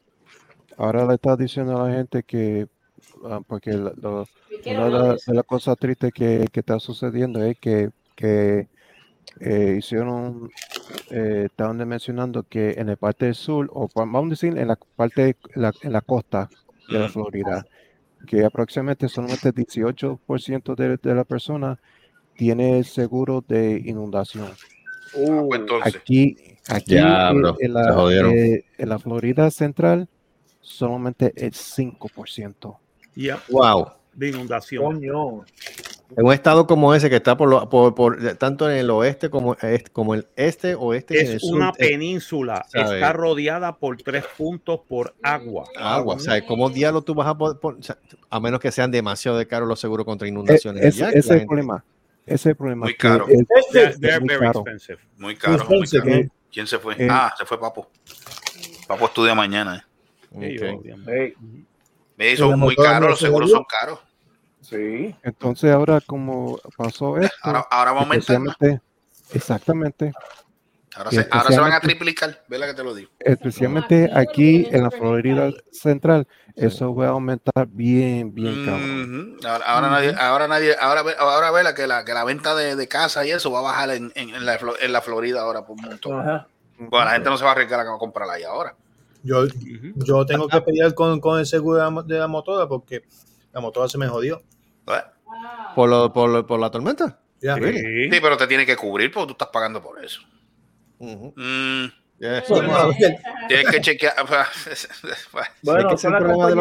Ahora 0.77 1.05
le 1.05 1.15
está 1.15 1.35
diciendo 1.35 1.79
a 1.81 1.87
la 1.87 1.95
gente 1.95 2.23
que, 2.23 2.67
ah, 3.25 3.39
porque 3.47 3.71
la- 3.71 3.93
lo- 4.01 4.27
una 4.65 4.85
de, 4.85 4.89
la- 4.91 5.17
las 5.27 5.45
cosas 5.45 5.77
tristes 5.77 6.11
que, 6.13 6.47
que 6.51 6.59
está 6.61 6.79
sucediendo 6.79 7.43
es 7.43 7.57
que, 7.59 7.89
que 8.15 8.67
eh, 9.39 9.75
hicieron, 9.79 10.49
eh, 11.09 11.43
estaban 11.45 11.77
mencionando 11.87 12.43
que 12.43 12.71
en 12.77 12.87
la 12.87 12.95
parte 12.95 13.25
del 13.25 13.35
sur, 13.35 13.69
o 13.73 13.89
vamos 13.95 14.25
a 14.25 14.29
decir 14.29 14.57
en 14.57 14.67
la 14.67 14.77
parte, 14.95 15.35
en 15.55 15.61
la, 15.61 15.73
en 15.81 15.91
la 15.93 16.01
costa 16.01 16.49
de 16.89 16.99
la. 16.99 17.09
Florida, 17.09 17.65
que 18.27 18.45
aproximadamente 18.45 19.09
solamente 19.09 19.53
18% 19.53 20.75
de, 20.75 20.97
de 20.97 21.15
la 21.15 21.23
persona 21.23 21.79
tiene 22.37 22.83
seguro 22.83 23.43
de 23.47 23.81
inundación. 23.85 24.49
Uh, 25.13 25.47
Pues 25.47 25.59
entonces, 25.61 25.95
Aquí, 25.95 26.35
aquí 26.67 26.95
Diablo, 26.95 27.57
en, 27.59 27.67
se 27.67 27.73
la, 27.73 27.93
jodieron. 27.93 28.31
eh, 28.33 28.63
en 28.77 28.89
la 28.89 28.97
Florida 28.99 29.51
Central, 29.51 30.07
solamente 30.61 31.33
el 31.35 31.51
5%. 31.53 32.77
Ya, 33.15 33.39
Wow. 33.49 33.89
de 34.13 34.29
inundación. 34.29 34.83
coño. 34.83 35.43
En 36.17 36.25
un 36.25 36.33
estado 36.33 36.67
como 36.67 36.93
ese 36.93 37.09
que 37.09 37.15
está 37.17 37.35
por, 37.37 37.49
lo- 37.49 37.69
por, 37.69 37.95
por- 37.95 38.35
tanto 38.35 38.69
en 38.69 38.77
el 38.77 38.89
oeste 38.89 39.29
como, 39.29 39.55
este, 39.55 39.91
como 39.91 40.13
el 40.13 40.27
este, 40.35 40.75
oeste 40.75 41.15
y 41.15 41.19
en 41.19 41.27
el 41.27 41.33
Es 41.37 41.41
sur, 41.41 41.55
una 41.55 41.69
eh, 41.69 41.73
península, 41.89 42.65
está 42.73 43.13
rodeada 43.13 43.75
por 43.77 43.97
tres 43.97 44.23
puntos 44.37 44.81
por 44.87 45.13
agua. 45.23 45.65
agua. 45.77 46.15
O 46.15 46.19
sea, 46.19 46.45
¿cómo 46.45 46.69
diablo 46.69 47.01
tú 47.01 47.13
vas 47.15 47.27
a 47.27 47.37
poder, 47.37 47.57
o 47.61 47.81
sea, 47.81 47.97
a 48.29 48.39
menos 48.39 48.59
que 48.59 48.71
sean 48.71 48.91
demasiado 48.91 49.37
de 49.37 49.47
caros 49.47 49.67
los 49.67 49.79
seguros 49.79 50.05
contra 50.05 50.27
E- 50.27 50.31
inundaciones? 50.31 50.83
ese 50.83 51.03
allá, 51.05 51.09
ese 51.09 51.13
que 51.13 51.19
es 51.19 51.25
el 51.25 51.31
gente- 51.39 51.47
problema. 51.47 51.83
Ese 52.25 52.35
es 52.35 52.45
el 52.45 52.55
problema. 52.55 52.85
Muy 52.85 52.95
caro. 52.95 53.25
they're 53.71 54.19
muy 54.19 54.27
very 54.29 54.39
caro. 54.39 54.63
muy 55.17 55.35
caro, 55.35 55.65
muy 55.69 55.87
caro. 55.87 56.03
¿qué? 56.05 56.29
¿Quién 56.51 56.67
se 56.67 56.77
fue? 56.79 56.95
Eh, 56.97 57.07
ah, 57.09 57.33
se 57.37 57.45
fue 57.45 57.59
Papo. 57.59 57.89
Papo 58.87 59.05
estudia 59.05 59.33
mañana. 59.35 59.85
eh. 60.39 60.45
Ellos 60.55 60.73
Ok. 60.73 60.79
odian. 60.81 61.03
Ey, 61.09 61.33
Me 62.15 62.35
son 62.37 62.51
la 62.51 62.57
muy 62.57 62.75
no 62.77 62.99
los 63.09 63.19
se 63.19 63.25
seguros 63.25 63.49
son 63.51 63.63
caros. 63.67 63.99
Sí. 64.63 65.15
Entonces 65.21 65.71
ahora 65.71 66.01
como 66.01 66.59
pasó 66.77 67.17
esto, 67.17 67.35
Ahora, 67.43 67.67
ahora 67.69 67.91
va 67.91 67.99
a 67.99 68.03
aumentar 68.03 68.41
exactamente, 69.33 70.11
Ahora 70.95 71.09
se, 71.09 71.27
ahora 71.31 71.51
se 71.51 71.59
van 71.59 71.71
a 71.71 71.79
triplicar. 71.79 72.43
Ve 72.47 72.59
la 72.59 72.67
que 72.67 72.75
te 72.75 72.83
lo 72.83 72.93
digo. 72.93 73.09
especialmente 73.19 74.11
Aquí 74.13 74.61
lo 74.63 74.67
aquí 74.67 74.75
en 74.75 74.83
la 74.83 74.91
Florida. 74.91 75.51
Central, 75.71 76.27
eso 76.55 76.93
va 76.93 77.07
a 77.07 77.09
aumentar 77.09 77.67
bien, 77.67 78.31
bien 78.31 78.63
cabrón. 78.63 79.37
Ahora, 79.43 79.65
ahora 79.65 79.89
nadie, 79.89 80.15
ahora 80.15 80.47
nadie, 80.47 80.75
ahora 80.79 81.01
ve, 81.01 81.15
ahora 81.17 81.49
ve 81.49 81.63
la 81.63 81.73
que 81.73 81.87
la 81.87 82.05
que 82.05 82.13
la 82.13 82.23
venta 82.23 82.53
de, 82.53 82.75
de 82.75 82.87
casa 82.87 83.25
y 83.25 83.31
eso 83.31 83.49
va 83.51 83.59
a 83.59 83.63
bajar 83.63 83.89
en, 83.89 84.11
en, 84.13 84.29
en 84.35 84.45
la, 84.45 84.59
Flo- 84.59 84.75
en 84.79 84.93
la 84.93 85.01
Florida 85.01 85.41
ahora 85.41 85.65
por 85.65 85.77
un 85.77 85.85
montón. 85.85 86.19
Ajá. 86.19 86.47
Bueno, 86.77 87.05
la 87.05 87.11
gente 87.13 87.29
no 87.29 87.37
se 87.37 87.43
va 87.43 87.49
a 87.49 87.53
arriesgar 87.53 87.79
a 87.79 87.97
comprarla 87.97 88.33
ahí 88.33 88.43
ahora. 88.43 88.75
Yo, 89.23 89.45
yo 89.95 90.25
tengo 90.27 90.47
que 90.47 90.61
pelear 90.61 90.93
con, 90.93 91.19
con 91.19 91.39
el 91.39 91.47
seguro 91.47 91.77
de 91.83 91.89
la, 91.91 92.01
de 92.03 92.19
la 92.19 92.27
motora 92.27 92.67
porque 92.67 93.03
la 93.51 93.61
motora 93.61 93.87
se 93.89 93.97
me 93.97 94.07
jodió. 94.07 94.43
¿Eh? 94.87 95.03
¿Por, 95.75 95.89
lo- 95.89 96.13
por, 96.13 96.29
lo- 96.29 96.45
por 96.47 96.59
la 96.59 96.69
tormenta? 96.69 97.19
Sí. 97.73 98.09
Sí, 98.11 98.19
pero 98.21 98.37
te 98.37 98.47
tiene 98.47 98.65
que 98.65 98.75
cubrir 98.77 99.11
porque 99.11 99.27
tú 99.27 99.31
estás 99.33 99.49
pagando 99.49 99.81
por 99.81 100.03
eso. 100.03 100.21
Mm, 101.35 101.85
Bueno, 102.49 102.91
tienes 103.47 103.69
que 103.69 103.81
chequear. 103.81 104.13
Bueno, 105.61 105.89
que 105.89 105.95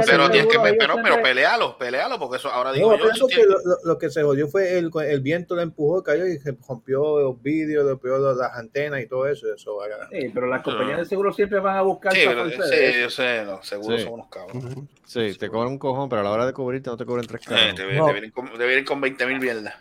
pero 0.06 0.30
tienes 0.30 0.48
que, 0.52 0.58
pero, 0.78 0.96
pero 1.02 1.22
pelealo, 1.22 1.76
pelealo, 1.78 2.18
porque 2.18 2.36
eso 2.36 2.50
ahora 2.50 2.70
No, 2.70 2.74
digo 2.76 2.92
yo. 2.92 2.98
pero 3.02 3.12
Eso 3.14 3.26
tiene- 3.26 3.44
lo, 3.44 3.56
lo- 3.64 3.78
lo 3.84 3.98
que 3.98 4.10
se 4.10 4.22
jodió 4.22 4.48
fue 4.48 4.78
el, 4.78 4.90
el 5.06 5.20
viento 5.20 5.54
le 5.56 5.62
empujó, 5.62 6.02
cayó 6.02 6.26
y 6.26 6.38
se 6.38 6.56
rompió 6.68 7.20
los 7.20 7.40
vídeos, 7.42 7.88
rompió 7.88 8.18
las 8.18 8.52
antenas 8.54 9.00
y 9.02 9.06
todo 9.06 9.26
eso. 9.26 9.46
eso 9.52 9.78
Sí, 10.10 10.30
pero 10.32 10.46
las 10.46 10.62
compañías 10.62 10.98
de 10.98 11.04
seguro 11.06 11.32
siempre 11.32 11.60
van 11.60 11.76
a 11.76 11.82
buscar 11.82 12.12
Sí, 12.12 12.20
pero- 12.26 12.48
sí, 12.50 12.56
yo 13.00 13.10
sé, 13.10 13.44
los 13.44 13.66
seguros 13.66 14.00
Sí. 14.00 14.04
son 14.04 14.14
unos 14.14 14.28
cabros. 14.28 14.62
Sí, 15.04 15.34
te 15.38 15.48
cobran 15.48 15.72
un 15.72 15.78
cojón, 15.78 16.08
pero 16.08 16.20
a 16.20 16.24
la 16.24 16.30
hora 16.30 16.46
de 16.46 16.52
cubrirte 16.52 16.88
no 16.90 16.96
te 16.96 17.04
cubren 17.04 17.26
tres 17.26 17.42
Eh, 17.50 17.72
te, 17.76 17.92
No. 17.94 18.06
te 18.06 18.12
vienen 18.12 18.30
con, 18.30 18.46
te 18.50 18.66
vienen 18.66 18.84
con 18.84 19.00
20 19.00 19.26
mil 19.26 19.40
mierdas. 19.40 19.74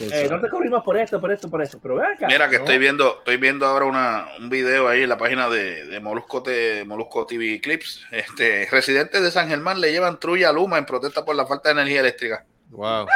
Eh, 0.00 0.26
no 0.30 0.40
te 0.40 0.48
cubrimos 0.48 0.82
por 0.82 0.96
esto, 0.96 1.20
por 1.20 1.30
esto, 1.32 1.48
por 1.50 1.62
esto. 1.62 1.78
Pero 1.82 2.02
acá. 2.02 2.26
Mira 2.26 2.48
que 2.48 2.56
¿no? 2.58 2.64
estoy 2.64 2.78
viendo, 2.78 3.18
estoy 3.18 3.36
viendo 3.36 3.66
ahora 3.66 3.84
una, 3.84 4.26
un 4.38 4.48
video 4.48 4.88
ahí 4.88 5.02
en 5.02 5.08
la 5.08 5.18
página 5.18 5.48
de, 5.48 5.86
de 5.86 6.00
Molusco, 6.00 6.42
T- 6.42 6.84
Molusco 6.84 7.26
TV 7.26 7.60
Clips. 7.60 8.04
Este, 8.10 8.66
residentes 8.70 9.22
de 9.22 9.30
San 9.30 9.48
Germán 9.48 9.80
le 9.80 9.92
llevan 9.92 10.18
trulla 10.18 10.48
a 10.48 10.52
Luma 10.52 10.78
en 10.78 10.86
protesta 10.86 11.24
por 11.24 11.36
la 11.36 11.46
falta 11.46 11.68
de 11.68 11.74
energía 11.80 12.00
eléctrica. 12.00 12.44
Wow. 12.70 13.06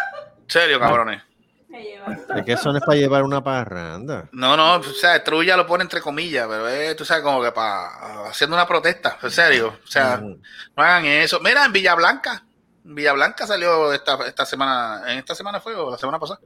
Serio, 0.47 0.79
cabrones. 0.79 1.23
¿De 1.69 2.45
qué 2.45 2.57
son 2.57 2.77
es 2.77 2.83
para 2.85 2.97
llevar 2.97 3.23
una 3.25 3.43
parranda? 3.43 4.29
No, 4.33 4.57
no, 4.57 4.77
o 4.77 4.83
sea, 4.83 5.23
trulla 5.23 5.57
lo 5.57 5.67
pone 5.67 5.83
entre 5.83 6.01
comillas, 6.01 6.47
pero 6.49 6.69
es, 6.69 6.97
tú 6.97 7.05
sabes, 7.05 7.23
como 7.23 7.43
que 7.43 7.53
para 7.53 8.29
haciendo 8.29 8.55
una 8.57 8.67
protesta, 8.67 9.19
en 9.23 9.31
serio. 9.31 9.79
O 9.85 9.87
sea, 9.87 10.21
Ujú. 10.23 10.41
no 10.77 10.83
hagan 10.83 11.05
eso. 11.05 11.41
Mira, 11.41 11.65
en 11.67 11.73
Villablanca, 11.73 12.45
en 12.85 12.95
Villablanca 12.95 13.47
salió 13.47 13.93
esta, 13.93 14.17
esta 14.27 14.47
semana, 14.47 15.03
en 15.13 15.19
esta 15.19 15.35
semana 15.35 15.61
fue 15.61 15.75
o 15.75 15.91
la 15.91 15.99
semana 15.99 16.19
pasada. 16.19 16.41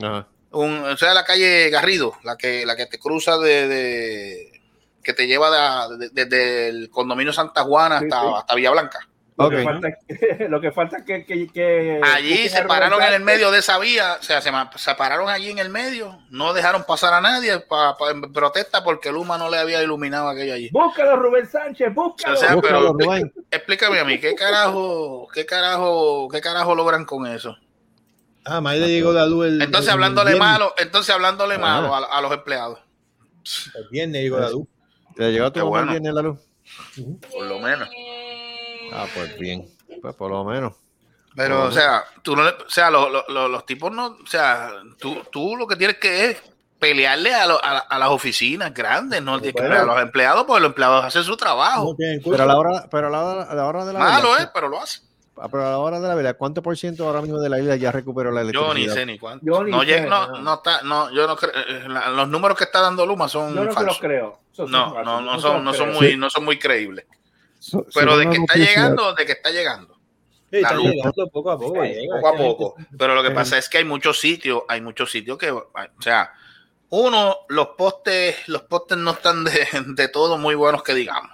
Ajá. 0.00 0.26
Un, 0.52 0.84
o 0.84 0.96
sea, 0.96 1.14
la 1.14 1.24
calle 1.24 1.70
Garrido, 1.70 2.14
la 2.24 2.36
que, 2.36 2.66
la 2.66 2.76
que 2.76 2.86
te 2.86 2.98
cruza 2.98 3.38
de, 3.38 3.68
de- 3.68 4.60
que 5.02 5.14
te 5.14 5.26
lleva 5.26 5.50
de- 5.88 5.96
de- 5.96 6.10
desde 6.26 6.68
el 6.68 6.90
condominio 6.90 7.32
Santa 7.32 7.62
Juana 7.62 7.98
hasta, 7.98 8.20
sí. 8.20 8.26
hasta 8.36 8.54
Villa 8.54 8.70
Blanca. 8.70 8.98
Lo, 9.38 9.48
que 9.48 9.62
falta, 9.64 9.88
lo 10.50 10.60
que 10.60 10.70
falta 10.72 10.98
es 10.98 11.04
que, 11.04 11.24
que, 11.24 11.48
que 11.48 12.00
Allí 12.04 12.50
se 12.50 12.62
pararon 12.64 13.02
en 13.02 13.14
el 13.14 13.22
medio 13.22 13.50
de 13.50 13.60
esa 13.60 13.78
vía, 13.78 14.18
o 14.20 14.22
sea, 14.22 14.42
se, 14.42 14.50
se 14.76 14.94
pararon 14.94 15.30
allí 15.30 15.50
en 15.50 15.58
el 15.58 15.70
medio, 15.70 16.18
no 16.28 16.52
dejaron 16.52 16.84
pasar 16.84 17.14
a 17.14 17.20
nadie 17.22 17.58
para 17.60 17.96
protesta 18.32 18.84
porque 18.84 19.10
Luma 19.10 19.38
no 19.38 19.48
le 19.48 19.56
había 19.56 19.82
iluminado 19.82 20.28
aquello 20.28 20.52
allí. 20.52 20.68
Búscalo, 20.70 21.16
Rubén 21.16 21.46
Sánchez, 21.48 21.92
búscalo. 21.94 22.34
O 22.34 22.38
sea, 22.38 22.54
Búscalo, 22.54 22.94
pero 22.96 23.10
Rubén. 23.10 23.32
explícame 23.50 23.98
a 24.00 24.04
mí, 24.04 24.18
¿qué 24.20 24.34
carajo, 24.34 25.26
qué 25.32 25.46
carajo, 25.46 26.28
qué 26.30 26.40
carajo 26.42 26.74
logran 26.74 27.06
con 27.06 27.26
eso? 27.26 27.56
Ah, 28.44 28.60
más 28.60 28.76
le 28.76 28.88
llegó 28.88 29.12
la 29.12 29.26
luz 29.26 29.46
el, 29.46 29.62
Entonces 29.62 29.88
el 29.88 29.92
hablándole 29.94 30.36
malo, 30.36 30.74
entonces 30.78 31.14
hablándole 31.14 31.54
Ah. 31.56 31.58
malo 31.58 31.94
a, 31.94 31.98
a 32.18 32.20
los 32.20 32.32
empleados, 32.32 32.80
El 33.74 33.88
viernes 33.90 34.22
llegó 34.22 34.38
la 34.40 34.50
luz. 34.50 34.66
¿Te 35.16 35.30
llegó 35.30 35.46
a 35.46 35.52
tu 35.52 35.60
mamá 35.60 35.66
el 35.80 35.84
bueno. 35.86 35.90
viernes 35.92 36.14
la 36.14 36.22
luz? 36.22 36.38
por 37.32 37.44
lo 37.46 37.58
menos. 37.60 37.88
Ah, 38.92 39.06
pues 39.14 39.38
bien. 39.38 39.68
Pues 40.00 40.14
por 40.14 40.30
lo 40.30 40.44
menos. 40.44 40.74
Pero, 41.34 41.64
o 41.64 41.70
sea, 41.70 42.04
tú 42.22 42.36
no 42.36 42.42
le- 42.44 42.50
o 42.50 42.68
sea, 42.68 42.90
lo- 42.90 43.08
lo- 43.08 43.24
lo- 43.28 43.48
los 43.48 43.64
tipos 43.64 43.90
no, 43.92 44.06
o 44.22 44.26
sea, 44.26 44.70
tú, 44.98 45.22
tú 45.30 45.56
lo 45.56 45.66
que 45.66 45.76
tienes 45.76 45.96
que 45.98 46.26
es 46.30 46.42
pelearle 46.78 47.32
a, 47.34 47.46
lo- 47.46 47.62
a, 47.64 47.72
la- 47.74 47.78
a 47.80 47.98
las 47.98 48.08
oficinas 48.10 48.74
grandes, 48.74 49.22
no 49.22 49.38
tienes 49.40 49.54
que 49.54 49.60
Bueno. 49.62 49.76
pelear 49.76 49.88
a 49.88 49.94
los 49.94 50.02
empleados, 50.02 50.44
porque 50.44 50.60
los 50.60 50.68
empleados 50.70 51.04
hacen 51.04 51.24
su 51.24 51.36
trabajo. 51.36 51.94
Pero 51.96 52.42
a 52.42 52.46
la 52.46 52.56
hora, 52.56 52.86
pero 52.90 53.06
a 53.06 53.10
la 53.10 53.22
hora, 53.24 53.42
a 53.44 53.54
la 53.54 53.66
hora 53.66 53.84
de 53.86 53.92
la 53.94 53.98
Malo, 53.98 54.30
verdad, 54.30 54.46
¿eh? 54.46 54.50
Pero 54.52 54.68
lo 54.68 54.80
hacen. 54.82 55.02
Ah, 55.36 55.48
Pero 55.50 55.66
a 55.66 55.70
la 55.70 55.78
hora 55.78 55.98
de 55.98 56.08
la 56.08 56.14
verdad, 56.14 56.36
¿cuánto 56.36 56.62
por 56.62 56.76
ciento 56.76 57.06
ahora 57.06 57.22
mismo 57.22 57.38
de 57.40 57.48
la 57.48 57.58
isla 57.58 57.74
ya 57.76 57.90
recuperó 57.90 58.30
la 58.30 58.42
Yo 58.42 58.70
electricidad? 58.72 58.74
ni 58.74 58.88
sé 59.00 59.06
ni 59.06 59.18
cuánto. 59.18 59.46
Yo 59.46 59.64
ni 59.64 59.70
no, 59.70 59.80
sé, 59.80 59.86
llega- 59.86 60.06
no, 60.06 60.26
no. 60.28 60.38
no 60.40 60.54
está, 60.54 60.82
no, 60.82 61.10
yo 61.12 61.26
no 61.26 61.36
creo. 61.36 61.52
eh, 61.54 61.88
la- 61.88 62.10
Los 62.10 62.28
números 62.28 62.56
que 62.58 62.64
está 62.64 62.80
dando 62.82 63.06
Luma 63.06 63.28
son 63.28 63.54
Yo 63.54 63.64
no 63.64 63.72
falsos. 63.72 63.86
los 63.86 63.98
creo. 63.98 64.40
No, 64.68 65.02
no, 65.02 65.20
no 65.22 65.40
son, 65.40 65.64
no 65.64 65.72
son 65.72 65.88
creo. 65.90 66.00
muy, 66.00 66.16
no 66.16 66.28
son 66.28 66.44
muy 66.44 66.58
creíbles. 66.58 67.06
So- 67.58 67.86
Pero 67.94 68.16
de 68.18 68.28
que 68.28 68.36
está 68.36 68.54
llegando, 68.56 69.14
de 69.14 69.24
que 69.26 69.32
está 69.32 69.50
llegando. 69.50 69.94
Sí, 70.50 70.56
está 70.58 70.70
La 70.70 70.76
luz. 70.76 70.90
llegando 70.90 71.28
poco 71.28 71.50
a 71.50 71.58
poco. 71.58 71.82
llega. 71.82 72.14
poco 72.16 72.28
a 72.28 72.36
poco. 72.36 72.74
Pero 72.98 73.14
lo 73.14 73.22
que 73.22 73.30
pasa 73.30 73.56
es 73.56 73.70
que 73.70 73.78
hay 73.78 73.84
muchos 73.84 74.20
sitios, 74.20 74.62
hay 74.68 74.82
muchos 74.82 75.10
sitios 75.10 75.38
que, 75.38 75.50
o 75.50 75.70
sea, 76.00 76.30
uno, 76.90 77.36
los 77.48 77.68
postes, 77.68 78.46
los 78.48 78.62
postes 78.62 78.98
no 78.98 79.12
están 79.12 79.44
de, 79.44 79.66
de 79.86 80.08
todo 80.08 80.36
muy 80.36 80.54
buenos 80.54 80.82
que 80.82 80.92
digamos. 80.94 81.30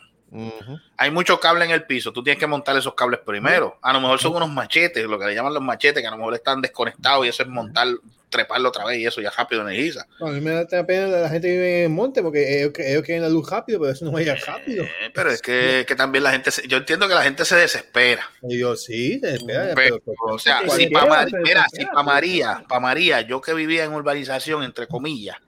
Hay 0.99 1.11
mucho 1.11 1.41
cable 1.41 1.65
en 1.65 1.71
el 1.71 1.85
piso, 1.85 2.13
tú 2.13 2.23
tienes 2.23 2.39
que 2.39 2.47
montar 2.47 2.77
esos 2.77 2.95
cables 2.95 3.21
primero. 3.25 3.79
A 3.83 3.93
lo 3.93 4.01
mejor 4.01 4.19
son 4.21 4.35
unos 4.37 4.51
machetes, 4.51 5.05
lo 5.07 5.19
que 5.19 5.27
le 5.27 5.35
llaman 5.35 5.55
los 5.55 5.63
machetes, 5.63 6.03
que 6.03 6.07
a 6.07 6.11
lo 6.11 6.19
mejor 6.19 6.35
están 6.35 6.61
desconectados 6.61 7.25
y 7.25 7.31
eso 7.31 7.43
es 7.43 7.49
montar, 7.49 7.89
treparlo 8.29 8.69
otra 8.69 8.85
vez 8.85 8.99
y 8.99 9.07
eso 9.07 9.23
ya 9.23 9.31
rápido 9.31 9.63
energiza. 9.63 10.07
A 10.21 10.27
mí 10.27 10.41
me 10.43 10.51
da 10.51 10.87
pena 10.87 11.07
la 11.07 11.29
gente 11.31 11.49
que 11.49 11.53
vive 11.53 11.85
en 11.85 11.95
monte 11.95 12.23
porque 12.23 12.61
ellos, 12.61 12.73
ellos 12.79 13.03
quieren 13.03 13.23
la 13.23 13.31
luz 13.31 13.49
rápido, 13.49 13.81
pero 13.81 13.93
eso 13.93 14.05
no 14.05 14.13
va 14.13 14.19
a 14.19 14.23
llegar 14.23 14.39
rápido. 14.47 14.85
Eh, 14.85 15.11
pero 15.15 15.31
es 15.31 15.41
que, 15.41 15.85
que 15.89 15.97
también 15.97 16.25
la 16.25 16.33
gente, 16.33 16.51
se- 16.51 16.69
yo 16.69 16.77
entiendo 16.77 17.09
que 17.09 17.15
la 17.15 17.23
gente 17.23 17.47
se 17.47 17.57
desespera. 17.57 18.29
Y 18.43 18.59
yo, 18.59 18.77
sí, 18.77 19.19
se 19.21 19.37
espera, 19.37 19.73
Pero, 19.75 19.99
pero, 20.05 20.17
o 20.35 20.39
sea, 20.39 20.61
si 20.69 20.89
para 20.89 21.07
mira, 21.07 21.27
si 21.27 21.37
desespera, 21.37 21.93
pa' 21.95 22.01
sí. 22.01 22.07
María, 22.07 22.65
para 22.69 22.81
María, 22.81 23.21
yo 23.23 23.41
que 23.41 23.55
vivía 23.55 23.85
en 23.85 23.95
urbanización, 23.95 24.63
entre 24.63 24.87
comillas, 24.87 25.39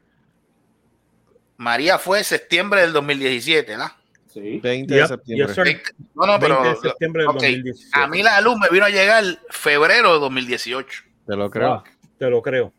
María 1.59 1.99
fue 1.99 2.24
septiembre 2.24 2.81
del 2.81 2.95
2017, 2.95 3.72
¿verdad? 3.72 3.93
Sí. 4.33 4.61
20 4.61 4.95
de 4.95 5.01
Yep, 5.01 5.09
septiembre. 5.09 5.55
yes, 5.55 5.95
No, 6.14 6.26
no, 6.26 6.39
pero 6.39 6.62
20 6.62 6.68
de 6.68 6.89
septiembre 6.89 7.22
del 7.22 7.28
ok, 7.31 7.35
2017. 7.35 8.01
a 8.01 8.07
mí 8.07 8.22
la 8.22 8.41
luz 8.41 8.57
me 8.61 8.68
vino 8.68 8.85
a 8.87 8.91
llegar 8.91 9.24
febrero 9.51 10.14
de 10.14 10.20
2018 10.20 11.03
Te 11.26 11.37
lo 11.37 11.51
creo. 11.51 11.83
Te 12.18 12.31
lo 12.31 12.41
creo. 12.43 12.72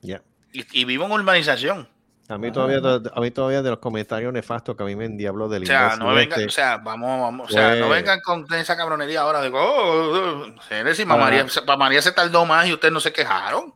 Ya. 0.00 0.22
y, 0.52 0.80
y 0.80 0.84
vivo 0.84 1.04
en 1.06 1.12
urbanización. 1.12 1.88
A 2.28 2.38
mí 2.38 2.50
todavía, 2.50 2.78
a 3.14 3.20
mí 3.20 3.30
todavía 3.30 3.60
de 3.62 3.68
los 3.70 3.78
comentarios 3.80 4.32
nefastos 4.32 4.74
que 4.76 4.82
a 4.82 4.86
mí 4.86 4.96
me 4.96 5.04
endiablo 5.04 5.46
del 5.48 5.64
O 5.64 5.66
sea, 5.66 5.96
no 5.96 6.14
vengan, 6.14 6.38
este. 6.40 6.46
o 6.46 6.50
sea, 6.50 6.78
vamos, 6.78 7.20
vamos, 7.20 7.50
o 7.50 7.52
sea, 7.52 7.74
no 7.76 7.86
Pues- 7.88 8.00
vengan 8.00 8.20
con 8.22 8.46
esa 8.54 8.76
cabronería 8.76 9.20
ahora 9.20 9.42
de, 9.42 9.48
oh, 9.48 9.54
oh, 9.58 10.46
oh, 10.46 10.54
pa' 10.56 11.06
Para- 11.06 11.16
María, 11.18 11.46
pa' 11.66 11.76
María 11.76 12.00
se 12.00 12.12
tardó 12.12 12.46
más 12.46 12.66
y 12.66 12.72
ustedes 12.72 12.92
no 12.94 13.00
se 13.00 13.12
quejaron. 13.12 13.74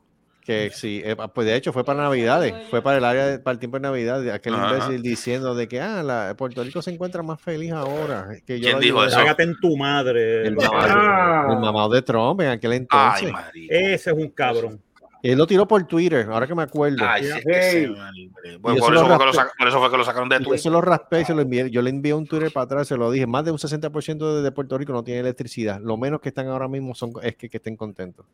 Que 0.49 0.71
sí, 0.75 1.03
eh, 1.05 1.15
pues 1.35 1.47
de 1.47 1.55
hecho 1.57 1.75
fue 1.75 1.85
para 1.85 2.03
Navidades, 2.03 2.55
fue 2.71 2.81
para 2.81 2.97
el 2.97 3.05
área, 3.05 3.27
de- 3.27 3.39
para 3.39 3.53
el 3.53 3.59
tiempo 3.59 3.77
de 3.77 3.83
Navidad, 3.83 4.27
aquel 4.31 4.55
Ajá. 4.55 4.73
imbécil 4.77 5.03
diciendo 5.03 5.55
de 5.55 5.69
que 5.69 5.79
ah, 5.81 6.03
la, 6.03 6.35
Puerto 6.39 6.65
Rico 6.65 6.81
se 6.81 6.91
encuentra 6.91 7.23
más 7.23 7.39
feliz 7.41 7.71
ahora. 7.73 8.29
Que 8.47 8.59
yo 8.59 8.71
¿Quién 8.71 8.81
dijo 8.81 8.99
ayudé". 9.01 9.09
eso? 9.13 9.19
Cágate 9.19 9.43
en 9.43 9.55
tu 9.61 9.77
madre. 9.77 10.47
El 10.47 10.57
mamado, 10.57 11.93
Ah. 11.93 11.95
de 11.95 12.01
Trump 12.03 12.41
en 12.41 12.49
aquel 12.49 12.73
entonces. 12.73 13.31
Ay. 13.35 13.67
Ese 13.69 14.11
es 14.11 14.17
un 14.17 14.29
cabrón. 14.31 14.81
Él 15.23 15.37
lo 15.37 15.47
tiró 15.49 15.67
por 15.69 15.85
Twitter, 15.85 16.29
ahora 16.31 16.47
que 16.47 16.55
me 16.55 16.63
acuerdo. 16.63 17.05
Ay, 17.07 17.25
sí, 17.25 17.41
que 17.45 17.89
madre. 17.89 18.59
Bueno, 18.61 18.77
eso 18.79 18.85
por, 18.87 18.95
lo 18.95 19.01
eso 19.01 19.07
fue 19.09 19.19
que 19.19 19.25
lo 19.25 19.33
raspé. 19.33 19.39
sac- 19.43 19.53
por 19.59 19.69
eso 19.69 19.81
fue 19.81 19.91
que 19.91 19.97
lo 19.99 20.05
sacaron 20.05 20.29
de 20.29 20.39
Twitter. 20.39 20.59
se 20.61 20.71
lo 20.71 20.81
raspé 20.81 21.25
se 21.25 21.35
lo 21.35 21.43
envié. 21.43 21.71
Yo 21.71 21.83
le 21.83 21.91
envié 21.91 22.15
un 22.15 22.27
Twitter 22.27 22.53
para 22.53 22.65
atrás, 22.65 22.89
se 22.89 22.97
lo 22.97 23.11
dije. 23.11 23.27
Más 23.27 23.45
de 23.45 23.51
un 23.51 23.59
60% 23.59 24.37
de, 24.37 24.43
de 24.43 24.53
Puerto 24.53 24.79
Rico 24.79 24.93
no 24.93 25.03
tiene 25.05 25.21
electricidad. 25.21 25.81
Lo 25.83 25.97
menos 25.97 26.21
que 26.21 26.29
están 26.31 26.47
ahora 26.47 26.69
mismo 26.69 26.95
son, 26.95 27.13
es 27.23 27.37
que, 27.37 27.51
que 27.51 27.57
estén 27.59 27.77
contentos. 27.77 28.25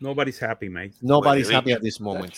Nobody's 0.00 0.42
happy, 0.42 0.68
mate. 0.68 0.94
Nobody's 1.00 1.50
happy 1.50 1.72
at 1.72 1.80
this 1.80 2.00
moment. 2.00 2.34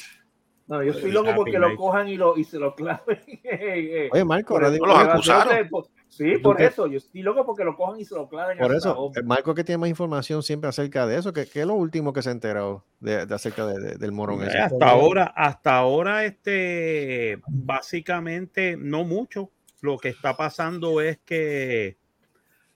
No, 0.67 0.85
yo 0.85 0.93
estoy 0.93 1.11
Happy, 1.11 1.13
loco 1.13 1.35
porque 1.35 1.59
lo 1.59 1.75
cojan 1.75 2.09
y, 2.09 2.17
lo, 2.17 2.37
y 2.39 2.45
se 2.45 2.57
lo 2.59 2.75
claven. 2.77 3.19
Oye, 4.13 4.25
Marco, 4.25 4.55
ahora 4.55 4.71
digo- 4.71 4.87
los 4.87 4.97
Por- 4.97 5.11
acusaron. 5.11 5.69
Sí, 6.07 6.35
¿Tú 6.37 6.43
por 6.43 6.57
qué? 6.57 6.67
eso. 6.67 6.87
Yo 6.87 6.99
estoy 6.99 7.23
loco 7.23 7.45
porque 7.45 7.65
lo 7.65 7.77
cojan 7.77 7.99
y 8.01 8.05
se 8.05 8.15
lo 8.15 8.29
claven. 8.29 8.57
Por 8.59 8.75
eso, 8.75 9.11
Marco 9.25 9.53
que 9.55 9.65
tiene 9.65 9.79
más 9.79 9.89
información 9.91 10.43
siempre 10.45 10.69
acerca 10.69 11.07
de 11.07 11.17
eso, 11.19 11.33
que, 11.33 11.43
es 11.43 11.67
lo 11.67 11.75
último 11.75 12.13
que 12.13 12.23
se 12.23 12.29
ha 12.29 12.33
enterado 12.33 12.85
de, 13.01 13.27
de 13.27 13.35
acerca 13.35 13.67
de- 13.67 13.81
de- 13.81 13.97
del 13.97 14.13
morón 14.13 14.43
ese. 14.43 14.59
hasta 14.59 14.89
ahora, 14.91 15.33
hasta 15.37 15.77
ahora, 15.77 16.25
este, 16.25 17.41
básicamente, 17.49 18.77
no 18.79 19.05
mucho. 19.05 19.51
Lo 19.83 19.99
que 19.99 20.09
está 20.11 20.37
pasando 20.37 21.01
es 21.01 21.19
que 21.25 21.97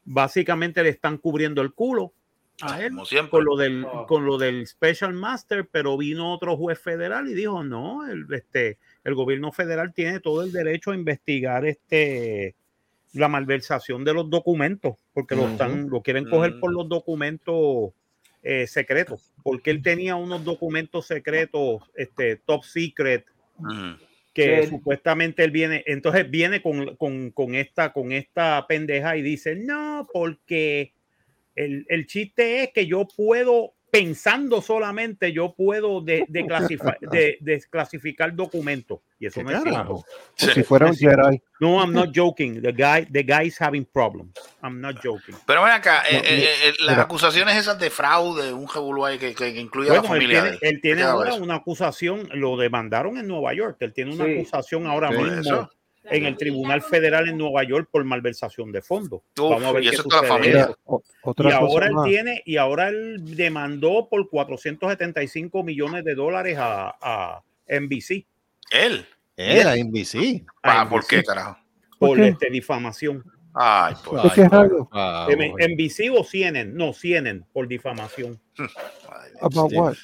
básicamente 0.04 0.82
le 0.82 0.88
están 0.90 1.18
cubriendo 1.18 1.60
el 1.62 1.72
culo 1.74 2.12
a 2.60 2.80
él 2.82 2.90
Como 2.90 3.04
siempre. 3.04 3.30
con 3.30 3.44
lo 3.44 3.56
del, 3.56 3.84
Oh. 3.84 4.06
con 4.06 4.24
lo 4.24 4.38
del 4.38 4.66
Special 4.66 5.12
Master, 5.12 5.68
pero 5.70 5.96
vino 5.96 6.32
otro 6.32 6.56
juez 6.56 6.78
federal 6.78 7.28
y 7.28 7.34
dijo, 7.34 7.64
no, 7.64 8.08
el, 8.08 8.26
este, 8.32 8.78
el 9.02 9.14
gobierno 9.14 9.50
federal 9.52 9.92
tiene 9.92 10.20
todo 10.20 10.42
el 10.42 10.52
derecho 10.52 10.92
a 10.92 10.94
investigar 10.94 11.64
este 11.66 12.54
la 13.12 13.28
malversación 13.28 14.04
de 14.04 14.12
los 14.12 14.28
documentos, 14.28 14.96
porque 15.12 15.36
lo, 15.36 15.46
están, 15.48 15.88
lo 15.88 16.02
quieren 16.02 16.28
coger 16.28 16.58
por 16.58 16.72
Mm. 16.72 16.74
los 16.74 16.88
documentos 16.88 17.92
eh, 18.42 18.66
secretos, 18.66 19.32
porque 19.44 19.70
él 19.70 19.82
tenía 19.82 20.16
unos 20.16 20.44
documentos 20.44 21.06
secretos, 21.06 21.82
este, 21.94 22.36
top 22.36 22.64
secret, 22.64 23.24
Ujú. 23.58 23.96
que 24.34 24.64
Sí. 24.64 24.68
supuestamente 24.70 25.44
él 25.44 25.50
viene, 25.52 25.84
entonces 25.86 26.28
viene 26.28 26.60
con, 26.60 26.96
con- 26.96 27.30
con 27.30 27.54
esta, 27.54 27.92
con 27.92 28.10
esta 28.12 28.66
pendeja 28.66 29.16
y 29.16 29.22
dice, 29.22 29.54
no, 29.54 30.08
porque 30.12 30.92
el, 31.54 31.86
el 31.88 32.06
chiste 32.06 32.62
es 32.64 32.70
que 32.72 32.86
yo 32.86 33.06
puedo, 33.16 33.74
pensando 33.90 34.60
solamente, 34.60 35.32
yo 35.32 35.54
puedo 35.54 36.00
de, 36.00 36.24
de 36.28 36.44
clasifa- 36.46 36.96
de- 37.00 37.38
desclasificar 37.40 38.34
documentos. 38.34 38.98
Y 39.20 39.26
eso 39.26 39.40
¿Qué 39.40 39.44
no 39.44 39.50
es 39.50 39.62
cierto. 39.62 39.70
carajo? 39.78 40.04
Sí. 40.34 40.48
Si 40.52 40.62
fuera 40.64 40.86
un 40.86 40.96
Jedi. 40.96 41.40
No, 41.60 41.80
I'm 41.80 41.92
not 41.92 42.10
joking. 42.14 42.60
The 42.60 42.72
guy, 42.72 43.06
the 43.10 43.22
guy 43.22 43.46
is 43.46 43.60
having 43.60 43.84
problems. 43.84 44.32
I'm 44.62 44.80
not 44.80 44.96
joking. 45.02 45.34
Pero 45.46 45.62
ven 45.62 45.72
acá, 45.72 46.02
eh, 46.10 46.14
No, 46.16 46.18
eh, 46.28 46.44
eh, 46.44 46.72
las 46.80 46.90
mira. 46.96 47.02
acusaciones 47.04 47.56
esas 47.56 47.78
de 47.78 47.88
fraude, 47.88 48.52
un 48.52 48.66
ahí 49.06 49.16
que, 49.18 49.32
que, 49.34 49.54
que 49.54 49.60
incluye 49.60 49.88
a 49.90 49.94
la 49.94 50.00
Bueno, 50.00 50.14
él 50.16 50.20
familia. 50.20 50.42
tiene, 50.42 50.58
él. 50.60 50.80
tiene 50.82 50.96
¿Qué 50.96 51.02
queda 51.02 51.10
ahora 51.12 51.30
eso? 51.30 51.42
una 51.44 51.54
acusación, 51.54 52.28
lo 52.32 52.56
demandaron 52.56 53.16
en 53.16 53.28
Nueva 53.28 53.54
York. 53.54 53.76
Él 53.80 53.92
tiene 53.94 54.12
una 54.14 54.24
Sí. 54.24 54.32
acusación 54.38 54.86
ahora 54.88 55.10
Sí. 55.12 55.18
mismo 55.18 55.40
Eso. 55.40 55.70
En 56.04 56.26
el 56.26 56.36
Tribunal 56.36 56.82
Federal 56.82 57.28
en 57.28 57.38
Nueva 57.38 57.62
York 57.64 57.88
por 57.90 58.04
malversación 58.04 58.70
de 58.72 58.82
fondos. 58.82 59.20
Uf, 59.38 59.50
Vamos 59.50 59.64
a 59.64 59.72
ver 59.72 59.84
y 59.84 59.88
qué 59.90 59.94
eso 59.96 60.02
está 60.02 60.22
la 60.22 60.28
sucede. 60.28 60.32
familia. 60.38 60.76
Y 61.38 61.52
ahora 61.52 61.86
él 61.86 61.94
tiene, 62.04 62.42
y 62.44 62.56
ahora 62.56 62.88
él 62.88 63.36
demandó 63.36 64.08
por 64.08 64.28
475 64.28 65.62
millones 65.62 66.04
de 66.04 66.14
dólares 66.14 66.56
a, 66.58 66.94
a 67.00 67.42
NBC 67.68 68.26
Él. 68.70 69.06
Era 69.36 69.74
NBC. 69.76 70.44
Ah, 70.62 70.84
NBC. 70.84 70.90
¿por 70.90 71.06
qué, 71.06 71.22
carajo? 71.24 71.56
por 71.98 72.08
¿Por 72.10 72.16
qué? 72.18 72.28
este, 72.28 72.50
difamación. 72.50 73.24
Ay, 73.54 73.94
pues. 74.04 74.22
¿De 74.24 74.30
qué 74.34 74.48
raro? 74.48 74.88
Ah, 74.92 75.26
M- 75.30 75.50
bueno. 75.50 75.66
NBC 75.74 76.10
o 76.16 76.24
CNN, 76.24 76.72
no 76.72 76.92
CNN 76.92 77.42
por 77.52 77.66
difamación. 77.68 78.40
ay, 78.58 78.66
About 79.40 79.72
what? 79.72 79.94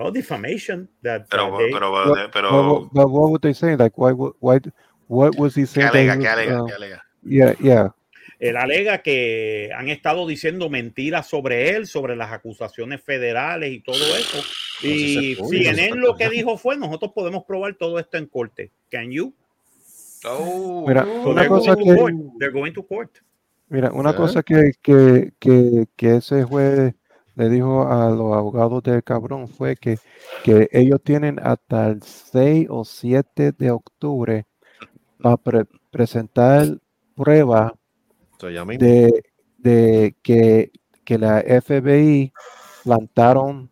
Oh, 0.00 0.10
defamation. 0.12 0.88
That, 1.02 1.26
Pero, 1.28 1.50
that 1.50 1.58
they- 1.58 1.72
pero, 1.72 1.90
What- 1.92 2.14
pero, 2.14 2.30
pero, 2.32 2.50
But, 2.80 2.92
but 2.92 3.10
what 3.10 3.30
would 3.30 3.40
they 3.40 3.52
say? 3.52 3.76
Like, 3.76 3.94
why? 3.96 4.12
would- 4.12 4.34
Why? 4.40 4.60
What 5.08 5.36
was 5.36 5.56
he 5.56 5.62
¿qué 5.62 5.66
saying? 5.66 5.86
that 5.88 5.94
alega? 5.94 6.14
he 6.14 6.18
¿Qué 6.20 6.26
was, 6.28 6.32
alega? 6.38 6.62
uh, 6.62 6.66
¿Qué 6.66 6.72
alega? 6.74 7.02
yeah, 7.24 7.54
yeah. 7.60 7.94
Él 8.38 8.56
alega 8.56 8.98
que 9.02 9.70
han 9.74 9.88
estado 9.88 10.24
diciendo 10.24 10.70
mentiras 10.70 11.26
sobre 11.26 11.70
él, 11.70 11.88
sobre 11.88 12.14
las 12.14 12.30
acusaciones 12.30 13.02
federales 13.02 13.72
y 13.72 13.80
todo 13.80 13.96
eso. 13.96 14.38
Y 14.80 15.32
Entonces, 15.32 15.50
uy, 15.50 15.64
CNN 15.64 15.86
eso 15.88 15.96
lo 15.96 16.14
que 16.16 16.28
dijo 16.30 16.56
fue, 16.56 16.76
nosotros 16.76 17.10
podemos 17.12 17.42
probar 17.44 17.74
todo 17.74 17.98
esto 17.98 18.16
en 18.16 18.26
corte. 18.26 18.70
Can 18.92 19.10
you? 19.10 19.34
Oh, 20.24 20.84
Mira, 20.86 21.02
So 21.04 21.30
una 21.30 21.40
they're 21.42 21.48
cosa 21.48 21.74
going 21.74 21.84
to 21.86 21.90
que, 21.94 21.96
court. 22.00 22.14
They're 22.38 22.52
going 22.52 22.72
to 22.74 22.82
court. 22.86 23.10
mira, 23.68 23.90
una 23.92 24.10
Sí. 24.12 24.16
cosa 24.16 24.42
que, 24.44 24.72
que, 24.82 25.32
que, 25.40 25.86
que 25.96 26.16
ese 26.16 26.44
juez 26.44 26.94
le 27.38 27.48
dijo 27.48 27.86
a 27.86 28.10
los 28.10 28.34
abogados 28.36 28.82
del 28.82 29.04
cabrón 29.04 29.46
fue 29.46 29.76
que, 29.76 29.96
que 30.42 30.68
ellos 30.72 31.00
tienen 31.04 31.38
hasta 31.40 31.86
el 31.88 32.02
6 32.02 32.66
o 32.68 32.84
7 32.84 33.52
de 33.52 33.70
octubre 33.70 34.46
para 35.22 35.36
pre- 35.36 35.64
presentar 35.90 36.66
mismo. 38.64 38.84
de, 38.84 39.22
de 39.58 40.16
que, 40.22 40.72
que 41.04 41.16
la 41.16 41.40
FBI 41.40 42.32
plantaron 42.82 43.70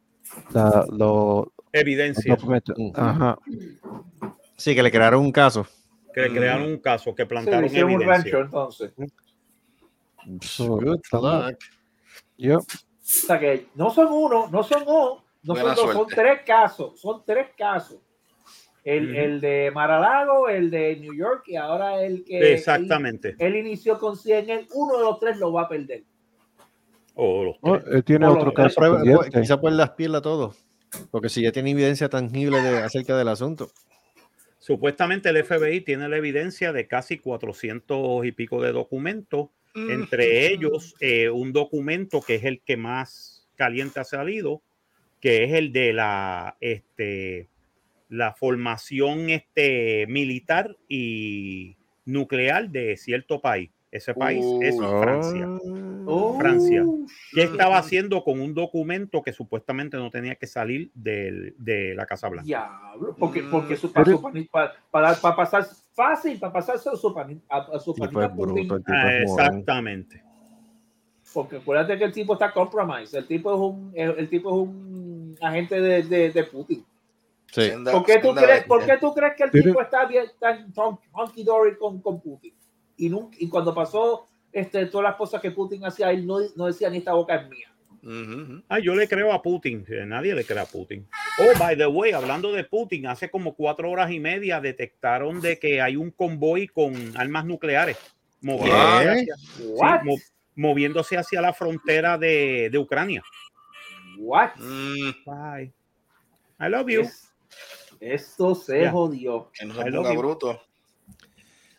la- 0.53 0.87
lo- 0.91 1.53
los 1.73 1.73
Evidencia. 1.73 2.37
Ajá. 2.95 3.39
Sí, 4.57 4.75
que 4.75 4.83
le 4.83 4.91
crearon 4.93 5.23
un 5.25 5.33
caso. 5.33 5.67
Que 6.15 6.23
le 6.23 6.31
crearon 6.33 6.63
un 6.69 6.79
caso, 6.79 7.15
que 7.15 7.25
Sí, 7.25 7.29
plantaron 7.29 7.65
hicieron 7.67 7.93
un 7.95 8.01
rancho 8.01 8.29
evidencia. 8.29 8.45
entonces. 8.45 8.93
So, 10.41 10.77
Good 10.79 11.01
luck. 11.13 11.59
Yep. 12.39 12.61
O 13.07 13.27
sea 13.27 13.39
que 13.39 13.67
no 13.77 13.91
son 13.91 14.09
uno, 14.11 14.49
no 14.51 14.63
son 14.65 14.85
dos, 14.85 15.23
no 15.45 15.55
Buena 15.55 15.77
son 15.77 15.87
dos, 15.87 15.95
son 15.95 16.07
tres 16.09 16.41
casos, 16.45 17.01
son 17.01 17.23
tres 17.25 17.49
casos. 17.57 17.99
El, 18.83 19.15
el 19.17 19.41
de 19.41 19.71
Maralago, 19.73 20.49
el 20.49 20.71
de 20.71 20.97
New 20.97 21.15
York 21.15 21.45
y 21.47 21.57
ahora 21.57 22.03
el 22.03 22.25
que 22.25 22.53
Exactamente. 22.55 23.31
Él, 23.39 23.55
él 23.55 23.57
inició 23.57 23.99
con 23.99 24.17
100, 24.17 24.51
él, 24.51 24.67
uno 24.75 24.97
de 24.99 25.05
los 25.05 25.19
tres 25.21 25.39
lo 25.39 25.53
va 25.53 25.63
a 25.63 25.69
perder. 25.69 26.03
O 27.15 27.45
los 27.45 27.57
Oh, 27.63 27.79
tres. 27.79 27.95
él 27.95 28.05
tiene 28.05 28.27
O 28.27 28.35
otro 28.35 28.53
caso 28.53 28.75
prueba- 28.77 28.97
pendiente. 29.03 29.41
quizá 29.41 29.61
pues 29.61 29.75
las 29.75 29.91
pierda 29.91 30.21
todo. 30.21 30.55
Porque 31.11 31.29
si 31.29 31.43
ya 31.43 31.51
tiene 31.53 31.71
evidencia 31.73 32.09
tangible 32.09 32.61
de, 32.61 32.79
acerca 32.79 33.17
del 33.17 33.29
asunto. 33.29 33.71
Supuestamente 34.59 35.29
el 35.29 35.45
FBI 35.45 35.81
tiene 35.83 36.09
la 36.09 36.17
evidencia 36.17 36.73
de 36.73 36.87
casi 36.89 37.19
400 37.19 38.25
y 38.25 38.33
pico 38.33 38.61
de 38.63 38.73
documentos 38.73 39.49
Entre 39.77 40.53
ellos, 40.53 40.95
eh, 41.01 41.29
un 41.29 41.53
documento 41.53 42.23
que 42.23 42.37
es 42.37 42.45
el 42.45 42.61
que 42.63 42.79
más 42.79 43.47
caliente 43.57 44.01
ha 44.01 44.05
salido, 44.05 44.63
que 45.21 45.45
es 45.45 45.53
el 45.53 45.73
de 45.73 45.93
la, 45.93 46.57
este, 46.61 47.49
la 48.09 48.33
formación 48.33 49.29
este, 49.31 50.07
militar 50.09 50.77
y 50.89 51.77
nuclear 52.07 52.71
de 52.71 52.97
cierto 52.97 53.41
país. 53.41 53.71
Ese 53.91 54.13
país 54.15 54.45
es 54.63 54.77
Francia. 54.79 55.49
Oh. 56.07 56.37
Francia. 56.39 56.85
¿Qué 57.33 57.45
estaba 57.45 57.79
haciendo 57.79 58.23
con 58.23 58.41
un 58.41 58.53
documento 58.53 59.23
que 59.23 59.33
supuestamente 59.33 59.97
no 59.97 60.11
tenía 60.11 60.35
que 60.35 60.47
salir 60.47 60.91
del- 60.95 61.55
de 61.57 61.95
la 61.95 62.05
Casa 62.07 62.29
Blanca? 62.29 62.47
Diablo, 62.47 63.15
porque, 63.19 63.43
porque 63.45 63.71
Mm. 63.75 63.77
eso 63.77 63.93
para, 63.93 64.13
para, 64.51 64.73
para, 64.91 65.15
para 65.15 65.37
pasar 65.37 65.67
fácil, 65.95 66.39
para 66.39 66.53
pasarse 66.53 66.89
a 66.91 66.97
su, 66.97 67.13
pani- 67.15 67.41
a, 67.49 67.59
a 67.59 67.79
su 67.81 67.93
Tipo 67.95 68.07
es 68.07 68.13
panita 68.13 68.35
bruto, 68.35 68.77
tipo 68.79 68.93
Ah, 68.93 69.19
exactamente. 69.19 70.23
porque 71.33 71.57
acuérdate 71.57 71.99
que 71.99 72.05
el 72.05 72.13
tipo 72.13 72.33
está 72.35 72.53
compromised, 72.53 73.17
el 73.19 73.27
tipo 73.27 73.53
es 73.55 73.61
un, 73.61 73.93
el, 73.95 74.11
el 74.19 74.29
tipo 74.29 74.49
es 74.51 74.69
un 74.69 75.37
agente 75.41 75.81
de, 75.81 76.03
de, 76.03 76.31
de 76.33 76.45
Putin. 76.45 76.85
Sí. 77.53 77.71
¿Por 77.91 78.05
qué, 78.05 78.19
tú 78.19 78.35
crees. 78.35 78.65
¿Por 78.65 78.85
qué 78.85 78.97
tú 78.99 79.15
crees 79.15 79.35
que 79.37 79.45
el 79.45 79.51
tipo 79.51 79.81
está 79.81 80.05
bien 80.07 80.25
tan 80.41 80.73
tan 80.73 80.99
hunky 81.15 81.45
dory 81.45 81.77
con, 81.77 82.01
con 82.01 82.21
Putin? 82.21 82.53
Y, 82.97 83.09
nunca, 83.09 83.37
y 83.41 83.49
cuando 83.49 83.75
pasó 83.75 84.27
este, 84.53 84.87
todas 84.87 85.05
las 85.11 85.17
cosas 85.17 85.41
que 85.43 85.51
Putin 85.51 85.85
hacía, 85.85 86.11
él 86.11 86.27
no, 86.27 86.39
no 86.57 86.67
decía 86.67 86.89
ni 86.91 86.99
esta 86.99 87.13
boca 87.13 87.35
es 87.37 87.49
mía. 87.49 87.73
Ujú. 88.03 88.63
Ah, 88.69 88.79
yo 88.79 88.95
le 88.95 89.09
creo 89.09 89.33
a 89.33 89.43
Putin. 89.43 89.85
eh, 89.89 90.05
Nadie 90.07 90.35
le 90.35 90.45
cree 90.45 90.61
a 90.61 90.65
Putin. 90.65 91.07
Oh, 91.41 91.59
by 91.59 91.77
the 91.77 91.87
way, 91.87 92.13
hablando 92.13 92.53
de 92.53 92.63
Putin, 92.65 93.07
hace 93.09 93.29
como 93.29 93.55
cuatro 93.55 93.91
horas 93.91 94.11
y 94.13 94.21
media 94.21 94.61
detectaron 94.61 95.41
de 95.41 95.59
que 95.59 95.81
hay 95.83 95.97
un 95.97 96.11
convoy 96.13 96.69
con 96.69 96.95
armas 97.17 97.45
nucleares 97.45 97.97
moviéndose, 98.41 99.03
¿Qué? 99.03 99.33
hacia, 99.33 99.37
sí, 99.37 100.23
moviéndose 100.55 101.17
hacia 101.19 101.41
la 101.41 101.53
frontera 101.53 102.17
de, 102.17 102.69
de 102.71 102.79
Ucrania. 102.79 103.23
What? 104.19 104.51
Mm, 104.57 105.11
Bye. 105.27 105.73
I 106.61 106.71
love 106.71 106.89
you. 106.89 107.01
Es- 107.03 107.35
esto 107.99 108.55
se 108.55 108.89
jodió. 108.89 109.51
que 109.53 109.65
no 109.67 109.75
se 109.75 109.91
ponga 109.91 110.13
bruto. 110.13 110.63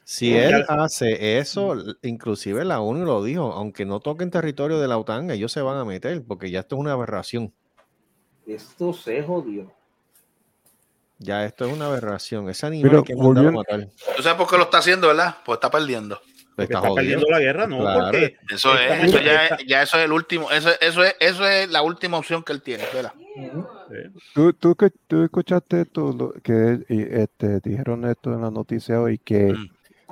Si 0.10 0.34
él 0.38 0.64
hace 0.70 1.38
eso, 1.38 1.76
inclusive 2.02 2.64
la 2.64 2.80
ONU 2.80 3.04
lo 3.06 3.22
dijo, 3.22 3.52
aunque 3.52 3.84
no 3.84 4.00
toquen 4.00 4.32
territorio 4.32 4.80
de 4.80 4.88
la 4.88 4.98
OTAN, 4.98 5.30
ellos 5.32 5.52
se 5.52 5.60
van 5.62 5.78
a 5.78 5.84
meter, 5.84 6.24
porque 6.26 6.50
ya 6.50 6.62
esto 6.62 6.76
es 6.78 6.80
una 6.80 6.94
aberración. 6.94 7.52
Esto 8.46 8.94
se 8.94 9.22
jodió. 9.22 9.70
Ya 11.20 11.44
esto 11.44 11.66
es 11.66 11.74
una 11.74 11.88
aberración. 11.88 12.50
Ese 12.50 12.66
animal 12.68 12.90
Pero 12.90 12.98
hay 13.00 13.04
que 13.04 13.16
mandarlo 13.18 13.50
a 13.50 13.52
volviendo- 13.54 13.88
matar. 13.90 14.16
¿Tú 14.16 14.24
sabes 14.24 14.38
por 14.38 14.50
qué 14.50 14.56
lo 14.56 14.64
está 14.64 14.78
haciendo, 14.78 15.08
verdad? 15.08 15.36
Pues 15.46 15.58
está 15.58 15.70
perdiendo. 15.70 16.22
Porque 16.56 16.74
Está 16.74 16.94
perdiendo 16.94 17.28
la 17.30 17.40
guerra, 17.40 17.68
¿no? 17.68 17.80
Claro. 17.80 18.02
Porque 18.04 18.38
Eso 18.50 18.80
es, 18.80 19.04
eso 19.04 19.20
ya, 19.20 19.58
ya 19.68 19.82
eso 19.84 19.98
es 19.98 20.06
el 20.06 20.14
último, 20.14 20.50
eso, 20.52 20.70
eso 20.80 21.04
es, 21.04 21.16
eso 21.20 21.46
es 21.46 21.70
la 21.70 21.82
última 21.82 22.18
opción 22.18 22.44
que 22.44 22.54
él 22.54 22.62
tiene, 22.62 22.86
¿verdad? 22.94 23.12
eh, 23.92 24.10
¿Tú, 24.34 24.54
tú, 24.54 24.74
que- 24.76 24.90
tú 25.06 25.22
escuchaste 25.24 25.82
esto, 25.82 26.14
lo 26.14 26.32
que 26.42 26.80
y, 26.88 27.02
este, 27.02 27.60
dijeron 27.60 28.06
esto 28.10 28.34
en 28.34 28.42
la 28.42 28.50
noticia 28.52 29.02
hoy, 29.02 29.18
que 29.18 29.52
Mm. 29.54 29.68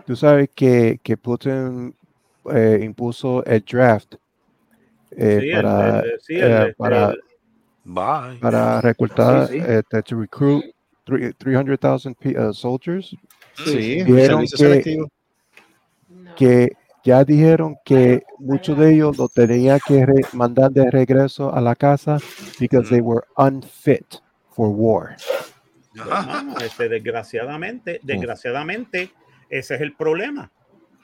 Tú 0.05 0.15
sabes 0.15 0.49
que, 0.55 0.99
que 1.03 1.17
Putin 1.17 1.95
eh, 2.53 2.79
impuso 2.83 3.43
el 3.45 3.63
draft 3.65 4.15
eh, 5.11 5.39
sí, 5.41 5.49
el- 5.49 5.61
para, 5.61 5.99
el- 6.01 6.19
sí, 6.21 6.35
el- 6.35 6.41
eh, 6.43 6.57
este, 6.61 6.73
para, 6.75 7.13
Bye. 7.83 8.39
para 8.39 8.81
reclutar, 8.81 9.47
Sí, 9.47 9.59
sí. 9.59 9.65
este, 9.67 10.03
to 10.03 10.19
recruit 10.19 10.63
three- 11.05 11.33
300,000 11.33 12.15
pe- 12.15 12.37
uh, 12.39 12.53
soldiers, 12.53 13.15
Sí, 13.53 14.03
Dijeron 14.03 14.45
que-. 14.45 14.97
No. 16.09 16.35
que 16.35 16.69
ya 17.05 17.23
dijeron 17.23 17.77
que 17.85 18.23
muchos 18.39 18.77
de 18.77 18.93
ellos 18.95 19.17
lo 19.17 19.29
tenían 19.29 19.79
que 19.87 20.05
re- 20.05 20.27
mandar 20.33 20.71
de 20.71 20.89
regreso 20.91 21.53
a 21.53 21.61
la 21.61 21.73
casa 21.75 22.17
because 22.59 22.89
they 22.89 22.99
were 22.99 23.21
unfit 23.37 24.15
for 24.51 24.69
war. 24.69 25.15
hermano, 25.95 26.57
este, 26.59 26.89
desgraciadamente, 26.89 28.01
desgraciadamente, 28.03 29.11
ese 29.49 29.75
es 29.75 29.81
el 29.81 29.93
problema. 29.95 30.51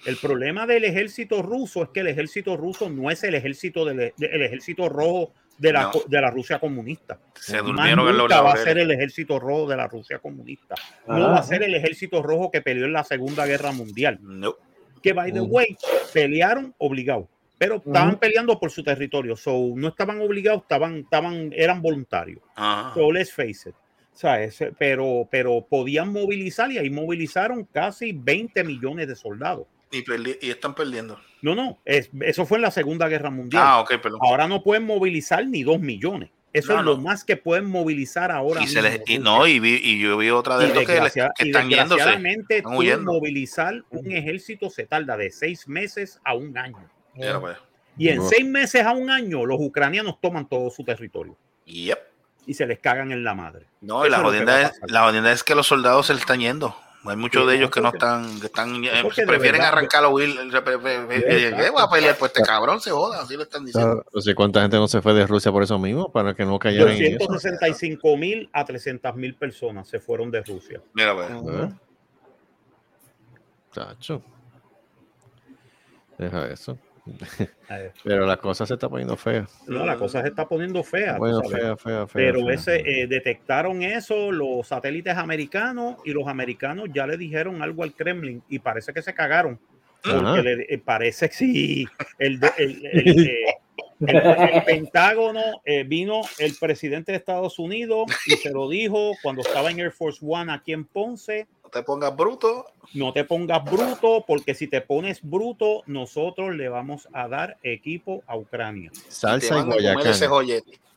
El 0.06 0.18
problema 0.18 0.66
del 0.66 0.84
ejército 0.86 1.42
ruso 1.44 1.84
es 1.84 1.89
que 1.89 2.00
el 2.00 2.08
ejército 2.08 2.58
ruso 2.58 2.89
no 2.89 3.12
es 3.12 3.24
el 3.24 3.36
ejército 3.36 3.86
del 3.86 3.98
de- 3.98 4.14
el 4.18 4.42
ejército 4.42 4.89
rojo 4.89 5.32
de 5.60 5.72
la, 5.74 5.84
No. 5.84 5.92
de 6.08 6.22
la 6.22 6.32
Rusia 6.32 6.58
comunista. 6.60 7.20
Se 7.39 7.54
Más 7.58 7.66
durmieron 7.66 8.08
en 8.08 8.18
los 8.18 8.24
nunca 8.24 8.42
va 8.42 8.54
a 8.54 8.58
ser 8.58 8.80
el 8.80 8.89
ejército 8.89 9.38
rojo 9.39 9.70
de 9.70 9.78
la 9.78 9.88
Rusia 9.88 10.18
comunista. 10.18 10.74
No 11.08 11.20
va 11.30 11.38
a 11.38 11.44
ser 11.44 11.62
el 11.62 11.76
ejército 11.76 12.24
rojo 12.24 12.50
que 12.50 12.62
peleó 12.62 12.86
en 12.86 12.94
la 12.94 13.04
Segunda 13.04 13.46
Guerra 13.46 13.72
Mundial. 13.72 14.18
No. 14.22 14.56
Que, 15.04 15.14
by 15.14 15.32
the 15.32 15.42
Ujú. 15.42 15.52
way, 15.56 15.78
pelearon 16.14 16.74
obligados. 16.80 17.28
Pero 17.60 17.76
estaban 17.76 18.18
peleando 18.18 18.60
por 18.60 18.72
su 18.72 18.84
territorio. 18.84 19.36
So, 19.38 19.74
no 19.76 19.89
estaban 19.89 20.20
obligados, 20.20 20.64
estaban, 20.64 20.98
estaban, 21.02 21.52
eran 21.56 21.80
voluntarios. 21.80 22.42
Ajá. 22.56 22.92
So 22.96 23.12
let's 23.12 23.32
face 23.32 23.70
it. 23.70 23.76
¿Sabes? 24.14 24.59
Pero, 24.78 25.28
pero 25.32 25.66
podían 25.68 26.12
movilizar 26.12 26.72
y 26.72 26.78
ahí 26.78 26.89
movilizaron 26.89 27.64
casi 27.66 28.12
20 28.12 28.64
millones 28.64 29.07
de 29.07 29.16
soldados. 29.16 29.66
Y, 29.91 30.03
están 30.49 30.74
perdiendo. 30.76 31.20
No, 31.41 31.55
no, 31.55 31.80
es- 31.86 32.09
eso 32.22 32.45
fue 32.45 32.57
en 32.57 32.62
la 32.64 32.72
Segunda 32.72 33.07
Guerra 33.09 33.30
Mundial. 33.30 33.64
Ah, 33.66 33.80
ok, 33.82 33.99
perdón. 34.01 34.20
Ahora 34.24 34.47
no 34.47 34.64
pueden 34.64 34.84
movilizar 34.84 35.45
ni 35.47 35.64
dos 35.64 35.80
millones. 35.80 36.30
Eso 36.53 36.74
No, 36.74 36.80
es 36.80 36.86
lo 36.86 36.97
no. 36.97 37.03
más 37.03 37.24
que 37.24 37.38
pueden 37.38 37.66
movilizar 37.66 38.30
ahora. 38.32 38.62
Y, 38.62 38.68
se 38.68 38.82
les, 38.82 39.01
y 39.07 39.20
no, 39.20 39.47
y, 39.47 39.59
vi- 39.59 39.80
y 39.82 39.99
yo 39.99 40.18
vi 40.18 40.30
otra 40.30 40.57
de 40.57 40.68
estos 40.68 40.86
que, 40.86 40.99
les- 41.01 41.14
que 41.14 41.20
y 41.45 41.47
están 41.47 41.70
yéndose. 41.70 41.95
desgraciadamente, 41.95 42.57
están 42.57 42.74
tú 42.76 43.01
movilizar 43.03 43.84
un 43.89 44.12
ejército 44.12 44.70
se 44.70 44.86
tarda 44.86 45.16
de 45.16 45.32
seis 45.32 45.68
meses 45.68 46.20
a 46.26 46.36
un 46.36 46.57
año. 46.57 46.89
Mira, 47.16 47.39
pues. 47.39 47.57
Y 47.97 48.09
en 48.09 48.20
Uf. 48.20 48.30
seis 48.30 48.45
meses 48.45 48.84
a 48.86 48.91
un 48.91 49.09
año, 49.09 49.45
los 49.45 49.59
ucranianos 49.62 50.20
toman 50.22 50.47
todo 50.47 50.70
su 50.70 50.84
territorio 50.84 51.38
Yep. 51.66 51.99
Y 52.46 52.54
se 52.54 52.66
les 52.66 52.80
cagan 52.80 53.12
en 53.12 53.24
la 53.24 53.34
madre. 53.34 53.66
No, 53.82 54.06
y 54.06 54.10
la 54.10 54.18
lo 54.20 54.26
jodienda, 54.26 54.56
a 54.56 54.62
es, 54.64 54.80
la 54.88 55.04
jodienda 55.06 55.32
es 55.32 55.44
que 55.44 55.56
los 55.56 55.68
soldados 55.68 56.08
se 56.08 56.14
están 56.14 56.39
yendo. 56.39 56.76
Hay 57.04 57.16
muchos 57.18 57.42
Sí, 57.42 57.48
de 57.50 57.54
no, 57.54 57.58
ellos 57.60 57.72
que 57.72 57.82
no 57.82 57.89
están, 57.89 58.39
que 58.39 58.46
están, 58.46 58.76
eh, 58.86 58.89
prefieren 59.16 59.42
verdad- 59.54 59.68
arrancar 59.70 60.06
o 60.06 60.12
huir. 60.12 60.30
eh. 60.39 61.54
¿Qué 61.58 61.70
voy 61.72 61.82
a 61.82 61.89
pelear 61.89 62.16
por 62.16 62.28
este 62.28 62.44
cabrón? 62.44 62.80
Se 62.80 62.92
joda, 62.92 63.22
así 63.24 63.36
le 63.36 63.42
están 63.44 63.66
diciendo. 63.66 64.06
No 64.14 64.22
sé 64.22 64.36
cuánta 64.36 64.62
gente 64.62 64.78
no 64.78 64.88
se 64.88 65.02
fue 65.02 65.16
de 65.16 65.26
Rusia 65.26 65.52
por 65.52 65.64
eso 65.64 65.80
mismo, 65.80 66.12
para 66.12 66.36
que 66.36 66.46
no 66.46 66.60
cayeran 66.60 66.89
en 66.96 67.16
eso. 67.16 67.26
265 67.28 68.18
mil 68.18 68.50
a 68.54 68.64
300 68.66 69.16
mil 69.16 69.34
personas 69.34 69.88
se 69.88 70.00
fueron 70.00 70.30
de 70.30 70.44
Rusia. 70.44 70.80
Mira, 70.94 71.16
pues. 71.16 71.32
¿Eh? 71.32 71.74
Chacho. 73.74 74.22
Deja 76.20 76.46
eso. 76.50 76.78
Pero 78.04 78.26
la 78.26 78.38
cosa 78.38 78.66
se 78.66 78.74
está 78.76 78.89
poniendo 78.89 79.18
fea. 79.18 79.47
No, 79.68 79.86
la 79.86 79.97
cosa 79.97 80.22
se 80.22 80.28
está 80.30 80.47
poniendo 80.47 80.84
fea. 80.84 81.14
tú 81.14 81.20
Bueno, 81.20 81.41
sabes. 81.43 81.52
fea, 81.52 81.78
fea, 81.78 82.08
fea. 82.08 82.14
Pero 82.14 82.45
fea. 82.45 82.54
ese 82.54 82.76
eh, 83.02 83.08
detectaron 83.08 83.82
eso 83.84 84.32
los 84.32 84.68
satélites 84.68 85.16
americanos 85.18 85.97
y 86.06 86.12
los 86.12 86.28
americanos 86.28 86.89
ya 86.93 87.08
le 87.08 87.18
dijeron 87.18 87.62
algo 87.62 87.84
al 87.84 87.93
Kremlin 87.93 88.43
y 88.49 88.60
parece 88.60 88.93
que 88.93 89.02
se 89.02 89.14
cagaron. 89.14 89.60
Porque 90.04 90.41
le- 90.43 90.66
eh, 90.74 90.78
parece 90.84 91.30
que 91.30 91.36
sí. 91.36 91.88
El, 92.20 92.39
de- 92.39 92.52
el- 92.58 92.86
el, 92.86 93.20
eh, 93.28 93.45
el- 94.02 94.18
el 94.56 94.64
Pentágono 94.64 95.62
eh, 95.66 95.84
vino 95.84 96.22
el 96.39 96.56
presidente 96.60 97.12
de 97.12 97.18
Estados 97.20 97.60
Unidos 97.60 98.06
y 98.26 98.32
se 98.32 98.52
lo 98.52 98.68
dijo 98.70 99.12
cuando 99.22 99.41
estaba 99.41 99.70
en 99.72 99.80
Air 99.80 99.91
Force 99.91 100.20
One 100.28 100.52
aquí 100.52 100.74
en 100.74 100.86
Ponce. 100.86 101.47
No 101.74 101.80
te 101.80 101.86
pongas 101.86 102.17
bruto. 102.17 102.65
No 102.93 103.13
te 103.13 103.24
pongas 103.24 103.63
bruto, 103.63 104.26
porque 104.28 104.53
si 104.53 104.67
te 104.67 104.82
pones 104.82 105.22
bruto, 105.22 105.84
nosotros 105.86 106.53
le 106.53 106.67
vamos 106.67 107.07
a 107.13 107.30
dar 107.30 107.57
equipo 107.63 108.24
a 108.28 108.36
Ucrania. 108.36 108.91
Salsa 109.07 109.59
y 109.59 109.63
guayacán. 109.63 110.13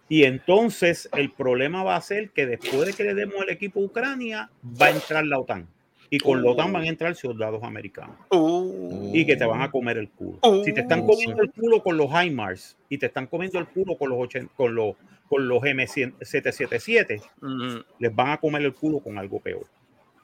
Y 0.08 0.24
entonces 0.24 1.08
el 1.12 1.30
problema 1.30 1.84
va 1.84 1.94
a 1.94 2.00
ser 2.00 2.30
que 2.30 2.46
después 2.46 2.86
de 2.86 2.92
que 2.92 3.05
le 3.05 3.14
demos 3.14 3.36
el 3.42 3.51
equipo 3.51 3.78
a 3.78 3.84
Ucrania, 3.84 4.51
va 4.64 4.86
a 4.86 4.90
entrar 4.90 5.24
la 5.24 5.38
OTAN. 5.38 5.68
Y 6.10 6.18
con 6.18 6.42
la 6.42 6.51
OTAN 6.51 6.72
van 6.72 6.82
a 6.82 6.88
entrar 6.88 7.14
soldados 7.14 7.62
americanos. 7.62 8.16
Uh, 8.30 9.12
Y 9.14 9.24
que 9.24 9.36
te 9.36 9.44
van 9.44 9.62
a 9.62 9.70
comer 9.70 9.98
el 9.98 10.10
culo. 10.10 10.40
Si 10.64 10.72
te 10.72 10.80
están 10.80 11.02
Uh, 11.02 11.06
comiendo 11.06 11.40
el 11.40 11.52
culo 11.52 11.84
con 11.84 11.96
los 11.96 12.10
HIMARS 12.10 12.76
y 12.88 12.98
te 12.98 13.06
están 13.06 13.28
comiendo 13.28 13.60
el 13.60 13.68
culo 13.68 13.96
con 13.96 14.10
los, 14.10 14.18
80 14.18 14.52
con 14.56 14.74
los, 14.74 14.96
con 15.28 15.46
los 15.46 15.62
M777, 15.62 17.22
mm. 17.40 17.76
les 18.01 18.14
van 18.14 18.30
a 18.30 18.38
comer 18.38 18.62
el 18.62 18.74
culo 18.74 18.98
con 18.98 19.18
algo 19.18 19.38
peor. 19.38 19.66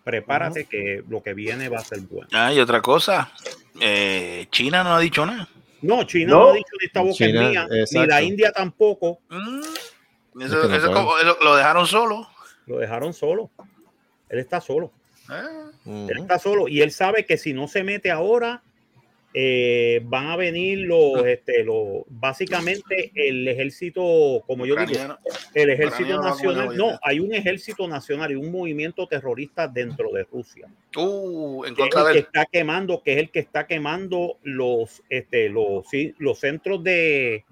Prepárate 0.05 0.65
que 0.65 1.03
lo 1.09 1.23
que 1.23 1.35
viene 1.35 1.69
va 1.69 1.79
a 1.79 1.85
ser 1.85 2.01
bueno. 2.01 2.29
Ah, 2.33 2.53
y 2.53 2.59
otra 2.61 2.81
cosa. 2.81 3.33
eh, 3.81 4.47
China 4.51 4.83
no 4.85 4.95
ha 4.95 5.01
dicho 5.01 5.25
nada. 5.27 5.49
No, 5.83 6.05
China 6.05 6.33
No. 6.33 6.39
no, 6.41 6.49
ha 6.51 6.53
dicho 6.55 6.73
ni 6.81 6.87
esta 6.87 7.01
boca 7.01 7.15
China, 7.15 7.67
es 7.71 7.93
mía, 7.93 8.03
ni 8.03 8.07
la 8.07 8.23
India 8.23 8.53
tampoco. 8.53 9.21
Mm. 9.29 9.61
Es 10.41 10.47
Eso, 10.47 10.63
que 10.63 10.69
no 10.69 10.75
eso 10.75 10.87
pueden. 10.87 10.93
como- 10.93 11.19
eso 11.19 11.37
lo 11.43 11.57
dejaron 11.57 11.87
solo. 11.87 12.29
Lo 12.67 12.79
dejaron 12.79 13.13
solo. 13.15 13.51
Él 14.29 14.39
está 14.39 14.61
solo. 14.61 14.93
Eh, 15.31 16.07
Él 16.11 16.19
está 16.19 16.39
solo 16.39 16.69
y 16.69 16.83
él 16.83 16.91
sabe 16.93 17.25
que 17.25 17.37
si 17.39 17.53
no 17.53 17.69
se 17.69 17.83
mete 17.85 18.11
ahora, 18.11 18.63
eh, 19.33 20.01
van 20.05 20.27
a 20.27 20.37
venir 20.37 20.79
los, 20.79 21.25
este, 21.25 21.63
los, 21.63 22.03
básicamente 22.09 23.13
el 23.15 23.47
ejército, 23.47 24.43
como 24.47 24.67
yo 24.67 24.75
digo, 24.75 25.19
el 25.55 25.71
ejército 25.71 26.17
Ucraniano 26.17 26.23
nacional, 26.23 26.77
no, 26.77 26.99
hay 27.03 27.21
un 27.21 27.33
ejército 27.33 27.87
nacional 27.87 28.33
y 28.33 28.35
un 28.35 28.51
movimiento 28.51 29.07
terrorista 29.07 29.69
dentro 29.69 30.11
de 30.13 30.25
Rusia. 30.25 30.67
Uh, 30.97 31.65
en 31.65 31.77
que 31.77 31.83
es 31.83 31.95
el 31.95 32.13
que 32.13 32.19
está 32.19 32.47
quemando, 32.47 33.03
que 33.03 33.13
es 33.13 33.19
el 33.19 33.31
que 33.31 33.39
está 33.39 33.67
quemando 33.69 34.39
los, 34.43 35.03
este, 35.09 35.49
los, 35.49 35.89
sí, 35.89 36.13
los 36.19 36.41
centros 36.41 36.83
de, 36.83 37.45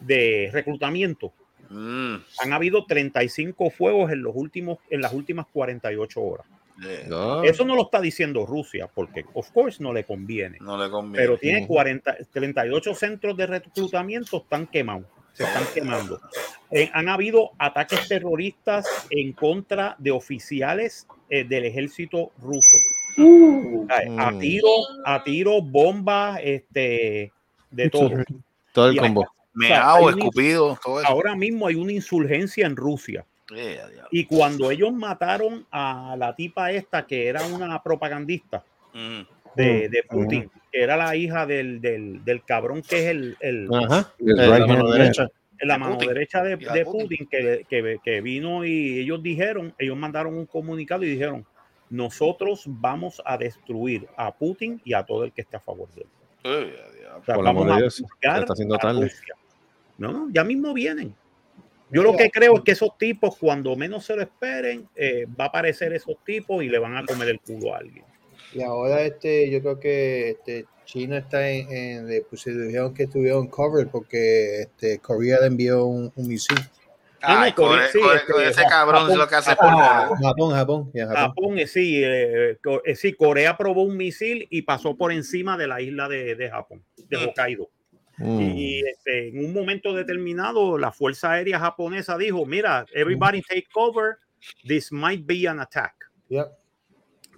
de 0.00 0.48
reclutamiento. 0.52 1.32
Mm, 1.68 2.16
Han 2.38 2.52
habido 2.52 2.86
35 2.86 3.70
fuegos 3.70 4.10
en 4.10 4.22
los 4.22 4.34
últimos, 4.34 4.78
en 4.88 5.02
las 5.02 5.12
últimas 5.12 5.46
48 5.52 6.20
horas. 6.22 6.46
No. 7.08 7.42
Eso 7.42 7.64
no 7.64 7.74
lo 7.74 7.82
está 7.82 8.00
diciendo 8.00 8.44
Rusia, 8.44 8.88
porque 8.92 9.24
of 9.34 9.50
course 9.50 9.82
no 9.82 9.92
le 9.92 10.04
conviene. 10.04 10.58
No 10.60 10.76
le 10.76 10.90
conviene. 10.90 11.26
Pero 11.26 11.38
tiene 11.38 11.58
Ujú. 11.64 11.68
40, 11.74 12.16
38 12.32 12.94
centros 12.94 13.36
de 13.36 13.46
reclutamiento 13.46 14.38
están 14.38 14.66
quemados, 14.66 15.06
se 15.32 15.44
están 15.44 15.64
quemando. 15.72 16.20
Eh, 16.70 16.90
han 16.92 17.08
habido 17.08 17.50
ataques 17.58 18.06
terroristas 18.08 18.86
en 19.10 19.32
contra 19.32 19.94
de 19.98 20.10
oficiales 20.10 21.06
eh, 21.30 21.44
del 21.44 21.64
ejército 21.64 22.30
ruso. 22.40 22.76
Ay, 23.88 24.14
A 24.18 24.30
Mm. 24.30 24.38
tiro, 24.38 24.68
a 25.04 25.24
tiro, 25.24 25.62
bombas, 25.62 26.38
este, 26.44 27.32
de 27.70 27.90
todo. 27.90 28.10
Todo 28.72 28.88
el 28.90 28.96
combo. 28.98 29.26
Meao, 29.54 29.96
hay 30.08 30.14
un- 30.14 30.18
escupido, 30.20 30.78
todo 30.84 31.00
eso. 31.00 31.08
Ahora 31.08 31.34
mismo 31.34 31.66
hay 31.66 31.76
una 31.76 31.92
insurgencia 31.92 32.66
en 32.66 32.76
Rusia. 32.76 33.24
Yeah, 33.54 33.86
diablo. 33.88 34.08
Y 34.10 34.24
cuando 34.24 34.70
ellos 34.70 34.92
mataron 34.92 35.66
a 35.70 36.16
la 36.18 36.34
tipa 36.34 36.72
esta, 36.72 37.06
que 37.06 37.26
era 37.28 37.44
una 37.46 37.82
propagandista 37.82 38.64
Mm. 38.92 39.20
de, 39.54 39.88
de 39.90 40.02
Putin, 40.08 40.50
que 40.72 40.82
era 40.82 40.96
la 40.96 41.14
hija 41.16 41.44
del, 41.46 41.80
del, 41.80 42.24
del 42.24 42.42
cabrón 42.44 42.82
que 42.82 42.98
es 42.98 43.06
el, 43.10 43.36
el- 43.40 43.68
Ajá. 43.72 44.12
El 44.18 44.30
Eh, 44.30 44.34
la 44.46 44.56
right 44.56 44.66
mano 44.66 44.80
hand 44.88 44.92
derecha. 44.98 45.28
la 45.60 45.74
De 45.74 45.78
mano 45.80 45.92
Putin. 45.94 46.08
derecha 46.08 46.42
de, 46.42 46.56
Hija 46.60 46.72
de 46.72 46.78
de 46.78 46.84
Putin. 46.84 47.00
Putin, 47.08 47.26
que, 47.30 47.66
que, 47.68 47.98
que 48.02 48.20
vino 48.22 48.64
y 48.64 49.00
ellos 49.00 49.22
dijeron, 49.22 49.74
ellos 49.78 49.96
mandaron 49.96 50.34
un 50.36 50.46
comunicado 50.46 51.04
y 51.04 51.10
dijeron, 51.10 51.44
nosotros 51.90 52.64
vamos 52.66 53.22
a 53.24 53.36
destruir 53.38 54.08
a 54.16 54.34
Putin 54.34 54.80
y 54.84 54.92
a 54.94 55.02
todo 55.04 55.24
el 55.24 55.32
que 55.32 55.42
esté 55.42 55.56
a 55.56 55.60
favor 55.60 55.88
de 55.94 56.02
él. 56.02 56.08
Eh, 56.44 56.74
diablo. 57.00 57.20
O 57.20 57.24
sea, 57.24 57.36
vamos 57.36 57.66
de 57.66 57.72
a 57.72 57.76
Dios, 57.76 58.02
está 58.20 58.52
haciendo 58.52 58.74
a 58.74 58.78
tarde. 58.78 59.02
Rusia. 59.02 59.34
No, 59.98 60.10
no, 60.12 60.28
ya 60.30 60.42
mismo 60.42 60.72
vienen. 60.74 61.14
Yo 61.90 62.02
lo 62.02 62.16
que 62.16 62.30
creo 62.30 62.56
es 62.56 62.62
que 62.62 62.72
esos 62.72 62.98
tipos, 62.98 63.36
cuando 63.36 63.76
menos 63.76 64.04
se 64.04 64.16
lo 64.16 64.22
esperen, 64.22 64.88
eh, 64.96 65.26
va 65.38 65.44
a 65.44 65.48
aparecer 65.48 65.92
esos 65.92 66.16
tipos 66.24 66.62
y 66.64 66.68
le 66.68 66.78
van 66.78 66.96
a 66.96 67.04
comer 67.06 67.28
el 67.28 67.40
culo 67.40 67.74
a 67.74 67.78
alguien. 67.78 68.04
Y 68.52 68.62
ahora 68.62 69.02
este, 69.02 69.50
yo 69.50 69.60
creo 69.60 69.78
que 69.78 70.30
este, 70.30 70.66
China 70.84 71.18
está 71.18 71.48
en, 71.48 71.70
en 71.70 72.06
le 72.08 72.22
pusieron 72.22 72.94
que 72.94 73.04
estuvieron 73.04 73.48
covered 73.48 73.88
porque 73.88 74.62
este, 74.62 74.98
Corea 74.98 75.40
le 75.40 75.46
envió 75.46 75.84
un, 75.84 76.12
un 76.14 76.28
misil. 76.28 76.58
Ay, 77.20 77.52
Corea, 77.52 77.88
Core- 77.88 77.92
sí, 77.92 77.98
Core- 78.00 78.16
este, 78.16 78.48
ese 78.48 78.62
cabrón 78.68 79.00
Japón- 79.02 79.10
es 79.12 79.18
lo 79.18 79.28
que 79.28 79.34
hace 79.34 79.50
Japón, 79.50 79.70
Japón, 80.22 80.50
Japón. 80.54 80.92
Japón, 81.08 81.58
eh, 81.58 81.66
sí, 81.66 82.02
eh, 82.04 82.58
eh, 82.84 82.94
sí, 82.94 83.12
Corea 83.14 83.56
probó 83.56 83.82
un 83.82 83.96
misil 83.96 84.46
y 84.50 84.62
pasó 84.62 84.96
por 84.96 85.12
encima 85.12 85.56
de 85.56 85.66
la 85.66 85.80
isla 85.80 86.08
de, 86.08 86.34
de 86.36 86.50
Japón, 86.50 86.84
de 86.96 87.16
Mm. 87.16 87.28
Hokkaido. 87.28 87.68
Mm. 88.18 88.40
Y 88.56 88.80
este, 88.80 89.28
en 89.28 89.44
un 89.44 89.52
momento 89.52 89.92
determinado, 89.94 90.78
la 90.78 90.90
Fuerza 90.92 91.32
Aérea 91.32 91.58
Japonesa 91.60 92.16
dijo, 92.16 92.46
mira, 92.46 92.86
everybody 92.94 93.42
take 93.42 93.66
cover, 93.72 94.16
this 94.66 94.90
might 94.92 95.26
be 95.26 95.46
an 95.48 95.60
attack. 95.60 95.94
Yeah. 96.28 96.46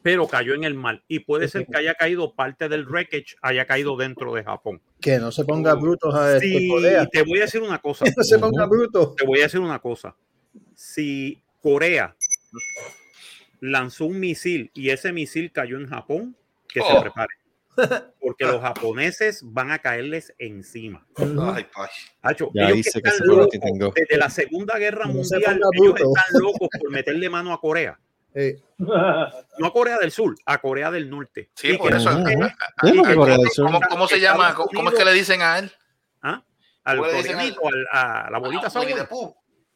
Pero 0.02 0.28
cayó 0.28 0.54
en 0.54 0.62
el 0.64 0.74
mar 0.74 1.02
y 1.08 1.18
puede 1.18 1.48
ser 1.48 1.66
que 1.66 1.76
haya 1.76 1.94
caído 1.94 2.32
parte 2.34 2.68
del 2.68 2.86
wreckage, 2.86 3.36
haya 3.42 3.66
caído 3.66 3.96
dentro 3.96 4.32
de 4.32 4.44
Japón. 4.44 4.80
Que 5.00 5.18
no 5.18 5.32
se 5.32 5.44
ponga 5.44 5.74
brutos 5.74 6.14
a 6.14 6.36
este, 6.36 6.48
Sí, 6.58 6.68
Corea. 6.68 7.06
te 7.06 7.22
voy 7.22 7.38
a 7.38 7.42
decir 7.42 7.60
una 7.62 7.78
cosa. 7.80 8.04
No 8.16 8.22
se 8.22 8.38
ponga 8.38 8.64
bruto. 8.66 9.14
Te 9.16 9.26
voy 9.26 9.40
a 9.40 9.42
decir 9.42 9.60
una 9.60 9.80
cosa. 9.80 10.14
Si 10.74 11.42
Corea 11.60 12.14
lanzó 13.60 14.06
un 14.06 14.20
misil 14.20 14.70
y 14.74 14.90
ese 14.90 15.12
misil 15.12 15.50
cayó 15.50 15.76
en 15.78 15.88
Japón, 15.88 16.36
que 16.68 16.80
se 16.80 16.86
Oh. 16.92 17.00
prepare. 17.02 17.34
Porque 18.20 18.44
los 18.44 18.60
japoneses 18.60 19.40
van 19.44 19.70
a 19.70 19.78
caerles 19.78 20.34
encima. 20.38 21.06
Ay, 21.16 21.66
pay. 21.74 21.86
Hacho, 22.22 22.50
Ya 22.54 22.64
ellos 22.66 22.78
hice 22.78 22.92
que 23.02 23.08
están 23.08 23.14
seguro 23.14 23.36
locos, 23.42 23.52
que 23.52 23.58
tengo. 23.58 23.92
desde 23.94 24.16
la 24.16 24.30
Segunda 24.30 24.78
Guerra 24.78 25.06
No 25.06 25.14
Mundial, 25.14 25.60
ellos 25.72 25.94
están 25.96 26.40
locos 26.40 26.68
por 26.80 26.90
meterle 26.90 27.30
mano 27.30 27.52
a 27.52 27.60
Corea. 27.60 27.98
Eh, 28.34 28.60
No 28.78 29.66
a 29.66 29.72
Corea 29.72 29.98
del 29.98 30.10
Sur, 30.10 30.36
a 30.44 30.58
Corea 30.58 30.90
del 30.90 31.08
Norte. 31.10 31.50
Sí, 31.54 31.72
Y 31.72 31.78
por 31.78 31.92
eso. 31.94 32.10
¿cómo- 32.10 32.24
Sur- 33.50 33.66
¿Cómo, 33.66 33.80
cómo 33.88 34.06
se 34.08 34.20
llama? 34.20 34.54
¿Cómo 34.54 34.90
es 34.90 34.94
que 34.96 35.04
le 35.04 35.12
dicen 35.12 35.42
a 35.42 35.58
él? 35.58 35.72
¿Ah? 36.22 36.42
Al 36.84 36.98
¿Cómo 36.98 37.10
le 37.10 37.16
dicen 37.18 37.32
coreanito, 37.34 37.60
al- 37.66 37.88
a 37.92 38.30
la 38.30 38.38
bolita 38.38 38.68
Ah, 38.72 38.80
Winnie. 38.80 39.06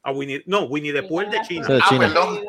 A 0.05 0.11
Winnie, 0.13 0.43
no, 0.47 0.65
Winnie 0.65 0.93
the 0.93 1.03
Pooh 1.05 1.21
de 1.31 1.41
China. 1.47 1.67
Ah, 1.71 1.87
China. 1.89 2.07
perdón. 2.09 2.41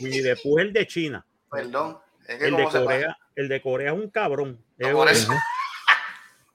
Winnie 0.00 0.22
the 0.22 0.36
Pooh 0.36 0.56
de 0.72 0.86
China. 0.86 1.26
Perdón. 1.50 1.98
Es 2.26 2.38
que 2.38 2.44
El 2.46 2.56
de 2.56 2.64
Corea, 2.64 3.18
el 3.36 3.48
de 3.48 3.60
Corea 3.62 3.92
es 3.92 3.98
un 3.98 4.10
cabrón. 4.10 4.58
No, 4.78 4.86
Es 4.88 4.94
por 4.94 5.06
un- 5.06 5.12
eso. 5.12 5.32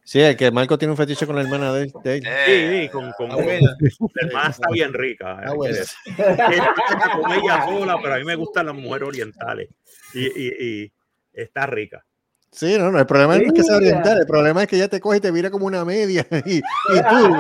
Sí, 0.08 0.22
el 0.22 0.38
que 0.38 0.52
Marco 0.52 0.78
tiene 0.78 0.92
un 0.92 0.98
fetiche 0.98 1.26
con 1.26 1.36
la 1.36 1.42
hermana 1.42 1.74
de 1.74 1.86
él. 1.86 1.94
de 2.04 2.16
él. 2.18 2.22
Sí, 2.22 2.30
Eh, 2.32 2.80
sí, 2.84 2.90
con, 2.90 3.12
con- 3.14 3.32
ah, 3.32 3.36
buena. 3.38 3.76
la 4.14 4.28
hermana 4.28 4.50
está 4.52 4.68
bien 4.72 4.94
rica. 4.94 5.40
Ah, 5.44 5.54
decir. 5.64 5.98
Ella 6.16 7.66
sola, 7.66 7.98
pero 8.02 8.14
a 8.14 8.18
mí 8.20 8.24
me 8.24 8.36
gustan 8.36 8.68
las 8.68 8.76
mujeres 8.76 9.08
orientales. 9.08 9.70
Y, 10.14 10.26
y- 10.28 10.84
y 10.84 10.94
está 11.34 11.66
rica. 11.66 12.06
Sí, 12.52 12.78
no, 12.78 12.90
no, 12.90 13.00
el 13.00 13.06
problema 13.06 13.36
no 13.38 13.44
es 13.48 13.52
que 13.52 13.64
sea 13.64 13.76
oriental, 13.76 14.18
el 14.20 14.26
problema 14.28 14.62
es 14.64 14.70
que 14.70 14.78
ella 14.78 14.88
te 14.88 15.02
coge 15.02 15.18
y 15.18 15.22
te 15.22 15.30
vira 15.32 15.50
como 15.50 15.66
una 15.66 15.84
media. 15.84 16.26
Y, 16.46 16.58
y 16.60 16.62
tú, 17.10 17.36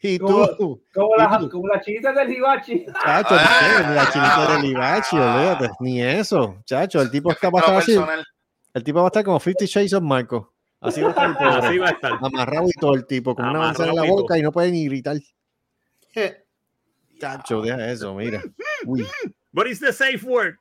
y, 0.00 0.14
y 0.14 0.18
tú, 0.18 0.82
Como 0.94 1.66
la 1.66 1.80
chinita 1.82 2.12
del 2.12 2.30
Hibachi. 2.32 2.86
chacho, 3.04 3.28
Ah. 3.38 3.82
no 3.82 3.88
sé, 3.88 3.94
la 3.94 4.10
chinita 4.12 4.56
del 4.56 4.64
Ibachi, 4.70 5.16
olvídate, 5.18 5.70
ni 5.80 6.00
eso, 6.00 6.62
chacho, 6.64 7.02
el 7.02 7.10
tipo 7.10 7.30
está 7.32 7.48
estar 7.48 7.74
así, 7.76 7.94
personal. 7.96 8.24
El 8.74 8.84
tipo 8.84 8.98
va 8.98 9.06
a 9.06 9.08
estar 9.08 9.24
como 9.24 9.40
50 9.40 9.64
Shades 9.66 9.92
of 9.94 10.02
Marco. 10.02 10.52
Así 10.80 11.00
va 11.00 11.08
a 11.08 11.10
estar 11.10 11.38
pobre, 11.38 11.66
Así 11.66 11.78
va 11.78 11.88
a 11.88 11.92
estar. 11.92 12.12
amarrado 12.20 12.68
y 12.68 12.72
todo 12.78 12.94
el 12.94 13.06
tipo, 13.06 13.34
con 13.34 13.46
una 13.46 13.58
manzana 13.58 13.88
en 13.90 13.96
la 13.96 14.02
Amarrado 14.02 14.20
boca 14.22 14.36
y 14.36 14.42
no 14.42 14.52
puede 14.52 14.70
ni 14.70 14.84
gritar. 14.84 15.16
Chacho, 17.18 17.62
deja 17.62 17.90
eso, 17.90 18.14
mira. 18.14 18.42
Uy. 18.84 19.06
What 19.54 19.66
is 19.66 19.78
the 19.78 19.92
safe 19.92 20.24
word? 20.24 20.56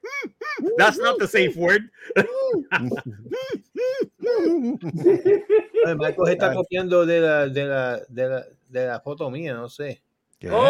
That's 0.77 0.99
not 0.99 1.18
the 1.18 1.27
safe 1.27 1.57
word. 1.57 1.90
Marcos 5.98 6.30
está 6.30 6.53
copiando 6.53 7.03
de 7.06 7.19
la, 7.19 7.48
de, 7.48 7.65
la, 7.65 7.99
de, 8.07 8.30
la, 8.30 8.45
de 8.69 8.88
la 8.88 8.99
foto 8.99 9.30
mía, 9.31 9.56
no 9.56 9.68
sé. 9.68 10.03
¿Qué? 10.40 10.52
Oh, 10.52 10.68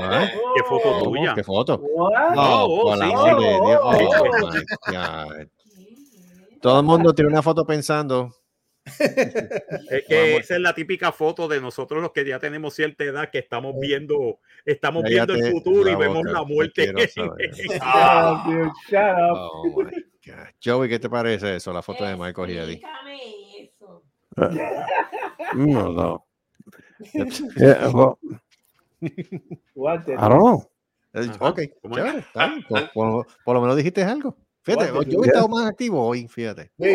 ¿Ah? 0.00 0.26
¿Qué 0.56 0.62
foto 0.62 0.96
oh, 0.96 1.02
tuya? 1.04 1.34
¿Qué 1.34 1.44
foto? 1.44 1.78
what? 1.82 2.34
No, 2.34 2.64
oh, 2.64 2.82
por 2.82 2.96
sí, 2.98 3.04
sí. 3.04 3.10
Dios. 3.10 3.78
Oh, 3.82 3.84
Oh, 3.84 3.92
oh. 3.92 4.50
my 4.50 4.62
God. 4.92 5.48
Todo 6.60 6.80
el 6.80 6.86
mundo 6.86 7.14
tiene 7.14 7.30
una 7.30 7.42
foto 7.42 7.64
pensando. 7.64 8.34
Es 9.90 10.04
que 10.08 10.36
esa 10.36 10.54
es 10.54 10.60
la 10.60 10.74
típica 10.74 11.12
foto 11.12 11.46
de 11.46 11.60
nosotros 11.60 12.00
los 12.00 12.12
que 12.12 12.24
ya 12.24 12.38
tenemos 12.38 12.74
cierta 12.74 13.04
edad, 13.04 13.28
que 13.30 13.38
estamos 13.38 13.74
viendo, 13.78 14.38
estamos 14.64 15.04
viendo 15.04 15.34
el 15.34 15.50
futuro 15.52 15.88
y 15.88 15.92
la 15.92 15.98
vemos 15.98 16.24
la 16.24 16.32
no 16.32 16.46
muerte. 16.46 16.90
Ah, 17.82 18.44
dude. 18.46 18.70
Oh 19.32 19.64
my 19.76 19.84
God. 20.24 20.46
Joey, 20.64 20.88
¿qué 20.88 20.98
te 20.98 21.10
parece 21.10 21.56
eso? 21.56 21.72
La 21.72 21.82
foto 21.82 22.04
de 22.04 22.16
Michael. 22.16 22.50
Explícame 22.50 23.20
eso. 23.60 24.02
No, 25.54 25.92
no. 25.92 26.24
Yeah, 27.56 27.88
well, 29.74 29.98
I 30.06 30.16
don't 30.16 30.18
know. 30.18 30.70
Eh, 31.14 31.28
Ajá. 31.30 31.48
Ok, 31.48 31.60
¿Cómo 31.82 31.94
chévere. 31.94 32.18
está 32.18 32.48
bien. 32.48 32.64
Por, 32.68 32.92
por- 32.92 33.26
por 33.44 33.54
lo 33.54 33.60
menos 33.60 33.76
dijiste 33.76 34.02
algo. 34.02 34.36
Fíjate, 34.74 34.92
What 34.92 35.06
yo 35.06 35.22
he 35.22 35.26
estado 35.26 35.48
más 35.48 35.66
activo 35.66 36.06
hoy, 36.06 36.28
fíjate. 36.28 36.70
Sí, 36.78 36.94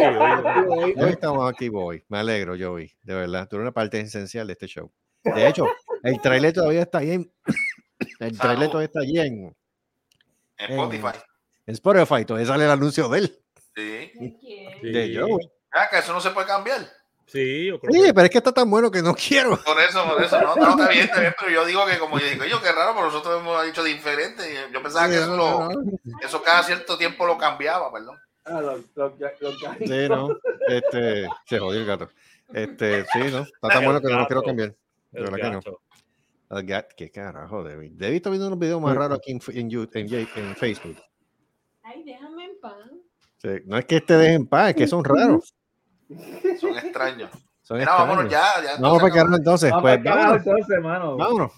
Yo 0.95 1.07
he 1.07 1.09
estado 1.09 1.35
más 1.35 1.49
activo 1.51 1.85
hoy. 1.85 2.03
Me 2.07 2.19
alegro, 2.19 2.55
Joey. 2.59 2.91
De 3.01 3.13
verdad, 3.15 3.47
tú 3.49 3.55
eres 3.55 3.63
una 3.63 3.71
parte 3.73 3.99
esencial 3.99 4.47
de 4.47 4.53
este 4.53 4.67
show. 4.67 4.91
De 5.23 5.47
hecho, 5.47 5.65
el 6.03 6.19
trailer 6.21 6.53
todavía 6.53 6.81
está 6.81 6.99
ahí 6.99 7.11
en... 7.11 7.31
El 8.19 8.37
trailer 8.37 8.67
todavía 8.67 8.85
está 8.87 8.99
allí 8.99 9.19
en, 9.19 9.55
En 10.57 10.71
Spotify. 10.71 11.17
en 11.65 11.73
Spotify. 11.73 12.25
Todavía 12.25 12.47
sale 12.47 12.65
el 12.65 12.71
anuncio 12.71 13.07
de 13.09 13.19
él, 13.19 13.39
Sí. 13.75 14.11
¿De. 14.83 15.17
Joey. 15.17 15.49
Ah, 15.71 15.87
que 15.89 15.97
eso 15.99 16.13
no 16.13 16.19
se 16.21 16.29
puede 16.31 16.45
cambiar. 16.47 16.81
Sí, 17.25 17.67
yo 17.67 17.79
creo 17.79 17.93
Sí, 17.93 18.01
que- 18.07 18.13
pero 18.13 18.25
es 18.25 18.29
que 18.31 18.37
está 18.37 18.51
tan 18.51 18.69
bueno 18.69 18.91
que 18.91 19.01
no 19.01 19.13
quiero. 19.15 19.57
Por 19.63 19.79
eso, 19.79 20.03
por 20.07 20.21
eso. 20.23 20.39
No, 20.41 20.55
no, 20.55 20.69
está 20.71 20.89
bien, 20.89 21.05
está 21.05 21.19
bien. 21.21 21.33
Pero 21.39 21.51
yo 21.51 21.65
digo 21.65 21.85
que 21.85 21.97
como 21.97 22.19
yo 22.19 22.27
digo, 22.27 22.45
yo 22.45 22.61
qué 22.61 22.71
raro, 22.71 22.93
pero 22.93 23.07
nosotros 23.07 23.39
hemos 23.41 23.65
dicho 23.65 23.83
diferente. 23.83 24.43
Yo 24.71 24.81
pensaba 24.83 25.09
que 25.09 25.15
eso, 25.15 25.35
lo, 25.35 25.69
eso 26.21 26.41
cada 26.43 26.63
cierto 26.63 26.97
tiempo 26.97 27.25
lo 27.25 27.37
cambiaba, 27.37 27.91
perdón. 27.91 28.17
Ah, 28.45 28.59
los, 28.61 28.81
los, 28.95 29.13
los. 29.39 29.55
Sí, 29.79 30.09
no. 30.09 30.27
Este, 30.67 31.27
se 31.45 31.59
jodió 31.59 31.79
el 31.79 31.85
gato. 31.85 32.09
Este, 32.53 33.03
sí, 33.05 33.19
no. 33.31 33.39
Está 33.39 33.67
tan 33.69 33.77
El 33.79 33.85
bueno 33.85 34.01
que 34.01 34.07
no 34.09 34.19
lo 34.19 34.27
quiero 34.27 34.43
cambiar. 34.43 34.69
De 35.11 35.19
el 35.19 35.23
verdad 35.31 35.61
que 35.61 35.69
no. 35.69 36.61
gat- 36.61 36.93
¿Qué 36.95 37.09
carajo, 37.09 37.63
David? 37.63 37.93
David 37.95 38.15
está 38.17 38.29
viendo 38.29 38.47
unos 38.47 38.59
videos 38.59 38.81
más 38.81 38.95
raros 38.95 39.17
aquí 39.19 39.31
en, 39.31 39.39
en, 39.57 39.69
You- 39.69 39.89
en, 39.93 40.55
Facebook. 40.55 40.97
Ay, 41.83 42.03
déjame 42.03 42.45
en 42.45 42.59
paz. 42.59 42.75
Sí, 43.37 43.49
No 43.65 43.77
es 43.77 43.85
que 43.85 44.01
te 44.01 44.17
dejen 44.17 44.35
en 44.41 44.47
paz, 44.47 44.69
es 44.69 44.75
que 44.75 44.87
son 44.87 45.03
raros. 45.03 45.53
Son 46.59 46.77
extraños. 46.77 47.29
Son 47.61 47.77
Mira, 47.77 47.93
vámonos 47.93 48.25
extraños. 48.25 48.55
ya. 48.63 48.73
ya 48.75 48.81
Vamos 48.81 49.01
para 49.01 49.13
quedarnos 49.13 49.39
entonces. 49.39 49.69
Vamos 49.71 49.81
Pues 49.83 50.03
vámonos. 50.03 50.37
entonces, 50.45 50.81
mano. 50.81 51.17
Vámonos. 51.17 51.51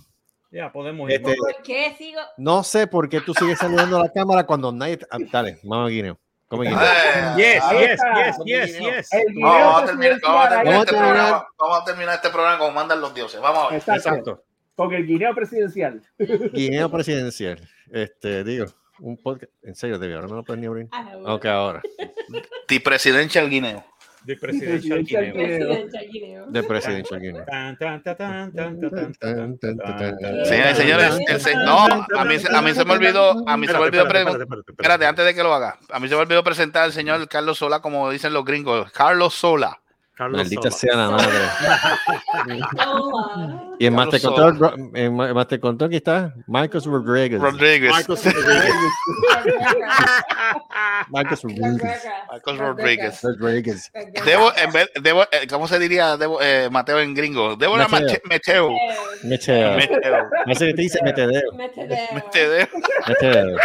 Ya 0.51 0.71
podemos 0.71 1.09
ir. 1.09 1.15
Este, 1.17 1.35
¿Por 1.35 1.61
qué 1.63 1.95
sigo? 1.97 2.21
no 2.37 2.63
sé 2.63 2.87
por 2.87 3.09
qué 3.09 3.19
tú 3.21 3.33
sigues 3.33 3.57
saludando 3.59 3.97
a 3.97 4.03
la 4.03 4.09
cámara 4.13 4.45
cuando 4.45 4.71
nadie. 4.71 4.99
ah, 5.11 5.17
Dale, 5.31 5.59
vamos 5.63 5.87
a 5.87 5.89
guineo. 5.91 6.17
Come 6.47 6.69
guineo. 6.69 6.79
Eh, 6.81 7.33
Yes, 7.35 7.63
yes, 7.71 8.01
yes, 8.15 8.37
yes, 8.45 8.79
yes. 8.79 9.09
Vamos 9.41 9.83
a 9.83 9.85
terminar, 9.87 10.19
vamos 10.21 10.45
a 10.45 10.49
terminar 10.49 10.61
presidencial 10.63 10.81
este 10.81 10.93
programa. 10.95 11.47
Vamos 11.57 11.81
a 11.81 11.83
terminar 11.85 12.15
este 12.15 12.29
programa 12.29 12.57
como 12.59 12.71
mandan 12.71 13.01
los 13.01 13.13
dioses. 13.13 13.41
Vamos 13.41 13.63
a 13.63 13.67
ver. 13.69 13.75
Exacto. 13.79 14.09
Exacto. 14.09 14.43
Con 14.75 14.93
el 14.93 15.07
guineo 15.07 15.33
presidencial. 15.33 16.01
Guineo 16.53 16.89
presidencial. 16.91 17.67
Este, 17.91 18.43
digo, 18.43 18.65
un 18.99 19.17
podcast. 19.17 19.51
En 19.63 19.75
serio, 19.75 19.97
Debbie, 19.97 20.15
ahora 20.15 20.27
no 20.27 20.35
lo 20.35 20.43
puedes 20.43 20.61
ni 20.61 20.67
abrir. 20.67 20.87
Ah, 20.91 21.11
Ok, 21.25 21.45
ahora. 21.47 21.81
The 22.67 22.79
Presidential 22.79 23.49
Guineo. 23.49 23.83
De 24.25 24.35
presidencial 24.37 25.03
Presidencial 25.05 26.07
Guineo. 26.11 26.45
De 26.47 26.63
presidencial 26.63 27.21
Guineo. 27.21 27.45
Señores 30.45 30.73
y 30.77 30.81
señores, 30.81 31.19
el 31.47 31.65
no, 31.65 31.85
a 32.17 32.25
mí, 32.25 32.39
se- 32.39 32.55
a 32.55 32.61
mí 32.61 32.73
se 32.73 32.85
me 32.85 32.93
olvidó, 32.93 33.47
a 33.47 33.57
mí 33.57 33.67
se 33.67 33.73
me 33.73 33.79
olvidó 33.79 34.07
preguntar. 34.07 34.47
Espérate, 34.67 35.05
antes 35.05 35.25
de 35.25 35.35
que 35.35 35.43
lo 35.43 35.53
haga. 35.53 35.77
A 35.91 35.99
mí 35.99 36.07
se 36.07 36.15
me 36.15 36.21
olvidó 36.21 36.43
presentar 36.43 36.83
al 36.83 36.93
señor 36.93 37.27
Carlos 37.27 37.57
Sola, 37.57 37.79
como 37.81 38.09
dicen 38.09 38.33
los 38.33 38.45
gringos. 38.45 38.91
Carlos 38.91 39.33
Sola. 39.33 39.79
Carlos 40.15 40.37
Maldita 40.39 40.71
Sola. 40.71 40.75
sea 40.77 40.95
la 40.95 41.09
madre. 41.11 41.37
Y 43.79 43.85
en 43.87 43.93
Master 43.93 44.21
Control, 44.21 44.91
en 44.95 45.13
Ma- 45.15 45.33
Master 45.33 45.59
Control, 45.59 45.87
aquí 45.89 45.97
está 45.97 46.33
Marcos 46.47 46.85
Rodríguez. 46.85 47.41
Rodríguez. 47.41 47.91
Marcos 47.91 48.23
Rodríguez. 48.33 48.73
Marcos 51.09 51.41
Rodríguez. 52.57 53.21
Rodríguez. 53.23 53.91
Debo, 54.25 54.51
en 54.55 54.71
vez, 54.71 54.89
debo, 55.01 55.23
eh, 55.23 55.47
¿cómo 55.49 55.67
se 55.67 55.77
diría 55.79 56.15
Debo, 56.17 56.41
eh, 56.41 56.69
Mateo 56.71 56.99
en 56.99 57.13
gringo? 57.13 57.57
Mateo. 57.57 57.75
Mache- 57.89 58.21
Meteo. 58.29 58.69
Meteo. 59.23 59.75
Meteo. 59.77 60.29
No 60.45 60.55
sé 60.55 60.67
qué 60.67 60.73
te 60.73 60.81
dice 60.81 60.99
Metedeo. 61.03 61.51
Métete. 61.53 62.09
Meteo. 62.13 62.67
Meteo. 63.07 63.57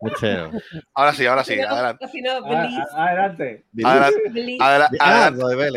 Machero. 0.00 0.50
Ahora 0.94 1.12
sí, 1.12 1.26
ahora 1.26 1.44
sí. 1.44 1.60
Adelante. 1.60 2.04
Ah, 2.04 2.40
ah, 2.92 3.06
adelante. 3.06 3.66
Adelante. 4.60 4.98
Ah, 5.00 5.30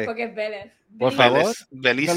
Porque 0.06 0.24
es 0.24 0.36
Vélez. 0.36 0.78
Por 0.98 1.14
favor. 1.14 1.54
Belice. 1.70 2.14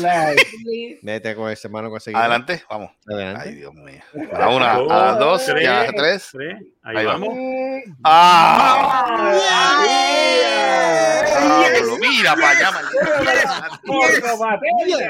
Vete 1.02 1.34
con 1.34 1.50
ese 1.50 1.68
mano 1.68 1.90
conseguido. 1.90 2.20
Adelante, 2.20 2.62
vamos. 2.68 2.90
Adelante. 3.06 3.48
Ay, 3.48 3.54
Dios 3.56 3.74
mío. 3.74 4.00
A 4.32 4.38
la 4.38 4.48
una, 4.48 4.72
a 4.72 4.78
oh, 4.78 4.88
las 4.88 5.18
dos, 5.18 5.44
tres, 5.44 5.68
a 5.68 5.82
las 5.84 5.94
tres. 5.94 6.28
tres. 6.32 6.56
Ahí, 6.82 6.96
Ahí, 6.96 7.06
vamos. 7.06 7.28
vamos. 7.28 7.98
¡Ah! 8.04 9.32
Yeah. 9.34 9.84
Yeah. 9.84 10.40
Yeah. 10.44 11.20
Mira 12.00 12.34
para 12.34 12.50
allá, 12.50 12.70
¡Por 13.84 14.38
materia! 14.38 15.08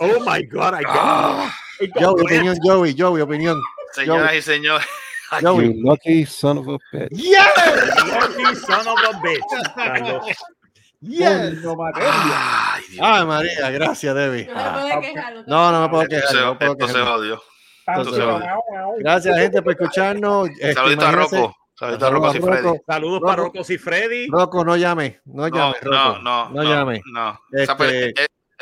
¡Oh, 0.00 0.20
my 0.24 0.42
God! 0.44 0.74
I 0.74 0.82
got 0.82 1.46
it. 1.46 1.52
Joey, 1.94 2.22
opinión, 2.24 2.56
Joey, 2.62 2.94
Joey, 2.98 3.22
opinión. 3.22 3.60
Señoras 3.92 4.34
y 4.34 4.42
señores. 4.42 4.86
Joey. 5.40 5.74
You 5.74 5.82
lucky 5.82 6.26
son 6.26 6.58
of 6.58 6.68
a 6.68 6.78
bitch. 6.92 7.10
Lucky 7.12 8.56
son 8.56 8.86
of 8.88 8.98
a 8.98 9.20
bitch. 9.22 10.36
Yes. 11.00 11.54
Ay. 11.94 12.98
Ay, 13.00 13.24
María, 13.26 13.70
gracias, 13.70 14.14
Debbie. 14.14 14.46
No 14.46 15.00
quejar. 15.00 15.34
No, 15.46 15.72
no 15.72 15.80
me 15.82 15.88
puedo 15.88 16.06
quejar. 16.08 16.34
No 16.36 16.58
puedo 16.58 16.72
esto 16.72 16.86
se 16.86 16.92
quejarme. 16.92 17.14
odió. 17.18 17.42
Tanto 17.84 18.00
Entonces, 18.14 18.24
guau, 18.24 18.94
Gracias, 19.00 19.36
gente, 19.38 19.62
por 19.62 19.72
escucharnos. 19.72 20.48
Este, 20.50 20.74
Saludito 20.74 21.06
a 21.06 21.12
imagínense- 21.12 21.36
Rocco. 21.40 21.56
Saludito 21.74 22.06
a 22.06 22.10
Rocco. 22.10 22.32
Rocco. 22.32 22.84
Saludos 22.86 23.14
Rocco. 23.20 23.26
para 23.26 23.42
Rocos 23.42 23.70
y 23.70 23.78
Freddy. 23.78 24.28
Rocco, 24.28 24.64
no 24.64 24.76
llame. 24.76 25.20
No 25.24 25.48
No, 25.48 25.48
llame, 25.48 25.74
no, 25.82 25.90
Rocco. 25.90 26.18
no, 26.22 26.48
No 26.50 26.62
llame. 26.62 27.02
No. 27.12 27.40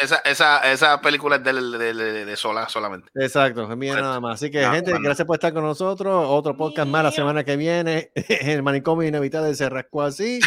Esa, 0.01 0.17
esa, 0.25 0.73
esa, 0.73 1.01
película 1.01 1.37
es 1.37 1.45
de, 1.45 1.53
de, 1.53 1.95
de, 1.95 2.25
de 2.25 2.37
Sola 2.37 2.69
solamente. 2.69 3.11
Exacto, 3.15 3.71
es 3.71 3.77
mía 3.77 3.95
nada 3.95 4.19
más. 4.21 4.35
Así 4.35 4.51
que, 4.51 4.63
No, 4.63 4.73
gente, 4.73 4.91
bueno. 4.93 5.05
gracias 5.05 5.27
por 5.27 5.37
estar 5.37 5.53
con 5.53 5.63
nosotros. 5.63 6.25
Otro 6.29 6.57
podcast 6.57 6.89
más 6.89 7.05
la 7.05 7.11
semana 7.11 7.45
que 7.45 7.57
viene. 7.57 8.11
El 8.15 8.63
manicomio 8.63 9.07
inevitable 9.07 9.55
se 9.55 9.69
rascó 9.69 10.03
así. 10.03 10.41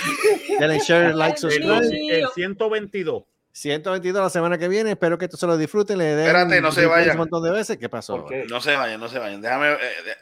Denle 0.60 0.80
share, 0.80 1.14
like, 1.16 1.38
subscribe. 1.38 1.88
el 2.20 2.28
122. 2.34 3.24
122 3.52 4.24
la 4.24 4.30
semana 4.32 4.58
que 4.58 4.68
viene. 4.68 4.92
Espero 4.92 5.18
que 5.20 5.26
esto 5.26 5.38
se 5.38 5.46
lo 5.46 5.56
disfruten. 5.58 6.00
Le 6.00 6.06
den 6.16 6.20
Espérate, 6.26 6.60
no 6.60 6.72
se 6.72 6.86
vayan. 6.88 7.12
Un 7.12 7.18
montón 7.18 7.44
de 7.44 7.52
veces. 7.52 7.78
¿Qué 7.78 7.88
pasó? 7.90 8.26
No 8.50 8.60
se 8.62 8.76
vayan, 8.76 9.00
no 9.00 9.08
se 9.08 9.20
vayan. 9.20 9.42
Déjame, 9.42 9.74
eh, 9.74 9.78
de- 9.78 10.18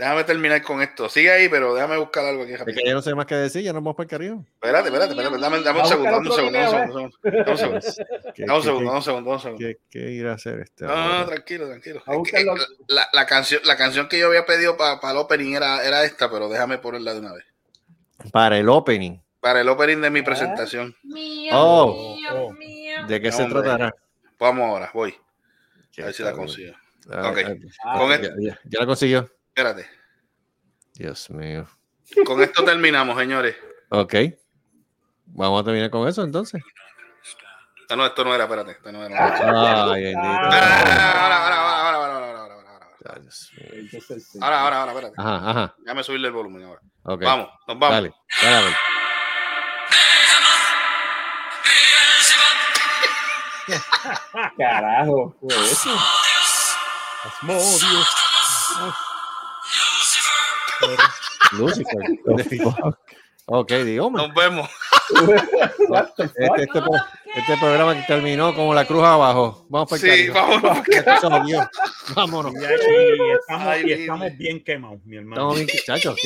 déjame 0.00 0.24
terminar 0.24 0.62
con 0.62 0.82
esto. 0.82 1.08
Sigue 1.08 1.30
ahí, 1.30 1.48
pero 1.48 1.74
déjame 1.74 1.96
buscar 1.98 2.24
algo 2.24 2.42
aquí. 2.42 2.52
Es 2.54 2.58
rápido. 2.58 2.78
que 2.78 2.84
ya 2.88 2.94
no 2.94 3.02
sé 3.02 3.14
más 3.14 3.26
qué 3.26 3.34
decir. 3.36 3.62
Ya 3.62 3.72
nos 3.72 3.82
vamos 3.82 3.94
para 3.96 4.04
el 4.04 4.10
cariño. 4.10 4.44
Espérate, 4.54 4.88
espérate, 4.88 5.12
espérate. 5.12 5.38
Dame, 5.38 5.60
dame 5.62 5.80
un 5.80 5.86
segundo, 5.86 6.10
dame 6.10 6.28
un 6.28 6.34
segundo, 6.34 6.58
dame 6.58 6.74
un 6.74 6.92
segundo. 6.92 7.16
Dame 7.22 7.50
un 7.52 7.58
segundo. 7.58 7.80
¿Qué, 8.34 8.44
Dame 8.46 8.58
un 8.58 8.62
segundo, 8.64 8.84
dame 8.86 8.96
un 8.96 9.02
segundo, 9.04 9.30
dame 9.30 9.36
un 9.36 9.40
segundo. 9.42 9.58
qué- 9.66 9.76
qué 9.90 10.10
ir 10.10 10.26
a 10.26 10.32
hacer 10.32 10.60
este? 10.60 10.84
No, 10.86 11.26
tranquilo, 11.26 11.68
tranquilo. 11.68 12.02
Es 12.06 12.30
que, 12.32 12.40
eh, 12.40 12.46
la, 12.88 13.08
la 13.12 13.26
canción, 13.26 13.60
la 13.64 13.76
canción 13.76 14.08
que 14.08 14.18
yo 14.18 14.26
había 14.28 14.46
pedido 14.46 14.76
para 14.76 14.98
el 15.12 15.16
opening 15.18 15.54
era, 15.54 15.84
era 15.84 16.02
esta, 16.04 16.30
pero 16.30 16.48
déjame 16.48 16.78
ponerla 16.78 17.12
de 17.14 17.20
una 17.20 17.32
vez. 17.34 17.44
Para 18.32 18.58
el 18.58 18.68
opening. 18.68 19.18
Para 19.40 19.60
el 19.60 19.68
opening 19.68 19.98
de 20.02 20.10
mi 20.10 20.22
presentación. 20.22 20.94
Mío, 21.02 21.52
Oh. 21.54 22.14
mío, 22.16 22.28
Oh. 22.34 22.52
mío. 22.52 23.06
¿De 23.06 23.20
qué 23.20 23.30
No, 23.30 23.36
se 23.36 23.42
hombre. 23.44 23.62
tratará? 23.62 23.94
Vamos 24.38 24.68
ahora, 24.68 24.90
voy. 24.94 25.14
A 26.00 26.04
ver 26.06 26.14
si 26.14 26.22
la 26.22 26.32
consigo. 26.32 26.74
Ah, 27.10 27.30
Ok. 27.30 27.38
ah, 27.84 27.98
Con 27.98 28.08
ya, 28.10 28.14
esto, 28.16 28.30
ya- 28.40 28.60
ya 28.64 28.80
la 28.80 28.86
consiguió. 28.86 29.30
Espérate. 29.60 29.90
Dios 30.94 31.28
mío. 31.28 31.66
Con 32.24 32.42
esto 32.42 32.64
terminamos, 32.64 33.18
señores. 33.18 33.54
Ok. 33.90 34.14
Vamos 35.26 35.60
a 35.60 35.64
terminar 35.64 35.90
con 35.90 36.08
eso 36.08 36.22
entonces. 36.22 36.62
Ah, 37.90 37.96
no, 37.96 38.06
esto 38.06 38.24
no 38.24 38.34
era, 38.34 38.44
espérate. 38.44 38.70
Esto 38.70 38.90
no 38.90 39.04
era. 39.04 39.92
Ay, 39.92 40.02
bendito. 40.02 40.18
Ahora, 40.18 40.46
ahora, 40.48 41.36
ahora, 41.36 41.56
ahora, 41.56 41.76
ahora, 41.76 41.96
ahora, 41.96 42.14
ahora, 42.16 42.40
ahora. 42.40 42.56
Ahora, 44.40 44.60
ahora, 44.62 44.80
ahora, 44.80 44.92
espérate. 44.92 45.14
Ajá, 45.18 45.50
ajá. 45.50 45.74
Déjame 45.80 46.04
subirle 46.04 46.28
el 46.28 46.32
volumen 46.32 46.64
ahora. 46.64 46.80
Okay. 47.02 47.26
Vamos, 47.26 47.48
nos 47.68 47.78
vamos. 47.78 47.96
Dale, 47.96 48.14
dale. 48.42 48.76
Carajo, 54.56 55.36
fue 55.38 55.54
eso. 55.54 55.90
Asmodius. 57.24 58.16
Lucifer. 61.52 62.00
ok, 63.46 63.72
digo, 63.84 64.10
Nos 64.10 64.34
vemos. 64.34 64.68
Este, 65.10 66.22
este, 66.24 66.80
este 67.36 67.56
programa 67.58 67.94
que 67.94 68.02
terminó 68.06 68.54
como 68.54 68.72
la 68.74 68.84
cruz 68.84 69.02
abajo. 69.02 69.66
Vamos 69.68 69.88
para 69.90 70.02
el 70.02 70.26
Sí, 70.26 70.32
cariño. 70.32 70.60
vámonos. 70.62 71.20
Jodió. 71.20 71.70
Vámonos. 72.14 72.54
Y, 72.54 72.58
y 72.58 73.30
estamos, 73.32 73.66
Ay, 73.66 73.82
y 73.86 73.92
estamos 73.92 74.36
bien 74.36 74.62
quemados, 74.62 75.00
mi 75.04 75.16
hermano. 75.16 75.52
Estamos 75.52 75.56
bien, 75.56 75.68
muchachos. 75.74 76.16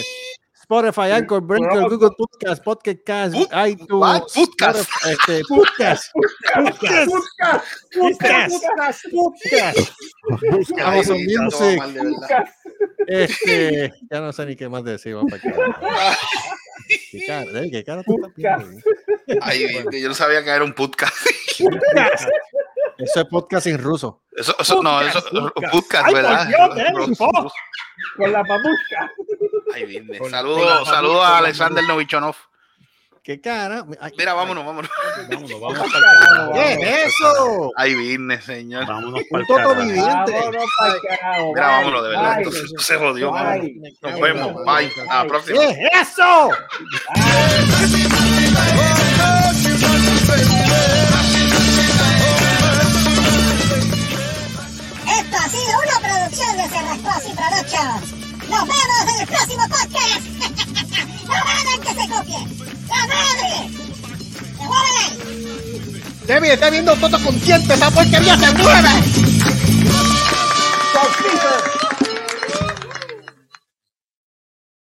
Spotify, 0.68 1.10
Anchor, 1.12 1.40
Breaker, 1.42 1.82
Google 1.90 2.10
Podcast, 2.16 2.64
Podcast 2.64 2.98
Cast, 3.04 3.34
Put- 3.34 3.48
iTunes, 3.68 3.88
Podcast. 3.90 4.36
Spotify, 4.36 5.10
este, 5.10 5.42
Podcast, 5.48 6.12
Podcast, 6.14 7.00
podcast, 7.92 9.04
podcast. 9.12 9.92
Amazon 10.82 11.18
Music. 11.18 11.82
este, 13.06 13.92
ya 14.10 14.20
no 14.20 14.32
sé 14.32 14.46
ni 14.46 14.56
qué 14.56 14.68
más 14.68 14.84
decir. 14.84 15.14
Vamos 15.14 15.32
para. 15.80 16.16
¿Qué 17.10 17.26
cara, 17.26 17.44
eh, 17.62 17.70
qué 17.70 17.84
cara 17.84 18.02
tú 18.02 18.16
estás 18.16 18.34
viendo? 18.34 18.80
Ay, 19.42 19.66
yo 20.00 20.08
no 20.08 20.14
sabía 20.14 20.42
que 20.42 20.50
era 20.50 20.64
un 20.64 20.72
podcast. 20.74 21.14
Eso 22.98 23.20
es 23.20 23.26
podcast 23.26 23.66
en 23.66 23.78
ruso. 23.78 24.22
Eso, 24.32 24.54
eso, 24.58 24.82
no, 24.82 25.00
eso, 25.02 25.22
Podcast. 25.30 25.72
podcast, 25.72 26.12
¿verdad? 26.12 26.48
Con 28.16 28.32
la 28.32 28.42
papuca. 28.44 29.12
Ay, 29.72 30.06
Saludos 30.30 30.88
saludos 30.88 31.24
a 31.24 31.38
Alexander 31.38 31.84
Novichonov. 31.84 32.36
¿Qué 33.22 33.40
cara? 33.40 33.86
Ay, 34.00 34.12
Mira, 34.18 34.34
vámonos, 34.34 34.66
vámonos. 34.66 34.90
Para. 35.30 36.52
¿Qué 36.52 36.72
es 36.74 37.06
eso? 37.14 37.70
Ay, 37.74 37.94
business, 37.94 38.44
señor. 38.44 38.86
Vámonos 38.86 39.22
para 39.30 39.46
toto 39.46 39.74
viviente. 39.76 40.32
Vámonos 40.32 40.64
pa'l 40.78 41.00
carajo. 41.08 41.52
Mira, 41.54 41.66
vámonos, 41.68 42.02
de 42.02 42.08
verdad. 42.10 42.42
se 42.78 42.96
jodió. 42.98 43.32
Nos 44.02 44.20
vemos. 44.20 44.54
Bye. 44.66 44.92
A 45.08 45.22
la 45.22 45.26
próxima. 45.26 45.58
¿Qué 45.58 45.70
es 45.70 46.08
eso? 46.10 46.50
Esto 55.06 55.36
ha 55.36 55.48
sido 55.48 55.78
una 55.82 56.08
producción 56.08 56.56
de 56.56 56.68
Cerrascosi 56.68 57.32
Productions. 57.34 58.23
Nos 58.48 58.60
vemos 58.60 59.14
en 59.14 59.20
el 59.20 59.26
próximo 59.26 59.62
podcast. 59.68 60.22
¡La 61.28 61.44
madre 61.44 61.72
que 61.82 61.88
se 61.88 62.08
copie! 62.08 62.40
¡La 62.88 63.00
madre! 63.06 63.50
¡Devuélvele! 64.58 65.06
Debbie 66.26 66.52
está 66.52 66.70
viendo 66.70 66.96
fotos 66.96 67.20
con 67.22 67.40
dientes. 67.40 67.76
Esa 67.76 67.90
porquería 67.90 68.36
se 68.38 68.52
mueve. 68.52 68.90